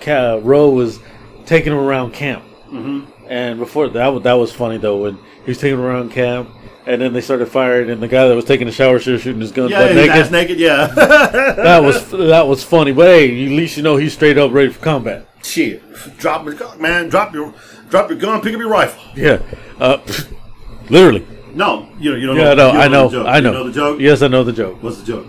Ca- 0.00 0.40
Roe 0.42 0.70
was 0.70 1.00
taking 1.46 1.72
him 1.72 1.78
around 1.78 2.12
camp, 2.12 2.44
mm-hmm. 2.70 3.10
and 3.28 3.58
before 3.58 3.88
that 3.88 4.08
was 4.08 4.22
that 4.24 4.34
was 4.34 4.52
funny 4.52 4.78
though 4.78 5.02
when 5.02 5.16
he 5.44 5.50
was 5.50 5.58
taking 5.58 5.78
him 5.78 5.84
around 5.84 6.10
camp. 6.10 6.50
And 6.86 7.02
then 7.02 7.12
they 7.12 7.20
started 7.20 7.48
firing, 7.48 7.90
and 7.90 8.02
the 8.02 8.08
guy 8.08 8.26
that 8.26 8.34
was 8.34 8.46
taking 8.46 8.66
a 8.66 8.72
shower 8.72 8.98
started 8.98 9.20
shooting 9.20 9.42
his 9.42 9.52
gun 9.52 9.68
yeah, 9.68 9.88
butt 9.88 9.94
naked. 9.94 10.32
naked. 10.32 10.58
Yeah, 10.58 10.86
That 10.96 11.82
was 11.82 12.10
that 12.12 12.46
was 12.46 12.64
funny, 12.64 12.92
but 12.92 13.08
hey, 13.08 13.44
at 13.44 13.50
least 13.50 13.76
you 13.76 13.82
know 13.82 13.96
he's 13.96 14.14
straight 14.14 14.38
up 14.38 14.52
ready 14.52 14.72
for 14.72 14.80
combat. 14.80 15.28
shit. 15.42 15.82
Drop 16.16 16.46
your 16.46 16.54
gun, 16.54 16.80
man. 16.80 17.10
Drop 17.10 17.34
your 17.34 17.52
drop 17.90 18.08
your 18.08 18.18
gun. 18.18 18.40
Pick 18.40 18.54
up 18.54 18.60
your 18.60 18.70
rifle. 18.70 19.02
Yeah, 19.14 19.42
uh, 19.78 19.98
literally. 20.88 21.26
No, 21.58 21.88
you 21.98 22.12
know 22.12 22.16
you 22.16 22.26
don't 22.28 22.36
Yeah, 22.36 22.54
know. 22.54 22.54
no, 22.54 22.72
you 22.72 22.78
I 22.78 22.88
know, 22.88 23.08
the 23.08 23.16
joke. 23.18 23.26
I 23.26 23.36
You 23.36 23.42
know. 23.42 23.52
know 23.52 23.64
the 23.64 23.72
joke. 23.72 24.00
Yes, 24.00 24.22
I 24.22 24.28
know 24.28 24.44
the 24.44 24.52
joke. 24.52 24.80
What's 24.82 24.98
the 25.00 25.06
joke? 25.06 25.26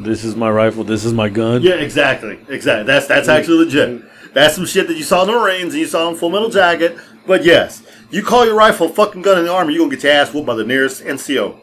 This 0.00 0.22
is 0.22 0.36
my 0.36 0.50
rifle. 0.50 0.84
This 0.84 1.04
is 1.04 1.12
my 1.14 1.28
gun. 1.30 1.62
Yeah, 1.62 1.74
exactly, 1.74 2.38
exactly. 2.48 2.84
That's 2.84 3.06
that's 3.06 3.28
actually 3.28 3.64
legit. 3.64 4.02
That's 4.34 4.54
some 4.54 4.66
shit 4.66 4.86
that 4.88 4.96
you 4.98 5.02
saw 5.02 5.22
in 5.22 5.28
the 5.28 5.32
Marines 5.32 5.72
and 5.72 5.80
you 5.80 5.86
saw 5.86 6.08
in 6.10 6.16
Full 6.16 6.28
Metal 6.30 6.50
Jacket. 6.50 6.98
But 7.26 7.44
yes, 7.44 7.82
you 8.10 8.22
call 8.22 8.44
your 8.44 8.54
rifle 8.54 8.86
a 8.88 8.90
fucking 8.90 9.22
gun 9.22 9.38
in 9.38 9.44
the 9.46 9.52
army, 9.52 9.72
you're 9.74 9.84
gonna 9.84 9.94
get 9.96 10.04
your 10.04 10.12
ass 10.12 10.34
whooped 10.34 10.46
by 10.46 10.54
the 10.54 10.64
nearest 10.64 11.02
NCO. 11.04 11.58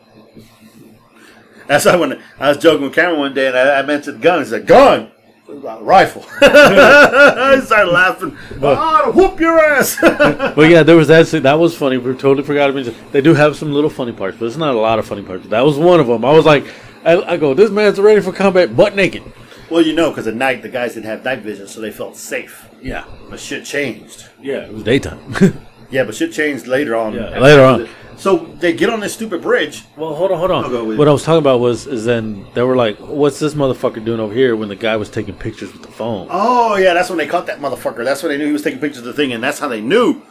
That's 1.67 1.85
why 1.85 1.95
when 1.95 2.19
I 2.39 2.49
was 2.49 2.57
joking 2.57 2.83
with 2.83 2.95
Cameron 2.95 3.19
one 3.19 3.33
day 3.35 3.47
and 3.47 3.55
I, 3.57 3.79
I 3.79 3.81
mentioned 3.83 4.21
gun, 4.23 4.39
he 4.39 4.45
said, 4.49 4.65
"Gun." 4.65 5.11
About 5.49 5.81
a 5.81 5.83
rifle. 5.83 6.23
I 6.41 7.59
started 7.65 7.91
laughing. 7.91 8.37
Oh, 8.61 9.05
to 9.05 9.11
whoop 9.17 9.39
your 9.39 9.59
ass. 9.59 9.97
But 10.01 10.69
yeah, 10.69 10.83
there 10.83 10.95
was 10.95 11.07
that. 11.07 11.27
scene- 11.27 11.43
That 11.43 11.57
was 11.59 11.75
funny. 11.75 11.97
We 11.97 12.13
totally 12.13 12.43
forgot 12.43 12.67
to 12.67 12.73
mention. 12.73 12.95
They 13.11 13.21
do 13.21 13.33
have 13.33 13.55
some 13.55 13.71
little 13.73 13.89
funny 13.89 14.11
parts, 14.11 14.37
but 14.37 14.45
it's 14.45 14.57
not 14.57 14.75
a 14.75 14.79
lot 14.79 14.99
of 14.99 15.05
funny 15.07 15.23
parts. 15.23 15.47
That 15.47 15.61
was 15.61 15.77
one 15.77 15.99
of 15.99 16.07
them. 16.07 16.23
I 16.23 16.31
was 16.33 16.45
like, 16.45 16.65
I, 17.03 17.19
I 17.21 17.37
go, 17.37 17.53
this 17.53 17.71
man's 17.71 17.99
ready 17.99 18.21
for 18.21 18.31
combat, 18.31 18.75
butt 18.75 18.95
naked. 18.95 19.23
well, 19.71 19.81
you 19.81 19.93
know, 19.93 20.09
because 20.11 20.27
at 20.27 20.35
night 20.35 20.61
the 20.61 20.69
guys 20.69 20.93
didn't 20.93 21.07
have 21.07 21.23
night 21.23 21.39
vision, 21.39 21.67
so 21.67 21.81
they 21.81 21.91
felt 21.91 22.15
safe. 22.15 22.67
Yeah, 22.81 23.05
But 23.29 23.39
shit 23.39 23.65
changed. 23.65 24.29
yeah. 24.41 24.65
It 24.65 24.73
was 24.73 24.83
daytime. 24.83 25.19
Yeah, 25.89 26.03
but 26.03 26.15
shit 26.15 26.31
changed 26.33 26.67
later 26.67 26.95
on. 26.95 27.13
Yeah, 27.13 27.39
later 27.39 27.63
on. 27.63 27.89
So 28.17 28.37
they 28.59 28.73
get 28.73 28.89
on 28.89 28.99
this 28.99 29.13
stupid 29.13 29.41
bridge. 29.41 29.85
well, 29.95 30.13
hold 30.13 30.31
on, 30.31 30.37
hold 30.39 30.51
on. 30.51 30.65
I'll 30.65 30.69
go 30.69 30.83
with 30.83 30.97
what. 30.99 31.07
I 31.07 31.11
was 31.11 31.23
talking 31.23 31.39
about 31.39 31.61
was 31.61 31.87
is 31.87 32.03
then 32.05 32.45
they 32.53 32.61
were 32.63 32.75
like, 32.75 32.97
what's 32.97 33.39
this 33.39 33.53
motherfucker 33.53 34.03
doing 34.03 34.19
over 34.19 34.33
here? 34.33 34.55
When 34.57 34.67
the 34.67 34.75
guy 34.75 34.97
was 34.97 35.09
taking 35.09 35.35
pictures 35.35 35.71
with 35.71 35.81
the 35.83 35.91
phone. 35.91 36.27
Oh 36.29 36.75
yeah, 36.75 36.93
that's 36.93 37.09
when 37.09 37.17
they 37.17 37.27
caught 37.27 37.45
that 37.47 37.59
motherfucker. 37.59 38.03
That's 38.03 38.21
when 38.21 38.31
they 38.31 38.37
knew 38.37 38.47
he 38.47 38.51
was 38.53 38.61
taking 38.61 38.79
pictures 38.79 38.99
of 38.99 39.05
the 39.05 39.13
thing, 39.13 39.31
and 39.31 39.41
that's 39.41 39.59
how 39.59 39.69
they 39.69 39.79
knew 39.81 40.21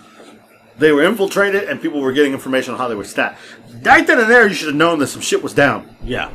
they 0.79 0.93
were 0.93 1.03
infiltrated 1.03 1.65
and 1.65 1.81
people 1.83 2.01
were 2.01 2.13
getting 2.13 2.33
information 2.33 2.73
on 2.75 2.79
how 2.79 2.89
they 2.89 2.95
were 2.95 3.05
stacked. 3.05 3.39
Right 3.83 4.07
then 4.07 4.21
and 4.21 4.31
there, 4.31 4.47
you 4.47 4.55
should 4.55 4.69
have 4.69 4.77
known 4.77 4.99
that 5.01 5.09
some 5.09 5.23
shit 5.23 5.43
was 5.43 5.53
down. 5.55 5.97
Yeah, 6.05 6.31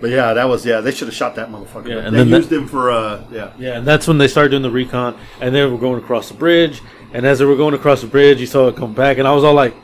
But 0.00 0.10
yeah, 0.10 0.32
that 0.32 0.44
was 0.44 0.64
yeah. 0.66 0.80
They 0.80 0.90
should 0.90 1.08
have 1.08 1.14
shot 1.14 1.34
that 1.36 1.50
motherfucker. 1.50 1.88
Yeah, 1.88 1.98
and 1.98 2.14
they 2.14 2.20
then 2.20 2.30
that- 2.30 2.38
used 2.38 2.52
him 2.52 2.66
for 2.66 2.90
uh 2.90 3.22
yeah. 3.30 3.52
yeah. 3.58 3.76
And 3.76 3.86
that's 3.86 4.08
when 4.08 4.18
they 4.18 4.26
started 4.26 4.50
doing 4.50 4.62
the 4.62 4.70
recon, 4.70 5.18
and 5.40 5.54
they 5.54 5.64
were 5.66 5.78
going 5.78 6.02
across 6.02 6.28
the 6.28 6.34
bridge. 6.34 6.80
And 7.16 7.24
as 7.24 7.38
they 7.38 7.46
were 7.46 7.56
going 7.56 7.72
across 7.72 8.02
the 8.02 8.06
bridge, 8.06 8.40
you 8.40 8.46
saw 8.46 8.68
it 8.68 8.76
come 8.76 8.92
back, 8.92 9.16
and 9.16 9.26
I 9.26 9.32
was 9.32 9.42
all 9.42 9.54
like, 9.54 9.74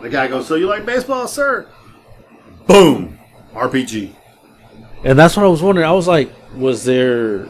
The 0.00 0.08
guy 0.08 0.28
goes, 0.28 0.46
"So 0.46 0.54
you 0.54 0.68
like 0.68 0.86
baseball, 0.86 1.26
sir?" 1.26 1.66
Boom, 2.68 3.18
RPG. 3.52 4.14
And 5.02 5.18
that's 5.18 5.36
what 5.36 5.44
I 5.44 5.48
was 5.48 5.62
wondering. 5.62 5.84
I 5.84 5.90
was 5.90 6.06
like, 6.06 6.30
was 6.54 6.84
there? 6.84 7.48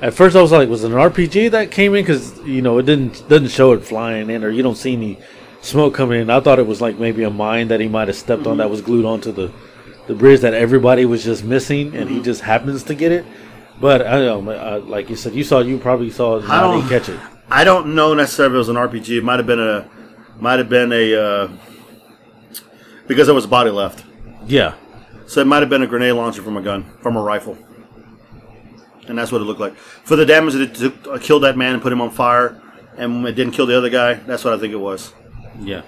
At 0.00 0.14
first, 0.14 0.34
I 0.34 0.40
was 0.40 0.50
like, 0.50 0.70
was 0.70 0.82
it 0.82 0.92
an 0.92 0.96
RPG 0.96 1.50
that 1.50 1.70
came 1.70 1.94
in? 1.94 2.02
Because 2.02 2.38
you 2.38 2.62
know, 2.62 2.78
it 2.78 2.86
didn't 2.86 3.28
doesn't 3.28 3.48
show 3.48 3.72
it 3.72 3.84
flying 3.84 4.30
in, 4.30 4.42
or 4.44 4.48
you 4.48 4.62
don't 4.62 4.76
see 4.76 4.94
any 4.94 5.18
smoke 5.60 5.94
coming 5.94 6.22
in. 6.22 6.30
I 6.30 6.40
thought 6.40 6.58
it 6.58 6.66
was 6.66 6.80
like 6.80 6.98
maybe 6.98 7.22
a 7.24 7.30
mine 7.30 7.68
that 7.68 7.80
he 7.80 7.88
might 7.88 8.08
have 8.08 8.16
stepped 8.16 8.46
on 8.46 8.56
that 8.56 8.70
was 8.70 8.80
glued 8.80 9.04
onto 9.04 9.30
the 9.30 9.52
the 10.06 10.14
bridge 10.14 10.40
that 10.40 10.54
everybody 10.54 11.04
was 11.04 11.22
just 11.22 11.44
missing, 11.44 11.94
and 11.94 12.08
he 12.08 12.22
just 12.22 12.40
happens 12.40 12.82
to 12.84 12.94
get 12.94 13.12
it. 13.12 13.26
But 13.78 14.06
I 14.06 14.18
don't 14.20 14.46
know, 14.46 14.52
uh, 14.52 14.80
like 14.86 15.10
you 15.10 15.16
said, 15.16 15.34
you 15.34 15.44
saw, 15.44 15.60
you 15.60 15.76
probably 15.76 16.10
saw 16.10 16.36
it, 16.38 16.44
and 16.44 16.52
I 16.52 16.58
I 16.58 16.60
don't 16.62 16.80
didn't 16.80 16.88
catch 16.88 17.08
it. 17.10 17.20
I 17.50 17.64
don't 17.64 17.94
know 17.94 18.14
necessarily 18.14 18.52
if 18.52 18.54
it 18.56 18.58
was 18.58 18.68
an 18.68 18.76
RPG. 18.76 19.18
It 19.18 19.24
might 19.24 19.38
have 19.38 19.46
been 19.46 19.60
a, 19.60 19.88
might 20.38 20.58
have 20.58 20.68
been 20.68 20.92
a, 20.92 21.14
uh, 21.14 21.48
because 23.06 23.26
there 23.26 23.34
was 23.34 23.44
a 23.44 23.48
body 23.48 23.70
left. 23.70 24.04
Yeah, 24.46 24.74
So 25.26 25.40
it 25.40 25.46
might 25.46 25.60
have 25.60 25.68
been 25.68 25.82
a 25.82 25.86
grenade 25.86 26.12
launcher 26.14 26.42
from 26.42 26.56
a 26.56 26.62
gun, 26.62 26.84
from 27.02 27.16
a 27.16 27.22
rifle. 27.22 27.56
And 29.06 29.18
that's 29.18 29.30
what 29.32 29.40
it 29.40 29.44
looked 29.44 29.60
like. 29.60 29.76
For 29.76 30.16
the 30.16 30.24
damage 30.26 30.54
that 30.54 30.62
it 30.62 30.74
took, 30.74 31.06
uh, 31.08 31.18
killed 31.18 31.42
that 31.42 31.56
man 31.56 31.74
and 31.74 31.82
put 31.82 31.92
him 31.92 32.00
on 32.00 32.10
fire, 32.10 32.60
and 32.96 33.26
it 33.26 33.32
didn't 33.32 33.52
kill 33.52 33.66
the 33.66 33.76
other 33.76 33.90
guy, 33.90 34.14
that's 34.14 34.44
what 34.44 34.54
I 34.54 34.58
think 34.58 34.72
it 34.72 34.76
was. 34.78 35.12
yeah, 35.60 35.82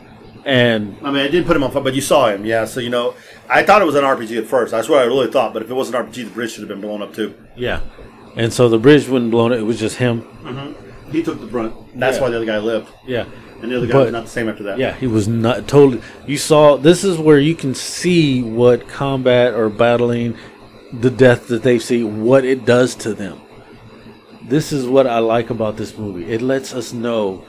and 0.44 0.96
I 1.02 1.10
mean, 1.10 1.24
it 1.24 1.30
didn't 1.30 1.46
put 1.46 1.56
him 1.56 1.62
on 1.62 1.70
fire, 1.70 1.82
but 1.82 1.94
you 1.94 2.00
saw 2.00 2.28
him, 2.28 2.44
yeah. 2.44 2.64
So, 2.64 2.80
you 2.80 2.90
know, 2.90 3.14
I 3.48 3.62
thought 3.62 3.80
it 3.80 3.84
was 3.84 3.94
an 3.94 4.02
RPG 4.04 4.38
at 4.38 4.46
first. 4.46 4.72
That's 4.72 4.88
what 4.88 4.98
I 5.00 5.04
really 5.04 5.30
thought, 5.30 5.52
but 5.52 5.62
if 5.62 5.70
it 5.70 5.74
was 5.74 5.88
an 5.88 5.94
RPG, 5.94 6.14
the 6.24 6.30
bridge 6.30 6.52
should 6.52 6.60
have 6.60 6.68
been 6.68 6.80
blown 6.80 7.00
up 7.02 7.14
too. 7.14 7.34
yeah, 7.56 7.80
and 8.36 8.52
so 8.52 8.68
the 8.68 8.78
bridge 8.78 9.08
wasn't 9.08 9.30
blown. 9.30 9.52
It 9.52 9.62
was 9.62 9.78
just 9.78 9.96
him. 9.96 10.26
He 11.12 11.22
took 11.22 11.40
the 11.40 11.46
brunt. 11.46 11.74
That's 11.94 12.16
Yeah. 12.16 12.22
why 12.22 12.30
the 12.30 12.36
other 12.36 12.46
guy 12.46 12.58
lived. 12.58 12.88
Yeah, 13.06 13.24
And 13.62 13.70
the 13.70 13.76
other 13.76 13.86
guy 13.86 13.92
But- 13.92 14.02
was 14.04 14.12
not 14.12 14.24
the 14.24 14.30
same 14.30 14.48
after 14.48 14.64
that. 14.64 14.78
Yeah, 14.78 14.94
he 14.94 15.06
was 15.06 15.28
not 15.28 15.68
totally. 15.68 16.00
You 16.26 16.36
saw 16.36 16.76
this 16.76 17.04
is 17.04 17.16
where 17.18 17.38
you 17.38 17.54
can 17.54 17.74
see 17.74 18.42
what 18.42 18.88
combat 18.88 19.54
or 19.54 19.68
battling, 19.68 20.34
the 20.92 21.10
death 21.10 21.46
that 21.48 21.62
they 21.62 21.78
see, 21.78 22.02
what 22.02 22.44
it 22.44 22.64
does 22.64 22.94
to 22.96 23.14
them. 23.14 23.38
This 24.48 24.72
is 24.72 24.86
what 24.86 25.06
I 25.06 25.20
like 25.20 25.48
about 25.50 25.76
this 25.76 25.96
movie. 25.96 26.24
It 26.24 26.42
lets 26.42 26.74
us 26.74 26.92
know 26.92 27.44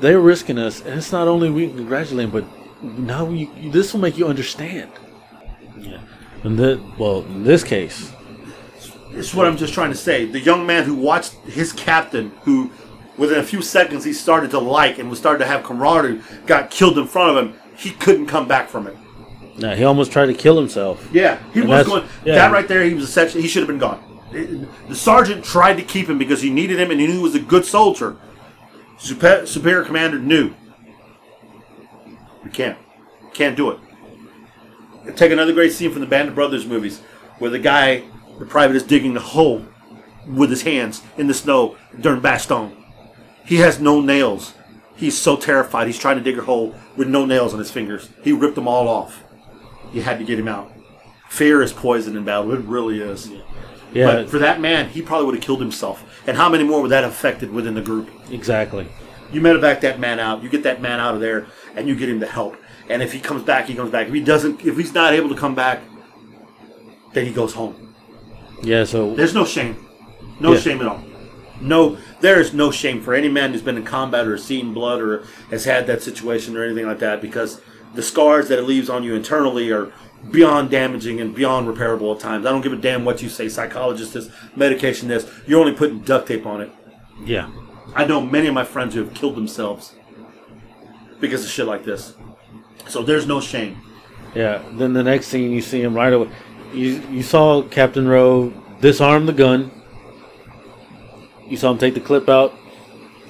they're 0.00 0.18
risking 0.20 0.58
us, 0.58 0.82
and 0.84 0.98
it's 0.98 1.12
not 1.12 1.28
only 1.28 1.50
we 1.50 1.68
congratulate 1.68 2.32
them, 2.32 2.44
but 2.82 2.98
now 2.98 3.28
you, 3.30 3.48
this 3.70 3.92
will 3.92 4.00
make 4.00 4.18
you 4.18 4.26
understand. 4.26 4.88
Yeah, 5.78 5.98
and 6.42 6.58
that 6.58 6.80
well, 6.98 7.24
in 7.30 7.44
this 7.44 7.62
case, 7.62 8.10
It's 9.12 9.34
what 9.34 9.46
I'm 9.46 9.56
just 9.56 9.74
trying 9.74 9.90
to 9.90 9.96
say. 9.96 10.24
The 10.24 10.40
young 10.40 10.66
man 10.66 10.84
who 10.84 10.94
watched 10.94 11.32
his 11.46 11.72
captain, 11.72 12.30
who 12.42 12.70
within 13.16 13.38
a 13.38 13.42
few 13.42 13.60
seconds 13.62 14.04
he 14.04 14.12
started 14.12 14.50
to 14.52 14.58
like 14.58 14.98
and 14.98 15.10
was 15.10 15.18
started 15.18 15.40
to 15.40 15.46
have 15.46 15.62
camaraderie, 15.64 16.20
got 16.46 16.70
killed 16.70 16.96
in 16.98 17.06
front 17.06 17.36
of 17.36 17.44
him. 17.44 17.54
He 17.76 17.90
couldn't 17.90 18.26
come 18.26 18.46
back 18.48 18.68
from 18.68 18.86
it. 18.86 18.96
now 19.58 19.74
he 19.74 19.84
almost 19.84 20.12
tried 20.12 20.26
to 20.26 20.34
kill 20.34 20.56
himself. 20.58 21.06
Yeah, 21.12 21.38
he 21.52 21.60
And 21.60 21.68
was 21.68 21.86
going. 21.86 22.08
yeah. 22.24 22.36
That 22.36 22.52
right 22.52 22.66
there, 22.68 22.82
he 22.84 22.94
was 22.94 23.04
a 23.04 23.08
section. 23.08 23.40
He 23.40 23.48
should 23.48 23.60
have 23.62 23.68
been 23.68 23.78
gone. 23.78 24.02
It- 24.32 24.88
the 24.88 24.94
sergeant 24.94 25.44
tried 25.44 25.74
to 25.74 25.82
keep 25.82 26.08
him 26.08 26.18
because 26.18 26.40
he 26.40 26.50
needed 26.50 26.78
him 26.78 26.90
and 26.90 27.00
he 27.00 27.06
knew 27.06 27.14
he 27.14 27.18
was 27.18 27.34
a 27.34 27.40
good 27.40 27.64
soldier. 27.64 28.16
Super, 28.98 29.44
superior 29.46 29.82
commander 29.84 30.18
knew. 30.18 30.52
We 32.44 32.50
can't, 32.50 32.78
can't 33.32 33.56
do 33.56 33.70
it. 33.70 33.78
Take 35.16 35.32
another 35.32 35.52
great 35.52 35.72
scene 35.72 35.90
from 35.90 36.00
the 36.00 36.06
Band 36.06 36.28
of 36.28 36.34
Brothers 36.34 36.66
movies, 36.66 37.00
where 37.38 37.50
the 37.50 37.58
guy, 37.58 38.04
the 38.40 38.46
private, 38.46 38.74
is 38.76 38.82
digging 38.82 39.16
a 39.16 39.20
hole 39.20 39.64
with 40.26 40.50
his 40.50 40.62
hands 40.62 41.02
in 41.16 41.28
the 41.28 41.34
snow 41.34 41.76
during 41.98 42.20
Bastogne. 42.20 42.74
He 43.44 43.56
has 43.56 43.80
no 43.80 44.00
nails. 44.00 44.54
He's 44.96 45.16
so 45.16 45.36
terrified. 45.36 45.86
He's 45.86 45.98
trying 45.98 46.16
to 46.16 46.22
dig 46.22 46.38
a 46.38 46.42
hole 46.42 46.74
with 46.96 47.08
no 47.08 47.24
nails 47.24 47.52
on 47.52 47.58
his 47.58 47.70
fingers. 47.70 48.10
He 48.22 48.32
ripped 48.32 48.54
them 48.54 48.68
all 48.68 48.88
off. 48.88 49.22
You 49.92 50.02
had 50.02 50.18
to 50.18 50.24
get 50.24 50.38
him 50.38 50.48
out. 50.48 50.70
Fear 51.28 51.62
is 51.62 51.72
poison 51.72 52.16
in 52.16 52.24
battle. 52.24 52.52
It 52.52 52.60
really 52.60 53.00
is. 53.00 53.30
Yeah, 53.92 54.06
But 54.06 54.28
for 54.30 54.38
that 54.38 54.60
man, 54.60 54.88
he 54.88 55.00
probably 55.02 55.26
would 55.26 55.34
have 55.36 55.44
killed 55.44 55.60
himself. 55.60 56.04
And 56.26 56.36
how 56.36 56.48
many 56.48 56.64
more 56.64 56.82
would 56.82 56.90
that 56.90 57.02
have 57.02 57.12
affected 57.12 57.50
within 57.50 57.74
the 57.74 57.80
group? 57.80 58.10
exactly. 58.30 58.88
You 59.32 59.40
medevac 59.40 59.80
that 59.82 60.00
man 60.00 60.18
out. 60.18 60.42
You 60.42 60.48
get 60.48 60.64
that 60.64 60.82
man 60.82 60.98
out 60.98 61.14
of 61.14 61.20
there, 61.20 61.46
and 61.76 61.86
you 61.88 61.94
get 61.94 62.08
him 62.08 62.18
the 62.18 62.26
help. 62.26 62.56
And 62.88 63.00
if 63.00 63.12
he 63.12 63.20
comes 63.20 63.44
back, 63.44 63.66
he 63.66 63.74
comes 63.76 63.90
back. 63.92 64.08
If 64.08 64.14
he 64.14 64.20
doesn't, 64.20 64.64
if 64.66 64.76
he's 64.76 64.92
not 64.92 65.12
able 65.12 65.28
to 65.28 65.36
come 65.36 65.54
back, 65.54 65.82
then 67.12 67.26
he 67.26 67.32
goes 67.32 67.54
home. 67.54 67.89
Yeah, 68.62 68.84
so 68.84 69.14
There's 69.14 69.34
no 69.34 69.44
shame. 69.44 69.76
No 70.38 70.52
Yeah. 70.52 70.60
shame 70.60 70.80
at 70.80 70.86
all. 70.86 71.02
No, 71.60 71.98
there 72.20 72.40
is 72.40 72.54
no 72.54 72.70
shame 72.70 73.02
for 73.02 73.12
any 73.14 73.28
man 73.28 73.52
who's 73.52 73.62
been 73.62 73.76
in 73.76 73.84
combat 73.84 74.26
or 74.26 74.38
seen 74.38 74.72
blood 74.72 75.00
or 75.00 75.24
has 75.50 75.64
had 75.64 75.86
that 75.86 76.02
situation 76.02 76.56
or 76.56 76.64
anything 76.64 76.86
like 76.86 76.98
that 77.00 77.20
because 77.20 77.60
the 77.94 78.02
scars 78.02 78.48
that 78.48 78.58
it 78.58 78.62
leaves 78.64 78.88
on 78.88 79.02
you 79.02 79.14
internally 79.14 79.70
are 79.70 79.92
beyond 80.30 80.70
damaging 80.70 81.20
and 81.20 81.34
beyond 81.34 81.66
repairable 81.66 82.14
at 82.14 82.20
times. 82.20 82.46
I 82.46 82.50
don't 82.50 82.60
give 82.62 82.72
a 82.72 82.76
damn 82.76 83.04
what 83.04 83.20
you 83.22 83.28
say, 83.28 83.48
psychologist 83.48 84.14
this, 84.14 84.30
medication 84.56 85.08
this. 85.08 85.26
You're 85.46 85.60
only 85.60 85.72
putting 85.72 86.00
duct 86.00 86.28
tape 86.28 86.46
on 86.46 86.60
it. 86.60 86.70
yeah. 87.24 87.48
I 87.94 88.04
know 88.04 88.20
many 88.20 88.46
of 88.46 88.54
my 88.54 88.62
friends 88.64 88.94
who 88.94 89.02
have 89.02 89.12
killed 89.14 89.34
themselves 89.34 89.94
because 91.18 91.42
of 91.44 91.50
shit 91.50 91.66
like 91.66 91.84
this. 91.84 92.14
So 92.86 93.02
there's 93.02 93.26
no 93.26 93.40
shame. 93.40 93.78
Yeah. 94.34 94.62
Then 94.74 94.92
the 94.92 95.02
next 95.02 95.26
scene, 95.26 95.50
you 95.50 95.60
see 95.60 95.82
him 95.82 95.94
right 95.94 96.12
away. 96.12 96.28
You 96.72 97.02
you 97.10 97.22
saw 97.22 97.62
Captain 97.62 98.06
Rowe 98.06 98.52
disarm 98.80 99.26
the 99.26 99.32
gun. 99.32 99.70
You 101.48 101.56
saw 101.56 101.70
him 101.72 101.78
take 101.78 101.94
the 101.94 102.00
clip 102.00 102.28
out 102.28 102.54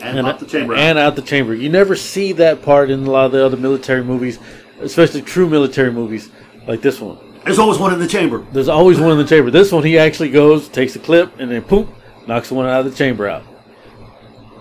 And, 0.01 0.20
pop 0.26 0.38
the 0.38 0.47
chamber 0.47 0.74
out. 0.74 0.78
and 0.80 0.99
out 0.99 1.16
the 1.16 1.22
chamber. 1.22 1.55
You 1.55 1.70
never 1.70 1.97
see 1.97 2.32
that 2.32 2.62
part 2.62 2.91
in 2.91 3.05
a 3.07 3.11
lot 3.11 3.26
of 3.26 3.32
the 3.32 3.45
other 3.45 3.57
military 3.57 4.05
movies, 4.05 4.38
especially 4.80 5.22
true 5.22 5.49
military 5.49 5.91
movies 5.93 6.30
like 6.66 6.82
this 6.82 7.01
one. 7.01 7.18
There's 7.45 7.59
always 7.59 7.78
one 7.78 7.95
in 7.95 7.99
the 7.99 8.07
chamber. 8.07 8.45
There's 8.53 8.68
always 8.68 9.01
one 9.01 9.12
in 9.12 9.18
the 9.18 9.24
chamber. 9.24 9.51
This 9.51 9.72
one, 9.72 9.82
he 9.84 9.99
actually 9.99 10.30
goes, 10.30 10.68
takes 10.68 10.93
the 10.93 10.99
clip, 10.99 11.32
and 11.41 11.51
then 11.51 11.62
poop, 11.62 11.88
knocks 12.26 12.49
the 12.51 12.55
one 12.55 12.66
out 12.66 12.84
of 12.84 12.91
the 12.93 12.97
chamber 12.97 13.26
out. 13.26 13.43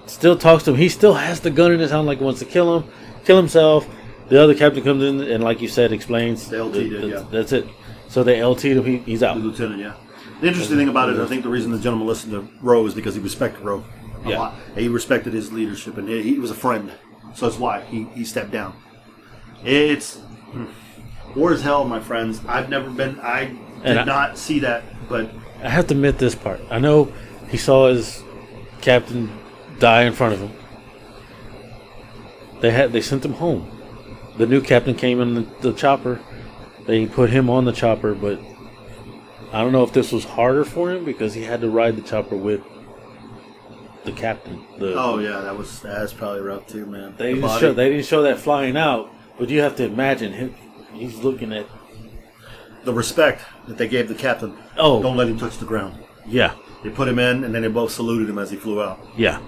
Still 0.06 0.38
talks 0.38 0.64
to 0.64 0.72
him. 0.72 0.78
He 0.78 0.88
still 0.88 1.14
has 1.16 1.42
the 1.42 1.52
gun 1.52 1.74
in 1.74 1.80
his 1.82 1.92
hand, 1.92 2.08
like 2.08 2.20
he 2.20 2.24
wants 2.24 2.40
to 2.40 2.46
kill 2.46 2.80
him, 2.80 2.90
kill 3.26 3.36
himself. 3.36 3.86
The 4.30 4.42
other 4.42 4.56
captain 4.56 4.82
comes 4.84 5.04
in 5.04 5.20
and, 5.22 5.44
like 5.44 5.60
you 5.60 5.68
said, 5.68 5.92
explains. 5.92 6.48
The 6.48 6.64
LT 6.64 6.74
did, 6.74 7.10
yeah. 7.12 7.26
That's 7.30 7.52
it. 7.52 7.68
So 8.10 8.24
they 8.24 8.40
LT'd 8.40 8.86
him. 8.86 9.04
He's 9.06 9.24
out. 9.24 9.38
The 9.38 9.44
lieutenant, 9.44 9.80
yeah. 9.80 9.94
The 10.42 10.48
interesting 10.48 10.78
thing 10.78 10.90
about 10.90 11.10
it, 11.10 11.20
I 11.20 11.26
think 11.28 11.44
the 11.44 11.50
reason 11.50 11.72
the 11.72 11.80
gentleman 11.80 12.08
listened 12.08 12.34
to 12.34 12.48
Rowe 12.62 12.86
is 12.86 12.94
because 12.94 13.14
he 13.16 13.22
respected 13.22 13.64
Rowe 13.64 13.84
a 14.26 14.30
Yeah. 14.30 14.40
lot. 14.40 14.56
He 14.76 14.88
respected 14.88 15.32
his 15.34 15.52
leadership, 15.54 15.98
and 15.98 16.10
he, 16.10 16.22
he 16.24 16.40
was 16.40 16.50
a 16.52 16.56
friend. 16.56 16.92
So 17.36 17.48
that's 17.48 17.60
why 17.60 17.82
he, 17.82 18.04
he 18.16 18.26
stepped 18.26 18.52
down. 18.52 18.74
It's 19.64 20.18
hmm, 20.18 20.66
war 21.36 21.54
is 21.54 21.62
hell, 21.62 21.86
my 21.86 22.00
friends. 22.00 22.42
I've 22.48 22.70
never 22.70 22.90
been. 22.90 23.20
I 23.20 23.56
did 23.86 23.98
I- 23.98 24.04
not 24.06 24.38
see 24.38 24.60
that, 24.60 24.84
but 25.08 25.30
I 25.64 25.70
have 25.70 25.88
to 25.88 25.94
admit 25.94 26.18
this 26.18 26.36
part. 26.36 26.62
I 26.72 26.80
know 26.80 27.12
he 27.50 27.58
saw 27.58 27.90
his 27.90 28.24
captain 28.82 29.30
die 29.80 30.04
in 30.04 30.14
front 30.14 30.34
of 30.34 30.40
him. 30.40 30.52
They 32.62 32.72
had 32.72 32.92
they 32.92 33.02
sent 33.02 33.24
him 33.26 33.34
home. 33.34 33.70
The 34.38 34.46
new 34.48 34.62
captain 34.62 34.96
came 34.96 35.20
in 35.22 35.36
the, 35.36 35.42
the 35.62 35.74
chopper. 35.74 36.20
They 36.86 37.06
put 37.06 37.30
him 37.30 37.50
on 37.50 37.66
the 37.66 37.72
chopper, 37.72 38.14
but 38.16 38.40
I 39.54 39.62
don't 39.62 39.72
know 39.72 39.84
if 39.84 39.94
this 39.94 40.12
was 40.12 40.24
harder 40.26 40.64
for 40.66 40.92
him 40.92 41.06
because 41.06 41.34
he 41.34 41.44
had 41.44 41.62
to 41.62 41.70
ride 41.70 41.96
the 41.96 42.02
chopper 42.02 42.36
with 42.36 42.62
the 44.06 44.12
captain. 44.12 44.64
The, 44.80 44.94
Oh 44.96 45.20
yeah, 45.20 45.42
that 45.42 45.58
was 45.58 45.82
that's 45.82 46.14
probably 46.14 46.42
rough 46.42 46.68
too, 46.68 46.86
man. 46.86 47.16
they 47.18 47.34
The 47.34 47.42
didn't 47.42 47.60
show 47.60 47.74
they 47.74 47.90
didn't 47.90 48.06
show 48.06 48.22
that 48.24 48.40
flying 48.40 48.76
out, 48.78 49.12
but 49.38 49.50
you 49.50 49.62
have 49.62 49.76
to 49.78 49.86
imagine 49.86 50.34
him. 50.34 50.56
He's 50.94 51.16
looking 51.18 51.54
at 51.54 51.68
the 52.86 52.94
respect 52.94 53.44
that 53.68 53.78
they 53.78 53.88
gave 53.88 54.08
the 54.08 54.16
captain. 54.16 54.58
Oh. 54.78 55.02
don't 55.02 55.18
let 55.18 55.28
him 55.28 55.38
touch 55.38 55.58
the 55.58 55.66
ground. 55.66 56.02
yeah, 56.26 56.56
They 56.84 56.90
put 56.90 57.08
him 57.08 57.20
in, 57.20 57.44
and 57.44 57.54
then 57.54 57.62
they 57.62 57.68
both 57.68 57.92
saluted 57.92 58.30
him 58.30 58.40
as 58.40 58.50
he 58.50 58.56
flew 58.58 58.82
out. 58.82 59.00
yeah, 59.18 59.40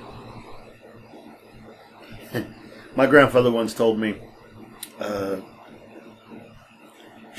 My 2.96 3.06
grandfather 3.08 3.50
once 3.52 3.74
told 3.74 4.00
me 4.00 4.16
uh, 5.00 5.38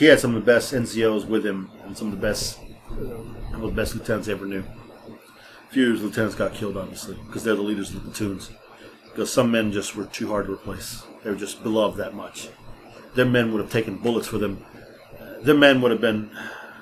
he 0.03 0.09
had 0.09 0.19
some 0.19 0.35
of 0.35 0.45
the 0.45 0.53
best 0.53 0.75
NCOs 0.75 1.29
with 1.29 1.47
him, 1.47 1.71
and 1.85 1.97
some 1.97 2.09
of 2.09 2.21
the 2.21 2.27
best, 2.27 2.59
uh, 2.91 2.97
couple 3.53 3.69
of 3.69 3.77
the 3.77 3.81
best 3.81 3.95
lieutenants 3.95 4.27
ever 4.27 4.47
knew. 4.47 4.65
A 5.69 5.73
few 5.73 5.87
of 5.87 5.93
his 5.93 6.03
lieutenants 6.03 6.35
got 6.35 6.55
killed, 6.55 6.77
obviously, 6.77 7.17
because 7.25 7.45
they're 7.45 7.55
the 7.55 7.63
leaders 7.63 7.91
of 7.91 8.03
the 8.03 8.11
platoons. 8.11 8.51
Because 9.05 9.33
some 9.33 9.53
men 9.53 9.71
just 9.71 9.95
were 9.95 10.07
too 10.07 10.27
hard 10.27 10.47
to 10.47 10.55
replace. 10.55 11.05
They 11.23 11.31
were 11.31 11.37
just 11.37 11.63
beloved 11.63 11.99
that 11.99 12.15
much. 12.15 12.49
Their 13.15 13.27
men 13.27 13.53
would 13.53 13.61
have 13.61 13.71
taken 13.71 13.97
bullets 13.97 14.27
for 14.27 14.39
them. 14.39 14.65
Their 15.43 15.55
men 15.55 15.81
would 15.81 15.93
have 15.93 16.01
been. 16.01 16.33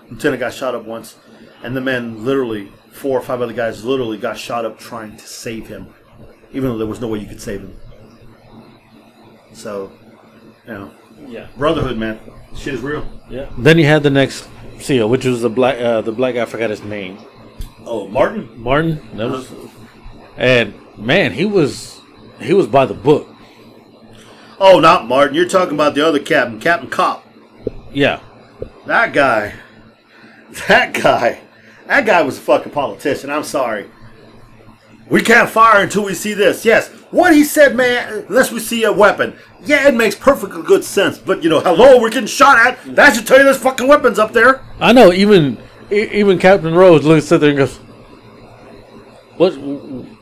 Lieutenant 0.08 0.40
got 0.40 0.54
shot 0.54 0.74
up 0.74 0.86
once, 0.86 1.16
and 1.62 1.76
the 1.76 1.82
men 1.82 2.24
literally, 2.24 2.72
four 2.90 3.18
or 3.18 3.22
five 3.22 3.42
other 3.42 3.52
guys 3.52 3.84
literally 3.84 4.16
got 4.16 4.38
shot 4.38 4.64
up 4.64 4.78
trying 4.78 5.18
to 5.18 5.26
save 5.26 5.66
him, 5.66 5.92
even 6.52 6.70
though 6.70 6.78
there 6.78 6.86
was 6.86 7.02
no 7.02 7.08
way 7.08 7.18
you 7.18 7.26
could 7.26 7.42
save 7.42 7.60
him. 7.60 7.76
So, 9.52 9.92
you 10.66 10.72
know, 10.72 10.90
yeah, 11.26 11.48
brotherhood, 11.56 11.96
man, 11.98 12.18
shit 12.56 12.74
is 12.74 12.80
real. 12.80 13.06
yeah. 13.28 13.50
Then 13.58 13.78
you 13.78 13.84
had 13.86 14.02
the 14.02 14.10
next 14.10 14.48
seal, 14.78 15.08
which 15.08 15.24
was 15.24 15.42
the 15.42 15.50
black 15.50 15.78
uh, 15.80 16.00
the 16.00 16.12
black 16.12 16.34
guy. 16.34 16.42
I 16.42 16.46
forgot 16.46 16.70
his 16.70 16.82
name. 16.82 17.18
Oh, 17.84 18.08
Martin. 18.08 18.48
Martin. 18.60 19.00
That 19.16 19.30
was, 19.30 19.50
and 20.36 20.74
man, 20.96 21.32
he 21.32 21.44
was 21.44 22.00
he 22.40 22.52
was 22.54 22.66
by 22.66 22.86
the 22.86 22.94
book. 22.94 23.28
Oh, 24.58 24.78
not 24.80 25.06
Martin. 25.06 25.34
You're 25.34 25.48
talking 25.48 25.74
about 25.74 25.94
the 25.94 26.06
other 26.06 26.18
captain, 26.18 26.60
Captain 26.60 26.90
Cop. 26.90 27.26
Yeah, 27.92 28.20
That 28.86 29.12
guy. 29.12 29.54
That 30.68 30.92
guy. 30.94 31.40
That 31.86 32.04
guy 32.06 32.22
was 32.22 32.38
a 32.38 32.40
fucking 32.40 32.72
politician. 32.72 33.30
I'm 33.30 33.42
sorry. 33.44 33.86
We 35.10 35.22
can't 35.22 35.50
fire 35.50 35.82
until 35.82 36.04
we 36.04 36.14
see 36.14 36.34
this. 36.34 36.64
Yes, 36.64 36.88
what 37.10 37.34
he 37.34 37.42
said, 37.44 37.74
man, 37.76 38.24
unless 38.28 38.52
we 38.52 38.60
see 38.60 38.84
a 38.84 38.92
weapon. 38.92 39.36
Yeah, 39.64 39.88
it 39.88 39.94
makes 39.94 40.14
perfectly 40.14 40.62
good 40.62 40.84
sense. 40.84 41.18
But, 41.18 41.42
you 41.42 41.50
know, 41.50 41.60
hello, 41.60 42.00
we're 42.00 42.10
getting 42.10 42.26
shot 42.28 42.58
at. 42.64 42.94
That 42.94 43.14
should 43.14 43.26
tell 43.26 43.36
you 43.38 43.44
there's 43.44 43.58
fucking 43.58 43.88
weapons 43.88 44.18
up 44.18 44.32
there. 44.32 44.64
I 44.80 44.92
know. 44.92 45.12
Even 45.12 45.58
even 45.90 46.38
Captain 46.38 46.72
Rose 46.74 47.04
looks 47.04 47.26
sit 47.26 47.40
there 47.40 47.50
and 47.50 47.58
goes, 47.58 47.76
"What 49.36 49.52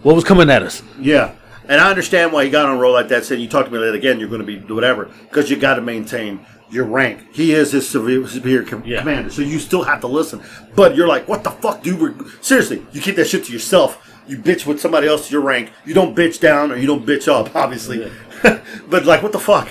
what 0.03 0.15
was 0.15 0.25
coming 0.25 0.49
at 0.51 0.63
us?" 0.63 0.83
Yeah. 0.99 1.35
And 1.69 1.79
I 1.83 1.91
understand 1.91 2.33
why 2.33 2.45
he 2.45 2.51
got 2.51 2.65
on 2.65 2.77
a 2.79 2.81
roll 2.81 2.95
like 2.95 3.09
that, 3.09 3.27
Said 3.27 3.41
you 3.41 3.47
talk 3.49 3.67
to 3.67 3.71
me 3.71 3.79
later 3.79 3.95
again, 3.95 4.19
you're 4.19 4.31
going 4.31 4.41
to 4.41 4.47
be 4.47 4.57
whatever. 4.73 5.11
Because 5.29 5.51
you 5.51 5.57
got 5.59 5.75
to 5.75 5.83
maintain 5.83 6.47
your 6.71 6.87
rank. 6.87 7.21
He 7.35 7.53
is 7.53 7.73
his 7.73 7.87
severe, 7.87 8.27
superior 8.27 8.63
com- 8.63 8.83
Yeah. 8.87 9.01
commander, 9.01 9.29
so 9.31 9.43
you 9.43 9.59
still 9.59 9.83
have 9.83 10.01
to 10.01 10.07
listen. 10.07 10.41
But 10.75 10.97
you're 10.97 11.07
like, 11.09 11.29
what 11.29 11.45
the 11.45 11.51
fuck, 11.51 11.83
dude? 11.83 12.01
We're, 12.01 12.15
seriously, 12.41 12.87
you 12.93 13.03
keep 13.03 13.17
that 13.17 13.27
shit 13.27 13.45
to 13.45 13.53
yourself. 13.53 13.99
You 14.29 14.37
bitch 14.37 14.67
with 14.67 14.81
somebody 14.81 15.09
else 15.09 15.31
your 15.31 15.41
rank. 15.41 15.71
You 15.85 15.95
don't 15.95 16.15
bitch 16.15 16.39
down 16.39 16.71
or 16.71 16.77
you 16.77 16.87
don't 16.87 17.05
bitch 17.05 17.29
up, 17.29 17.57
obviously. 17.57 18.13
but 18.89 19.05
like, 19.05 19.23
what 19.23 19.33
the 19.33 19.39
fuck? 19.39 19.69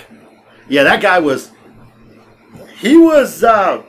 Yeah, 0.68 0.84
that 0.84 1.02
guy 1.02 1.20
was. 1.20 1.52
He 2.78 2.98
was. 2.98 3.44
uh 3.44 3.84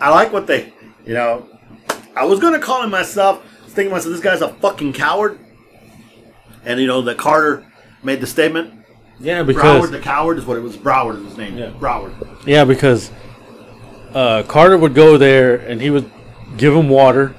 I 0.00 0.10
like 0.10 0.32
what 0.32 0.46
they. 0.46 0.72
You 1.06 1.14
know, 1.14 1.48
I 2.16 2.24
was 2.24 2.40
gonna 2.40 2.60
call 2.60 2.82
him 2.82 2.90
myself. 2.90 3.44
Thinking 3.66 3.90
to 3.90 3.96
myself, 3.96 4.12
this 4.12 4.22
guy's 4.22 4.40
a 4.40 4.54
fucking 4.54 4.92
coward. 4.92 5.38
And 6.64 6.80
you 6.80 6.86
know 6.86 7.02
that 7.02 7.18
Carter 7.18 7.66
made 8.02 8.20
the 8.20 8.26
statement. 8.26 8.84
Yeah, 9.20 9.42
because 9.42 9.88
Broward 9.88 9.90
the 9.90 10.00
coward 10.00 10.38
is 10.38 10.46
what 10.46 10.56
it 10.56 10.60
was. 10.60 10.76
Broward 10.76 11.20
is 11.20 11.28
his 11.28 11.36
name. 11.36 11.58
Yeah. 11.58 11.70
Broward. 11.70 12.46
yeah, 12.46 12.64
because 12.64 13.10
uh, 14.14 14.42
Carter 14.44 14.78
would 14.78 14.94
go 14.94 15.18
there 15.18 15.56
and 15.56 15.80
he 15.80 15.90
would 15.90 16.10
give 16.56 16.74
him 16.74 16.88
water, 16.88 17.34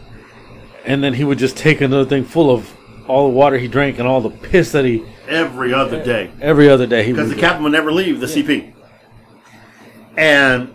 and 0.86 1.04
then 1.04 1.14
he 1.14 1.24
would 1.24 1.38
just 1.38 1.58
take 1.58 1.82
another 1.82 2.06
thing 2.06 2.24
full 2.24 2.52
of 2.52 2.74
all 3.08 3.28
the 3.30 3.34
water 3.36 3.58
he 3.58 3.68
drank 3.68 4.00
and 4.00 4.08
all 4.08 4.22
the 4.22 4.30
piss 4.30 4.72
that 4.72 4.86
he 4.86 5.04
Every 5.28 5.74
other 5.74 6.04
day. 6.04 6.30
every 6.40 6.70
other 6.70 6.86
day 6.86 7.04
he 7.04 7.12
Because 7.12 7.30
the 7.30 7.36
captain 7.36 7.64
would 7.64 7.72
never 7.72 7.92
leave 7.92 8.20
the 8.20 8.28
CP. 8.28 8.74
And 10.18 10.74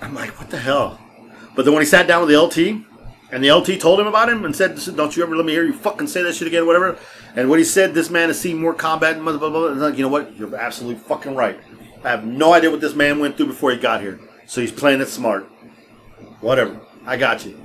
I'm 0.00 0.14
like, 0.14 0.38
what 0.38 0.50
the 0.50 0.58
hell? 0.58 0.98
But 1.54 1.64
then 1.64 1.74
when 1.74 1.82
he 1.82 1.86
sat 1.86 2.06
down 2.06 2.26
with 2.26 2.30
the 2.30 2.40
LT, 2.40 2.84
and 3.30 3.42
the 3.42 3.50
LT 3.50 3.80
told 3.80 3.98
him 3.98 4.06
about 4.06 4.28
him 4.28 4.44
and 4.44 4.54
said, 4.54 4.78
"Don't 4.94 5.16
you 5.16 5.22
ever 5.22 5.34
let 5.34 5.46
me 5.46 5.52
hear 5.52 5.64
you 5.64 5.72
fucking 5.72 6.06
say 6.06 6.22
that 6.22 6.34
shit 6.34 6.48
again, 6.48 6.66
whatever." 6.66 6.98
And 7.34 7.48
what 7.48 7.58
he 7.58 7.64
said, 7.64 7.94
this 7.94 8.10
man 8.10 8.28
has 8.28 8.38
seen 8.38 8.58
more 8.58 8.74
combat 8.74 9.16
and 9.16 9.24
blah 9.24 9.38
blah 9.38 9.48
blah. 9.48 9.68
And 9.68 9.80
like, 9.80 9.96
you 9.96 10.02
know 10.02 10.08
what? 10.10 10.36
You're 10.36 10.54
absolutely 10.54 11.02
fucking 11.02 11.34
right. 11.34 11.58
I 12.04 12.10
have 12.10 12.26
no 12.26 12.52
idea 12.52 12.70
what 12.70 12.82
this 12.82 12.94
man 12.94 13.20
went 13.20 13.38
through 13.38 13.46
before 13.46 13.70
he 13.70 13.78
got 13.78 14.02
here. 14.02 14.20
So 14.46 14.60
he's 14.60 14.72
playing 14.72 15.00
it 15.00 15.08
smart. 15.08 15.44
Whatever. 16.40 16.78
I 17.06 17.16
got 17.16 17.46
you. 17.46 17.58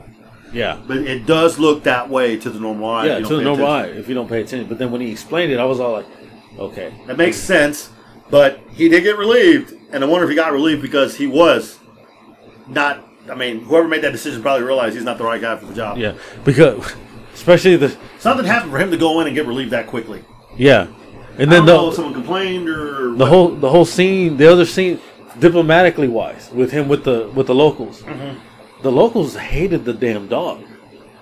Yeah, 0.54 0.80
But 0.88 0.98
it 0.98 1.26
does 1.26 1.60
look 1.60 1.84
that 1.84 2.10
way 2.10 2.38
to 2.38 2.50
the 2.50 2.60
normal 2.60 2.90
eye. 2.90 3.06
yeah, 3.08 3.20
to 3.20 3.36
the 3.38 3.42
normal 3.42 3.68
eye 3.68 3.82
attention. 3.84 4.02
if 4.02 4.10
you 4.10 4.16
don't 4.16 4.30
pay 4.30 4.42
attention. 4.42 4.68
But 4.68 4.78
then 4.80 4.92
when 4.92 5.02
he 5.02 5.12
explained 5.12 5.52
it, 5.52 5.60
I 5.60 5.66
was 5.66 5.80
all 5.80 5.92
like, 5.94 6.06
okay, 6.58 6.94
That 7.08 7.18
makes 7.18 7.38
sense. 7.38 7.90
But 8.30 8.60
he 8.74 8.90
did 8.90 9.04
get 9.04 9.18
relieved, 9.18 9.74
and 9.92 10.04
I 10.04 10.08
wonder 10.08 10.26
if 10.26 10.30
he 10.30 10.36
got 10.36 10.52
relieved 10.52 10.82
because 10.82 11.16
he 11.16 11.28
was 11.28 11.80
not. 12.68 13.04
I 13.32 13.36
mean, 13.36 13.62
whoever 13.62 13.88
made 13.88 14.02
that 14.04 14.12
decision 14.12 14.42
probably 14.42 14.66
realized 14.66 14.96
he's 14.96 15.04
not 15.06 15.18
the 15.18 15.24
right 15.24 15.40
guy 15.42 15.56
for 15.58 15.66
the 15.66 15.74
job. 15.74 15.98
yeah, 15.98 16.14
because 16.46 16.94
especially 17.34 17.76
the 17.78 17.96
Something 18.20 18.46
happened 18.46 18.72
for 18.72 18.80
him 18.80 18.92
to 18.92 18.98
go 18.98 19.20
in 19.22 19.28
and 19.28 19.36
get 19.36 19.46
relieved 19.46 19.72
that 19.72 19.88
quickly. 19.88 20.24
yeah, 20.58 20.88
and 21.38 21.52
then 21.52 21.66
don't 21.66 21.68
know 21.68 21.84
if 21.86 21.92
the 21.92 21.96
someone 21.98 22.14
complained 22.14 22.68
or 22.70 23.16
the 23.16 23.26
whole 23.26 23.50
the 23.50 23.70
whole 23.70 23.86
scene, 23.86 24.36
the 24.38 24.52
other 24.52 24.66
scene, 24.66 25.00
diplomatically 25.40 26.08
wise, 26.08 26.50
with 26.52 26.72
him 26.72 26.88
with 26.90 27.04
the 27.06 27.30
with 27.36 27.48
the 27.48 27.56
locals, 27.56 28.02
Mm-hmm. 28.04 28.40
The 28.88 28.92
locals 28.96 29.36
hated 29.36 29.84
the 29.84 29.92
damn 29.94 30.30
dog. 30.30 30.64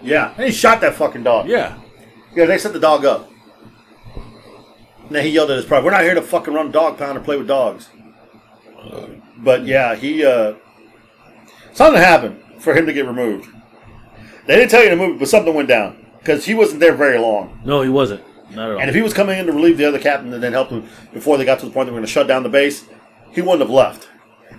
yeah, 0.04 0.36
and 0.38 0.46
he 0.46 0.52
shot 0.52 0.82
that 0.82 0.94
fucking 0.94 1.24
dog. 1.24 1.48
Yeah, 1.50 1.76
Yeah, 2.36 2.46
they 2.46 2.60
set 2.60 2.74
the 2.74 2.80
dog 2.80 3.06
up. 3.06 3.28
And 4.16 5.10
then 5.16 5.24
he 5.24 5.32
yelled 5.32 5.50
at 5.50 5.58
his 5.58 5.66
pride, 5.66 5.84
"We're 5.84 5.90
not 5.90 6.04
here 6.04 6.14
to 6.14 6.22
fucking 6.22 6.54
run 6.54 6.70
dog 6.70 7.00
pound 7.00 7.18
or 7.18 7.22
play 7.22 7.38
with 7.38 7.48
dogs." 7.48 7.90
But 9.38 9.66
yeah, 9.66 9.96
he 9.96 10.24
uh, 10.24 10.54
something 11.74 12.00
happened 12.00 12.40
for 12.60 12.76
him 12.76 12.86
to 12.86 12.94
get 12.94 13.08
removed. 13.08 13.50
They 14.46 14.58
didn't 14.58 14.70
tell 14.70 14.84
you 14.84 14.92
to 14.92 14.96
move, 14.96 15.18
but 15.18 15.28
something 15.28 15.56
went 15.56 15.68
down 15.68 16.06
because 16.20 16.46
he 16.46 16.54
wasn't 16.54 16.82
there 16.82 16.94
very 16.94 17.18
long. 17.18 17.60
no, 17.66 17.82
he 17.82 17.90
wasn't. 17.90 18.22
Not 18.52 18.70
at 18.70 18.74
all. 18.76 18.80
And 18.80 18.90
if 18.90 18.96
he 18.96 19.02
was 19.02 19.12
coming 19.14 19.40
in 19.40 19.48
to 19.48 19.54
relieve 19.54 19.80
the 19.80 19.86
other 19.86 19.98
captain 19.98 20.32
and 20.32 20.44
then 20.44 20.54
help 20.54 20.70
him 20.70 20.88
before 21.14 21.38
they 21.40 21.46
got 21.46 21.58
to 21.62 21.66
the 21.66 21.72
point 21.72 21.88
they 21.88 21.92
were 21.92 21.98
going 21.98 22.06
to 22.06 22.12
shut 22.12 22.28
down 22.28 22.44
the 22.44 22.50
base, 22.50 22.86
he 23.32 23.42
wouldn't 23.42 23.62
have 23.62 23.72
left 23.72 24.08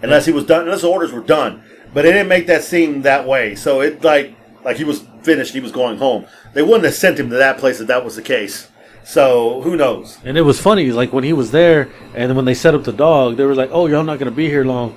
unless 0.03 0.27
he 0.27 0.33
was 0.33 0.45
done. 0.45 0.63
Unless 0.63 0.81
the 0.81 0.89
orders 0.89 1.13
were 1.13 1.21
done, 1.21 1.63
but 1.93 2.03
they 2.03 2.13
didn't 2.13 2.29
make 2.29 2.47
that 2.47 2.65
seem 2.65 3.03
that 3.03 3.27
way. 3.27 3.55
So 3.55 3.81
it 3.81 4.03
like 4.05 4.35
like 4.65 4.77
he 4.77 4.85
was 4.85 5.05
finished. 5.23 5.53
He 5.53 5.61
was 5.61 5.73
going 5.73 5.99
home. 5.99 6.27
They 6.55 6.63
wouldn't 6.63 6.85
have 6.85 6.95
sent 6.95 7.19
him 7.19 7.31
to 7.31 7.37
that 7.37 7.59
place 7.59 7.81
if 7.81 7.87
that 7.89 8.05
was 8.05 8.17
the 8.17 8.23
case. 8.23 8.69
So 9.05 9.61
who 9.63 9.77
knows? 9.77 10.19
And 10.25 10.37
it 10.37 10.43
was 10.43 10.61
funny, 10.61 10.91
like 10.91 11.13
when 11.13 11.23
he 11.23 11.33
was 11.33 11.53
there, 11.53 11.89
and 12.15 12.35
when 12.35 12.45
they 12.45 12.55
set 12.55 12.75
up 12.75 12.83
the 12.83 12.93
dog, 12.93 13.37
they 13.37 13.45
were 13.45 13.55
like, 13.55 13.71
"Oh, 13.73 13.87
y'all 13.87 14.03
not 14.03 14.19
gonna 14.19 14.33
be 14.33 14.49
here 14.49 14.65
long," 14.65 14.97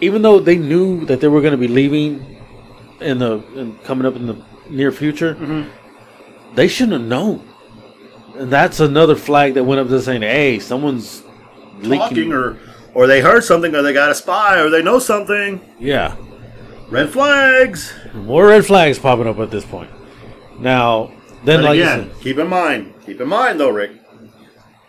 even 0.00 0.22
though 0.22 0.40
they 0.40 0.56
knew 0.56 1.04
that 1.04 1.20
they 1.20 1.28
were 1.28 1.42
gonna 1.42 1.58
be 1.58 1.68
leaving 1.68 2.38
in 3.00 3.18
the 3.18 3.42
in, 3.54 3.76
coming 3.84 4.06
up 4.06 4.16
in 4.16 4.26
the 4.26 4.36
near 4.70 4.90
future. 4.90 5.34
Mm-hmm. 5.34 5.68
They 6.54 6.66
shouldn't 6.66 6.94
have 6.94 7.08
known, 7.08 7.46
and 8.38 8.50
that's 8.50 8.80
another 8.80 9.14
flag 9.14 9.52
that 9.54 9.64
went 9.64 9.80
up 9.80 9.88
to 9.88 10.00
saying, 10.00 10.22
"Hey, 10.22 10.58
someone's 10.58 11.22
leaking." 11.80 11.98
Talking 11.98 12.32
or 12.32 12.56
or 12.96 13.06
they 13.06 13.20
heard 13.20 13.44
something 13.44 13.74
or 13.74 13.82
they 13.82 13.92
got 13.92 14.10
a 14.10 14.14
spy 14.14 14.58
or 14.58 14.70
they 14.70 14.82
know 14.82 14.98
something. 14.98 15.60
yeah, 15.78 16.16
Red 16.88 17.10
flags. 17.10 17.92
more 18.14 18.46
red 18.46 18.64
flags 18.64 18.98
popping 18.98 19.26
up 19.26 19.38
at 19.38 19.50
this 19.50 19.66
point. 19.66 19.90
Now, 20.58 21.12
then, 21.44 21.58
But 21.58 21.64
like 21.66 21.74
again, 21.80 22.10
said, 22.10 22.20
keep 22.22 22.38
in 22.38 22.48
mind, 22.48 22.94
keep 23.04 23.20
in 23.20 23.28
mind 23.28 23.60
though, 23.60 23.68
Rick, 23.68 23.90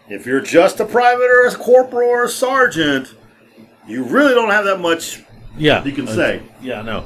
if 0.07 0.25
you're 0.25 0.39
just 0.39 0.79
a 0.79 0.85
private 0.85 1.25
or 1.29 1.47
a 1.47 1.51
corporal 1.53 2.09
or 2.09 2.23
a 2.23 2.29
sergeant, 2.29 3.13
you 3.85 4.05
really 4.05 4.33
don't 4.33 4.51
have 4.51 4.63
that 4.63 4.79
much 4.79 5.23
yeah, 5.57 5.83
you 5.83 5.91
can 5.91 6.07
uh, 6.07 6.15
say, 6.15 6.41
yeah, 6.61 6.81
no, 6.81 7.03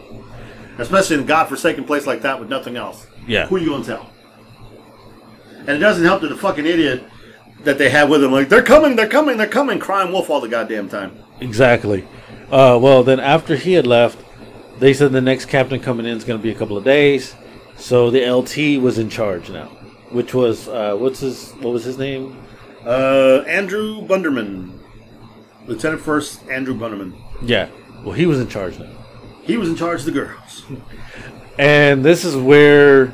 especially 0.78 1.16
in 1.16 1.24
a 1.24 1.26
godforsaken 1.26 1.84
place 1.86 2.06
like 2.06 2.22
that 2.22 2.40
with 2.40 2.48
nothing 2.50 2.76
else. 2.78 3.08
yeah, 3.26 3.48
Who 3.48 3.56
are 3.56 3.60
you 3.60 3.70
gonna 3.70 3.84
tell? 3.84 4.08
And 5.62 5.70
it 5.70 5.80
doesn't 5.80 6.04
help 6.04 6.22
that 6.22 6.28
the 6.28 6.36
fucking 6.38 6.66
idiot 6.68 7.04
that 7.64 7.78
they 7.78 7.90
have 7.90 8.10
with 8.10 8.22
them, 8.22 8.32
like 8.32 8.50
they're 8.50 8.64
coming, 8.64 8.96
they're 8.96 9.08
coming, 9.08 9.38
they're 9.38 9.48
coming, 9.48 9.80
crying 9.80 10.12
wolf 10.12 10.30
all 10.30 10.42
the 10.42 10.48
goddamn 10.48 10.90
time. 10.90 11.18
Exactly. 11.40 12.08
Uh, 12.52 12.78
well, 12.82 13.04
then 13.04 13.20
after 13.20 13.56
he 13.56 13.74
had 13.74 13.88
left, 13.88 14.20
they 14.80 14.94
said 14.94 15.12
the 15.12 15.22
next 15.22 15.46
captain 15.46 15.80
coming 15.80 16.06
in 16.06 16.18
is 16.18 16.24
going 16.24 16.40
to 16.40 16.44
be 16.44 16.52
a 16.52 16.56
couple 16.56 16.78
of 16.78 16.84
days. 16.84 17.36
So 17.78 18.10
the 18.12 18.30
LT 18.30 18.82
was 18.82 18.98
in 18.98 19.10
charge 19.10 19.50
now, 19.50 19.68
which 20.10 20.34
was 20.34 20.68
uh, 20.68 20.96
what's 20.96 21.20
his 21.20 21.52
what 21.54 21.74
was 21.74 21.84
his 21.84 21.98
name? 21.98 22.38
Uh, 22.86 23.44
Andrew 23.48 24.02
Bundermann, 24.02 24.78
Lieutenant 25.68 26.02
First 26.02 26.48
Andrew 26.48 26.76
Bundermann. 26.76 27.14
Yeah. 27.44 27.70
Well, 28.04 28.14
he 28.14 28.26
was 28.26 28.40
in 28.40 28.48
charge 28.48 28.80
now. 28.80 28.90
He 29.44 29.58
was 29.58 29.70
in 29.70 29.76
charge 29.76 30.00
of 30.02 30.06
the 30.06 30.12
girls. 30.12 30.64
And 31.58 32.04
this 32.04 32.24
is 32.24 32.36
where, 32.36 33.08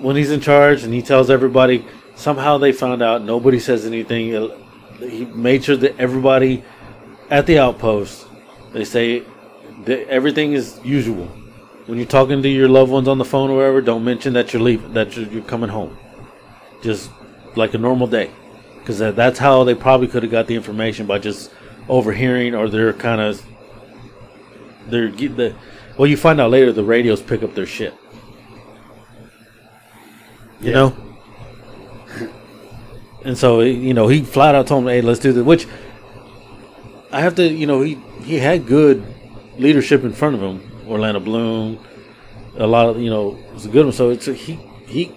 when 0.00 0.16
he's 0.16 0.30
in 0.30 0.40
charge 0.40 0.82
and 0.82 0.92
he 0.92 1.00
tells 1.00 1.30
everybody, 1.30 1.86
somehow 2.14 2.58
they 2.58 2.72
found 2.72 3.02
out, 3.02 3.22
nobody 3.22 3.58
says 3.58 3.86
anything. 3.86 4.50
He 5.00 5.24
made 5.26 5.64
sure 5.64 5.76
that 5.76 5.98
everybody 5.98 6.62
at 7.30 7.46
the 7.46 7.58
outpost, 7.58 8.26
they 8.72 8.84
say 8.84 9.24
that 9.84 10.08
everything 10.08 10.52
is 10.52 10.80
usual. 10.84 11.26
When 11.86 11.98
you're 11.98 12.06
talking 12.06 12.42
to 12.42 12.48
your 12.48 12.68
loved 12.68 12.90
ones 12.90 13.08
on 13.08 13.18
the 13.18 13.24
phone 13.24 13.50
or 13.50 13.56
whatever, 13.56 13.80
don't 13.82 14.04
mention 14.04 14.32
that 14.34 14.52
you're 14.52 14.62
leaving, 14.62 14.94
that 14.94 15.16
you're, 15.16 15.26
you're 15.26 15.42
coming 15.42 15.68
home. 15.68 15.96
Just 16.82 17.10
like 17.56 17.74
a 17.74 17.78
normal 17.78 18.06
day. 18.06 18.30
Because 18.78 18.98
that, 18.98 19.16
that's 19.16 19.38
how 19.38 19.64
they 19.64 19.74
probably 19.74 20.08
could 20.08 20.22
have 20.22 20.32
got 20.32 20.46
the 20.46 20.54
information 20.54 21.06
by 21.06 21.18
just 21.18 21.50
overhearing 21.88 22.54
or 22.54 22.68
they're 22.68 22.92
kind 22.92 23.20
of 23.20 23.44
they're 24.88 25.08
get 25.08 25.36
the 25.36 25.54
well 25.98 26.06
you 26.06 26.16
find 26.16 26.40
out 26.40 26.50
later 26.50 26.72
the 26.72 26.82
radios 26.84 27.20
pick 27.20 27.42
up 27.42 27.54
their 27.54 27.66
shit 27.66 27.94
you 30.60 30.68
Yeah. 30.70 30.72
know 30.72 30.96
and 33.24 33.36
so 33.38 33.60
you 33.60 33.94
know 33.94 34.06
he 34.08 34.22
flat 34.22 34.54
out 34.54 34.66
told 34.66 34.82
him 34.84 34.88
hey 34.88 35.00
let's 35.00 35.20
do 35.20 35.32
this 35.32 35.44
which 35.44 35.66
i 37.12 37.20
have 37.20 37.34
to 37.34 37.46
you 37.46 37.66
know 37.66 37.80
he 37.82 37.94
he 38.22 38.38
had 38.38 38.66
good 38.66 39.02
leadership 39.58 40.04
in 40.04 40.12
front 40.12 40.34
of 40.34 40.40
him 40.42 40.60
orlando 40.88 41.20
bloom 41.20 41.78
a 42.56 42.66
lot 42.66 42.88
of 42.88 43.00
you 43.00 43.10
know 43.10 43.36
it 43.36 43.54
was 43.54 43.66
a 43.66 43.68
good 43.68 43.84
one 43.86 43.92
so 43.92 44.10
it's 44.10 44.28
a, 44.28 44.34
he 44.34 44.54
he 44.86 45.12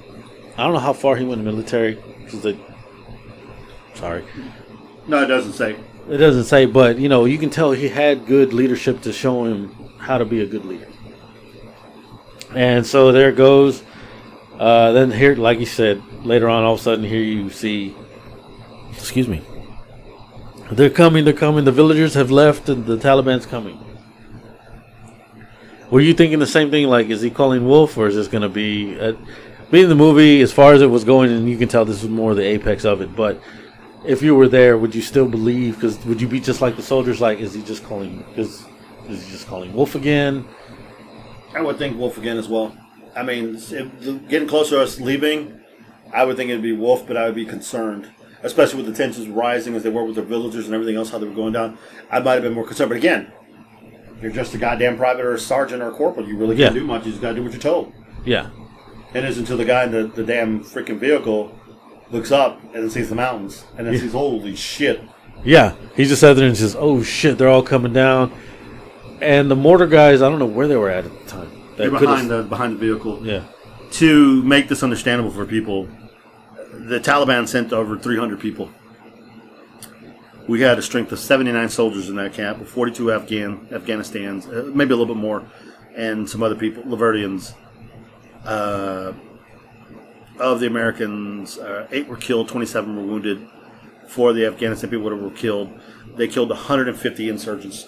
i 0.57 0.63
don't 0.63 0.73
know 0.73 0.79
how 0.79 0.93
far 0.93 1.15
he 1.15 1.25
went 1.25 1.39
in 1.39 1.45
the 1.45 1.51
military 1.51 1.95
'cause 2.27 2.41
the 2.41 2.57
sorry 3.93 4.23
No, 5.07 5.23
it 5.23 5.27
doesn't 5.27 5.53
say. 5.53 5.75
it 6.09 6.17
doesn't 6.17 6.43
say, 6.43 6.65
but 6.65 6.99
you 6.99 7.07
know, 7.07 7.23
you 7.25 7.37
can 7.37 7.49
tell 7.49 7.71
he 7.71 7.87
had 7.87 8.25
good 8.25 8.51
leadership 8.53 9.01
to 9.03 9.13
show 9.13 9.45
him 9.45 9.73
how 9.97 10.17
to 10.17 10.25
be 10.25 10.41
a 10.41 10.45
good 10.45 10.65
leader. 10.65 10.87
And 12.53 12.85
so 12.85 13.11
there 13.13 13.31
goes. 13.31 13.83
Uh, 14.59 14.91
then 14.91 15.11
here, 15.11 15.35
like 15.35 15.59
you 15.59 15.65
said, 15.65 16.01
later 16.23 16.49
on, 16.49 16.63
all 16.63 16.73
of 16.73 16.79
a 16.79 16.83
sudden, 16.83 17.05
here 17.05 17.21
you 17.21 17.49
see. 17.49 17.95
Excuse 18.91 19.27
me. 19.27 19.41
They're 20.71 20.89
coming. 20.89 21.25
They're 21.25 21.33
coming. 21.33 21.65
The 21.65 21.71
villagers 21.71 22.13
have 22.15 22.31
left, 22.31 22.67
and 22.69 22.85
the 22.85 22.97
Taliban's 22.97 23.45
coming. 23.45 23.83
Were 25.89 26.01
you 26.01 26.13
thinking 26.13 26.39
the 26.39 26.47
same 26.47 26.69
thing? 26.71 26.87
Like, 26.87 27.07
is 27.07 27.21
he 27.21 27.29
calling 27.29 27.65
Wolf, 27.65 27.97
or 27.97 28.07
is 28.07 28.15
this 28.15 28.27
going 28.27 28.41
to 28.41 28.49
be? 28.49 28.99
Uh, 28.99 29.13
being 29.71 29.89
the 29.89 29.95
movie, 29.95 30.41
as 30.41 30.51
far 30.51 30.73
as 30.73 30.81
it 30.81 30.87
was 30.87 31.03
going, 31.03 31.31
and 31.31 31.49
you 31.49 31.57
can 31.57 31.67
tell 31.67 31.85
this 31.85 32.01
was 32.01 32.09
more 32.09 32.33
the 32.33 32.43
apex 32.43 32.85
of 32.85 33.01
it, 33.01 33.15
but 33.15 33.41
if 34.05 34.21
you 34.21 34.33
were 34.35 34.47
there, 34.47 34.77
would 34.77 34.95
you 34.95 35.01
still 35.01 35.27
believe? 35.27 35.75
Because 35.75 36.03
would 36.05 36.21
you 36.21 36.27
be 36.27 36.39
just 36.39 36.61
like 36.61 36.75
the 36.75 36.81
soldiers? 36.81 37.19
Like, 37.19 37.39
is 37.39 37.53
he 37.53 37.61
just 37.61 37.83
calling? 37.83 38.23
Is 38.35 38.65
is 39.09 39.25
he 39.25 39.31
just 39.31 39.47
calling 39.47 39.73
Wolf 39.73 39.95
again? 39.95 40.45
I 41.53 41.61
would 41.61 41.77
think 41.77 41.97
Wolf 41.97 42.17
again 42.17 42.37
as 42.37 42.47
well. 42.47 42.75
I 43.17 43.23
mean, 43.23 43.55
if 43.55 44.27
getting 44.29 44.47
closer 44.47 44.75
to 44.77 44.81
us 44.83 44.99
leaving, 44.99 45.59
I 46.13 46.23
would 46.23 46.37
think 46.37 46.49
it'd 46.49 46.61
be 46.61 46.71
Wolf, 46.73 47.07
but 47.07 47.17
I 47.17 47.25
would 47.25 47.35
be 47.35 47.45
concerned, 47.45 48.09
especially 48.43 48.83
with 48.83 48.91
the 48.95 49.03
tensions 49.03 49.27
rising 49.27 49.75
as 49.75 49.83
they 49.83 49.89
were 49.89 50.03
with 50.05 50.15
the 50.15 50.21
villagers 50.21 50.65
and 50.65 50.73
everything 50.75 50.95
else, 50.95 51.09
how 51.09 51.17
they 51.17 51.27
were 51.27 51.33
going 51.33 51.53
down. 51.53 51.77
I 52.11 52.19
might 52.19 52.33
have 52.33 52.43
been 52.43 52.53
more 52.53 52.65
concerned. 52.65 52.89
But 52.89 52.97
again, 52.97 53.31
you're 54.21 54.31
just 54.31 54.53
a 54.53 54.57
goddamn 54.57 54.97
private 54.97 55.25
or 55.25 55.33
a 55.33 55.39
sergeant 55.39 55.81
or 55.81 55.89
a 55.89 55.91
corporal. 55.91 56.27
You 56.27 56.37
really 56.37 56.55
can't 56.55 56.73
Yeah. 56.75 56.81
do 56.81 56.85
much. 56.87 57.05
You 57.05 57.11
just 57.11 57.21
got 57.21 57.29
to 57.29 57.35
do 57.35 57.43
what 57.43 57.51
you're 57.53 57.61
told. 57.61 57.91
Yeah, 58.25 58.47
And 59.13 59.25
it's 59.25 59.37
until 59.37 59.57
the 59.57 59.65
guy 59.65 59.83
in 59.85 59.91
the, 59.91 60.03
the 60.07 60.23
damn 60.23 60.63
freaking 60.63 60.97
vehicle 60.99 61.57
looks 62.11 62.31
up 62.31 62.61
and 62.73 62.83
then 62.83 62.89
sees 62.89 63.09
the 63.09 63.15
mountains 63.15 63.63
and 63.77 63.87
then 63.87 63.93
Yeah. 63.93 64.01
sees, 64.01 64.11
holy 64.11 64.55
shit. 64.55 65.01
yeah. 65.43 65.73
He 65.95 66.05
just 66.05 66.21
sat 66.21 66.35
there 66.35 66.47
and 66.47 66.57
says, 66.57 66.75
"Oh 66.77 67.01
shit, 67.03 67.37
they're 67.37 67.47
all 67.49 67.63
coming 67.63 67.93
down." 67.93 68.31
And 69.21 69.49
the 69.49 69.55
mortar 69.55 69.87
guys, 69.87 70.21
I 70.21 70.29
don't 70.29 70.39
know 70.39 70.45
where 70.45 70.67
they 70.67 70.75
were 70.75 70.89
at 70.89 71.05
at 71.05 71.25
the 71.25 71.31
time. 71.31 71.51
They're 71.77 71.91
behind 71.91 72.29
the, 72.29 72.43
behind 72.43 72.73
the 72.73 72.79
vehicle. 72.79 73.25
Yeah, 73.25 73.43
to 73.91 74.43
make 74.43 74.67
this 74.67 74.83
understandable 74.83 75.31
for 75.31 75.45
people, 75.45 75.87
the 76.73 76.99
Taliban 76.99 77.47
sent 77.47 77.71
over 77.71 77.97
300 77.97 78.39
people. 78.39 78.69
We 80.47 80.61
had 80.61 80.79
a 80.79 80.81
strength 80.81 81.11
of 81.11 81.19
79 81.19 81.69
soldiers 81.69 82.09
in 82.09 82.15
that 82.15 82.33
camp, 82.33 82.65
42 82.65 83.11
Afghan 83.11 83.67
Afghanistan's, 83.71 84.47
uh, 84.47 84.71
maybe 84.73 84.93
a 84.93 84.97
little 84.97 85.13
bit 85.13 85.19
more, 85.19 85.43
and 85.95 86.29
some 86.29 86.41
other 86.41 86.55
people, 86.55 86.83
Lavertians. 86.83 87.53
Uh, 88.45 89.13
of 90.39 90.59
the 90.59 90.67
Americans, 90.67 91.57
uh, 91.57 91.87
eight 91.91 92.07
were 92.07 92.15
killed, 92.15 92.47
27 92.47 92.95
were 92.95 93.01
wounded. 93.01 93.47
Four 94.07 94.29
of 94.29 94.35
the 94.35 94.45
Afghanistan 94.45 94.89
people 94.89 95.09
were 95.09 95.29
killed. 95.31 95.69
They 96.15 96.27
killed 96.27 96.49
150 96.49 97.29
insurgents, 97.29 97.87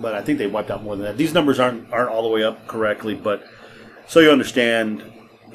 but 0.00 0.14
I 0.14 0.22
think 0.22 0.38
they 0.38 0.46
wiped 0.46 0.70
out 0.70 0.82
more 0.82 0.96
than 0.96 1.04
that. 1.04 1.16
These 1.16 1.34
numbers 1.34 1.60
aren't 1.60 1.92
aren't 1.92 2.10
all 2.10 2.22
the 2.22 2.28
way 2.28 2.42
up 2.42 2.66
correctly, 2.66 3.14
but 3.14 3.44
so 4.10 4.18
you 4.20 4.30
understand, 4.30 5.04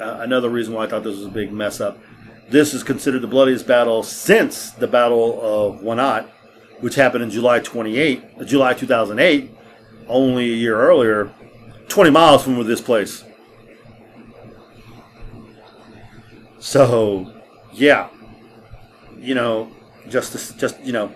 uh, 0.00 0.18
another 0.20 0.48
reason 0.48 0.72
why 0.72 0.84
I 0.84 0.86
thought 0.86 1.04
this 1.04 1.16
was 1.16 1.26
a 1.26 1.30
big 1.30 1.52
mess 1.52 1.80
up. 1.80 1.98
This 2.48 2.72
is 2.72 2.82
considered 2.82 3.20
the 3.20 3.26
bloodiest 3.26 3.66
battle 3.66 4.02
since 4.02 4.70
the 4.70 4.86
Battle 4.86 5.40
of 5.42 5.80
Wanat, 5.80 6.26
which 6.80 6.94
happened 6.94 7.24
in 7.24 7.30
July 7.30 7.58
28, 7.60 8.24
uh, 8.40 8.44
July 8.44 8.72
2008, 8.72 9.50
only 10.08 10.44
a 10.44 10.56
year 10.56 10.80
earlier, 10.80 11.30
20 11.88 12.10
miles 12.10 12.44
from 12.44 12.64
this 12.66 12.80
place. 12.80 13.24
So, 16.58 17.32
yeah, 17.72 18.08
you 19.18 19.34
know, 19.34 19.70
just 20.08 20.32
to, 20.32 20.56
just 20.56 20.80
you 20.80 20.92
know, 20.92 21.12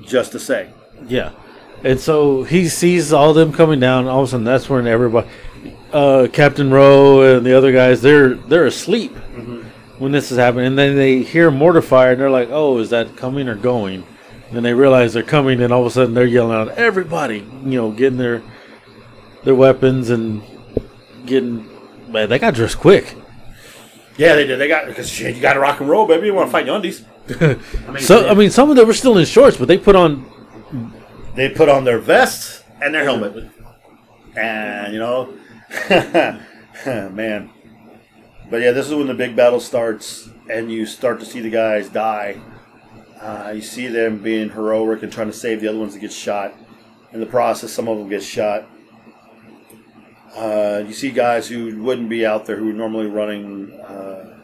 just 0.00 0.32
to 0.32 0.38
say, 0.38 0.70
yeah. 1.06 1.32
And 1.84 2.00
so 2.00 2.42
he 2.44 2.68
sees 2.68 3.12
all 3.12 3.34
them 3.34 3.52
coming 3.52 3.78
down. 3.78 4.06
All 4.08 4.22
of 4.22 4.28
a 4.28 4.30
sudden, 4.30 4.44
that's 4.44 4.68
when 4.70 4.86
everybody, 4.86 5.28
uh, 5.92 6.28
Captain 6.32 6.70
Rowe 6.70 7.36
and 7.36 7.44
the 7.44 7.56
other 7.56 7.72
guys, 7.72 8.00
they're 8.00 8.34
they're 8.34 8.66
asleep 8.66 9.14
when 9.98 10.10
this 10.12 10.32
is 10.32 10.38
happening. 10.38 10.66
And 10.66 10.78
then 10.78 10.96
they 10.96 11.22
hear 11.22 11.50
mortar 11.50 11.82
fire, 11.82 12.12
and 12.12 12.20
they're 12.20 12.30
like, 12.30 12.48
"Oh, 12.50 12.78
is 12.78 12.88
that 12.90 13.16
coming 13.16 13.48
or 13.48 13.54
going?" 13.54 14.04
And 14.48 14.56
then 14.56 14.62
they 14.62 14.72
realize 14.74 15.12
they're 15.12 15.22
coming, 15.22 15.62
and 15.62 15.72
all 15.72 15.80
of 15.82 15.86
a 15.86 15.90
sudden 15.90 16.14
they're 16.14 16.24
yelling 16.26 16.56
out, 16.56 16.68
"Everybody!" 16.78 17.38
You 17.64 17.78
know, 17.78 17.90
getting 17.90 18.18
their 18.18 18.42
their 19.44 19.54
weapons 19.54 20.08
and 20.10 20.42
getting. 21.26 21.68
Man, 22.08 22.28
they 22.30 22.38
got 22.38 22.54
dressed 22.54 22.78
quick. 22.78 23.14
yeah, 24.16 24.36
they 24.36 24.46
did. 24.46 24.58
They 24.58 24.68
got 24.68 24.86
because 24.86 25.20
you 25.20 25.38
got 25.40 25.52
to 25.54 25.60
rock 25.60 25.80
and 25.80 25.88
roll, 25.90 26.06
baby. 26.06 26.26
You 26.28 26.34
want 26.34 26.48
to 26.48 26.52
fight 26.52 26.66
undies? 26.68 27.04
I 27.40 27.56
mean, 27.90 27.98
So 28.00 28.26
I 28.28 28.34
mean, 28.34 28.50
some 28.50 28.70
of 28.70 28.76
them 28.76 28.86
were 28.86 28.94
still 28.94 29.18
in 29.18 29.26
shorts, 29.26 29.58
but 29.58 29.68
they 29.68 29.76
put 29.76 29.96
on. 29.96 30.30
They 31.34 31.48
put 31.48 31.68
on 31.68 31.84
their 31.84 31.98
vest 31.98 32.64
and 32.80 32.94
their 32.94 33.04
helmet. 33.04 33.50
And, 34.36 34.92
you 34.92 34.98
know, 34.98 35.34
man. 36.86 37.50
But 38.50 38.60
yeah, 38.60 38.72
this 38.72 38.86
is 38.86 38.94
when 38.94 39.06
the 39.06 39.14
big 39.14 39.34
battle 39.36 39.60
starts 39.60 40.28
and 40.50 40.70
you 40.70 40.86
start 40.86 41.20
to 41.20 41.26
see 41.26 41.40
the 41.40 41.50
guys 41.50 41.88
die. 41.88 42.40
Uh, 43.20 43.52
you 43.54 43.62
see 43.62 43.86
them 43.86 44.18
being 44.18 44.50
heroic 44.50 45.02
and 45.02 45.10
trying 45.10 45.28
to 45.28 45.32
save 45.32 45.60
the 45.60 45.68
other 45.68 45.78
ones 45.78 45.94
that 45.94 46.00
get 46.00 46.12
shot. 46.12 46.54
In 47.12 47.20
the 47.20 47.26
process, 47.26 47.72
some 47.72 47.88
of 47.88 47.96
them 47.96 48.08
get 48.08 48.22
shot. 48.22 48.66
Uh, 50.36 50.82
you 50.86 50.92
see 50.92 51.10
guys 51.10 51.48
who 51.48 51.80
wouldn't 51.82 52.08
be 52.08 52.26
out 52.26 52.44
there 52.44 52.56
who 52.56 52.70
are 52.70 52.72
normally 52.72 53.06
running. 53.06 53.72
Uh, 53.80 54.42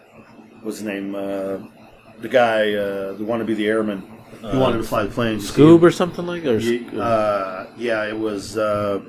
what's 0.62 0.78
his 0.78 0.86
name? 0.86 1.14
Uh, 1.14 1.58
the 2.20 2.28
guy 2.28 2.72
uh, 2.74 3.14
who 3.14 3.24
wanted 3.24 3.44
to 3.44 3.48
be 3.48 3.54
the 3.54 3.66
airman. 3.66 4.19
Who 4.40 4.58
wanted 4.58 4.78
to 4.78 4.82
fly 4.84 5.04
the. 5.04 5.22
You 5.22 5.28
him- 5.32 5.38
Scoob 5.38 5.82
or 5.82 5.90
something 5.90 6.26
like 6.26 6.42
that? 6.44 6.54
Or 6.54 6.60
Sc- 6.60 6.94
uh, 6.94 7.66
yeah, 7.76 8.06
it 8.06 8.18
was. 8.18 8.56
Uh, 8.56 9.00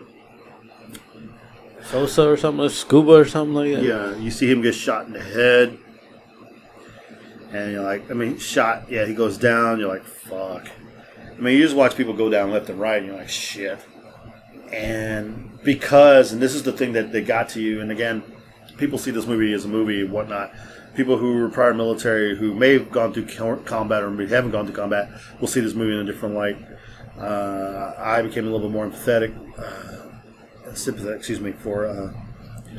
Sosa 1.86 2.30
or 2.30 2.38
something, 2.38 2.62
like 2.64 2.72
Scuba 2.72 3.12
or 3.12 3.26
something 3.26 3.54
like 3.54 3.74
that. 3.74 3.84
yeah, 3.84 4.16
you 4.18 4.32
see 4.32 4.50
him 4.50 4.62
get 4.62 4.74
shot 4.76 5.08
in 5.08 5.14
the 5.14 5.22
head, 5.22 5.78
and 7.52 7.72
you're 7.72 7.84
like, 7.84 8.10
I 8.10 8.14
mean, 8.14 8.38
shot. 8.38 8.90
Yeah, 8.90 9.06
he 9.06 9.14
goes 9.14 9.38
down. 9.38 9.80
You're 9.80 9.90
like, 9.90 10.04
fuck. 10.06 10.68
I 11.38 11.42
mean, 11.42 11.58
you 11.58 11.64
just 11.64 11.76
watch 11.76 11.96
people 11.98 12.14
go 12.14 12.30
down 12.30 12.52
left 12.52 12.70
and 12.70 12.80
right, 12.80 12.98
and 12.98 13.08
you're 13.08 13.18
like, 13.18 13.30
shit. 13.30 13.80
And 14.72 15.60
because, 15.64 16.32
and 16.32 16.42
this 16.42 16.54
is 16.54 16.64
the 16.64 16.72
thing 16.72 16.94
that 16.94 17.12
they 17.12 17.22
got 17.22 17.50
to 17.50 17.62
you, 17.62 17.82
and 17.82 17.92
again, 17.92 18.24
people 18.78 18.98
see 18.98 19.12
this 19.12 19.26
movie 19.26 19.52
as 19.54 19.66
a 19.66 19.68
movie 19.68 20.02
and 20.02 20.12
whatnot. 20.12 20.54
People 20.96 21.18
who 21.18 21.38
were 21.38 21.50
prior 21.50 21.74
military, 21.74 22.36
who 22.36 22.54
may 22.54 22.74
have 22.74 22.92
gone 22.92 23.14
through 23.14 23.28
combat 23.64 24.04
or 24.04 24.12
maybe 24.12 24.30
haven't 24.30 24.52
gone 24.52 24.66
through 24.66 24.76
combat, 24.76 25.10
will 25.40 25.48
see 25.48 25.62
this 25.62 25.74
movie 25.74 25.94
in 25.94 26.00
a 26.00 26.04
different 26.04 26.36
light. 26.36 26.58
Uh, 27.18 27.94
I 27.98 28.22
became 28.22 28.46
a 28.46 28.52
little 28.52 28.68
bit 28.68 28.74
more 28.74 28.88
empathetic, 28.88 29.34
uh, 29.58 30.74
sympathetic, 30.74 31.18
excuse 31.18 31.40
me, 31.40 31.54
for 31.54 31.86
uh, 31.86 32.14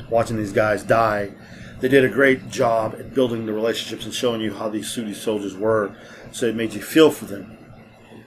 watching 0.09 0.37
these 0.37 0.53
guys 0.53 0.83
die. 0.83 1.31
They 1.79 1.87
did 1.89 2.05
a 2.05 2.09
great 2.09 2.49
job 2.49 2.95
at 2.97 3.13
building 3.13 3.45
the 3.45 3.53
relationships 3.53 4.05
and 4.05 4.13
showing 4.13 4.41
you 4.41 4.53
how 4.53 4.69
these 4.69 4.87
Sudi 4.87 5.15
soldiers 5.15 5.55
were, 5.55 5.95
so 6.31 6.45
it 6.45 6.55
made 6.55 6.73
you 6.73 6.81
feel 6.81 7.11
for 7.11 7.25
them. 7.25 7.57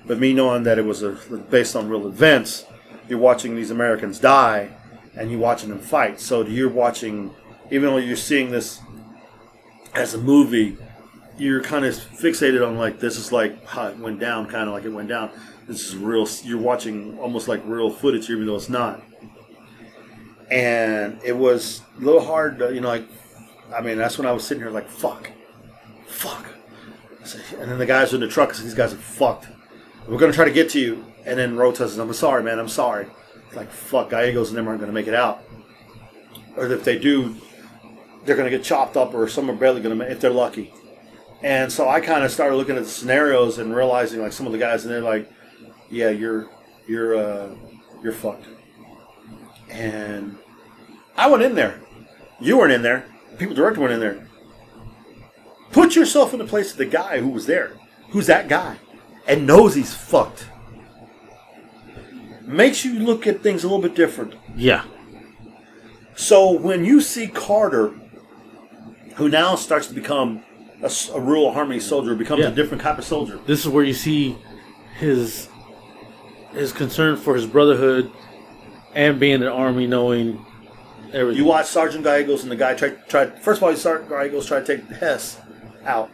But 0.04 0.18
me 0.18 0.32
knowing 0.32 0.64
that 0.64 0.78
it 0.78 0.84
was 0.84 1.02
a, 1.02 1.12
based 1.50 1.74
on 1.74 1.88
real 1.88 2.06
events, 2.06 2.66
you're 3.08 3.18
watching 3.18 3.56
these 3.56 3.70
Americans 3.70 4.18
die, 4.18 4.70
and 5.16 5.30
you're 5.30 5.40
watching 5.40 5.70
them 5.70 5.78
fight. 5.78 6.20
So 6.20 6.42
you're 6.42 6.68
watching, 6.68 7.34
even 7.70 7.88
though 7.88 7.96
you're 7.96 8.16
seeing 8.16 8.50
this 8.50 8.80
as 9.96 10.14
a 10.14 10.18
movie, 10.18 10.76
you're 11.38 11.62
kind 11.62 11.84
of 11.84 11.94
fixated 11.94 12.66
on 12.66 12.76
like 12.76 13.00
this 13.00 13.16
is 13.16 13.32
like 13.32 13.64
how 13.66 13.88
it 13.88 13.98
went 13.98 14.20
down, 14.20 14.46
kind 14.46 14.68
of 14.68 14.74
like 14.74 14.84
it 14.84 14.90
went 14.90 15.08
down. 15.08 15.30
this 15.66 15.86
is 15.88 15.96
real. 15.96 16.28
You're 16.44 16.60
watching 16.60 17.18
almost 17.18 17.48
like 17.48 17.62
real 17.64 17.90
footage, 17.90 18.30
even 18.30 18.46
though 18.46 18.56
it's 18.56 18.68
not. 18.68 19.02
And 20.50 21.18
it 21.24 21.36
was 21.36 21.82
a 22.00 22.04
little 22.04 22.24
hard, 22.24 22.58
to, 22.58 22.72
you 22.72 22.80
know. 22.80 22.88
Like, 22.88 23.08
I 23.74 23.80
mean, 23.80 23.98
that's 23.98 24.16
when 24.16 24.26
I 24.26 24.32
was 24.32 24.46
sitting 24.46 24.62
here 24.62 24.70
like, 24.70 24.88
"Fuck, 24.88 25.30
fuck." 26.06 26.46
And 27.58 27.70
then 27.70 27.78
the 27.78 27.86
guys 27.86 28.14
in 28.14 28.20
the 28.20 28.28
truck, 28.28 28.54
these 28.54 28.74
guys 28.74 28.92
are 28.92 28.96
fucked. 28.96 29.48
We're 30.06 30.18
gonna 30.18 30.32
try 30.32 30.44
to 30.44 30.52
get 30.52 30.70
to 30.70 30.80
you. 30.80 31.04
And 31.24 31.36
then 31.36 31.56
Rota 31.56 31.88
says, 31.88 31.98
"I'm 31.98 32.12
sorry, 32.12 32.44
man. 32.44 32.60
I'm 32.60 32.68
sorry." 32.68 33.08
It's 33.48 33.56
like, 33.56 33.70
"Fuck, 33.70 34.10
Gallegos 34.10 34.50
and 34.50 34.58
them 34.58 34.68
aren't 34.68 34.80
gonna 34.80 34.92
make 34.92 35.08
it 35.08 35.14
out." 35.14 35.42
Or 36.56 36.66
if 36.66 36.84
they 36.84 36.98
do, 36.98 37.34
they're 38.26 38.36
gonna 38.36 38.50
get 38.50 38.64
chopped 38.64 38.96
up, 38.96 39.14
or 39.14 39.28
some 39.28 39.50
are 39.50 39.54
barely 39.54 39.80
gonna 39.80 39.94
make 39.94 40.10
if 40.10 40.20
they're 40.20 40.30
lucky. 40.30 40.72
And 41.42 41.72
so 41.72 41.88
I 41.88 42.00
kind 42.00 42.24
of 42.24 42.30
started 42.30 42.56
looking 42.56 42.76
at 42.76 42.84
the 42.84 42.90
scenarios 42.90 43.58
and 43.58 43.74
realizing 43.74 44.20
like 44.20 44.32
some 44.32 44.46
of 44.46 44.52
the 44.52 44.58
guys, 44.58 44.84
and 44.84 44.92
they're 44.92 45.00
like, 45.00 45.30
"Yeah, 45.90 46.10
you're 46.10 46.48
you're 46.86 47.16
uh, 47.16 47.48
you're 48.02 48.12
fucked." 48.12 48.46
And 49.70 50.36
I 51.16 51.28
went 51.28 51.42
in 51.42 51.54
there. 51.54 51.80
You 52.40 52.58
weren't 52.58 52.72
in 52.72 52.82
there. 52.82 53.06
People 53.38 53.54
director 53.54 53.80
went 53.80 53.92
in 53.92 54.00
there. 54.00 54.26
Put 55.72 55.94
yourself 55.94 56.32
in 56.32 56.38
the 56.38 56.44
place 56.46 56.72
of 56.72 56.78
the 56.78 56.86
guy 56.86 57.20
who 57.20 57.28
was 57.28 57.46
there, 57.46 57.72
who's 58.10 58.26
that 58.26 58.48
guy, 58.48 58.78
and 59.26 59.46
knows 59.46 59.74
he's 59.74 59.94
fucked. 59.94 60.46
Makes 62.42 62.84
you 62.84 63.00
look 63.00 63.26
at 63.26 63.42
things 63.42 63.64
a 63.64 63.66
little 63.66 63.82
bit 63.82 63.94
different. 63.94 64.34
Yeah. 64.54 64.84
So 66.14 66.50
when 66.50 66.84
you 66.84 67.00
see 67.00 67.26
Carter, 67.26 67.92
who 69.16 69.28
now 69.28 69.54
starts 69.56 69.86
to 69.88 69.94
become 69.94 70.42
a 70.82 71.20
rural 71.20 71.52
harmony 71.52 71.80
soldier, 71.80 72.14
becomes 72.14 72.42
Yeah. 72.42 72.48
a 72.48 72.54
different 72.54 72.82
type 72.82 72.98
of 72.98 73.04
soldier. 73.04 73.38
This 73.46 73.60
is 73.64 73.68
where 73.68 73.84
you 73.84 73.94
see 73.94 74.36
his 74.98 75.48
his 76.52 76.72
concern 76.72 77.16
for 77.16 77.34
his 77.34 77.44
brotherhood 77.46 78.10
and 78.94 79.20
being 79.20 79.34
in 79.34 79.40
the 79.40 79.50
army, 79.50 79.86
knowing 79.86 80.44
everything. 81.12 81.36
You 81.42 81.44
watch 81.48 81.66
Sergeant 81.66 82.02
Gallegos 82.04 82.42
and 82.44 82.50
the 82.50 82.56
guy 82.56 82.72
tried, 82.74 83.06
tried 83.08 83.42
first 83.42 83.58
of 83.58 83.64
all, 83.64 83.76
Sergeant 83.76 84.08
Gallegos 84.08 84.46
tried 84.46 84.64
to 84.64 84.76
take 84.78 84.88
Hess 84.90 85.38
out. 85.84 86.10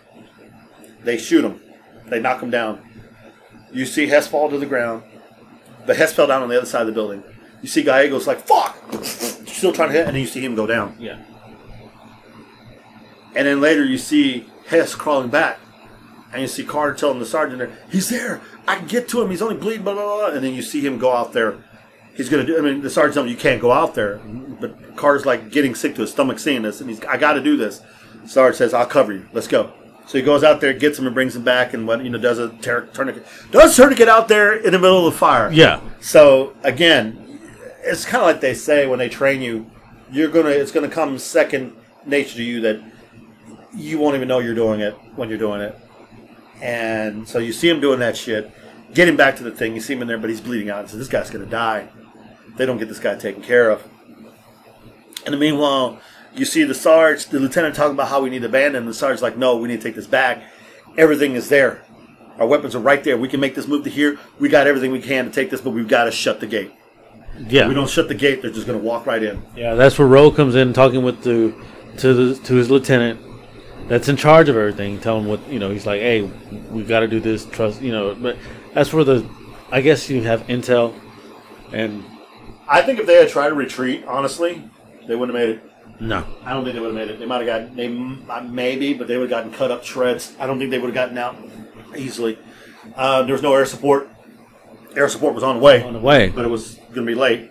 They 1.05 1.17
shoot 1.19 1.45
him. 1.45 1.61
They 2.09 2.19
knock 2.21 2.43
him 2.43 2.51
down. 2.51 2.81
You 3.73 3.87
see 3.87 4.07
Hess 4.09 4.27
fall 4.27 4.51
to 4.51 4.59
the 4.59 4.67
ground. 4.67 5.03
But 5.87 5.97
Hess 5.97 6.13
fell 6.13 6.27
down 6.27 6.43
on 6.43 6.49
the 6.49 6.57
other 6.57 6.67
side 6.67 6.83
of 6.83 6.87
the 6.89 6.93
building. 6.93 7.23
You 7.63 7.69
see 7.69 7.83
Gallegos 7.83 8.27
like, 8.27 8.41
fuck! 8.47 8.77
Still 9.05 9.73
trying 9.73 9.89
to 9.91 9.95
hit, 9.95 10.07
and 10.07 10.15
then 10.15 10.21
you 10.21 10.27
see 10.29 10.45
him 10.45 10.55
go 10.57 10.67
down. 10.67 10.97
yeah. 10.99 11.19
And 13.35 13.47
then 13.47 13.61
later 13.61 13.85
you 13.85 13.99
see 13.99 14.47
Hess 14.67 14.95
crawling 14.95 15.31
back. 15.31 15.59
And 16.33 16.41
you 16.41 16.49
see 16.49 16.65
Carter 16.65 16.95
telling 16.95 17.19
the 17.19 17.27
sergeant 17.27 17.59
there, 17.59 17.73
he's 17.91 18.09
there. 18.09 18.41
I 18.67 18.77
can 18.77 18.87
get 18.87 19.09
to 19.09 19.21
him. 19.21 19.31
He's 19.31 19.43
only 19.43 19.57
bleeding, 19.57 19.85
blah, 19.85 19.93
blah, 19.95 20.05
blah. 20.05 20.27
And 20.29 20.43
then 20.43 20.55
you 20.55 20.63
see 20.63 20.81
him 20.81 20.99
go 20.99 21.13
out 21.13 21.33
there. 21.33 21.63
He's 22.15 22.29
going 22.29 22.47
to 22.47 22.53
do, 22.53 22.59
I 22.59 22.63
mean, 22.63 22.81
the 22.81 22.91
sergeant 22.91 23.15
tells 23.15 23.27
him 23.27 23.31
you 23.31 23.37
can't 23.37 23.61
go 23.61 23.71
out 23.71 23.95
there. 23.95 24.19
But 24.19 24.97
Carter's 24.97 25.27
like 25.27 25.51
getting 25.51 25.75
sick 25.75 25.95
to 25.97 26.03
his 26.03 26.11
stomach 26.11 26.39
seeing 26.39 26.63
this. 26.63 26.81
And 26.81 26.89
he's, 26.89 27.05
I 27.05 27.19
got 27.19 27.35
to 27.35 27.43
do 27.43 27.57
this. 27.57 27.83
Sergeant 28.25 28.57
says, 28.57 28.75
I'll 28.75 28.87
cover 28.87 29.13
you. 29.13 29.29
Let's 29.33 29.49
go. 29.49 29.73
So 30.07 30.19
he 30.19 30.25
goes 30.25 30.43
out 30.43 30.61
there, 30.61 30.73
gets 30.73 30.99
him, 30.99 31.07
and 31.07 31.15
brings 31.15 31.37
him 31.37 31.45
back, 31.45 31.75
and 31.75 31.87
what 31.87 32.03
you 32.05 32.11
know 32.11 32.19
does 32.19 32.39
a 32.39 32.49
ter- 32.49 32.87
tourniquet. 32.87 33.25
Does 33.51 33.77
tourniquet 33.77 34.09
out 34.09 34.29
there 34.29 34.55
in 34.55 34.73
the 34.73 34.79
middle 34.79 35.07
of 35.07 35.13
the 35.13 35.19
fire? 35.19 35.51
Yeah. 35.53 35.81
So 36.01 36.55
again, 36.65 37.41
it's 37.83 38.05
kind 38.05 38.23
of 38.23 38.27
like 38.27 38.41
they 38.41 38.55
say 38.55 38.87
when 38.87 38.99
they 38.99 39.09
train 39.09 39.43
you, 39.43 39.71
you're 40.11 40.29
gonna 40.29 40.51
it's 40.51 40.73
gonna 40.73 40.89
come 40.89 41.19
second 41.19 41.75
nature 42.05 42.37
to 42.37 42.43
you 42.43 42.61
that 42.63 42.83
you 43.75 43.99
won't 43.99 44.17
even 44.17 44.29
know 44.29 44.39
you're 44.39 44.55
doing 44.55 44.81
it 44.81 44.95
when 45.17 45.29
you're 45.29 45.39
doing 45.39 45.61
it. 45.61 45.79
And 46.61 47.27
so 47.29 47.39
you 47.39 47.53
see 47.53 47.69
him 47.69 47.81
doing 47.81 47.99
that 48.01 48.17
shit, 48.17 48.53
getting 48.95 49.17
back 49.17 49.37
to 49.37 49.43
the 49.43 49.51
thing. 49.51 49.75
You 49.75 49.81
see 49.81 49.95
him 49.95 50.03
in 50.03 50.09
there, 50.09 50.19
but 50.19 50.31
he's 50.31 50.41
bleeding 50.41 50.71
out. 50.71 50.89
So 50.89 50.97
this 50.97 51.09
guy's 51.09 51.31
gonna 51.31 51.47
die. 51.47 51.89
They 52.57 52.67
don't 52.67 52.79
get 52.79 52.89
this 52.89 52.99
guy 52.99 53.17
taken 53.17 53.43
care 53.43 53.71
of. 53.71 53.83
And 55.25 55.27
in 55.27 55.33
the 55.33 55.39
meanwhile, 55.39 56.01
you 56.35 56.45
see 56.45 56.65
the 56.65 56.75
sarge, 56.75 57.27
the 57.27 57.39
lieutenant 57.39 57.75
talking 57.75 57.95
about 57.95 58.09
how 58.09 58.23
we 58.23 58.31
need 58.31 58.41
to 58.41 58.49
abandon. 58.49 58.87
The 58.87 58.95
sarge's 58.95 59.23
like, 59.23 59.37
no, 59.37 59.57
we 59.57 59.69
need 59.69 59.79
to 59.79 59.83
take 59.83 59.95
this 59.95 60.07
back. 60.07 60.43
Everything 60.97 61.35
is 61.35 61.49
there. 61.49 61.83
Our 62.39 62.47
weapons 62.47 62.75
are 62.75 62.81
right 62.81 63.03
there. 63.05 63.17
We 63.17 63.29
can 63.29 63.41
make 63.41 63.55
this 63.55 63.67
move 63.67 63.85
to 63.85 63.91
here. 63.91 64.19
We 64.39 64.49
got 64.49 64.67
everything 64.67 64.91
we 64.91 65.01
can 65.01 65.27
to 65.27 65.31
take 65.31 65.51
this, 65.51 65.61
but 65.61 65.71
we've 65.71 65.89
got 65.89 66.05
to 66.05 66.11
shut 66.11 66.41
the 66.41 66.47
gate. 66.47 66.73
Yeah. 67.49 67.69
We 67.69 67.75
don't 67.75 67.89
shut 67.89 68.09
the 68.09 68.15
gate; 68.15 68.43
they're 68.43 68.51
just 68.51 68.67
going 68.67 68.79
to 68.79 68.85
walk 68.85 69.07
right 69.07 69.23
in. 69.23 69.43
Yeah, 69.57 69.75
that's 69.75 69.99
where 69.99 70.09
Roe 70.09 70.31
comes 70.31 70.55
in, 70.55 70.73
talking 70.73 71.03
with 71.03 71.23
the 71.23 71.55
to 71.99 72.15
the 72.15 72.35
to 72.43 72.55
his 72.55 72.71
lieutenant, 72.71 73.21
that's 73.89 74.09
in 74.09 74.17
charge 74.17 74.49
of 74.49 74.57
everything. 74.57 75.01
Tell 75.01 75.19
him 75.19 75.27
what 75.27 75.47
you 75.49 75.59
know. 75.59 75.71
He's 75.71 75.87
like, 75.87 76.01
hey, 76.01 76.23
we 76.71 76.83
got 76.85 77.01
to 77.01 77.09
do 77.09 77.21
this. 77.21 77.45
Trust 77.47 77.83
you 77.83 77.93
know. 77.93 78.15
But 78.15 78.37
that's 78.73 78.93
where 78.93 79.05
the, 79.05 79.29
I 79.71 79.81
guess 79.81 80.09
you 80.09 80.23
have 80.23 80.47
intel, 80.47 80.95
and 81.73 82.05
I 82.69 82.83
think 82.83 82.99
if 82.99 83.07
they 83.07 83.17
had 83.17 83.29
tried 83.29 83.51
to 83.51 83.55
retreat, 83.55 84.05
honestly, 84.07 84.63
they 85.07 85.15
wouldn't 85.17 85.37
have 85.37 85.49
made 85.49 85.57
it. 85.57 86.01
no, 86.01 86.25
I 86.45 86.53
don't 86.53 86.65
think 86.65 86.75
they 86.75 86.81
would 86.81 86.95
have 86.95 87.07
made 87.07 87.11
it. 87.15 87.19
They 87.19 87.27
might 87.27 87.47
have 87.47 87.47
gotten, 87.47 87.77
they 87.77 88.33
uh, 88.33 88.43
maybe, 88.43 88.95
but 88.95 89.09
they 89.09 89.17
would 89.17 89.31
have 89.31 89.45
gotten 89.45 89.53
cut 89.53 89.71
up 89.71 89.85
shreds. 89.85 90.35
I 90.39 90.47
don't 90.47 90.59
think 90.59 90.71
they 90.71 90.79
would 90.79 90.95
have 90.95 90.95
gotten 90.95 91.19
out 91.19 91.37
easily. 91.97 92.39
Uh, 92.97 93.23
there 93.23 93.33
was 93.33 93.43
no 93.43 93.55
air 93.55 93.67
support. 93.67 94.09
Air 94.97 95.09
support 95.09 95.35
was 95.35 95.43
on 95.43 95.57
the 95.57 95.63
way. 95.63 95.83
on 95.83 95.93
the 95.93 96.01
way. 96.01 96.29
but 96.29 96.45
it 96.45 96.49
was 96.49 96.75
going 96.95 97.07
to 97.07 97.13
be 97.13 97.15
late. 97.15 97.51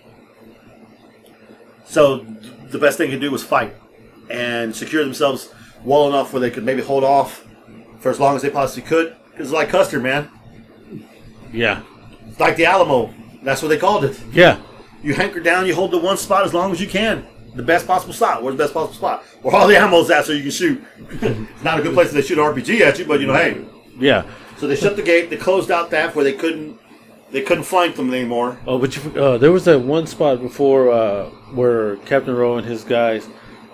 So 1.85 2.19
th- 2.19 2.53
the 2.69 2.77
best 2.79 2.97
thing 2.97 3.11
to 3.11 3.19
do 3.19 3.31
was 3.31 3.43
fight 3.43 3.75
and 4.29 4.75
secure 4.75 5.03
themselves 5.03 5.53
well 5.83 6.07
enough 6.07 6.33
where 6.33 6.39
they 6.39 6.51
could 6.51 6.63
maybe 6.63 6.81
hold 6.81 7.03
off 7.03 7.45
for 7.99 8.09
as 8.09 8.19
long 8.19 8.35
as 8.35 8.41
they 8.41 8.49
possibly 8.49 8.87
could. 8.87 9.15
Because 9.31 9.47
it's 9.47 9.53
like 9.53 9.69
Custer, 9.69 9.99
man. 9.99 10.29
Yeah, 11.53 11.81
It's 12.29 12.39
like 12.39 12.55
the 12.55 12.65
Alamo. 12.65 13.13
That's 13.43 13.61
what 13.61 13.69
they 13.69 13.77
called 13.77 14.05
it. 14.05 14.19
yeah, 14.31 14.61
You 15.03 15.13
hanker 15.13 15.39
down, 15.39 15.65
you 15.65 15.75
hold 15.75 15.91
the 15.91 15.97
one 15.97 16.15
spot 16.17 16.45
as 16.45 16.53
long 16.53 16.71
as 16.71 16.79
you 16.79 16.87
can. 16.87 17.25
The 17.55 17.63
best 17.63 17.85
possible 17.85 18.13
spot. 18.13 18.41
Where's 18.41 18.55
the 18.55 18.63
best 18.63 18.73
possible 18.73 18.93
spot? 18.95 19.23
Where 19.41 19.53
all 19.53 19.67
the 19.67 19.75
ammo's 19.77 20.09
at 20.09 20.25
so 20.25 20.31
you 20.31 20.43
can 20.43 20.51
shoot. 20.51 20.81
it's 21.09 21.63
not 21.63 21.79
a 21.79 21.83
good 21.83 21.93
place 21.93 22.13
to 22.13 22.21
shoot 22.21 22.37
an 22.37 22.45
RPG 22.45 22.79
at 22.81 22.97
you, 22.99 23.05
but 23.05 23.19
you 23.19 23.27
know, 23.27 23.33
hey. 23.33 23.65
yeah. 23.99 24.25
So 24.57 24.67
they 24.67 24.75
shut 24.75 24.95
the 24.95 25.01
gate, 25.01 25.29
they 25.29 25.37
closed 25.37 25.71
out 25.71 25.89
that 25.89 26.15
where 26.15 26.23
they 26.23 26.33
couldn't 26.33 26.79
they 27.31 27.41
couldn't 27.41 27.63
flank 27.63 27.95
them 27.95 28.13
anymore. 28.13 28.57
Oh, 28.67 28.77
but 28.77 28.95
you, 28.95 29.21
uh, 29.21 29.37
there 29.37 29.51
was 29.51 29.65
that 29.65 29.79
one 29.79 30.05
spot 30.05 30.41
before 30.41 30.91
uh, 30.91 31.25
where 31.53 31.95
Captain 31.97 32.35
Rowe 32.35 32.57
and 32.57 32.65
his 32.67 32.83
guys 32.83 33.27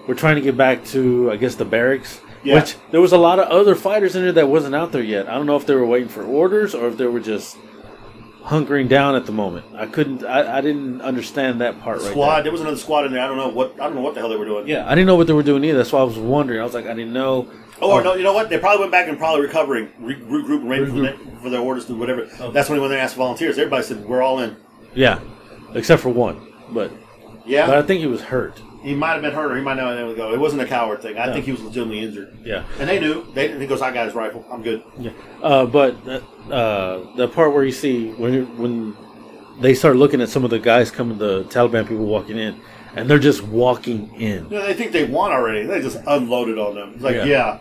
were 0.07 0.15
trying 0.15 0.35
to 0.35 0.41
get 0.41 0.57
back 0.57 0.85
to, 0.85 1.31
I 1.31 1.35
guess, 1.37 1.55
the 1.55 1.65
barracks. 1.65 2.21
Yeah. 2.43 2.55
Which 2.55 2.77
there 2.91 3.01
was 3.01 3.11
a 3.11 3.17
lot 3.17 3.39
of 3.39 3.47
other 3.49 3.75
fighters 3.75 4.15
in 4.15 4.23
there 4.23 4.31
that 4.33 4.47
wasn't 4.47 4.75
out 4.75 4.91
there 4.91 5.03
yet. 5.03 5.27
I 5.27 5.33
don't 5.33 5.45
know 5.45 5.57
if 5.57 5.65
they 5.65 5.75
were 5.75 5.85
waiting 5.85 6.07
for 6.07 6.23
orders 6.23 6.73
or 6.73 6.87
if 6.87 6.97
they 6.97 7.07
were 7.07 7.19
just 7.19 7.57
hunkering 8.43 8.87
down 8.87 9.15
at 9.15 9.25
the 9.25 9.31
moment. 9.31 9.65
I 9.75 9.85
couldn't. 9.85 10.23
I, 10.23 10.59
I 10.59 10.61
didn't 10.61 11.01
understand 11.01 11.59
that 11.61 11.79
part 11.81 11.99
right 11.99 12.11
Squad, 12.11 12.35
there. 12.35 12.43
there 12.43 12.51
was 12.53 12.61
another 12.61 12.77
squad 12.77 13.05
in 13.05 13.11
there. 13.11 13.21
I 13.21 13.27
don't 13.27 13.37
know 13.37 13.49
what 13.49 13.73
I 13.73 13.85
don't 13.85 13.95
know 13.95 14.01
what 14.01 14.13
the 14.13 14.21
hell 14.21 14.29
they 14.29 14.37
were 14.37 14.45
doing. 14.45 14.67
Yeah, 14.67 14.85
I 14.87 14.95
didn't 14.95 15.07
know 15.07 15.15
what 15.15 15.27
they 15.27 15.33
were 15.33 15.43
doing 15.43 15.63
either. 15.65 15.77
That's 15.77 15.91
why 15.91 15.99
I 15.99 16.03
was 16.03 16.17
wondering. 16.17 16.61
I 16.61 16.63
was 16.63 16.73
like, 16.73 16.85
I 16.85 16.93
didn't 16.93 17.13
know. 17.13 17.49
Oh, 17.81 17.91
or 17.91 18.03
no, 18.03 18.15
you 18.15 18.23
know 18.23 18.33
what? 18.33 18.49
They 18.49 18.57
probably 18.57 18.79
went 18.79 18.91
back 18.91 19.07
and 19.07 19.17
probably 19.19 19.41
recovering, 19.41 19.89
re- 19.99 20.15
regroup, 20.15 20.61
and 20.61 20.69
waiting 20.69 20.87
for, 20.87 20.99
the, 20.99 21.39
for 21.41 21.49
their 21.51 21.59
orders 21.59 21.85
to 21.85 21.95
whatever. 21.95 22.25
That's 22.51 22.69
when 22.69 22.81
when 22.81 22.89
they 22.89 22.99
asked 22.99 23.15
volunteers. 23.15 23.57
Everybody 23.57 23.83
said 23.83 24.05
we're 24.05 24.21
all 24.23 24.39
in. 24.39 24.55
Yeah, 24.95 25.19
except 25.73 26.01
for 26.01 26.09
one, 26.09 26.53
but 26.69 26.91
Yeah, 27.45 27.67
but 27.67 27.77
I 27.77 27.81
think 27.83 27.99
he 27.99 28.07
was 28.07 28.21
hurt. 28.21 28.59
He 28.87 28.95
might 28.95 29.11
have 29.13 29.21
been 29.21 29.33
hurt, 29.33 29.51
or 29.51 29.57
he 29.57 29.61
might 29.61 29.73
not 29.73 29.87
have 29.87 29.95
been 29.97 30.03
able 30.05 30.13
to 30.13 30.17
go. 30.17 30.33
It 30.33 30.39
wasn't 30.39 30.61
a 30.61 30.65
coward 30.65 31.01
thing. 31.01 31.17
I 31.17 31.33
think 31.33 31.43
he 31.45 31.51
was 31.51 31.61
legitimately 31.61 31.99
injured. 31.99 32.37
Yeah. 32.43 32.63
And 32.79 32.87
they 32.87 32.99
knew. 32.99 33.25
They 33.33 33.57
he 33.59 33.67
goes, 33.67 33.81
"I 33.81 33.91
got 33.91 34.05
his 34.05 34.15
rifle. 34.15 34.45
I'm 34.49 34.61
good." 34.63 34.81
Yeah, 34.97 35.11
uh, 35.43 35.65
but 35.65 36.03
that, 36.05 36.23
uh, 36.49 37.15
the 37.17 37.27
part 37.27 37.53
where 37.53 37.65
you 37.65 37.73
see 37.73 38.11
when 38.11 38.57
when 38.57 38.95
they 39.59 39.73
start 39.73 39.97
looking 39.97 40.21
at 40.21 40.29
some 40.29 40.45
of 40.45 40.51
the 40.51 40.59
guys 40.59 40.89
coming, 40.89 41.17
the 41.17 41.43
Taliban 41.45 41.85
people 41.85 42.05
walking 42.05 42.37
in, 42.37 42.59
and 42.95 43.09
they're 43.09 43.19
just 43.19 43.43
walking 43.43 44.13
in. 44.15 44.49
Know, 44.49 44.65
they 44.65 44.73
think 44.73 44.93
they 44.93 45.03
won 45.05 45.31
already. 45.31 45.65
They 45.65 45.81
just 45.81 45.97
unloaded 46.07 46.57
on 46.57 46.75
them. 46.75 46.93
It's 46.95 47.03
like, 47.03 47.15
Yeah. 47.15 47.25
yeah, 47.25 47.59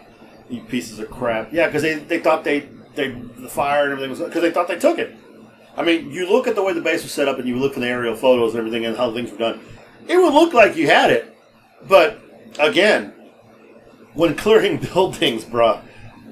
you 0.48 0.60
pieces 0.62 1.00
of 1.00 1.10
crap. 1.10 1.52
Yeah, 1.52 1.66
because 1.66 1.82
they, 1.82 1.94
they 1.94 2.20
thought 2.20 2.44
they 2.44 2.68
they 2.94 3.08
the 3.10 3.48
fire 3.48 3.82
and 3.84 3.92
everything 3.92 4.10
was 4.10 4.20
because 4.20 4.42
they 4.42 4.52
thought 4.52 4.68
they 4.68 4.78
took 4.78 4.98
it. 5.00 5.16
I 5.76 5.82
mean, 5.82 6.10
you 6.10 6.30
look 6.30 6.46
at 6.46 6.54
the 6.54 6.62
way 6.62 6.72
the 6.72 6.80
base 6.80 7.02
was 7.02 7.12
set 7.12 7.26
up, 7.28 7.38
and 7.38 7.48
you 7.48 7.56
look 7.56 7.74
for 7.74 7.80
the 7.80 7.88
aerial 7.88 8.14
photos 8.16 8.52
and 8.54 8.58
everything, 8.60 8.86
and 8.86 8.96
how 8.96 9.12
things 9.12 9.30
were 9.32 9.38
done. 9.38 9.60
It 10.08 10.16
would 10.16 10.32
look 10.32 10.54
like 10.54 10.76
you 10.76 10.86
had 10.86 11.10
it, 11.10 11.36
but 11.88 12.20
again, 12.58 13.12
when 14.14 14.34
clearing 14.36 14.78
buildings, 14.94 15.44
bruh, 15.44 15.82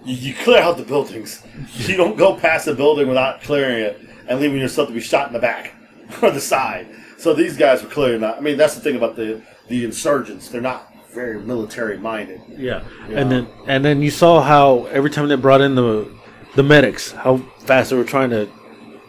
you, 0.05 0.15
you 0.15 0.35
clear 0.35 0.61
out 0.61 0.77
the 0.77 0.85
buildings. 0.85 1.43
You 1.77 1.97
don't 1.97 2.17
go 2.17 2.37
past 2.37 2.67
a 2.69 2.75
building 2.75 3.09
without 3.09 3.43
clearing 3.43 3.81
it 3.81 4.01
and 4.29 4.41
leaving 4.41 4.59
yourself 4.59 4.89
to 4.89 4.95
be 4.95 5.01
shot 5.01 5.27
in 5.29 5.33
the 5.33 5.39
back 5.39 5.75
or 6.23 6.31
the 6.31 6.41
side. 6.41 6.87
So 7.19 7.35
these 7.35 7.57
guys 7.57 7.83
were 7.83 7.89
clearly 7.89 8.19
not. 8.19 8.37
I 8.39 8.41
mean, 8.41 8.57
that's 8.57 8.75
the 8.75 8.81
thing 8.81 8.97
about 8.97 9.17
the 9.17 9.43
the 9.69 9.85
insurgents. 9.85 10.49
They're 10.49 10.61
not 10.61 10.93
very 11.13 11.41
military 11.41 11.97
minded. 11.99 12.41
Yeah. 12.49 12.83
and 13.09 13.31
then 13.31 13.49
and 13.67 13.85
then 13.85 14.03
you 14.03 14.11
saw 14.11 14.43
how 14.43 14.85
every 14.87 15.11
time 15.11 15.29
they 15.29 15.37
brought 15.37 15.61
in 15.61 15.75
the 15.75 16.09
the 16.55 16.63
medics, 16.63 17.13
how 17.13 17.39
fast 17.61 17.91
they 17.91 17.97
were 17.97 18.05
trying 18.05 18.31
to 18.31 18.49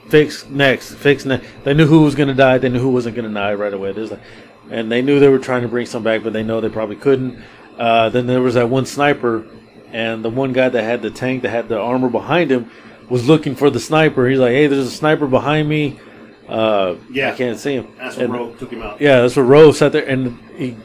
fix 0.09 0.45
next, 0.47 0.93
fix 0.95 1.25
next. 1.25 1.45
They 1.63 1.73
knew 1.73 1.87
who 1.87 2.01
was 2.01 2.15
going 2.15 2.29
to 2.29 2.33
die. 2.33 2.57
They 2.57 2.69
knew 2.69 2.79
who 2.79 2.89
wasn't 2.89 3.15
going 3.15 3.27
to 3.27 3.33
die 3.33 3.53
right 3.53 3.73
away. 3.73 3.91
There's 3.91 4.11
like, 4.11 4.21
and 4.69 4.91
they 4.91 5.01
knew 5.01 5.19
they 5.19 5.29
were 5.29 5.39
trying 5.39 5.61
to 5.63 5.67
bring 5.67 5.85
some 5.85 6.03
back, 6.03 6.23
but 6.23 6.33
they 6.33 6.43
know 6.43 6.61
they 6.61 6.69
probably 6.69 6.95
couldn't. 6.95 7.41
Uh, 7.77 8.09
then 8.09 8.25
there 8.27 8.41
was 8.41 8.53
that 8.55 8.69
one 8.69 8.85
sniper, 8.85 9.45
and 9.91 10.23
the 10.23 10.29
one 10.29 10.53
guy 10.53 10.69
that 10.69 10.83
had 10.83 11.01
the 11.01 11.11
tank 11.11 11.41
that 11.43 11.49
had 11.49 11.67
the 11.69 11.77
armor 11.79 12.09
behind 12.09 12.51
him 12.51 12.69
was 13.09 13.27
looking 13.27 13.55
for 13.55 13.69
the 13.69 13.79
sniper. 13.79 14.27
He's 14.27 14.39
like, 14.39 14.51
"Hey, 14.51 14.67
there's 14.67 14.85
a 14.87 14.91
sniper 14.91 15.27
behind 15.27 15.67
me. 15.69 15.99
Uh, 16.47 16.95
Yeah. 17.11 17.31
I 17.31 17.35
can't 17.35 17.57
see 17.59 17.73
him." 17.75 17.87
That's 17.97 18.17
what 18.17 18.29
Rogue 18.29 18.57
took 18.59 18.71
him 18.71 18.81
out. 18.81 18.99
Yeah, 19.01 19.21
that's 19.21 19.35
where 19.35 19.45
Rose 19.45 19.77
sat 19.77 19.91
there 19.91 20.05
and 20.07 20.39
he 20.55 20.75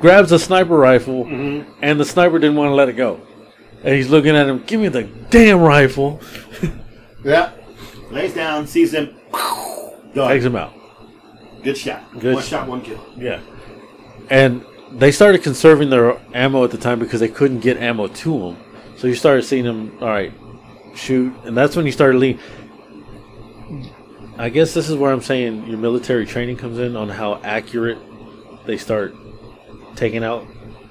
grabs 0.00 0.32
a 0.32 0.38
sniper 0.38 0.76
rifle, 0.76 1.26
and 1.26 2.00
the 2.00 2.04
sniper 2.04 2.38
didn't 2.38 2.56
want 2.56 2.70
to 2.70 2.74
let 2.74 2.88
it 2.88 2.94
go. 2.96 3.20
And 3.84 3.94
he's 3.96 4.08
looking 4.08 4.36
at 4.36 4.48
him, 4.48 4.62
give 4.66 4.80
me 4.80 4.88
the 4.88 5.02
damn 5.30 5.60
rifle. 5.60 6.20
Yeah. 7.24 7.52
Lays 8.10 8.34
down, 8.34 8.66
sees 8.66 8.92
him. 8.92 9.14
Done. 10.12 10.28
Takes 10.28 10.44
him 10.44 10.56
out. 10.56 10.72
Good 11.62 11.78
shot. 11.78 12.18
Good 12.18 12.34
one 12.34 12.42
sh- 12.42 12.48
shot, 12.48 12.68
one 12.68 12.82
kill. 12.82 13.04
Yeah. 13.16 13.40
And 14.30 14.64
they 14.90 15.12
started 15.12 15.42
conserving 15.42 15.90
their 15.90 16.20
ammo 16.34 16.64
at 16.64 16.70
the 16.70 16.78
time 16.78 16.98
because 16.98 17.20
they 17.20 17.28
couldn't 17.28 17.60
get 17.60 17.76
ammo 17.76 18.08
to 18.08 18.38
them. 18.38 18.56
So 18.96 19.06
you 19.06 19.14
started 19.14 19.42
seeing 19.42 19.64
them, 19.64 19.96
all 20.00 20.08
right, 20.08 20.32
shoot. 20.94 21.34
And 21.44 21.56
that's 21.56 21.76
when 21.76 21.86
you 21.86 21.92
started 21.92 22.18
leaving. 22.18 22.40
I 24.38 24.48
guess 24.48 24.74
this 24.74 24.88
is 24.88 24.96
where 24.96 25.12
I'm 25.12 25.22
saying 25.22 25.66
your 25.66 25.78
military 25.78 26.26
training 26.26 26.56
comes 26.56 26.78
in 26.78 26.96
on 26.96 27.08
how 27.08 27.40
accurate 27.42 27.98
they 28.66 28.76
start 28.76 29.14
taking 29.94 30.24
out 30.24 30.46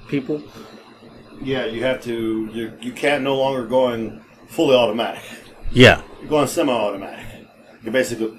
people. 0.08 0.42
Yeah, 1.40 1.66
you 1.66 1.82
have 1.82 2.02
to. 2.04 2.46
You, 2.52 2.72
you 2.80 2.92
can't 2.92 3.24
no 3.24 3.36
longer 3.36 3.66
going 3.66 4.22
fully 4.46 4.76
automatic. 4.76 5.22
Yeah. 5.70 6.02
You're 6.20 6.28
going 6.28 6.46
semi-automatic. 6.46 7.26
You're 7.82 7.92
basically 7.92 8.38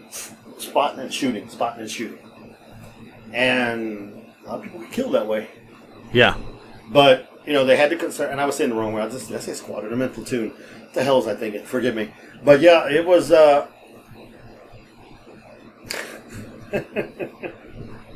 spotting 0.57 0.99
and 0.99 1.13
shooting, 1.13 1.49
spotting 1.49 1.81
and 1.81 1.91
shooting. 1.91 2.22
And 3.33 4.25
a 4.45 4.47
lot 4.47 4.57
of 4.57 4.63
people 4.63 4.79
get 4.81 4.91
killed 4.91 5.13
that 5.15 5.27
way. 5.27 5.47
Yeah. 6.11 6.37
But 6.91 7.29
you 7.45 7.53
know 7.53 7.65
they 7.65 7.75
had 7.75 7.89
to 7.89 7.97
concern, 7.97 8.31
and 8.31 8.39
I 8.39 8.45
was 8.45 8.55
saying 8.55 8.69
the 8.69 8.75
wrong 8.75 8.93
way. 8.93 9.01
I 9.01 9.09
just 9.09 9.31
I 9.31 9.39
say? 9.39 9.53
I 9.67 9.81
meant 9.95 10.13
platoon. 10.13 10.49
What 10.51 10.93
the 10.93 11.03
hell 11.03 11.17
was 11.17 11.27
I 11.27 11.35
thinking? 11.35 11.63
Forgive 11.65 11.95
me. 11.95 12.11
But 12.43 12.61
yeah, 12.61 12.89
it 12.89 13.05
was. 13.05 13.31
uh 13.31 13.67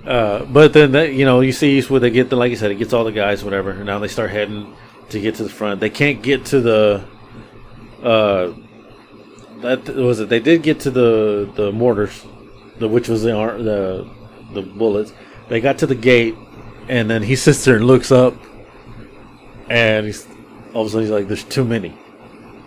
Uh, 0.07 0.45
but 0.45 0.72
then 0.72 0.94
that, 0.94 1.11
you 1.11 1.26
know 1.26 1.41
you 1.41 1.52
see 1.52 1.81
where 1.81 1.99
they 1.99 2.10
get 2.10 2.30
the 2.30 2.38
like 2.38 2.49
I 2.49 2.56
said 2.56 2.72
it 2.72 2.76
gets 2.76 2.94
all 2.94 3.03
the 3.03 3.11
guys 3.11 3.44
whatever 3.44 3.72
and 3.72 3.85
now 3.85 3.99
they 3.99 4.07
start 4.07 4.30
heading 4.30 4.73
to 5.10 5.19
get 5.19 5.35
to 5.35 5.44
the 5.44 5.49
front. 5.49 5.81
They 5.81 5.89
can't 5.89 6.22
get 6.22 6.45
to 6.45 6.61
the 6.61 7.03
uh 8.02 8.53
that 9.64 9.85
was 9.89 10.22
it. 10.22 10.30
They 10.30 10.39
did 10.39 10.64
get 10.64 10.80
to 10.81 10.91
the 10.91 11.52
the 11.56 11.73
mortars, 11.73 12.26
the 12.80 12.88
which 12.88 13.10
was 13.10 13.23
the 13.23 13.31
the 13.34 14.10
the 14.53 14.61
bullets. 14.61 15.13
They 15.49 15.61
got 15.61 15.77
to 15.79 15.87
the 15.87 15.95
gate 15.95 16.35
and 16.89 17.09
then 17.09 17.23
he 17.23 17.35
sits 17.35 17.63
there 17.65 17.75
and 17.77 17.85
looks 17.85 18.11
up 18.11 18.33
and 19.69 20.05
he's 20.05 20.27
all 20.73 20.81
of 20.81 20.87
a 20.87 20.89
sudden 20.91 21.03
he's 21.05 21.11
like 21.11 21.27
there's 21.27 21.43
too 21.43 21.63
many. 21.65 21.97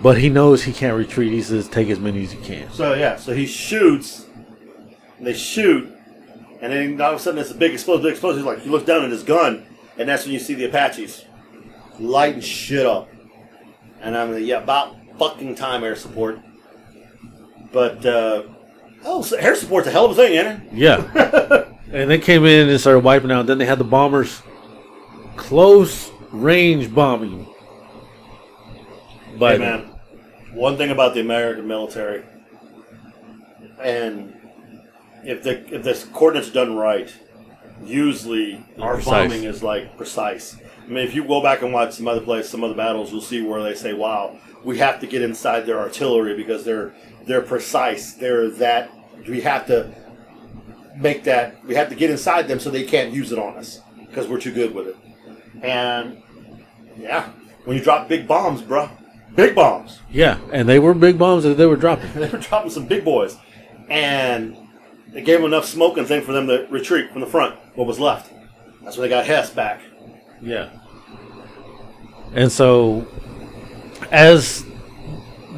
But 0.02 0.18
he 0.18 0.30
knows 0.30 0.62
he 0.64 0.72
can't 0.72 0.96
retreat. 0.96 1.32
He 1.32 1.42
says 1.42 1.68
take 1.68 1.88
as 1.88 1.98
many 2.00 2.22
as 2.24 2.34
you 2.34 2.40
can. 2.40 2.70
So 2.72 2.94
yeah, 2.94 3.16
so 3.16 3.34
he 3.34 3.46
shoots. 3.46 4.26
and 5.18 5.26
They 5.26 5.34
shoot, 5.34 5.92
and 6.62 6.72
then 6.72 7.00
all 7.00 7.12
of 7.12 7.16
a 7.16 7.22
sudden 7.22 7.38
it's 7.38 7.50
a 7.50 7.54
big 7.54 7.72
explosion. 7.74 8.04
Big 8.04 8.12
explosion. 8.12 8.44
Like 8.44 8.60
he 8.60 8.70
looks 8.70 8.86
down 8.86 9.04
at 9.04 9.10
his 9.10 9.22
gun, 9.22 9.66
and 9.98 10.08
that's 10.08 10.24
when 10.24 10.32
you 10.32 10.38
see 10.40 10.54
the 10.54 10.64
Apaches 10.64 11.26
lighting 11.98 12.40
shit 12.40 12.86
up. 12.86 13.08
And 14.00 14.16
I'm 14.16 14.32
like, 14.32 14.44
yeah, 14.44 14.62
about 14.62 14.96
fucking 15.18 15.54
time 15.56 15.84
air 15.84 15.96
support. 15.96 16.40
But 17.70 18.04
uh, 18.06 18.44
oh, 19.04 19.20
so 19.20 19.36
air 19.36 19.54
support's 19.54 19.86
a 19.86 19.90
hell 19.90 20.06
of 20.06 20.12
a 20.12 20.14
thing, 20.14 20.32
ain't 20.32 20.48
it? 20.48 20.72
Yeah. 20.72 21.64
and 21.92 22.10
they 22.10 22.18
came 22.18 22.44
in 22.44 22.68
and 22.68 22.80
started 22.80 23.00
wiping 23.00 23.30
out. 23.30 23.46
Then 23.46 23.58
they 23.58 23.66
had 23.66 23.78
the 23.78 23.84
bombers 23.84 24.42
close 25.36 26.10
range 26.30 26.94
bombing. 26.94 27.46
But 29.38 29.52
Hey 29.52 29.58
man, 29.58 29.90
one 30.52 30.76
thing 30.76 30.90
about 30.90 31.14
the 31.14 31.20
American 31.20 31.66
military, 31.66 32.22
and 33.82 34.34
if 35.24 35.42
the 35.42 35.74
if 35.74 35.82
the 35.82 36.06
coordinates 36.12 36.50
done 36.50 36.76
right, 36.76 37.12
usually 37.84 38.64
our 38.78 38.94
Precise. 38.94 39.10
bombing 39.10 39.44
is 39.44 39.62
like 39.62 39.96
precise. 39.96 40.56
I 40.84 40.88
mean, 40.88 41.06
if 41.06 41.14
you 41.14 41.24
go 41.24 41.42
back 41.42 41.62
and 41.62 41.72
watch 41.72 41.94
some 41.94 42.08
other 42.08 42.20
places, 42.20 42.50
some 42.50 42.64
other 42.64 42.74
battles, 42.74 43.12
you'll 43.12 43.20
see 43.20 43.42
where 43.42 43.62
they 43.62 43.74
say, 43.74 43.94
"Wow, 43.94 44.36
we 44.64 44.78
have 44.78 45.00
to 45.00 45.06
get 45.06 45.22
inside 45.22 45.60
their 45.66 45.78
artillery 45.78 46.36
because 46.36 46.64
they're 46.64 46.92
they're 47.26 47.42
precise. 47.42 48.14
They're 48.14 48.50
that 48.50 48.90
we 49.26 49.40
have 49.42 49.66
to 49.68 49.90
make 51.00 51.24
that 51.24 51.64
we 51.64 51.74
have 51.74 51.88
to 51.88 51.94
get 51.94 52.10
inside 52.10 52.48
them 52.48 52.60
so 52.60 52.70
they 52.70 52.84
can't 52.84 53.12
use 53.12 53.32
it 53.32 53.38
on 53.38 53.56
us 53.56 53.80
because 54.06 54.28
we're 54.28 54.40
too 54.40 54.52
good 54.52 54.74
with 54.74 54.88
it." 54.88 54.96
And 55.62 56.22
yeah, 56.96 57.30
when 57.64 57.76
you 57.76 57.82
drop 57.82 58.08
big 58.08 58.26
bombs, 58.26 58.62
bruh, 58.62 58.90
big 59.34 59.54
bombs. 59.54 60.00
yeah, 60.10 60.38
and 60.52 60.68
they 60.68 60.78
were 60.78 60.94
big 60.94 61.18
bombs 61.18 61.44
that 61.44 61.54
they 61.54 61.66
were 61.66 61.76
dropping. 61.76 62.12
they 62.14 62.28
were 62.28 62.38
dropping 62.38 62.70
some 62.70 62.86
big 62.86 63.04
boys, 63.04 63.36
and 63.88 64.56
it 65.14 65.24
gave 65.24 65.38
them 65.38 65.46
enough 65.46 65.64
smoke 65.64 65.96
and 65.98 66.06
thing 66.06 66.22
for 66.22 66.32
them 66.32 66.46
to 66.46 66.66
retreat 66.70 67.10
from 67.10 67.20
the 67.20 67.26
front. 67.26 67.56
What 67.74 67.86
was 67.86 67.98
left? 67.98 68.32
That's 68.82 68.96
when 68.96 69.08
they 69.08 69.14
got 69.14 69.26
Hess 69.26 69.50
back. 69.50 69.80
Yeah. 70.40 70.70
And 72.32 72.50
so, 72.50 73.06
as 74.10 74.64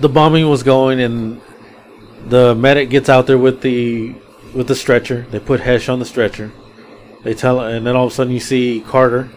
the 0.00 0.08
bombing 0.08 0.48
was 0.48 0.62
going, 0.62 1.00
and 1.00 1.40
the 2.26 2.54
medic 2.54 2.90
gets 2.90 3.08
out 3.08 3.26
there 3.26 3.38
with 3.38 3.60
the 3.60 4.14
with 4.54 4.68
the 4.68 4.74
stretcher, 4.74 5.26
they 5.30 5.40
put 5.40 5.60
Hess 5.60 5.88
on 5.88 5.98
the 5.98 6.04
stretcher. 6.04 6.50
They 7.22 7.34
tell, 7.34 7.60
and 7.60 7.86
then 7.86 7.94
all 7.96 8.06
of 8.06 8.12
a 8.12 8.14
sudden 8.14 8.32
you 8.32 8.40
see 8.40 8.82
Carter 8.86 9.30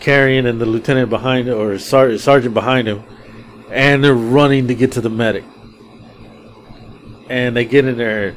carrying, 0.00 0.46
and 0.46 0.60
the 0.60 0.66
lieutenant 0.66 1.08
behind 1.10 1.48
or 1.48 1.78
sar- 1.78 2.16
sergeant 2.18 2.54
behind 2.54 2.86
him, 2.86 3.02
and 3.70 4.04
they're 4.04 4.14
running 4.14 4.68
to 4.68 4.74
get 4.74 4.92
to 4.92 5.00
the 5.00 5.08
medic. 5.10 5.44
And 7.28 7.56
they 7.56 7.64
get 7.64 7.86
in 7.86 7.96
there, 7.96 8.34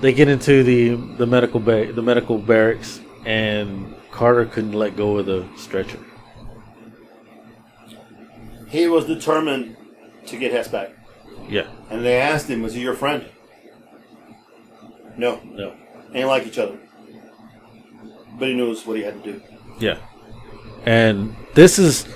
they 0.00 0.12
get 0.12 0.28
into 0.28 0.62
the 0.62 0.94
the 1.16 1.26
medical 1.26 1.58
bay, 1.60 1.90
the 1.90 2.02
medical 2.02 2.38
barracks, 2.38 3.00
and 3.24 3.94
Carter 4.10 4.44
couldn't 4.44 4.72
let 4.72 4.96
go 4.96 5.18
of 5.18 5.26
the 5.26 5.46
stretcher. 5.56 5.98
He 8.68 8.86
was 8.86 9.06
determined 9.06 9.76
to 10.26 10.36
get 10.36 10.52
Hess 10.52 10.68
back, 10.68 10.90
Yeah. 11.48 11.66
and 11.90 12.04
they 12.04 12.16
asked 12.20 12.48
him, 12.48 12.62
"Was 12.62 12.74
he 12.74 12.82
your 12.82 12.94
friend?" 12.94 13.24
No, 15.22 15.40
No. 15.54 15.72
ain't 16.14 16.26
like 16.26 16.48
each 16.48 16.58
other. 16.58 16.76
But 18.38 18.48
he 18.48 18.54
knows 18.54 18.84
what 18.84 18.96
he 18.96 19.04
had 19.04 19.22
to 19.22 19.32
do. 19.32 19.42
Yeah. 19.78 19.98
And 20.84 21.36
this 21.54 21.78
is 21.78 22.08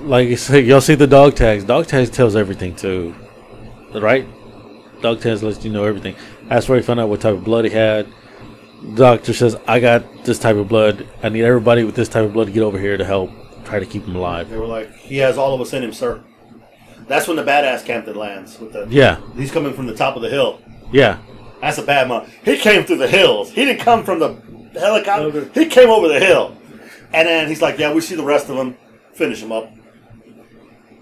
like 0.00 0.28
you 0.28 0.36
say, 0.36 0.60
y'all 0.60 0.80
see 0.80 0.94
the 0.94 1.06
dog 1.06 1.34
tags. 1.34 1.64
Dog 1.64 1.86
tags 1.86 2.08
tells 2.08 2.34
everything 2.34 2.74
too. 2.74 3.14
Right? 3.94 4.26
Dog 5.02 5.20
tags 5.20 5.42
lets 5.42 5.62
you 5.66 5.70
know 5.70 5.84
everything. 5.84 6.14
That's 6.48 6.66
where 6.66 6.78
he 6.78 6.82
found 6.82 6.98
out 6.98 7.10
what 7.10 7.20
type 7.20 7.34
of 7.34 7.44
blood 7.44 7.66
he 7.66 7.70
had. 7.70 8.06
Doctor 8.94 9.34
says, 9.34 9.54
I 9.66 9.80
got 9.80 10.24
this 10.24 10.38
type 10.38 10.56
of 10.56 10.66
blood. 10.68 11.06
I 11.22 11.28
need 11.28 11.44
everybody 11.44 11.84
with 11.84 11.94
this 11.94 12.08
type 12.08 12.24
of 12.24 12.32
blood 12.32 12.46
to 12.46 12.52
get 12.52 12.62
over 12.62 12.78
here 12.78 12.96
to 12.96 13.04
help 13.04 13.30
try 13.64 13.78
to 13.78 13.86
keep 13.86 14.06
him 14.06 14.16
alive. 14.16 14.48
They 14.48 14.56
were 14.56 14.66
like, 14.66 14.92
"He 14.96 15.18
has 15.18 15.36
all 15.36 15.54
of 15.54 15.60
us 15.60 15.72
in 15.74 15.84
him, 15.84 15.92
sir." 15.92 16.22
That's 17.06 17.28
when 17.28 17.36
the 17.36 17.44
badass 17.44 17.84
Campton 17.84 18.16
lands 18.16 18.58
with 18.58 18.72
the. 18.72 18.86
Yeah. 18.88 19.20
He's 19.36 19.52
coming 19.52 19.74
from 19.74 19.86
the 19.86 19.94
top 19.94 20.16
of 20.16 20.22
the 20.22 20.30
hill. 20.30 20.60
Yeah. 20.92 21.18
That's 21.60 21.78
a 21.78 21.82
bad 21.82 22.08
month. 22.08 22.32
He 22.44 22.56
came 22.58 22.84
through 22.84 22.98
the 22.98 23.08
hills. 23.08 23.50
He 23.50 23.64
didn't 23.64 23.80
come 23.80 24.04
from 24.04 24.18
the 24.18 24.34
helicopter. 24.78 25.26
Okay. 25.38 25.64
He 25.64 25.68
came 25.68 25.90
over 25.90 26.08
the 26.08 26.20
hill. 26.20 26.56
And 27.12 27.28
then 27.28 27.48
he's 27.48 27.62
like, 27.62 27.78
yeah, 27.78 27.92
we 27.92 28.00
see 28.00 28.14
the 28.14 28.24
rest 28.24 28.48
of 28.48 28.56
them. 28.56 28.76
Finish 29.12 29.40
them 29.40 29.52
up. 29.52 29.70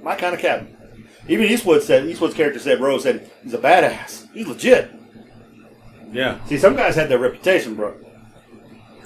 My 0.02 0.16
kind 0.16 0.34
of 0.34 0.40
captain. 0.40 0.76
Even 1.28 1.46
Eastwood 1.46 1.82
said, 1.82 2.06
Eastwood's 2.06 2.34
character 2.34 2.58
said, 2.58 2.80
Rose 2.80 3.04
said, 3.04 3.30
he's 3.42 3.54
a 3.54 3.58
badass. 3.58 4.28
He's 4.32 4.46
legit. 4.46 4.90
Yeah. 6.12 6.42
See, 6.46 6.58
some 6.58 6.74
guys 6.74 6.96
had 6.96 7.08
their 7.08 7.18
reputation, 7.18 7.74
bro. 7.74 7.94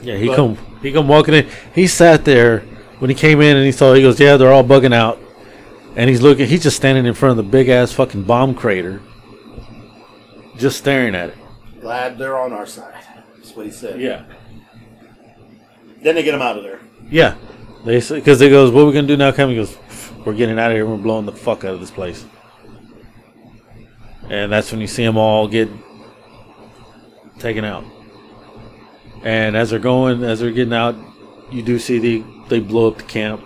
Yeah, 0.00 0.16
he 0.16 0.28
But- 0.28 0.36
come 0.36 0.58
he 0.82 0.92
come 0.92 1.08
walking 1.08 1.34
in. 1.34 1.48
He 1.74 1.86
sat 1.86 2.24
there 2.24 2.60
when 2.98 3.10
he 3.10 3.14
came 3.14 3.40
in 3.40 3.56
and 3.56 3.64
he 3.64 3.72
saw 3.72 3.92
he 3.94 4.02
goes, 4.02 4.18
Yeah, 4.20 4.36
they're 4.36 4.52
all 4.52 4.64
bugging 4.64 4.94
out. 4.94 5.18
And 5.96 6.08
he's 6.10 6.20
looking 6.22 6.46
he's 6.46 6.62
just 6.62 6.76
standing 6.76 7.06
in 7.06 7.14
front 7.14 7.38
of 7.38 7.44
the 7.44 7.50
big 7.50 7.68
ass 7.68 7.92
fucking 7.92 8.24
bomb 8.24 8.54
crater. 8.54 9.00
Just 10.56 10.78
staring 10.78 11.14
at 11.14 11.30
it. 11.30 11.38
Glad 11.80 12.18
they're 12.18 12.38
on 12.38 12.52
our 12.52 12.66
side. 12.66 12.94
That's 13.36 13.54
what 13.54 13.66
he 13.66 13.72
said. 13.72 14.00
Yeah. 14.00 14.24
Then 16.02 16.14
they 16.14 16.22
get 16.22 16.34
him 16.34 16.42
out 16.42 16.56
of 16.56 16.62
there. 16.62 16.80
Yeah. 17.10 17.36
They 17.84 18.00
because 18.00 18.38
they 18.38 18.48
goes, 18.48 18.70
What 18.70 18.82
are 18.82 18.86
we 18.86 18.92
gonna 18.92 19.06
do 19.06 19.16
now, 19.16 19.32
Cam? 19.32 19.50
He 19.50 19.56
goes, 19.56 19.76
We're 20.24 20.34
getting 20.34 20.58
out 20.58 20.70
of 20.70 20.76
here, 20.76 20.86
we're 20.86 20.96
blowing 20.96 21.26
the 21.26 21.32
fuck 21.32 21.64
out 21.64 21.74
of 21.74 21.80
this 21.80 21.90
place. 21.90 22.24
And 24.30 24.50
that's 24.50 24.72
when 24.72 24.80
you 24.80 24.86
see 24.86 25.04
them 25.04 25.18
all 25.18 25.46
get 25.46 25.68
taken 27.38 27.64
out. 27.64 27.84
And 29.22 29.56
as 29.56 29.70
they're 29.70 29.78
going, 29.78 30.22
as 30.24 30.40
they're 30.40 30.50
getting 30.50 30.72
out, 30.74 30.96
you 31.50 31.62
do 31.62 31.78
see 31.78 31.98
the 31.98 32.24
they 32.48 32.60
blow 32.60 32.88
up 32.88 32.98
the 32.98 33.04
camp. 33.04 33.42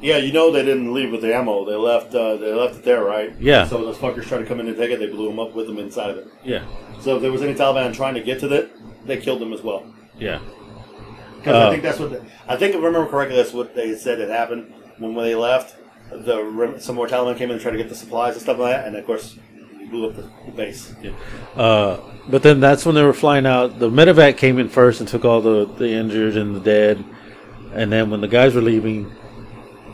Yeah, 0.00 0.18
you 0.18 0.32
know 0.32 0.52
they 0.52 0.64
didn't 0.64 0.94
leave 0.94 1.10
with 1.10 1.22
the 1.22 1.34
ammo. 1.34 1.64
They 1.64 1.74
left. 1.74 2.14
Uh, 2.14 2.36
they 2.36 2.52
left 2.52 2.76
it 2.76 2.84
there, 2.84 3.02
right? 3.02 3.34
Yeah. 3.40 3.66
So 3.66 3.78
those 3.84 3.96
fuckers 3.96 4.26
tried 4.26 4.38
to 4.38 4.46
come 4.46 4.60
in 4.60 4.68
and 4.68 4.76
take 4.76 4.90
it. 4.90 4.98
They 5.00 5.06
blew 5.08 5.28
them 5.28 5.40
up 5.40 5.54
with 5.54 5.66
them 5.66 5.78
inside 5.78 6.10
of 6.10 6.18
it. 6.18 6.28
Yeah. 6.44 6.64
So 7.00 7.16
if 7.16 7.22
there 7.22 7.32
was 7.32 7.42
any 7.42 7.54
Taliban 7.54 7.92
trying 7.94 8.14
to 8.14 8.22
get 8.22 8.38
to 8.40 8.52
it, 8.52 8.70
they 9.06 9.16
killed 9.16 9.40
them 9.40 9.52
as 9.52 9.62
well. 9.62 9.84
Yeah. 10.18 10.40
Because 11.38 11.54
Uh, 11.54 11.68
I 11.68 11.70
think 11.70 11.82
that's 11.82 11.98
what 11.98 12.10
the, 12.10 12.24
I 12.48 12.56
think 12.56 12.74
if 12.74 12.80
I 12.80 12.84
remember 12.84 13.08
correctly, 13.10 13.36
that's 13.36 13.52
what 13.52 13.74
they 13.74 13.96
said 13.96 14.18
had 14.18 14.28
happened 14.28 14.72
when, 14.98 15.14
when 15.14 15.24
they 15.24 15.34
left. 15.34 15.76
the 16.10 16.76
some 16.78 16.96
more 16.96 17.06
Taliban 17.08 17.36
came 17.36 17.48
in 17.50 17.52
and 17.54 17.60
tried 17.60 17.72
to 17.72 17.76
get 17.78 17.88
the 17.88 17.94
supplies 17.94 18.34
and 18.34 18.42
stuff 18.42 18.58
like 18.58 18.72
that, 18.74 18.86
and 18.86 18.96
of 18.96 19.04
course, 19.06 19.36
blew 19.90 20.08
up 20.10 20.16
the, 20.16 20.52
base. 20.52 20.94
Uh, 21.56 21.98
but 22.28 22.42
then 22.42 22.60
that's 22.60 22.84
when 22.86 22.94
they 22.94 23.02
were 23.02 23.12
flying 23.12 23.46
out. 23.46 23.78
The 23.78 23.88
medevac 23.90 24.36
came 24.36 24.58
in 24.58 24.68
first 24.68 25.00
and 25.00 25.08
took 25.08 25.24
all 25.24 25.40
the, 25.40 25.64
the 25.64 25.88
injured 25.90 26.36
and 26.36 26.54
the 26.56 26.60
dead. 26.60 27.04
And 27.72 27.92
then 27.92 28.10
when 28.10 28.20
the 28.20 28.28
guys 28.28 28.54
were 28.54 28.60
leaving, 28.62 29.10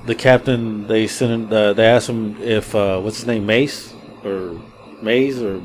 the 0.06 0.14
captain 0.14 0.86
they 0.86 1.06
sent 1.06 1.32
him, 1.32 1.52
uh, 1.52 1.72
they 1.72 1.86
asked 1.86 2.08
him 2.08 2.40
if 2.42 2.74
uh, 2.74 3.00
what's 3.00 3.16
his 3.18 3.26
name 3.26 3.46
Mace 3.46 3.94
or 4.24 4.60
Maze 5.02 5.40
or 5.42 5.60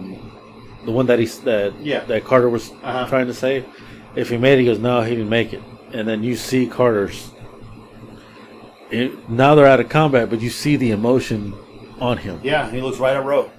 the 0.86 0.92
one 0.92 1.06
that 1.08 1.20
he 1.20 1.26
that 1.26 1.74
Yeah. 1.82 2.04
that 2.06 2.24
Carter 2.24 2.50
was 2.50 2.72
Uh-huh. 2.84 3.08
trying 3.08 3.28
to 3.28 3.34
save. 3.34 3.66
If 4.16 4.30
he 4.30 4.38
made 4.38 4.54
it, 4.54 4.60
he 4.62 4.66
goes 4.66 4.80
no, 4.80 5.02
he 5.02 5.12
didn't 5.16 5.30
make 5.30 5.54
it. 5.54 5.62
And 5.94 6.08
then 6.08 6.24
you 6.24 6.36
see 6.36 6.68
Carter's. 6.68 7.32
It, 8.92 9.30
now 9.30 9.54
they're 9.56 9.68
out 9.68 9.80
of 9.80 9.88
combat, 9.90 10.30
but 10.30 10.42
you 10.42 10.50
see 10.50 10.76
the 10.76 10.92
emotion 10.92 11.54
on 12.00 12.18
him. 12.18 12.40
Yeah, 12.44 12.72
he 12.72 12.82
looks 12.82 12.98
right 12.98 13.16
at 13.16 13.24
Roe, 13.24 13.52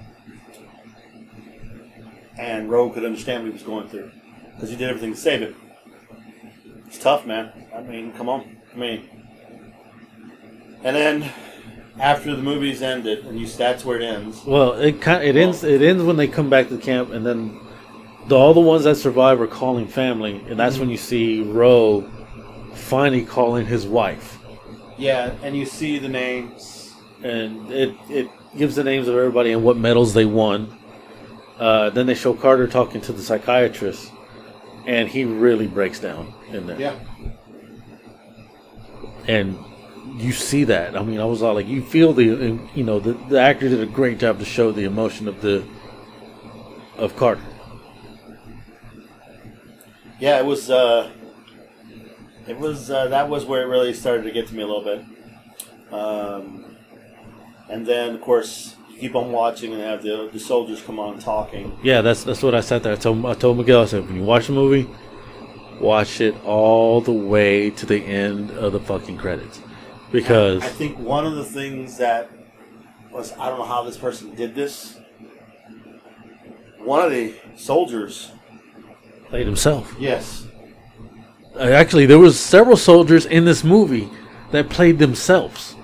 and 2.38 2.68
Roe 2.70 2.90
could 2.90 3.04
understand 3.04 3.42
what 3.42 3.48
he 3.48 3.52
was 3.52 3.62
going 3.62 3.88
through 3.88 4.10
because 4.54 4.70
he 4.70 4.76
did 4.76 4.88
everything 4.88 5.12
to 5.12 5.16
save 5.20 5.40
him. 5.40 5.54
It's 6.86 6.98
tough, 6.98 7.26
man. 7.26 7.52
I 7.74 7.82
mean, 7.82 8.12
come 8.12 8.28
on. 8.28 8.56
I 8.74 8.76
mean, 8.76 9.08
and 10.82 10.96
then 10.96 11.30
after 11.98 12.34
the 12.34 12.42
movies 12.42 12.82
ended, 12.82 13.26
and 13.26 13.38
you 13.38 13.46
that's 13.46 13.84
where 13.84 14.00
it 14.00 14.04
ends. 14.04 14.44
Well, 14.44 14.72
it 14.74 15.00
kind 15.00 15.22
it 15.22 15.36
ends 15.36 15.62
it 15.64 15.82
ends 15.82 16.02
when 16.02 16.16
they 16.16 16.28
come 16.28 16.48
back 16.50 16.68
to 16.68 16.76
the 16.76 16.82
camp, 16.82 17.10
and 17.10 17.24
then 17.26 17.58
the, 18.28 18.36
all 18.36 18.54
the 18.54 18.60
ones 18.60 18.84
that 18.84 18.96
survive 18.96 19.40
are 19.40 19.46
calling 19.46 19.86
family, 19.86 20.42
and 20.48 20.58
that's 20.58 20.78
when 20.78 20.88
you 20.90 20.96
see 20.96 21.42
Roe 21.42 22.02
finally 22.74 23.24
calling 23.24 23.66
his 23.66 23.86
wife, 23.86 24.38
Yeah, 24.96 25.32
and 25.42 25.56
you 25.56 25.66
see 25.66 25.98
the 25.98 26.08
names. 26.08 26.92
and 27.22 27.70
it 27.70 27.94
it 28.08 28.28
gives 28.56 28.76
the 28.76 28.84
names 28.84 29.06
of 29.08 29.14
everybody 29.16 29.52
and 29.52 29.62
what 29.62 29.76
medals 29.76 30.14
they 30.14 30.24
won. 30.24 30.76
Uh, 31.58 31.90
then 31.90 32.06
they 32.06 32.14
show 32.14 32.32
Carter 32.32 32.66
talking 32.66 33.00
to 33.02 33.12
the 33.12 33.22
psychiatrist, 33.22 34.10
and 34.86 35.08
he 35.08 35.24
really 35.24 35.66
breaks 35.66 36.00
down 36.00 36.32
in 36.48 36.66
there. 36.66 36.80
Yeah, 36.80 36.94
and 39.28 39.58
you 40.16 40.32
see 40.32 40.64
that. 40.64 40.96
I 40.96 41.02
mean, 41.02 41.20
I 41.20 41.24
was 41.24 41.42
all 41.42 41.54
like, 41.54 41.66
you 41.66 41.82
feel 41.82 42.12
the, 42.12 42.58
you 42.74 42.84
know, 42.84 42.98
the, 43.00 43.12
the 43.28 43.40
actor 43.40 43.68
did 43.68 43.80
a 43.80 43.86
great 43.86 44.18
job 44.18 44.38
to 44.38 44.44
show 44.44 44.72
the 44.72 44.84
emotion 44.84 45.28
of 45.28 45.40
the 45.40 45.64
of 46.98 47.16
Carter. 47.16 47.40
yeah. 50.18 50.38
It 50.38 50.44
was. 50.44 50.70
Uh, 50.70 51.10
it 52.46 52.58
was. 52.58 52.90
Uh, 52.90 53.08
that 53.08 53.28
was 53.28 53.44
where 53.46 53.62
it 53.62 53.66
really 53.66 53.94
started 53.94 54.24
to 54.24 54.30
get 54.30 54.48
to 54.48 54.54
me 54.54 54.62
a 54.62 54.66
little 54.66 54.84
bit. 54.84 55.04
Um, 55.92 56.76
and 57.68 57.86
then, 57.86 58.14
of 58.14 58.20
course, 58.20 58.76
you 58.90 58.98
keep 58.98 59.14
on 59.14 59.32
watching 59.32 59.72
and 59.72 59.80
have 59.82 60.02
the 60.02 60.28
the 60.32 60.40
soldiers 60.40 60.82
come 60.82 60.98
on 60.98 61.18
talking. 61.18 61.76
Yeah, 61.82 62.02
that's 62.02 62.24
that's 62.24 62.42
what 62.42 62.54
I 62.54 62.60
said 62.60 62.82
there. 62.82 62.92
I 62.92 62.96
told 62.96 63.24
I 63.24 63.34
told 63.34 63.56
Miguel 63.56 63.82
I 63.82 63.86
said 63.86 64.06
when 64.06 64.16
you 64.16 64.24
watch 64.24 64.48
the 64.48 64.52
movie, 64.52 64.88
watch 65.80 66.20
it 66.20 66.34
all 66.44 67.00
the 67.00 67.12
way 67.12 67.70
to 67.70 67.86
the 67.86 67.98
end 68.04 68.50
of 68.50 68.72
the 68.72 68.80
fucking 68.80 69.16
credits, 69.16 69.60
because 70.12 70.62
I 70.62 70.68
think 70.68 70.98
one 70.98 71.26
of 71.26 71.34
the 71.34 71.44
things 71.44 71.96
that 71.98 72.30
was 73.10 73.32
I 73.38 73.48
don't 73.48 73.58
know 73.58 73.64
how 73.64 73.82
this 73.82 73.96
person 73.96 74.34
did 74.34 74.54
this. 74.54 74.98
One 76.78 77.04
of 77.04 77.10
the 77.10 77.34
soldiers, 77.56 78.32
played 79.28 79.46
himself. 79.46 79.94
yes, 79.98 80.46
Uh, 81.54 81.58
Actually, 81.64 82.06
there 82.06 82.18
was 82.18 82.40
several 82.40 82.76
soldiers 82.76 83.26
in 83.26 83.44
this 83.44 83.62
movie 83.62 84.08
that 84.50 84.70
played 84.70 84.98
themselves. 84.98 85.76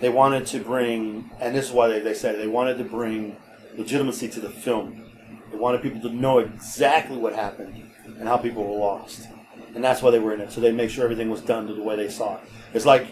they 0.00 0.08
wanted 0.10 0.44
to 0.48 0.58
bring, 0.60 1.30
and 1.40 1.54
this 1.54 1.66
is 1.66 1.72
why 1.72 1.86
they, 1.88 2.00
they 2.00 2.12
said 2.14 2.34
it, 2.34 2.38
they 2.38 2.46
wanted 2.48 2.76
to 2.76 2.84
bring 2.84 3.36
legitimacy 3.78 4.28
to 4.28 4.40
the 4.40 4.50
film. 4.50 5.02
They 5.50 5.56
wanted 5.56 5.80
people 5.82 6.00
to 6.02 6.10
know 6.14 6.38
exactly 6.40 7.16
what 7.16 7.34
happened 7.34 7.90
and 8.18 8.28
how 8.28 8.36
people 8.36 8.64
were 8.66 8.78
lost, 8.78 9.28
and 9.74 9.82
that's 9.82 10.02
why 10.02 10.10
they 10.10 10.18
were 10.18 10.34
in 10.34 10.40
it. 10.40 10.52
So 10.52 10.60
they 10.60 10.72
make 10.72 10.90
sure 10.90 11.04
everything 11.04 11.30
was 11.30 11.40
done 11.40 11.66
to 11.66 11.74
the 11.74 11.82
way 11.82 11.96
they 11.96 12.08
saw 12.08 12.36
it. 12.36 12.42
It's 12.74 12.86
like 12.86 13.06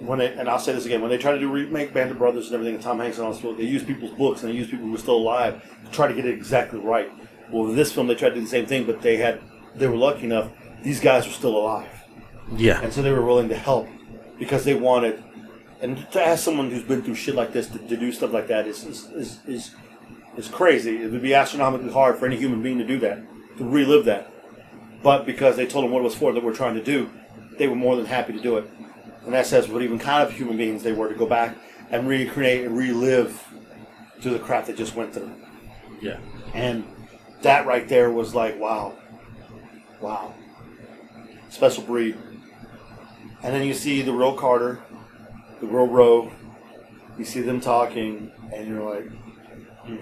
when 0.00 0.18
they, 0.18 0.32
and 0.32 0.48
I'll 0.48 0.58
say 0.58 0.72
this 0.72 0.86
again, 0.86 1.00
when 1.00 1.10
they 1.10 1.18
try 1.18 1.32
to 1.32 1.38
do 1.38 1.50
remake 1.50 1.92
Band 1.92 2.10
of 2.10 2.18
Brothers 2.18 2.46
and 2.46 2.54
everything, 2.54 2.74
and 2.74 2.82
Tom 2.82 2.98
Hanks 2.98 3.18
and 3.18 3.26
all 3.26 3.32
this, 3.32 3.42
they 3.56 3.64
use 3.64 3.82
people's 3.82 4.12
books 4.12 4.42
and 4.42 4.52
they 4.52 4.56
use 4.56 4.68
people 4.68 4.86
who 4.86 4.92
were 4.92 4.98
still 4.98 5.16
alive 5.16 5.62
to 5.84 5.90
try 5.90 6.06
to 6.06 6.14
get 6.14 6.24
it 6.24 6.34
exactly 6.34 6.78
right. 6.78 7.10
Well, 7.50 7.64
with 7.64 7.76
this 7.76 7.92
film, 7.92 8.06
they 8.06 8.14
tried 8.14 8.30
to 8.30 8.34
do 8.36 8.40
the 8.42 8.46
same 8.46 8.66
thing, 8.66 8.84
but 8.84 9.02
they 9.02 9.16
had 9.16 9.40
they 9.74 9.86
were 9.86 9.96
lucky 9.96 10.24
enough; 10.24 10.50
these 10.82 11.00
guys 11.00 11.26
were 11.26 11.32
still 11.32 11.56
alive 11.56 11.88
Yeah, 12.56 12.80
and 12.82 12.92
so 12.92 13.02
they 13.02 13.10
were 13.10 13.24
willing 13.24 13.48
to 13.48 13.56
help 13.56 13.88
because 14.38 14.64
they 14.64 14.74
wanted. 14.74 15.22
And 15.80 16.10
to 16.10 16.20
ask 16.20 16.42
someone 16.42 16.70
who's 16.70 16.82
been 16.82 17.02
through 17.02 17.14
shit 17.14 17.36
like 17.36 17.52
this 17.52 17.68
to, 17.68 17.78
to 17.78 17.96
do 17.96 18.10
stuff 18.10 18.32
like 18.32 18.48
that 18.48 18.66
is 18.66 18.84
is, 18.84 19.04
is 19.12 19.38
is 19.46 19.74
is 20.36 20.48
crazy. 20.48 21.02
It 21.02 21.10
would 21.10 21.22
be 21.22 21.34
astronomically 21.34 21.92
hard 21.92 22.18
for 22.18 22.26
any 22.26 22.36
human 22.36 22.62
being 22.62 22.78
to 22.78 22.84
do 22.84 22.98
that, 23.00 23.22
to 23.58 23.64
relive 23.64 24.04
that. 24.04 24.32
But 25.02 25.26
because 25.26 25.56
they 25.56 25.66
told 25.66 25.84
them 25.84 25.92
what 25.92 26.00
it 26.00 26.04
was 26.04 26.14
for 26.14 26.32
that 26.32 26.42
we're 26.42 26.54
trying 26.54 26.74
to 26.74 26.82
do, 26.82 27.10
they 27.58 27.68
were 27.68 27.76
more 27.76 27.96
than 27.96 28.06
happy 28.06 28.32
to 28.32 28.40
do 28.40 28.56
it. 28.56 28.70
And 29.24 29.34
that 29.34 29.46
says 29.46 29.68
what 29.68 29.82
even 29.82 29.98
kind 29.98 30.26
of 30.26 30.34
human 30.34 30.56
beings 30.56 30.82
they 30.82 30.92
were 30.92 31.08
to 31.08 31.14
go 31.14 31.26
back 31.26 31.56
and 31.90 32.08
recreate 32.08 32.64
and 32.64 32.76
relive 32.76 33.46
through 34.20 34.32
the 34.32 34.38
crap 34.38 34.66
they 34.66 34.72
just 34.72 34.94
went 34.94 35.12
through. 35.14 35.30
yeah. 36.00 36.18
And 36.54 36.84
that 37.42 37.66
right 37.66 37.88
there 37.88 38.10
was 38.10 38.34
like, 38.34 38.58
wow. 38.58 38.94
Wow. 40.00 40.34
Special 41.50 41.82
breed. 41.84 42.16
And 43.42 43.54
then 43.54 43.64
you 43.64 43.74
see 43.74 44.02
the 44.02 44.12
real 44.12 44.34
Carter, 44.34 44.80
the 45.60 45.66
real 45.66 45.86
Roe. 45.86 46.32
You 47.16 47.24
see 47.24 47.40
them 47.40 47.60
talking, 47.60 48.30
and 48.54 48.68
you're 48.68 48.82
like, 48.82 49.08
hmm. 49.84 49.96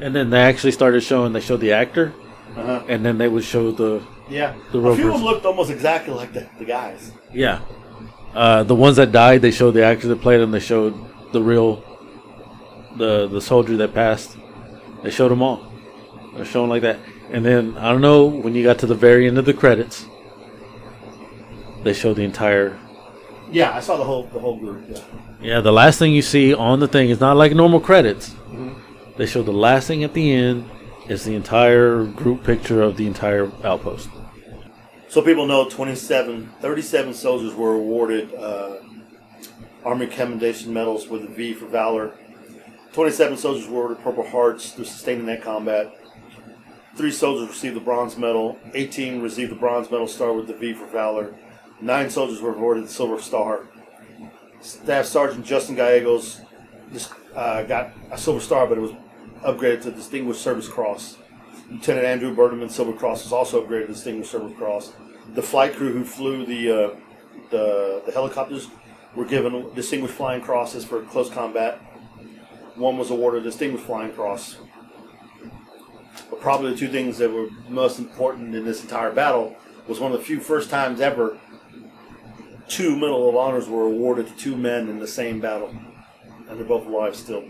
And 0.00 0.14
then 0.14 0.30
they 0.30 0.40
actually 0.40 0.72
started 0.72 1.02
showing. 1.02 1.32
They 1.32 1.40
showed 1.40 1.60
the 1.60 1.72
actor, 1.72 2.12
uh-huh. 2.56 2.84
and 2.88 3.04
then 3.04 3.18
they 3.18 3.28
would 3.28 3.44
show 3.44 3.70
the 3.70 4.02
yeah. 4.28 4.54
The 4.72 4.78
a 4.78 4.96
few 4.96 5.08
of 5.08 5.14
them 5.14 5.24
looked 5.24 5.44
almost 5.44 5.70
exactly 5.70 6.14
like 6.14 6.32
the, 6.32 6.48
the 6.58 6.64
guys. 6.64 7.12
Yeah. 7.32 7.60
Uh, 8.34 8.62
the 8.62 8.74
ones 8.74 8.96
that 8.96 9.12
died, 9.12 9.42
they 9.42 9.50
showed 9.50 9.72
the 9.72 9.84
actor 9.84 10.08
that 10.08 10.20
played 10.20 10.40
them. 10.40 10.50
They 10.50 10.60
showed 10.60 10.94
the 11.32 11.42
real, 11.42 11.84
the 12.96 13.28
the 13.28 13.40
soldier 13.40 13.76
that 13.76 13.94
passed. 13.94 14.36
They 15.02 15.10
showed 15.10 15.30
them 15.30 15.42
all. 15.42 15.72
They're 16.34 16.44
showing 16.44 16.70
like 16.70 16.82
that, 16.82 16.98
and 17.30 17.44
then 17.44 17.76
I 17.76 17.92
don't 17.92 18.00
know 18.00 18.24
when 18.24 18.54
you 18.54 18.64
got 18.64 18.78
to 18.80 18.86
the 18.86 18.94
very 18.94 19.26
end 19.28 19.38
of 19.38 19.44
the 19.44 19.54
credits, 19.54 20.06
they 21.84 21.92
showed 21.92 22.16
the 22.16 22.24
entire. 22.24 22.78
Yeah, 23.52 23.76
I 23.76 23.80
saw 23.80 23.96
the 23.96 24.04
whole 24.04 24.24
the 24.24 24.40
whole 24.40 24.58
group. 24.58 24.84
Yeah. 24.88 25.00
Yeah, 25.40 25.60
the 25.60 25.72
last 25.72 25.98
thing 25.98 26.12
you 26.12 26.22
see 26.22 26.54
on 26.54 26.80
the 26.80 26.88
thing 26.88 27.10
is 27.10 27.20
not 27.20 27.36
like 27.36 27.52
normal 27.52 27.78
credits. 27.78 28.30
Mm-hmm. 28.30 28.72
They 29.18 29.26
show 29.26 29.42
the 29.42 29.52
last 29.52 29.86
thing 29.86 30.02
at 30.02 30.14
the 30.14 30.32
end 30.32 30.68
is 31.08 31.24
the 31.24 31.34
entire 31.34 32.04
group 32.04 32.44
picture 32.44 32.82
of 32.82 32.96
the 32.96 33.06
entire 33.06 33.50
outpost. 33.64 34.08
So 35.08 35.22
people 35.22 35.46
know 35.46 35.68
27, 35.68 36.52
37 36.60 37.14
soldiers 37.14 37.54
were 37.54 37.74
awarded 37.74 38.34
uh, 38.34 38.78
Army 39.84 40.06
Commendation 40.06 40.72
Medals 40.72 41.08
with 41.08 41.24
a 41.24 41.28
V 41.28 41.54
for 41.54 41.66
Valor. 41.66 42.14
27 42.94 43.36
soldiers 43.36 43.68
were 43.68 43.76
awarded 43.76 44.02
Purple 44.02 44.28
Hearts 44.28 44.72
through 44.72 44.86
sustaining 44.86 45.26
that 45.26 45.42
combat. 45.42 45.94
Three 46.96 47.10
soldiers 47.10 47.48
received 47.48 47.76
the 47.76 47.80
Bronze 47.80 48.16
Medal. 48.16 48.58
18 48.72 49.20
received 49.20 49.50
the 49.50 49.56
Bronze 49.56 49.90
Medal 49.90 50.06
Star 50.06 50.32
with 50.32 50.46
the 50.46 50.54
V 50.54 50.74
for 50.74 50.86
Valor. 50.86 51.34
Nine 51.80 52.08
soldiers 52.08 52.40
were 52.40 52.54
awarded 52.54 52.84
the 52.84 52.88
Silver 52.88 53.20
Star. 53.20 53.68
Staff 54.60 55.04
Sergeant 55.04 55.44
Justin 55.44 55.74
Gallegos 55.74 56.40
just, 56.92 57.12
uh, 57.34 57.62
got 57.64 57.90
a 58.10 58.16
Silver 58.16 58.40
Star, 58.40 58.66
but 58.66 58.78
it 58.78 58.80
was 58.80 58.92
upgraded 59.44 59.82
to 59.82 59.90
Distinguished 59.90 60.40
Service 60.40 60.68
Cross. 60.68 61.18
Lieutenant 61.70 62.06
Andrew 62.06 62.34
Bundermann 62.34 62.70
Silver 62.70 62.92
Cross 62.92 63.24
was 63.24 63.32
also 63.32 63.64
upgraded 63.64 63.86
to 63.86 63.92
Distinguished 63.92 64.30
Service 64.30 64.56
Cross. 64.56 64.92
The 65.34 65.42
flight 65.42 65.74
crew 65.74 65.92
who 65.92 66.04
flew 66.04 66.44
the 66.44 66.70
uh, 66.70 66.90
the, 67.50 68.02
the 68.06 68.12
helicopters 68.12 68.68
were 69.14 69.24
given 69.24 69.72
Distinguished 69.74 70.14
Flying 70.14 70.42
Crosses 70.42 70.84
for 70.84 71.02
close 71.02 71.30
combat. 71.30 71.78
One 72.74 72.98
was 72.98 73.10
awarded 73.10 73.44
Distinguished 73.44 73.86
Flying 73.86 74.12
Cross. 74.12 74.58
But 76.30 76.40
probably 76.40 76.72
the 76.72 76.76
two 76.76 76.88
things 76.88 77.18
that 77.18 77.30
were 77.30 77.48
most 77.68 77.98
important 77.98 78.54
in 78.54 78.64
this 78.64 78.82
entire 78.82 79.12
battle 79.12 79.56
was 79.86 80.00
one 80.00 80.12
of 80.12 80.18
the 80.18 80.24
few 80.24 80.40
first 80.40 80.70
times 80.70 81.00
ever 81.00 81.38
two 82.68 82.96
Medal 82.96 83.28
of 83.28 83.36
Honors 83.36 83.68
were 83.68 83.84
awarded 83.84 84.26
to 84.26 84.36
two 84.36 84.56
men 84.56 84.88
in 84.88 84.98
the 84.98 85.06
same 85.06 85.40
battle. 85.40 85.74
And 86.48 86.58
they're 86.58 86.66
both 86.66 86.86
alive 86.86 87.14
still. 87.16 87.44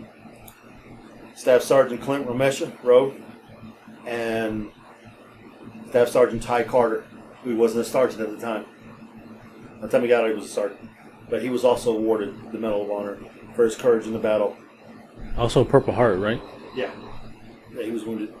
Staff 1.35 1.61
Sergeant 1.61 2.01
Clint 2.01 2.25
Romesha, 2.27 2.71
Rowe, 2.83 3.13
and 4.05 4.71
Staff 5.89 6.09
Sergeant 6.09 6.41
Ty 6.41 6.63
Carter, 6.63 7.03
who 7.43 7.55
wasn't 7.55 7.85
a 7.85 7.89
sergeant 7.89 8.21
at 8.21 8.31
the 8.31 8.37
time. 8.37 8.65
By 9.79 9.87
the 9.87 9.91
time 9.91 10.01
he 10.01 10.07
got 10.07 10.23
out, 10.23 10.29
he 10.29 10.35
was 10.35 10.45
a 10.45 10.49
sergeant. 10.49 10.89
But 11.29 11.41
he 11.41 11.49
was 11.49 11.63
also 11.63 11.91
awarded 11.95 12.51
the 12.51 12.57
Medal 12.57 12.83
of 12.83 12.91
Honor 12.91 13.17
for 13.55 13.65
his 13.65 13.75
courage 13.75 14.05
in 14.05 14.13
the 14.13 14.19
battle. 14.19 14.55
Also, 15.37 15.63
Purple 15.63 15.93
Heart, 15.93 16.19
right? 16.19 16.41
Yeah. 16.75 16.91
Yeah, 17.73 17.83
he 17.83 17.91
was 17.91 18.05
wounded. 18.05 18.33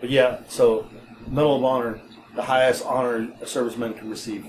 But 0.00 0.10
yeah, 0.10 0.40
so 0.48 0.88
Medal 1.28 1.56
of 1.56 1.64
Honor, 1.64 2.00
the 2.34 2.42
highest 2.42 2.84
honor 2.84 3.16
a 3.40 3.44
serviceman 3.44 3.96
can 3.96 4.10
receive. 4.10 4.46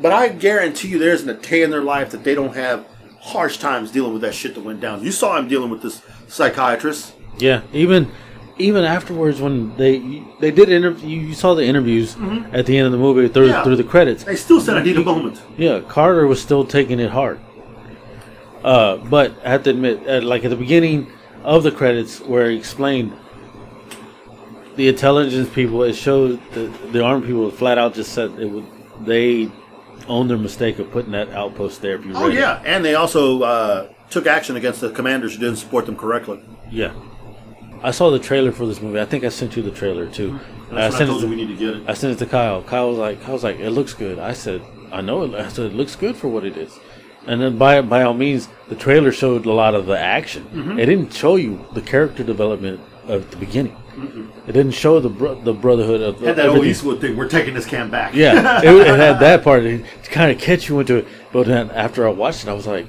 But 0.00 0.12
I 0.12 0.28
guarantee 0.28 0.88
you, 0.88 0.98
there 0.98 1.12
isn't 1.12 1.28
a 1.28 1.34
day 1.34 1.62
in 1.62 1.70
their 1.70 1.82
life 1.82 2.10
that 2.10 2.24
they 2.24 2.34
don't 2.34 2.54
have 2.54 2.86
harsh 3.20 3.58
times 3.58 3.90
dealing 3.90 4.12
with 4.12 4.22
that 4.22 4.34
shit 4.34 4.54
that 4.54 4.62
went 4.62 4.80
down. 4.80 5.02
You 5.02 5.12
saw 5.12 5.38
him 5.38 5.48
dealing 5.48 5.70
with 5.70 5.82
this 5.82 6.02
psychiatrist. 6.28 7.14
Yeah, 7.38 7.62
even 7.72 8.10
even 8.58 8.84
afterwards 8.84 9.40
when 9.40 9.76
they 9.76 10.22
they 10.40 10.50
did 10.50 10.68
interview, 10.68 11.20
you 11.20 11.34
saw 11.34 11.54
the 11.54 11.64
interviews 11.64 12.16
at 12.52 12.66
the 12.66 12.76
end 12.78 12.86
of 12.86 12.92
the 12.92 12.98
movie 12.98 13.26
through 13.28 13.48
Yeah. 13.48 13.64
through 13.64 13.76
the 13.76 13.84
credits. 13.84 14.24
They 14.24 14.36
still 14.36 14.60
said, 14.60 14.76
"I 14.76 14.82
need 14.82 14.96
a 14.96 15.02
moment." 15.04 15.40
Yeah, 15.58 15.80
Carter 15.80 16.26
was 16.26 16.40
still 16.40 16.64
taking 16.64 17.00
it 17.00 17.10
hard. 17.10 17.40
Uh, 18.62 18.96
but 18.96 19.32
I 19.44 19.50
have 19.50 19.62
to 19.64 19.70
admit, 19.70 20.06
at, 20.06 20.24
like 20.24 20.44
at 20.44 20.50
the 20.50 20.56
beginning 20.56 21.08
of 21.42 21.64
the 21.64 21.70
credits, 21.70 22.20
where 22.20 22.48
he 22.50 22.56
explained 22.56 23.12
the 24.76 24.88
intelligence 24.88 25.48
people, 25.50 25.82
it 25.82 25.94
showed 25.94 26.40
that 26.52 26.92
the 26.92 27.02
armed 27.04 27.24
people 27.26 27.50
flat 27.50 27.76
out 27.78 27.94
just 27.94 28.12
said 28.12 28.30
it 28.38 28.46
would 28.50 28.64
they 29.04 29.50
own 30.08 30.28
their 30.28 30.38
mistake 30.38 30.78
of 30.78 30.90
putting 30.92 31.12
that 31.12 31.28
outpost 31.30 31.82
there. 31.82 31.96
If 31.96 32.06
you 32.06 32.12
Oh 32.14 32.28
read 32.28 32.36
it. 32.36 32.40
yeah, 32.40 32.62
and 32.64 32.84
they 32.84 32.94
also 32.94 33.42
uh, 33.42 33.88
took 34.14 34.26
action 34.26 34.56
against 34.56 34.80
the 34.80 34.90
commanders 34.90 35.34
who 35.34 35.40
didn't 35.40 35.56
support 35.56 35.84
them 35.86 35.96
correctly. 35.96 36.40
yeah. 36.70 36.92
I 37.82 37.90
saw 37.90 38.08
the 38.10 38.18
trailer 38.18 38.50
for 38.50 38.64
this 38.66 38.80
movie. 38.80 38.98
I 38.98 39.04
think 39.04 39.24
I 39.24 39.28
sent 39.28 39.56
you 39.56 39.62
the 39.62 39.70
trailer 39.70 40.06
too. 40.06 40.40
That's 40.70 40.94
I 40.94 40.96
I 40.96 40.98
sent 40.98 41.10
told 41.10 41.22
it 41.22 41.26
you 41.26 41.30
to- 41.34 41.36
we 41.36 41.44
need 41.44 41.58
to 41.58 41.66
get 41.66 41.76
it. 41.76 41.82
I 41.86 41.92
sent 41.92 42.14
it 42.14 42.18
to 42.24 42.26
Kyle. 42.30 42.62
Kyle 42.62 42.88
was 42.88 42.96
like, 42.98 43.20
Kyle 43.22 43.34
was 43.34 43.44
like, 43.44 43.58
it 43.60 43.70
looks 43.72 43.92
good. 43.92 44.18
I 44.18 44.32
said, 44.32 44.62
I 44.90 45.02
know 45.02 45.22
it. 45.24 45.34
I 45.34 45.48
said, 45.48 45.66
it 45.66 45.74
looks 45.74 45.94
good 45.94 46.16
for 46.16 46.28
what 46.28 46.44
it 46.46 46.56
is. 46.56 46.72
And 47.26 47.42
then 47.42 47.58
by 47.58 47.82
by 47.82 48.02
all 48.02 48.14
means, 48.14 48.48
the 48.70 48.74
trailer 48.74 49.12
showed 49.12 49.44
a 49.44 49.52
lot 49.52 49.74
of 49.74 49.84
the 49.84 49.98
action. 49.98 50.44
Mm-hmm. 50.44 50.78
It 50.78 50.86
didn't 50.86 51.12
show 51.12 51.36
you 51.36 51.62
the 51.74 51.82
character 51.82 52.24
development 52.24 52.80
at 53.06 53.30
the 53.30 53.36
beginning. 53.36 53.76
It 54.46 54.52
didn't 54.52 54.72
show 54.72 54.98
the 54.98 55.10
bro- 55.10 55.34
the 55.42 55.52
brotherhood 55.52 56.00
of 56.00 56.20
Had 56.20 56.36
that 56.36 56.46
old 56.46 56.56
everything. 56.56 56.70
Eastwood 56.70 57.00
thing. 57.02 57.16
We're 57.18 57.28
taking 57.28 57.52
this 57.54 57.66
camp 57.66 57.90
back. 57.90 58.14
Yeah, 58.14 58.60
it, 58.62 58.66
it 58.88 58.98
had 58.98 59.18
that 59.26 59.44
part 59.44 59.62
to 59.62 59.84
kind 60.04 60.32
of 60.32 60.38
catch 60.38 60.68
you 60.70 60.80
into 60.80 60.96
it. 60.96 61.06
But 61.34 61.46
then 61.48 61.70
after 61.70 62.06
I 62.08 62.10
watched 62.10 62.44
it, 62.44 62.48
I 62.50 62.54
was 62.54 62.66
like, 62.66 62.86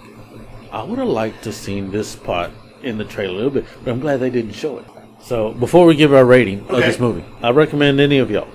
I 0.75 0.83
would 0.83 0.99
have 0.99 1.07
liked 1.07 1.45
to 1.45 1.53
seen 1.53 1.89
this 1.89 2.17
part 2.17 2.51
in 2.83 2.97
the 2.97 3.05
trailer 3.05 3.31
a 3.33 3.37
little 3.37 3.49
bit, 3.49 3.65
but 3.81 3.91
I'm 3.91 4.01
glad 4.01 4.19
they 4.19 4.29
didn't 4.29 4.51
show 4.51 4.77
it. 4.79 4.85
So 5.21 5.53
before 5.53 5.85
we 5.85 5.95
give 5.95 6.13
our 6.13 6.25
rating 6.25 6.67
of 6.67 6.81
this 6.81 6.99
movie, 6.99 7.23
I 7.41 7.51
recommend 7.51 8.01
any 8.01 8.17
of 8.17 8.29
y'all. 8.29 8.49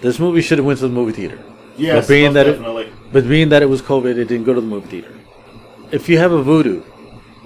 This 0.00 0.18
movie 0.18 0.40
should 0.40 0.56
have 0.56 0.64
went 0.66 0.78
to 0.78 0.88
the 0.88 0.94
movie 0.94 1.12
theater. 1.12 1.38
Yes, 1.76 2.06
but 2.06 2.08
being 2.08 2.32
that 2.32 2.44
definitely. 2.44 2.84
it, 2.84 2.92
but 3.12 3.28
being 3.28 3.50
that 3.50 3.60
it 3.60 3.66
was 3.66 3.82
COVID, 3.82 4.16
it 4.16 4.24
didn't 4.24 4.44
go 4.44 4.54
to 4.54 4.60
the 4.62 4.66
movie 4.66 4.88
theater. 4.88 5.14
If 5.92 6.08
you 6.08 6.16
have 6.16 6.32
a 6.32 6.42
Vudu, 6.42 6.82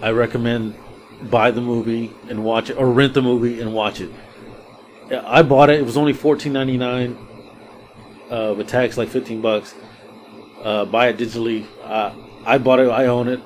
I 0.01 0.11
recommend 0.11 0.77
buy 1.29 1.51
the 1.51 1.61
movie 1.61 2.13
and 2.29 2.45
watch 2.45 2.71
it, 2.71 2.75
or 2.75 2.87
rent 2.89 3.15
the 3.15 3.23
movie 3.23 3.61
and 3.61 3.75
watch 3.75 4.01
it. 4.01 4.13
I 5.11 5.43
bought 5.43 5.71
it. 5.71 5.81
It 5.81 5.85
was 5.85 5.97
only 5.97 6.13
fourteen 6.13 6.53
ninety 6.53 6.79
nine. 6.79 7.19
Uh, 8.31 8.55
with 8.57 8.69
tax 8.69 8.97
like 8.97 9.09
fifteen 9.09 9.41
bucks. 9.41 9.75
Uh, 10.63 10.85
buy 10.85 11.09
it 11.09 11.17
digitally. 11.19 11.67
Uh, 11.83 12.15
I 12.47 12.59
bought 12.59 12.79
it. 12.79 12.89
I 12.89 13.07
own 13.07 13.27
it. 13.27 13.41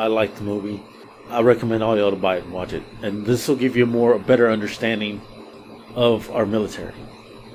I 0.00 0.06
like 0.06 0.34
the 0.36 0.42
movie. 0.44 0.82
I 1.28 1.42
recommend 1.42 1.82
all 1.82 1.94
y'all 1.96 2.10
to 2.10 2.16
buy 2.16 2.36
it 2.38 2.44
and 2.44 2.52
watch 2.54 2.72
it. 2.72 2.82
And 3.02 3.26
this 3.26 3.46
will 3.46 3.56
give 3.56 3.76
you 3.76 3.84
a 3.84 3.86
more 3.86 4.14
a 4.14 4.18
better 4.18 4.50
understanding 4.50 5.20
of 5.94 6.30
our 6.30 6.46
military. 6.46 6.94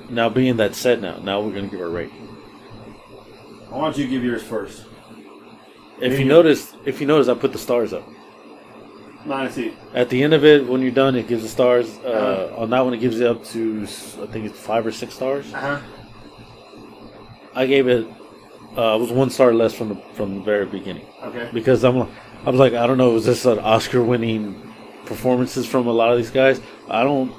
Now, 0.08 0.28
being 0.28 0.56
that 0.58 0.76
said, 0.76 1.02
now 1.02 1.16
now 1.16 1.40
we're 1.40 1.52
gonna 1.52 1.66
give 1.66 1.80
our 1.80 1.90
rating. 1.90 2.22
Why 3.68 3.80
don't 3.80 3.98
you 3.98 4.06
give 4.06 4.22
yours 4.22 4.44
first? 4.44 4.84
If 6.00 6.20
you 6.20 6.24
notice, 6.24 6.72
if 6.84 7.00
you 7.00 7.06
notice, 7.08 7.26
I 7.28 7.34
put 7.34 7.52
the 7.52 7.58
stars 7.58 7.92
up 7.92 8.06
Nine 9.24 9.50
see. 9.50 9.72
at 9.92 10.08
the 10.08 10.22
end 10.22 10.32
of 10.32 10.44
it. 10.44 10.64
When 10.68 10.80
you're 10.82 10.92
done, 10.92 11.16
it 11.16 11.26
gives 11.26 11.42
the 11.42 11.48
stars. 11.48 11.98
Uh, 12.04 12.08
Uh-huh. 12.08 12.62
On 12.62 12.70
that 12.70 12.84
one, 12.84 12.94
it 12.94 13.00
gives 13.00 13.18
it 13.18 13.26
up 13.26 13.44
to 13.46 13.82
I 14.22 14.26
think 14.30 14.46
it's 14.46 14.58
five 14.60 14.86
or 14.86 14.92
six 14.92 15.14
stars. 15.14 15.52
Uh 15.52 15.58
huh. 15.58 15.80
I 17.56 17.66
gave 17.66 17.88
it. 17.88 18.06
Uh, 18.78 18.94
it 18.96 19.00
was 19.00 19.10
one 19.10 19.30
star 19.30 19.52
less 19.52 19.74
from 19.74 19.88
the 19.88 19.96
from 20.14 20.28
the 20.36 20.42
very 20.42 20.66
beginning 20.66 21.06
Okay. 21.24 21.50
because 21.52 21.82
I'm. 21.82 22.06
I 22.44 22.50
was 22.50 22.60
like, 22.60 22.74
I 22.74 22.86
don't 22.86 22.98
know, 22.98 23.10
was 23.10 23.24
this 23.26 23.44
an 23.44 23.58
Oscar-winning 23.58 24.74
performances 25.04 25.66
from 25.66 25.86
a 25.86 25.92
lot 25.92 26.12
of 26.12 26.18
these 26.18 26.30
guys? 26.30 26.60
I 26.88 27.02
don't. 27.02 27.32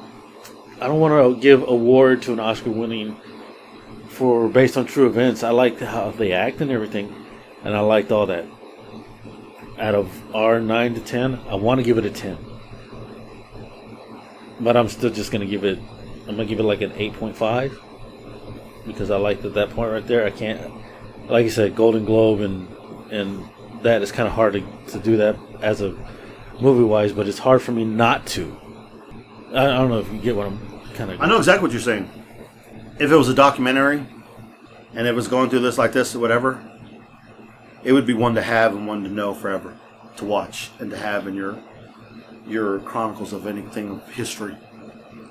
I 0.79 0.87
don't 0.87 0.99
want 0.99 1.35
to 1.35 1.41
give 1.41 1.67
award 1.67 2.21
to 2.23 2.33
an 2.33 2.39
Oscar-winning 2.39 3.19
for 4.09 4.47
based 4.47 4.77
on 4.77 4.85
true 4.85 5.07
events. 5.07 5.43
I 5.43 5.49
liked 5.49 5.79
how 5.79 6.11
they 6.11 6.33
act 6.33 6.61
and 6.61 6.69
everything, 6.69 7.13
and 7.63 7.75
I 7.75 7.79
liked 7.79 8.11
all 8.11 8.27
that. 8.27 8.45
Out 9.79 9.95
of 9.95 10.35
our 10.35 10.59
nine 10.59 10.93
to 10.95 10.99
ten, 10.99 11.39
I 11.49 11.55
want 11.55 11.79
to 11.79 11.83
give 11.83 11.97
it 11.97 12.05
a 12.05 12.09
ten, 12.09 12.37
but 14.59 14.75
I'm 14.75 14.89
still 14.89 15.09
just 15.09 15.31
gonna 15.31 15.45
give 15.45 15.63
it. 15.63 15.79
I'm 16.27 16.35
gonna 16.35 16.45
give 16.45 16.59
it 16.59 16.63
like 16.63 16.81
an 16.81 16.91
eight 16.95 17.13
point 17.13 17.35
five 17.35 17.79
because 18.85 19.09
I 19.09 19.17
liked 19.17 19.45
at 19.45 19.53
that 19.53 19.69
point 19.71 19.91
right 19.91 20.05
there. 20.05 20.25
I 20.25 20.31
can't, 20.31 20.61
like 21.27 21.43
you 21.43 21.49
said, 21.49 21.75
Golden 21.75 22.05
Globe 22.05 22.41
and 22.41 22.67
and 23.11 23.49
that 23.83 24.01
is 24.01 24.11
kind 24.11 24.27
of 24.27 24.33
hard 24.33 24.53
to, 24.53 24.61
to 24.91 24.99
do 24.99 25.17
that 25.17 25.37
as 25.61 25.81
a 25.81 25.95
movie 26.59 26.83
wise, 26.83 27.13
but 27.13 27.27
it's 27.27 27.39
hard 27.39 27.61
for 27.61 27.71
me 27.71 27.85
not 27.85 28.25
to. 28.27 28.57
I, 29.53 29.65
I 29.65 29.77
don't 29.77 29.89
know 29.89 29.99
if 29.99 30.11
you 30.11 30.19
get 30.19 30.35
what 30.35 30.47
I'm 30.47 30.59
kind 30.93 31.11
of. 31.11 31.21
I 31.21 31.27
know 31.27 31.37
exactly 31.37 31.63
what 31.63 31.71
you're 31.71 31.81
saying. 31.81 32.09
If 32.99 33.11
it 33.11 33.15
was 33.15 33.29
a 33.29 33.33
documentary, 33.33 34.05
and 34.93 35.07
it 35.07 35.13
was 35.13 35.27
going 35.27 35.49
through 35.49 35.59
this 35.59 35.77
like 35.77 35.91
this 35.93 36.15
or 36.15 36.19
whatever, 36.19 36.63
it 37.83 37.93
would 37.93 38.07
be 38.07 38.13
one 38.13 38.35
to 38.35 38.41
have 38.41 38.75
and 38.75 38.87
one 38.87 39.03
to 39.03 39.09
know 39.09 39.33
forever, 39.33 39.77
to 40.17 40.25
watch 40.25 40.71
and 40.79 40.89
to 40.91 40.97
have 40.97 41.27
in 41.27 41.35
your 41.35 41.57
your 42.47 42.79
chronicles 42.79 43.33
of 43.33 43.45
anything 43.45 43.89
of 43.91 44.07
history. 44.09 44.57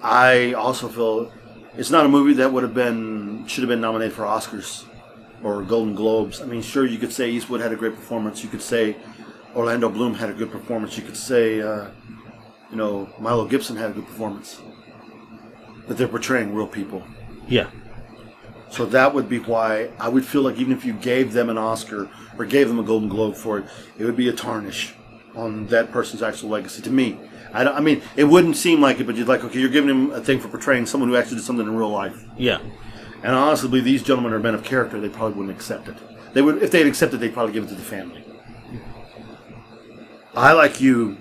I 0.02 0.52
also 0.52 0.88
feel 0.88 1.32
it's 1.76 1.90
not 1.90 2.06
a 2.06 2.08
movie 2.08 2.34
that 2.34 2.52
would 2.52 2.62
have 2.62 2.74
been 2.74 3.46
should 3.46 3.62
have 3.62 3.68
been 3.68 3.80
nominated 3.80 4.14
for 4.14 4.22
Oscars 4.22 4.84
or 5.42 5.62
Golden 5.62 5.94
Globes. 5.94 6.40
I 6.40 6.46
mean, 6.46 6.62
sure 6.62 6.84
you 6.86 6.98
could 6.98 7.12
say 7.12 7.30
Eastwood 7.30 7.60
had 7.60 7.72
a 7.72 7.76
great 7.76 7.94
performance. 7.94 8.42
You 8.42 8.48
could 8.48 8.62
say 8.62 8.96
Orlando 9.54 9.88
Bloom 9.88 10.14
had 10.14 10.30
a 10.30 10.34
good 10.34 10.50
performance. 10.50 10.96
You 10.96 11.04
could 11.04 11.16
say 11.16 11.60
uh, 11.60 11.88
you 12.70 12.76
know 12.76 13.08
Milo 13.18 13.46
Gibson 13.46 13.76
had 13.76 13.90
a 13.90 13.94
good 13.94 14.06
performance. 14.06 14.60
But 15.86 15.98
they're 15.98 16.08
portraying 16.08 16.52
real 16.54 16.66
people. 16.66 17.04
Yeah, 17.48 17.70
So 18.70 18.84
that 18.86 19.14
would 19.14 19.28
be 19.28 19.38
why 19.38 19.90
I 20.00 20.08
would 20.08 20.24
feel 20.26 20.42
like 20.42 20.56
even 20.58 20.72
if 20.72 20.84
you 20.84 20.94
gave 20.94 21.32
them 21.32 21.48
an 21.48 21.56
Oscar 21.56 22.10
or 22.36 22.44
gave 22.44 22.66
them 22.66 22.80
a 22.80 22.82
Golden 22.82 23.08
Globe 23.08 23.36
for 23.36 23.60
it, 23.60 23.66
it 23.96 24.04
would 24.04 24.16
be 24.16 24.28
a 24.28 24.32
tarnish 24.32 24.94
on 25.36 25.68
that 25.68 25.92
person's 25.92 26.22
actual 26.24 26.48
legacy. 26.48 26.82
To 26.82 26.90
me, 26.90 27.16
I, 27.54 27.62
don't, 27.62 27.76
I 27.76 27.80
mean, 27.80 28.02
it 28.16 28.24
wouldn't 28.24 28.56
seem 28.56 28.80
like 28.80 28.98
it, 28.98 29.06
but 29.06 29.14
you're 29.14 29.26
like, 29.26 29.44
okay, 29.44 29.60
you're 29.60 29.70
giving 29.70 29.88
him 29.88 30.10
a 30.10 30.20
thing 30.20 30.40
for 30.40 30.48
portraying 30.48 30.86
someone 30.86 31.08
who 31.08 31.14
actually 31.14 31.36
did 31.36 31.44
something 31.44 31.64
in 31.64 31.76
real 31.76 31.90
life. 31.90 32.24
yeah, 32.36 32.58
and 33.26 33.34
I 33.34 33.38
honestly 33.40 33.68
believe 33.68 33.82
these 33.82 34.04
gentlemen 34.04 34.32
are 34.32 34.38
men 34.38 34.54
of 34.54 34.62
character. 34.62 35.00
They 35.00 35.08
probably 35.08 35.36
wouldn't 35.36 35.56
accept 35.56 35.88
it. 35.88 35.96
They 36.32 36.42
would, 36.42 36.62
if 36.62 36.70
they 36.70 36.78
had 36.78 36.86
accepted, 36.86 37.18
they'd 37.18 37.34
probably 37.34 37.52
give 37.52 37.64
it 37.64 37.68
to 37.70 37.74
the 37.74 37.82
family. 37.82 38.22
I 40.36 40.52
like 40.52 40.80
you. 40.80 41.16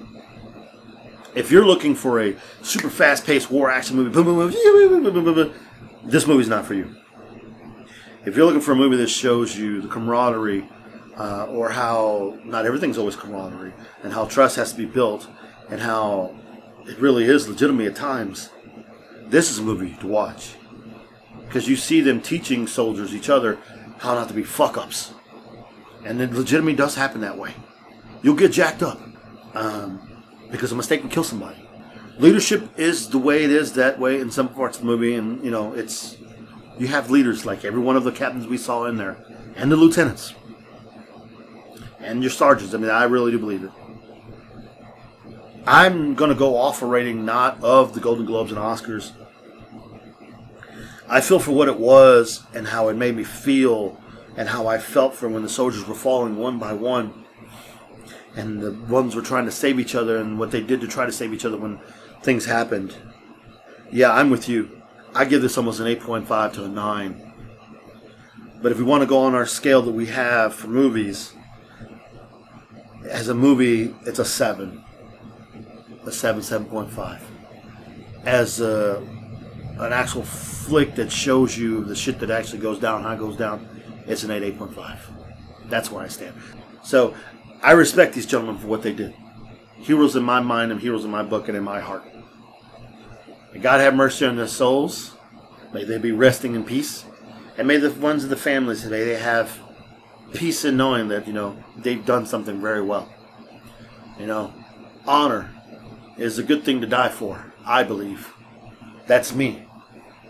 If 1.33 1.49
you're 1.49 1.65
looking 1.65 1.95
for 1.95 2.21
a 2.21 2.35
super 2.61 2.91
fast-paced 2.91 3.49
war 3.49 3.71
action 3.71 3.95
movie, 3.95 4.11
boom, 4.11 4.25
boom, 4.25 4.37
boom, 4.37 4.51
boom, 4.51 5.13
boom, 5.13 5.23
boom, 5.23 5.33
boom, 5.33 5.53
this 6.03 6.27
movie's 6.27 6.47
not 6.47 6.67
for 6.67 6.75
you. 6.75 6.95
If 8.23 8.35
you're 8.35 8.45
looking 8.45 8.61
for 8.61 8.73
a 8.73 8.75
movie 8.75 8.97
that 8.97 9.09
shows 9.09 9.57
you 9.57 9.81
the 9.81 9.87
camaraderie, 9.87 10.69
uh, 11.17 11.47
or 11.47 11.69
how 11.69 12.37
not 12.43 12.67
everything's 12.67 12.99
always 12.99 13.15
camaraderie, 13.15 13.73
and 14.03 14.13
how 14.13 14.25
trust 14.25 14.57
has 14.57 14.71
to 14.73 14.77
be 14.77 14.85
built, 14.85 15.27
and 15.71 15.81
how 15.81 16.35
it 16.85 16.99
really 16.99 17.23
is 17.23 17.49
legitimate 17.49 17.87
at 17.87 17.95
times, 17.95 18.51
this 19.23 19.49
is 19.49 19.57
a 19.57 19.63
movie 19.63 19.95
to 20.01 20.05
watch 20.05 20.53
because 21.55 21.69
you 21.69 21.77
see 21.77 22.01
them 22.01 22.19
teaching 22.19 22.67
soldiers 22.67 23.15
each 23.15 23.29
other 23.29 23.57
how 23.99 24.13
not 24.13 24.27
to 24.27 24.33
be 24.33 24.43
fuck 24.43 24.77
ups, 24.77 25.13
and 26.03 26.21
it 26.21 26.33
legitimately 26.33 26.75
does 26.75 26.95
happen 26.95 27.21
that 27.21 27.37
way. 27.37 27.53
You'll 28.21 28.35
get 28.35 28.51
jacked 28.51 28.83
up 28.83 28.99
um, 29.53 30.21
because 30.51 30.73
a 30.73 30.75
mistake 30.75 30.99
can 30.99 31.09
kill 31.09 31.23
somebody. 31.23 31.55
Leadership 32.17 32.77
is 32.77 33.07
the 33.07 33.17
way 33.17 33.45
it 33.45 33.51
is 33.51 33.71
that 33.75 33.97
way 33.97 34.19
in 34.19 34.31
some 34.31 34.49
parts 34.49 34.75
of 34.75 34.83
the 34.83 34.87
movie, 34.87 35.15
and 35.15 35.41
you 35.45 35.49
know 35.49 35.71
it's 35.71 36.17
you 36.77 36.87
have 36.87 37.09
leaders 37.09 37.45
like 37.45 37.63
every 37.63 37.79
one 37.79 37.95
of 37.95 38.03
the 38.03 38.11
captains 38.11 38.45
we 38.45 38.57
saw 38.57 38.83
in 38.83 38.97
there, 38.97 39.15
and 39.55 39.71
the 39.71 39.77
lieutenants, 39.77 40.33
and 42.01 42.21
your 42.21 42.31
sergeants. 42.31 42.73
I 42.73 42.79
mean, 42.79 42.91
I 42.91 43.05
really 43.05 43.31
do 43.31 43.39
believe 43.39 43.63
it. 43.63 43.71
I'm 45.65 46.15
going 46.15 46.31
to 46.31 46.35
go 46.35 46.57
off 46.57 46.81
a 46.81 46.85
rating 46.85 47.23
not 47.23 47.63
of 47.63 47.93
the 47.93 48.01
Golden 48.01 48.25
Globes 48.25 48.51
and 48.51 48.59
Oscars. 48.59 49.13
I 51.07 51.21
feel 51.21 51.39
for 51.39 51.51
what 51.51 51.67
it 51.67 51.79
was 51.79 52.43
and 52.53 52.67
how 52.67 52.89
it 52.89 52.95
made 52.95 53.15
me 53.15 53.23
feel 53.23 54.01
and 54.35 54.49
how 54.49 54.67
I 54.67 54.77
felt 54.77 55.15
for 55.15 55.29
when 55.29 55.43
the 55.43 55.49
soldiers 55.49 55.87
were 55.87 55.95
falling 55.95 56.37
one 56.37 56.59
by 56.59 56.73
one 56.73 57.25
and 58.35 58.61
the 58.61 58.73
ones 58.73 59.15
were 59.15 59.21
trying 59.21 59.45
to 59.45 59.51
save 59.51 59.79
each 59.79 59.95
other 59.95 60.17
and 60.17 60.37
what 60.37 60.51
they 60.51 60.61
did 60.61 60.81
to 60.81 60.87
try 60.87 61.05
to 61.05 61.11
save 61.11 61.33
each 61.33 61.45
other 61.45 61.57
when 61.57 61.79
things 62.21 62.45
happened. 62.45 62.95
Yeah, 63.91 64.11
I'm 64.11 64.29
with 64.29 64.49
you. 64.49 64.81
I 65.13 65.25
give 65.25 65.41
this 65.41 65.57
almost 65.57 65.79
an 65.79 65.85
8.5 65.85 66.53
to 66.53 66.65
a 66.65 66.67
9. 66.67 67.33
But 68.61 68.71
if 68.71 68.77
we 68.77 68.83
want 68.83 69.01
to 69.01 69.07
go 69.07 69.19
on 69.19 69.35
our 69.35 69.45
scale 69.45 69.81
that 69.83 69.91
we 69.91 70.07
have 70.07 70.53
for 70.53 70.67
movies, 70.67 71.33
as 73.09 73.29
a 73.29 73.35
movie, 73.35 73.95
it's 74.05 74.19
a 74.19 74.25
7 74.25 74.83
a 76.05 76.11
7, 76.11 76.41
7.5. 76.41 77.19
As 78.25 78.59
a, 78.61 79.01
an 79.79 79.93
actual 79.93 80.23
flick 80.23 80.95
that 80.95 81.11
shows 81.11 81.57
you 81.57 81.83
the 81.83 81.95
shit 81.95 82.19
that 82.19 82.31
actually 82.31 82.59
goes 82.59 82.79
down, 82.79 83.03
how 83.03 83.13
it 83.13 83.19
goes 83.19 83.37
down, 83.37 83.67
it's 84.07 84.23
an 84.23 84.31
8, 84.31 84.57
8.5. 84.57 84.97
That's 85.65 85.91
where 85.91 86.03
I 86.03 86.07
stand. 86.07 86.35
So 86.83 87.15
I 87.61 87.71
respect 87.71 88.13
these 88.13 88.25
gentlemen 88.25 88.57
for 88.57 88.67
what 88.67 88.83
they 88.83 88.93
did. 88.93 89.13
Heroes 89.77 90.15
in 90.15 90.23
my 90.23 90.39
mind 90.39 90.71
and 90.71 90.79
heroes 90.79 91.03
in 91.03 91.11
my 91.11 91.23
book 91.23 91.47
and 91.47 91.57
in 91.57 91.63
my 91.63 91.79
heart. 91.79 92.03
May 93.53 93.59
God 93.59 93.81
have 93.81 93.95
mercy 93.95 94.25
on 94.25 94.35
their 94.35 94.47
souls. 94.47 95.15
May 95.73 95.83
they 95.83 95.97
be 95.97 96.11
resting 96.11 96.55
in 96.55 96.63
peace. 96.63 97.05
And 97.57 97.67
may 97.67 97.77
the 97.77 97.91
ones 97.91 98.23
of 98.23 98.29
the 98.29 98.37
families, 98.37 98.85
may 98.85 99.03
they 99.03 99.15
have 99.15 99.59
peace 100.33 100.65
in 100.65 100.77
knowing 100.77 101.07
that, 101.09 101.27
you 101.27 101.33
know, 101.33 101.63
they've 101.77 102.05
done 102.05 102.25
something 102.25 102.61
very 102.61 102.81
well. 102.81 103.09
You 104.19 104.27
know, 104.27 104.53
honor 105.07 105.49
is 106.17 106.37
a 106.39 106.43
good 106.43 106.63
thing 106.63 106.81
to 106.81 106.87
die 106.87 107.09
for, 107.09 107.53
I 107.65 107.83
believe. 107.83 108.33
That's 109.07 109.33
me. 109.33 109.64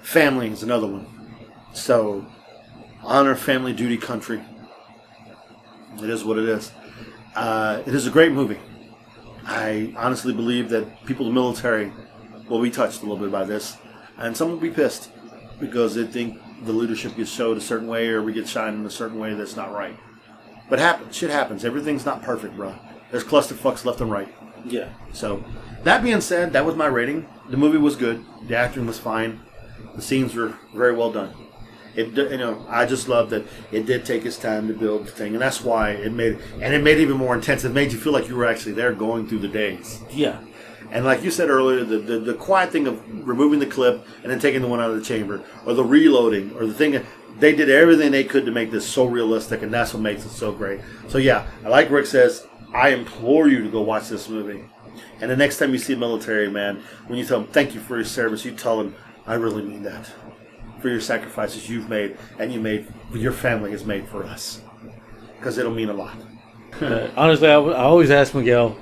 Family 0.06 0.50
is 0.50 0.62
another 0.62 0.86
one. 0.86 1.08
So, 1.74 2.28
honor, 3.02 3.34
family, 3.34 3.74
duty, 3.74 3.98
country. 3.98 4.40
It 5.98 6.10
is 6.12 6.24
what 6.24 6.38
it 6.38 6.48
is. 6.48 6.72
Uh, 7.36 7.82
it 7.88 7.94
is 7.96 8.06
a 8.06 8.12
great 8.12 8.32
movie. 8.32 8.60
I 9.46 9.96
honestly 9.98 10.32
believe 10.32 10.70
that 10.70 11.04
people 11.08 11.26
in 11.26 11.34
the 11.34 11.42
military 11.42 11.92
will 12.48 12.62
be 12.62 12.70
touched 12.70 13.00
a 13.00 13.02
little 13.02 13.18
bit 13.18 13.32
by 13.32 13.46
this, 13.46 13.78
and 14.20 14.38
some 14.38 14.52
will 14.52 14.58
be 14.58 14.70
pissed 14.70 15.10
because 15.60 15.96
they 15.96 16.06
think 16.06 16.40
the 16.64 16.72
leadership 16.72 17.16
gets 17.18 17.32
showed 17.32 17.58
a 17.58 17.62
certain 17.62 17.88
way 17.88 18.10
or 18.10 18.22
we 18.22 18.32
get 18.32 18.48
shined 18.48 18.80
in 18.80 18.86
a 18.86 18.92
certain 18.92 19.18
way 19.18 19.34
that's 19.34 19.56
not 19.56 19.74
right. 19.74 19.98
But 20.70 20.78
happen, 20.78 21.12
shit 21.12 21.32
happens. 21.32 21.66
Everything's 21.66 22.06
not 22.06 22.22
perfect, 22.22 22.56
bro. 22.56 22.76
There's 23.10 23.24
clusterfucks 23.24 23.84
left 23.86 24.02
and 24.02 24.12
right. 24.12 24.32
Yeah. 24.66 24.90
So, 25.14 25.44
that 25.84 26.04
being 26.04 26.22
said, 26.22 26.54
that 26.54 26.64
was 26.64 26.76
my 26.76 26.86
rating. 26.86 27.28
The 27.50 27.58
movie 27.58 27.80
was 27.80 27.96
good. 27.96 28.24
The 28.48 28.56
acting 28.56 28.86
was 28.86 29.00
fine. 29.00 29.42
The 29.96 30.02
scenes 30.02 30.36
were 30.36 30.58
very 30.74 30.96
well 30.96 31.12
done. 31.12 31.34
It, 31.96 32.18
you 32.18 32.38
know, 32.38 32.66
I 32.70 32.86
just 32.86 33.08
love 33.08 33.30
that 33.30 33.46
it 33.72 33.86
did 33.86 34.06
take 34.06 34.26
its 34.26 34.38
time 34.38 34.68
to 34.68 34.74
build 34.74 35.08
the 35.08 35.12
thing, 35.12 35.34
and 35.34 35.42
that's 35.42 35.62
why 35.62 35.92
it 35.92 36.12
made, 36.12 36.40
and 36.60 36.74
it 36.74 36.84
made 36.84 36.98
it 36.98 37.02
even 37.02 37.16
more 37.16 37.34
intense. 37.34 37.64
It 37.64 37.70
made 37.70 37.94
you 37.94 37.98
feel 37.98 38.12
like 38.12 38.28
you 38.28 38.36
were 38.36 38.46
actually 38.46 38.74
there, 38.74 38.92
going 38.92 39.28
through 39.28 39.40
the 39.40 39.48
days. 39.48 40.02
Yeah. 40.12 40.42
And 40.92 41.06
like 41.06 41.24
you 41.24 41.32
said 41.32 41.50
earlier, 41.50 41.84
the, 41.86 41.98
the, 41.98 42.20
the 42.20 42.34
quiet 42.34 42.72
thing 42.72 42.86
of 42.86 43.28
removing 43.28 43.60
the 43.60 43.66
clip 43.66 44.06
and 44.24 44.32
then 44.32 44.40
taking 44.40 44.62
the 44.62 44.68
one 44.68 44.82
out 44.82 44.92
of 44.92 44.98
the 44.98 45.06
chamber, 45.06 45.42
or 45.66 45.74
the 45.74 45.86
reloading, 45.86 46.54
or 46.56 46.66
the 46.66 46.74
thing, 46.74 47.02
they 47.40 47.56
did 47.56 47.70
everything 47.70 48.12
they 48.12 48.24
could 48.26 48.46
to 48.46 48.52
make 48.52 48.72
this 48.72 48.86
so 48.86 49.06
realistic, 49.06 49.62
and 49.62 49.74
that's 49.74 49.94
what 49.94 50.04
makes 50.04 50.26
it 50.26 50.30
so 50.30 50.52
great. 50.52 50.82
So 51.08 51.18
yeah, 51.18 51.48
like 51.64 51.90
Rick 51.90 52.08
says, 52.08 52.46
I 52.74 52.90
implore 52.90 53.48
you 53.48 53.64
to 53.64 53.70
go 53.70 53.82
watch 53.82 54.10
this 54.10 54.28
movie. 54.28 54.66
And 55.22 55.32
the 55.32 55.38
next 55.38 55.60
time 55.60 55.72
you 55.72 55.78
see 55.78 55.94
a 55.94 55.98
military 55.98 56.50
man, 56.50 56.84
when 57.08 57.18
you 57.18 57.26
tell 57.26 57.40
them 57.40 57.50
thank 57.50 57.74
you 57.74 57.80
for 57.80 57.96
your 57.96 58.06
service, 58.06 58.44
you 58.44 58.52
tell 58.52 58.78
them, 58.78 58.96
I 59.28 59.36
really 59.36 59.64
mean 59.64 59.84
that. 59.84 60.10
For 60.82 60.90
your 60.90 61.02
sacrifices 61.02 61.70
you've 61.70 61.90
made 61.90 62.18
and 62.38 62.54
you 62.54 62.60
made, 62.60 62.88
your 63.14 63.32
family 63.32 63.72
has 63.72 63.86
made 63.86 64.08
for 64.08 64.24
us. 64.24 64.62
Because 65.38 65.58
it'll 65.58 65.74
mean 65.74 65.90
a 65.90 65.94
lot. 65.94 66.16
Honestly, 67.16 67.48
I, 67.48 67.56
I 67.56 67.84
always 67.84 68.12
ask 68.12 68.34
Miguel, 68.34 68.78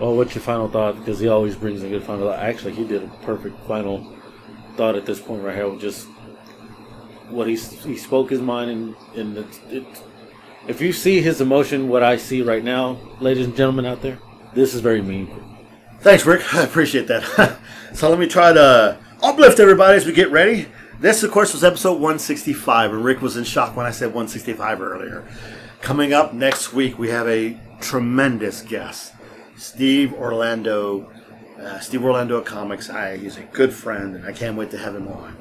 "Well, 0.00 0.16
what's 0.16 0.34
your 0.34 0.42
final 0.42 0.68
thought?" 0.68 0.96
Because 0.96 1.20
he 1.20 1.28
always 1.28 1.54
brings 1.54 1.82
a 1.82 1.88
good 1.88 2.02
final 2.02 2.28
thought. 2.28 2.40
Actually, 2.40 2.72
he 2.72 2.84
did 2.84 3.04
a 3.04 3.08
perfect 3.22 3.58
final 3.66 4.16
thought 4.76 4.96
at 4.96 5.06
this 5.06 5.20
point 5.20 5.42
right 5.42 5.54
here. 5.54 5.74
Just 5.76 6.06
what 7.28 7.46
he 7.46 7.56
he 7.56 7.96
spoke 7.96 8.30
his 8.30 8.40
mind, 8.40 8.70
and 8.70 8.96
and 9.14 9.38
it, 9.38 9.60
it, 9.70 10.02
if 10.66 10.80
you 10.80 10.92
see 10.92 11.20
his 11.20 11.40
emotion, 11.40 11.88
what 11.88 12.02
I 12.02 12.16
see 12.16 12.42
right 12.42 12.64
now, 12.64 12.98
ladies 13.20 13.46
and 13.46 13.56
gentlemen 13.56 13.86
out 13.86 14.02
there, 14.02 14.18
this 14.54 14.74
is 14.74 14.80
very 14.80 15.02
meaningful. 15.02 15.42
Thanks, 16.00 16.26
Rick. 16.26 16.54
I 16.54 16.62
appreciate 16.62 17.06
that. 17.06 17.58
so 17.94 18.10
let 18.10 18.18
me 18.18 18.26
try 18.26 18.52
to 18.52 18.98
uplift 19.26 19.58
everybody 19.58 19.96
as 19.96 20.06
we 20.06 20.12
get 20.12 20.30
ready. 20.30 20.68
This, 21.00 21.24
of 21.24 21.32
course, 21.32 21.52
was 21.52 21.64
episode 21.64 21.94
165, 21.94 22.92
and 22.92 23.04
Rick 23.04 23.20
was 23.20 23.36
in 23.36 23.42
shock 23.42 23.74
when 23.74 23.84
I 23.84 23.90
said 23.90 24.06
165 24.06 24.80
earlier. 24.80 25.26
Coming 25.80 26.12
up 26.12 26.32
next 26.32 26.72
week, 26.72 26.96
we 26.96 27.08
have 27.08 27.26
a 27.26 27.58
tremendous 27.80 28.62
guest, 28.62 29.14
Steve 29.56 30.14
Orlando. 30.14 31.10
Uh, 31.60 31.80
Steve 31.80 32.04
Orlando 32.04 32.36
of 32.36 32.44
Comics. 32.44 32.88
I, 32.88 33.16
he's 33.16 33.36
a 33.36 33.42
good 33.42 33.74
friend, 33.74 34.14
and 34.14 34.26
I 34.26 34.32
can't 34.32 34.56
wait 34.56 34.70
to 34.70 34.78
have 34.78 34.94
him 34.94 35.08
on. 35.08 35.36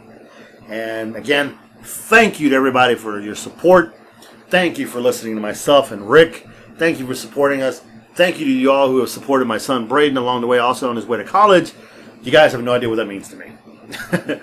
And 0.68 1.16
again, 1.16 1.56
thank 1.84 2.40
you 2.40 2.49
to 2.49 2.56
everybody 2.56 2.95
for 2.95 3.20
your 3.20 3.36
support. 3.36 3.95
Thank 4.49 4.80
you 4.80 4.88
for 4.88 4.99
listening 4.99 5.36
to 5.36 5.41
myself 5.41 5.91
and 5.91 6.10
Rick. 6.10 6.48
Thank 6.78 6.98
you 6.99 7.06
for 7.06 7.14
supporting 7.14 7.62
us. 7.62 7.84
Thank 8.16 8.40
you 8.40 8.45
to 8.45 8.52
you 8.52 8.72
all 8.72 8.88
who 8.88 8.99
have 8.99 9.10
supported 9.10 9.45
my 9.45 9.60
son 9.60 9.88
Braden 9.88 10.18
along 10.18 10.41
the 10.41 10.48
way, 10.48 10.57
also 10.57 10.90
on 10.90 10.95
his 10.95 11.06
way 11.06 11.20
to 11.20 11.24
college. 11.24 11.74
You 12.24 12.32
guys 12.32 12.53
have 12.53 12.64
no 12.64 12.74
idea 12.74 12.90
what 12.90 12.95
that 12.95 13.07
means 13.07 13.28
to 13.30 13.36
me. 13.36 13.52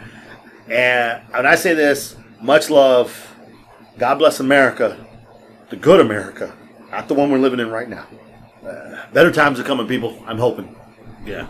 and 0.68 1.22
when 1.30 1.46
I 1.46 1.54
say 1.54 1.74
this, 1.74 2.16
much 2.40 2.70
love. 2.70 3.28
God 3.98 4.16
bless 4.16 4.40
America, 4.40 5.06
the 5.70 5.76
good 5.76 6.00
America, 6.00 6.54
not 6.90 7.08
the 7.08 7.14
one 7.14 7.30
we're 7.30 7.38
living 7.38 7.60
in 7.60 7.70
right 7.70 7.88
now. 7.88 8.06
Uh, 8.66 9.06
better 9.12 9.30
times 9.30 9.60
are 9.60 9.64
coming, 9.64 9.86
people. 9.86 10.22
I'm 10.26 10.38
hoping. 10.38 10.74
Yeah. 11.24 11.46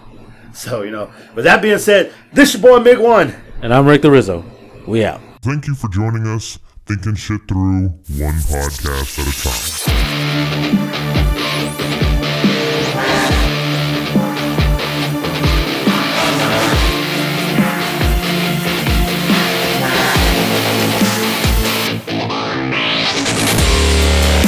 So, 0.52 0.82
you 0.82 0.90
know, 0.90 1.10
with 1.34 1.44
that 1.44 1.62
being 1.62 1.78
said, 1.78 2.12
this 2.32 2.54
is 2.54 2.60
your 2.60 2.78
boy 2.78 2.84
Mig 2.84 2.98
One. 2.98 3.34
And 3.62 3.72
I'm 3.72 3.86
Rick 3.86 4.02
the 4.02 4.10
Rizzo. 4.10 4.44
We 4.86 5.04
out. 5.04 5.20
Thank 5.42 5.66
you 5.66 5.74
for 5.74 5.88
joining 5.88 6.26
us, 6.26 6.58
thinking 6.86 7.14
shit 7.14 7.42
through 7.48 7.88
one 7.88 8.34
podcast 8.48 9.18
at 9.18 9.28
a 9.28 9.88
time. 9.88 10.01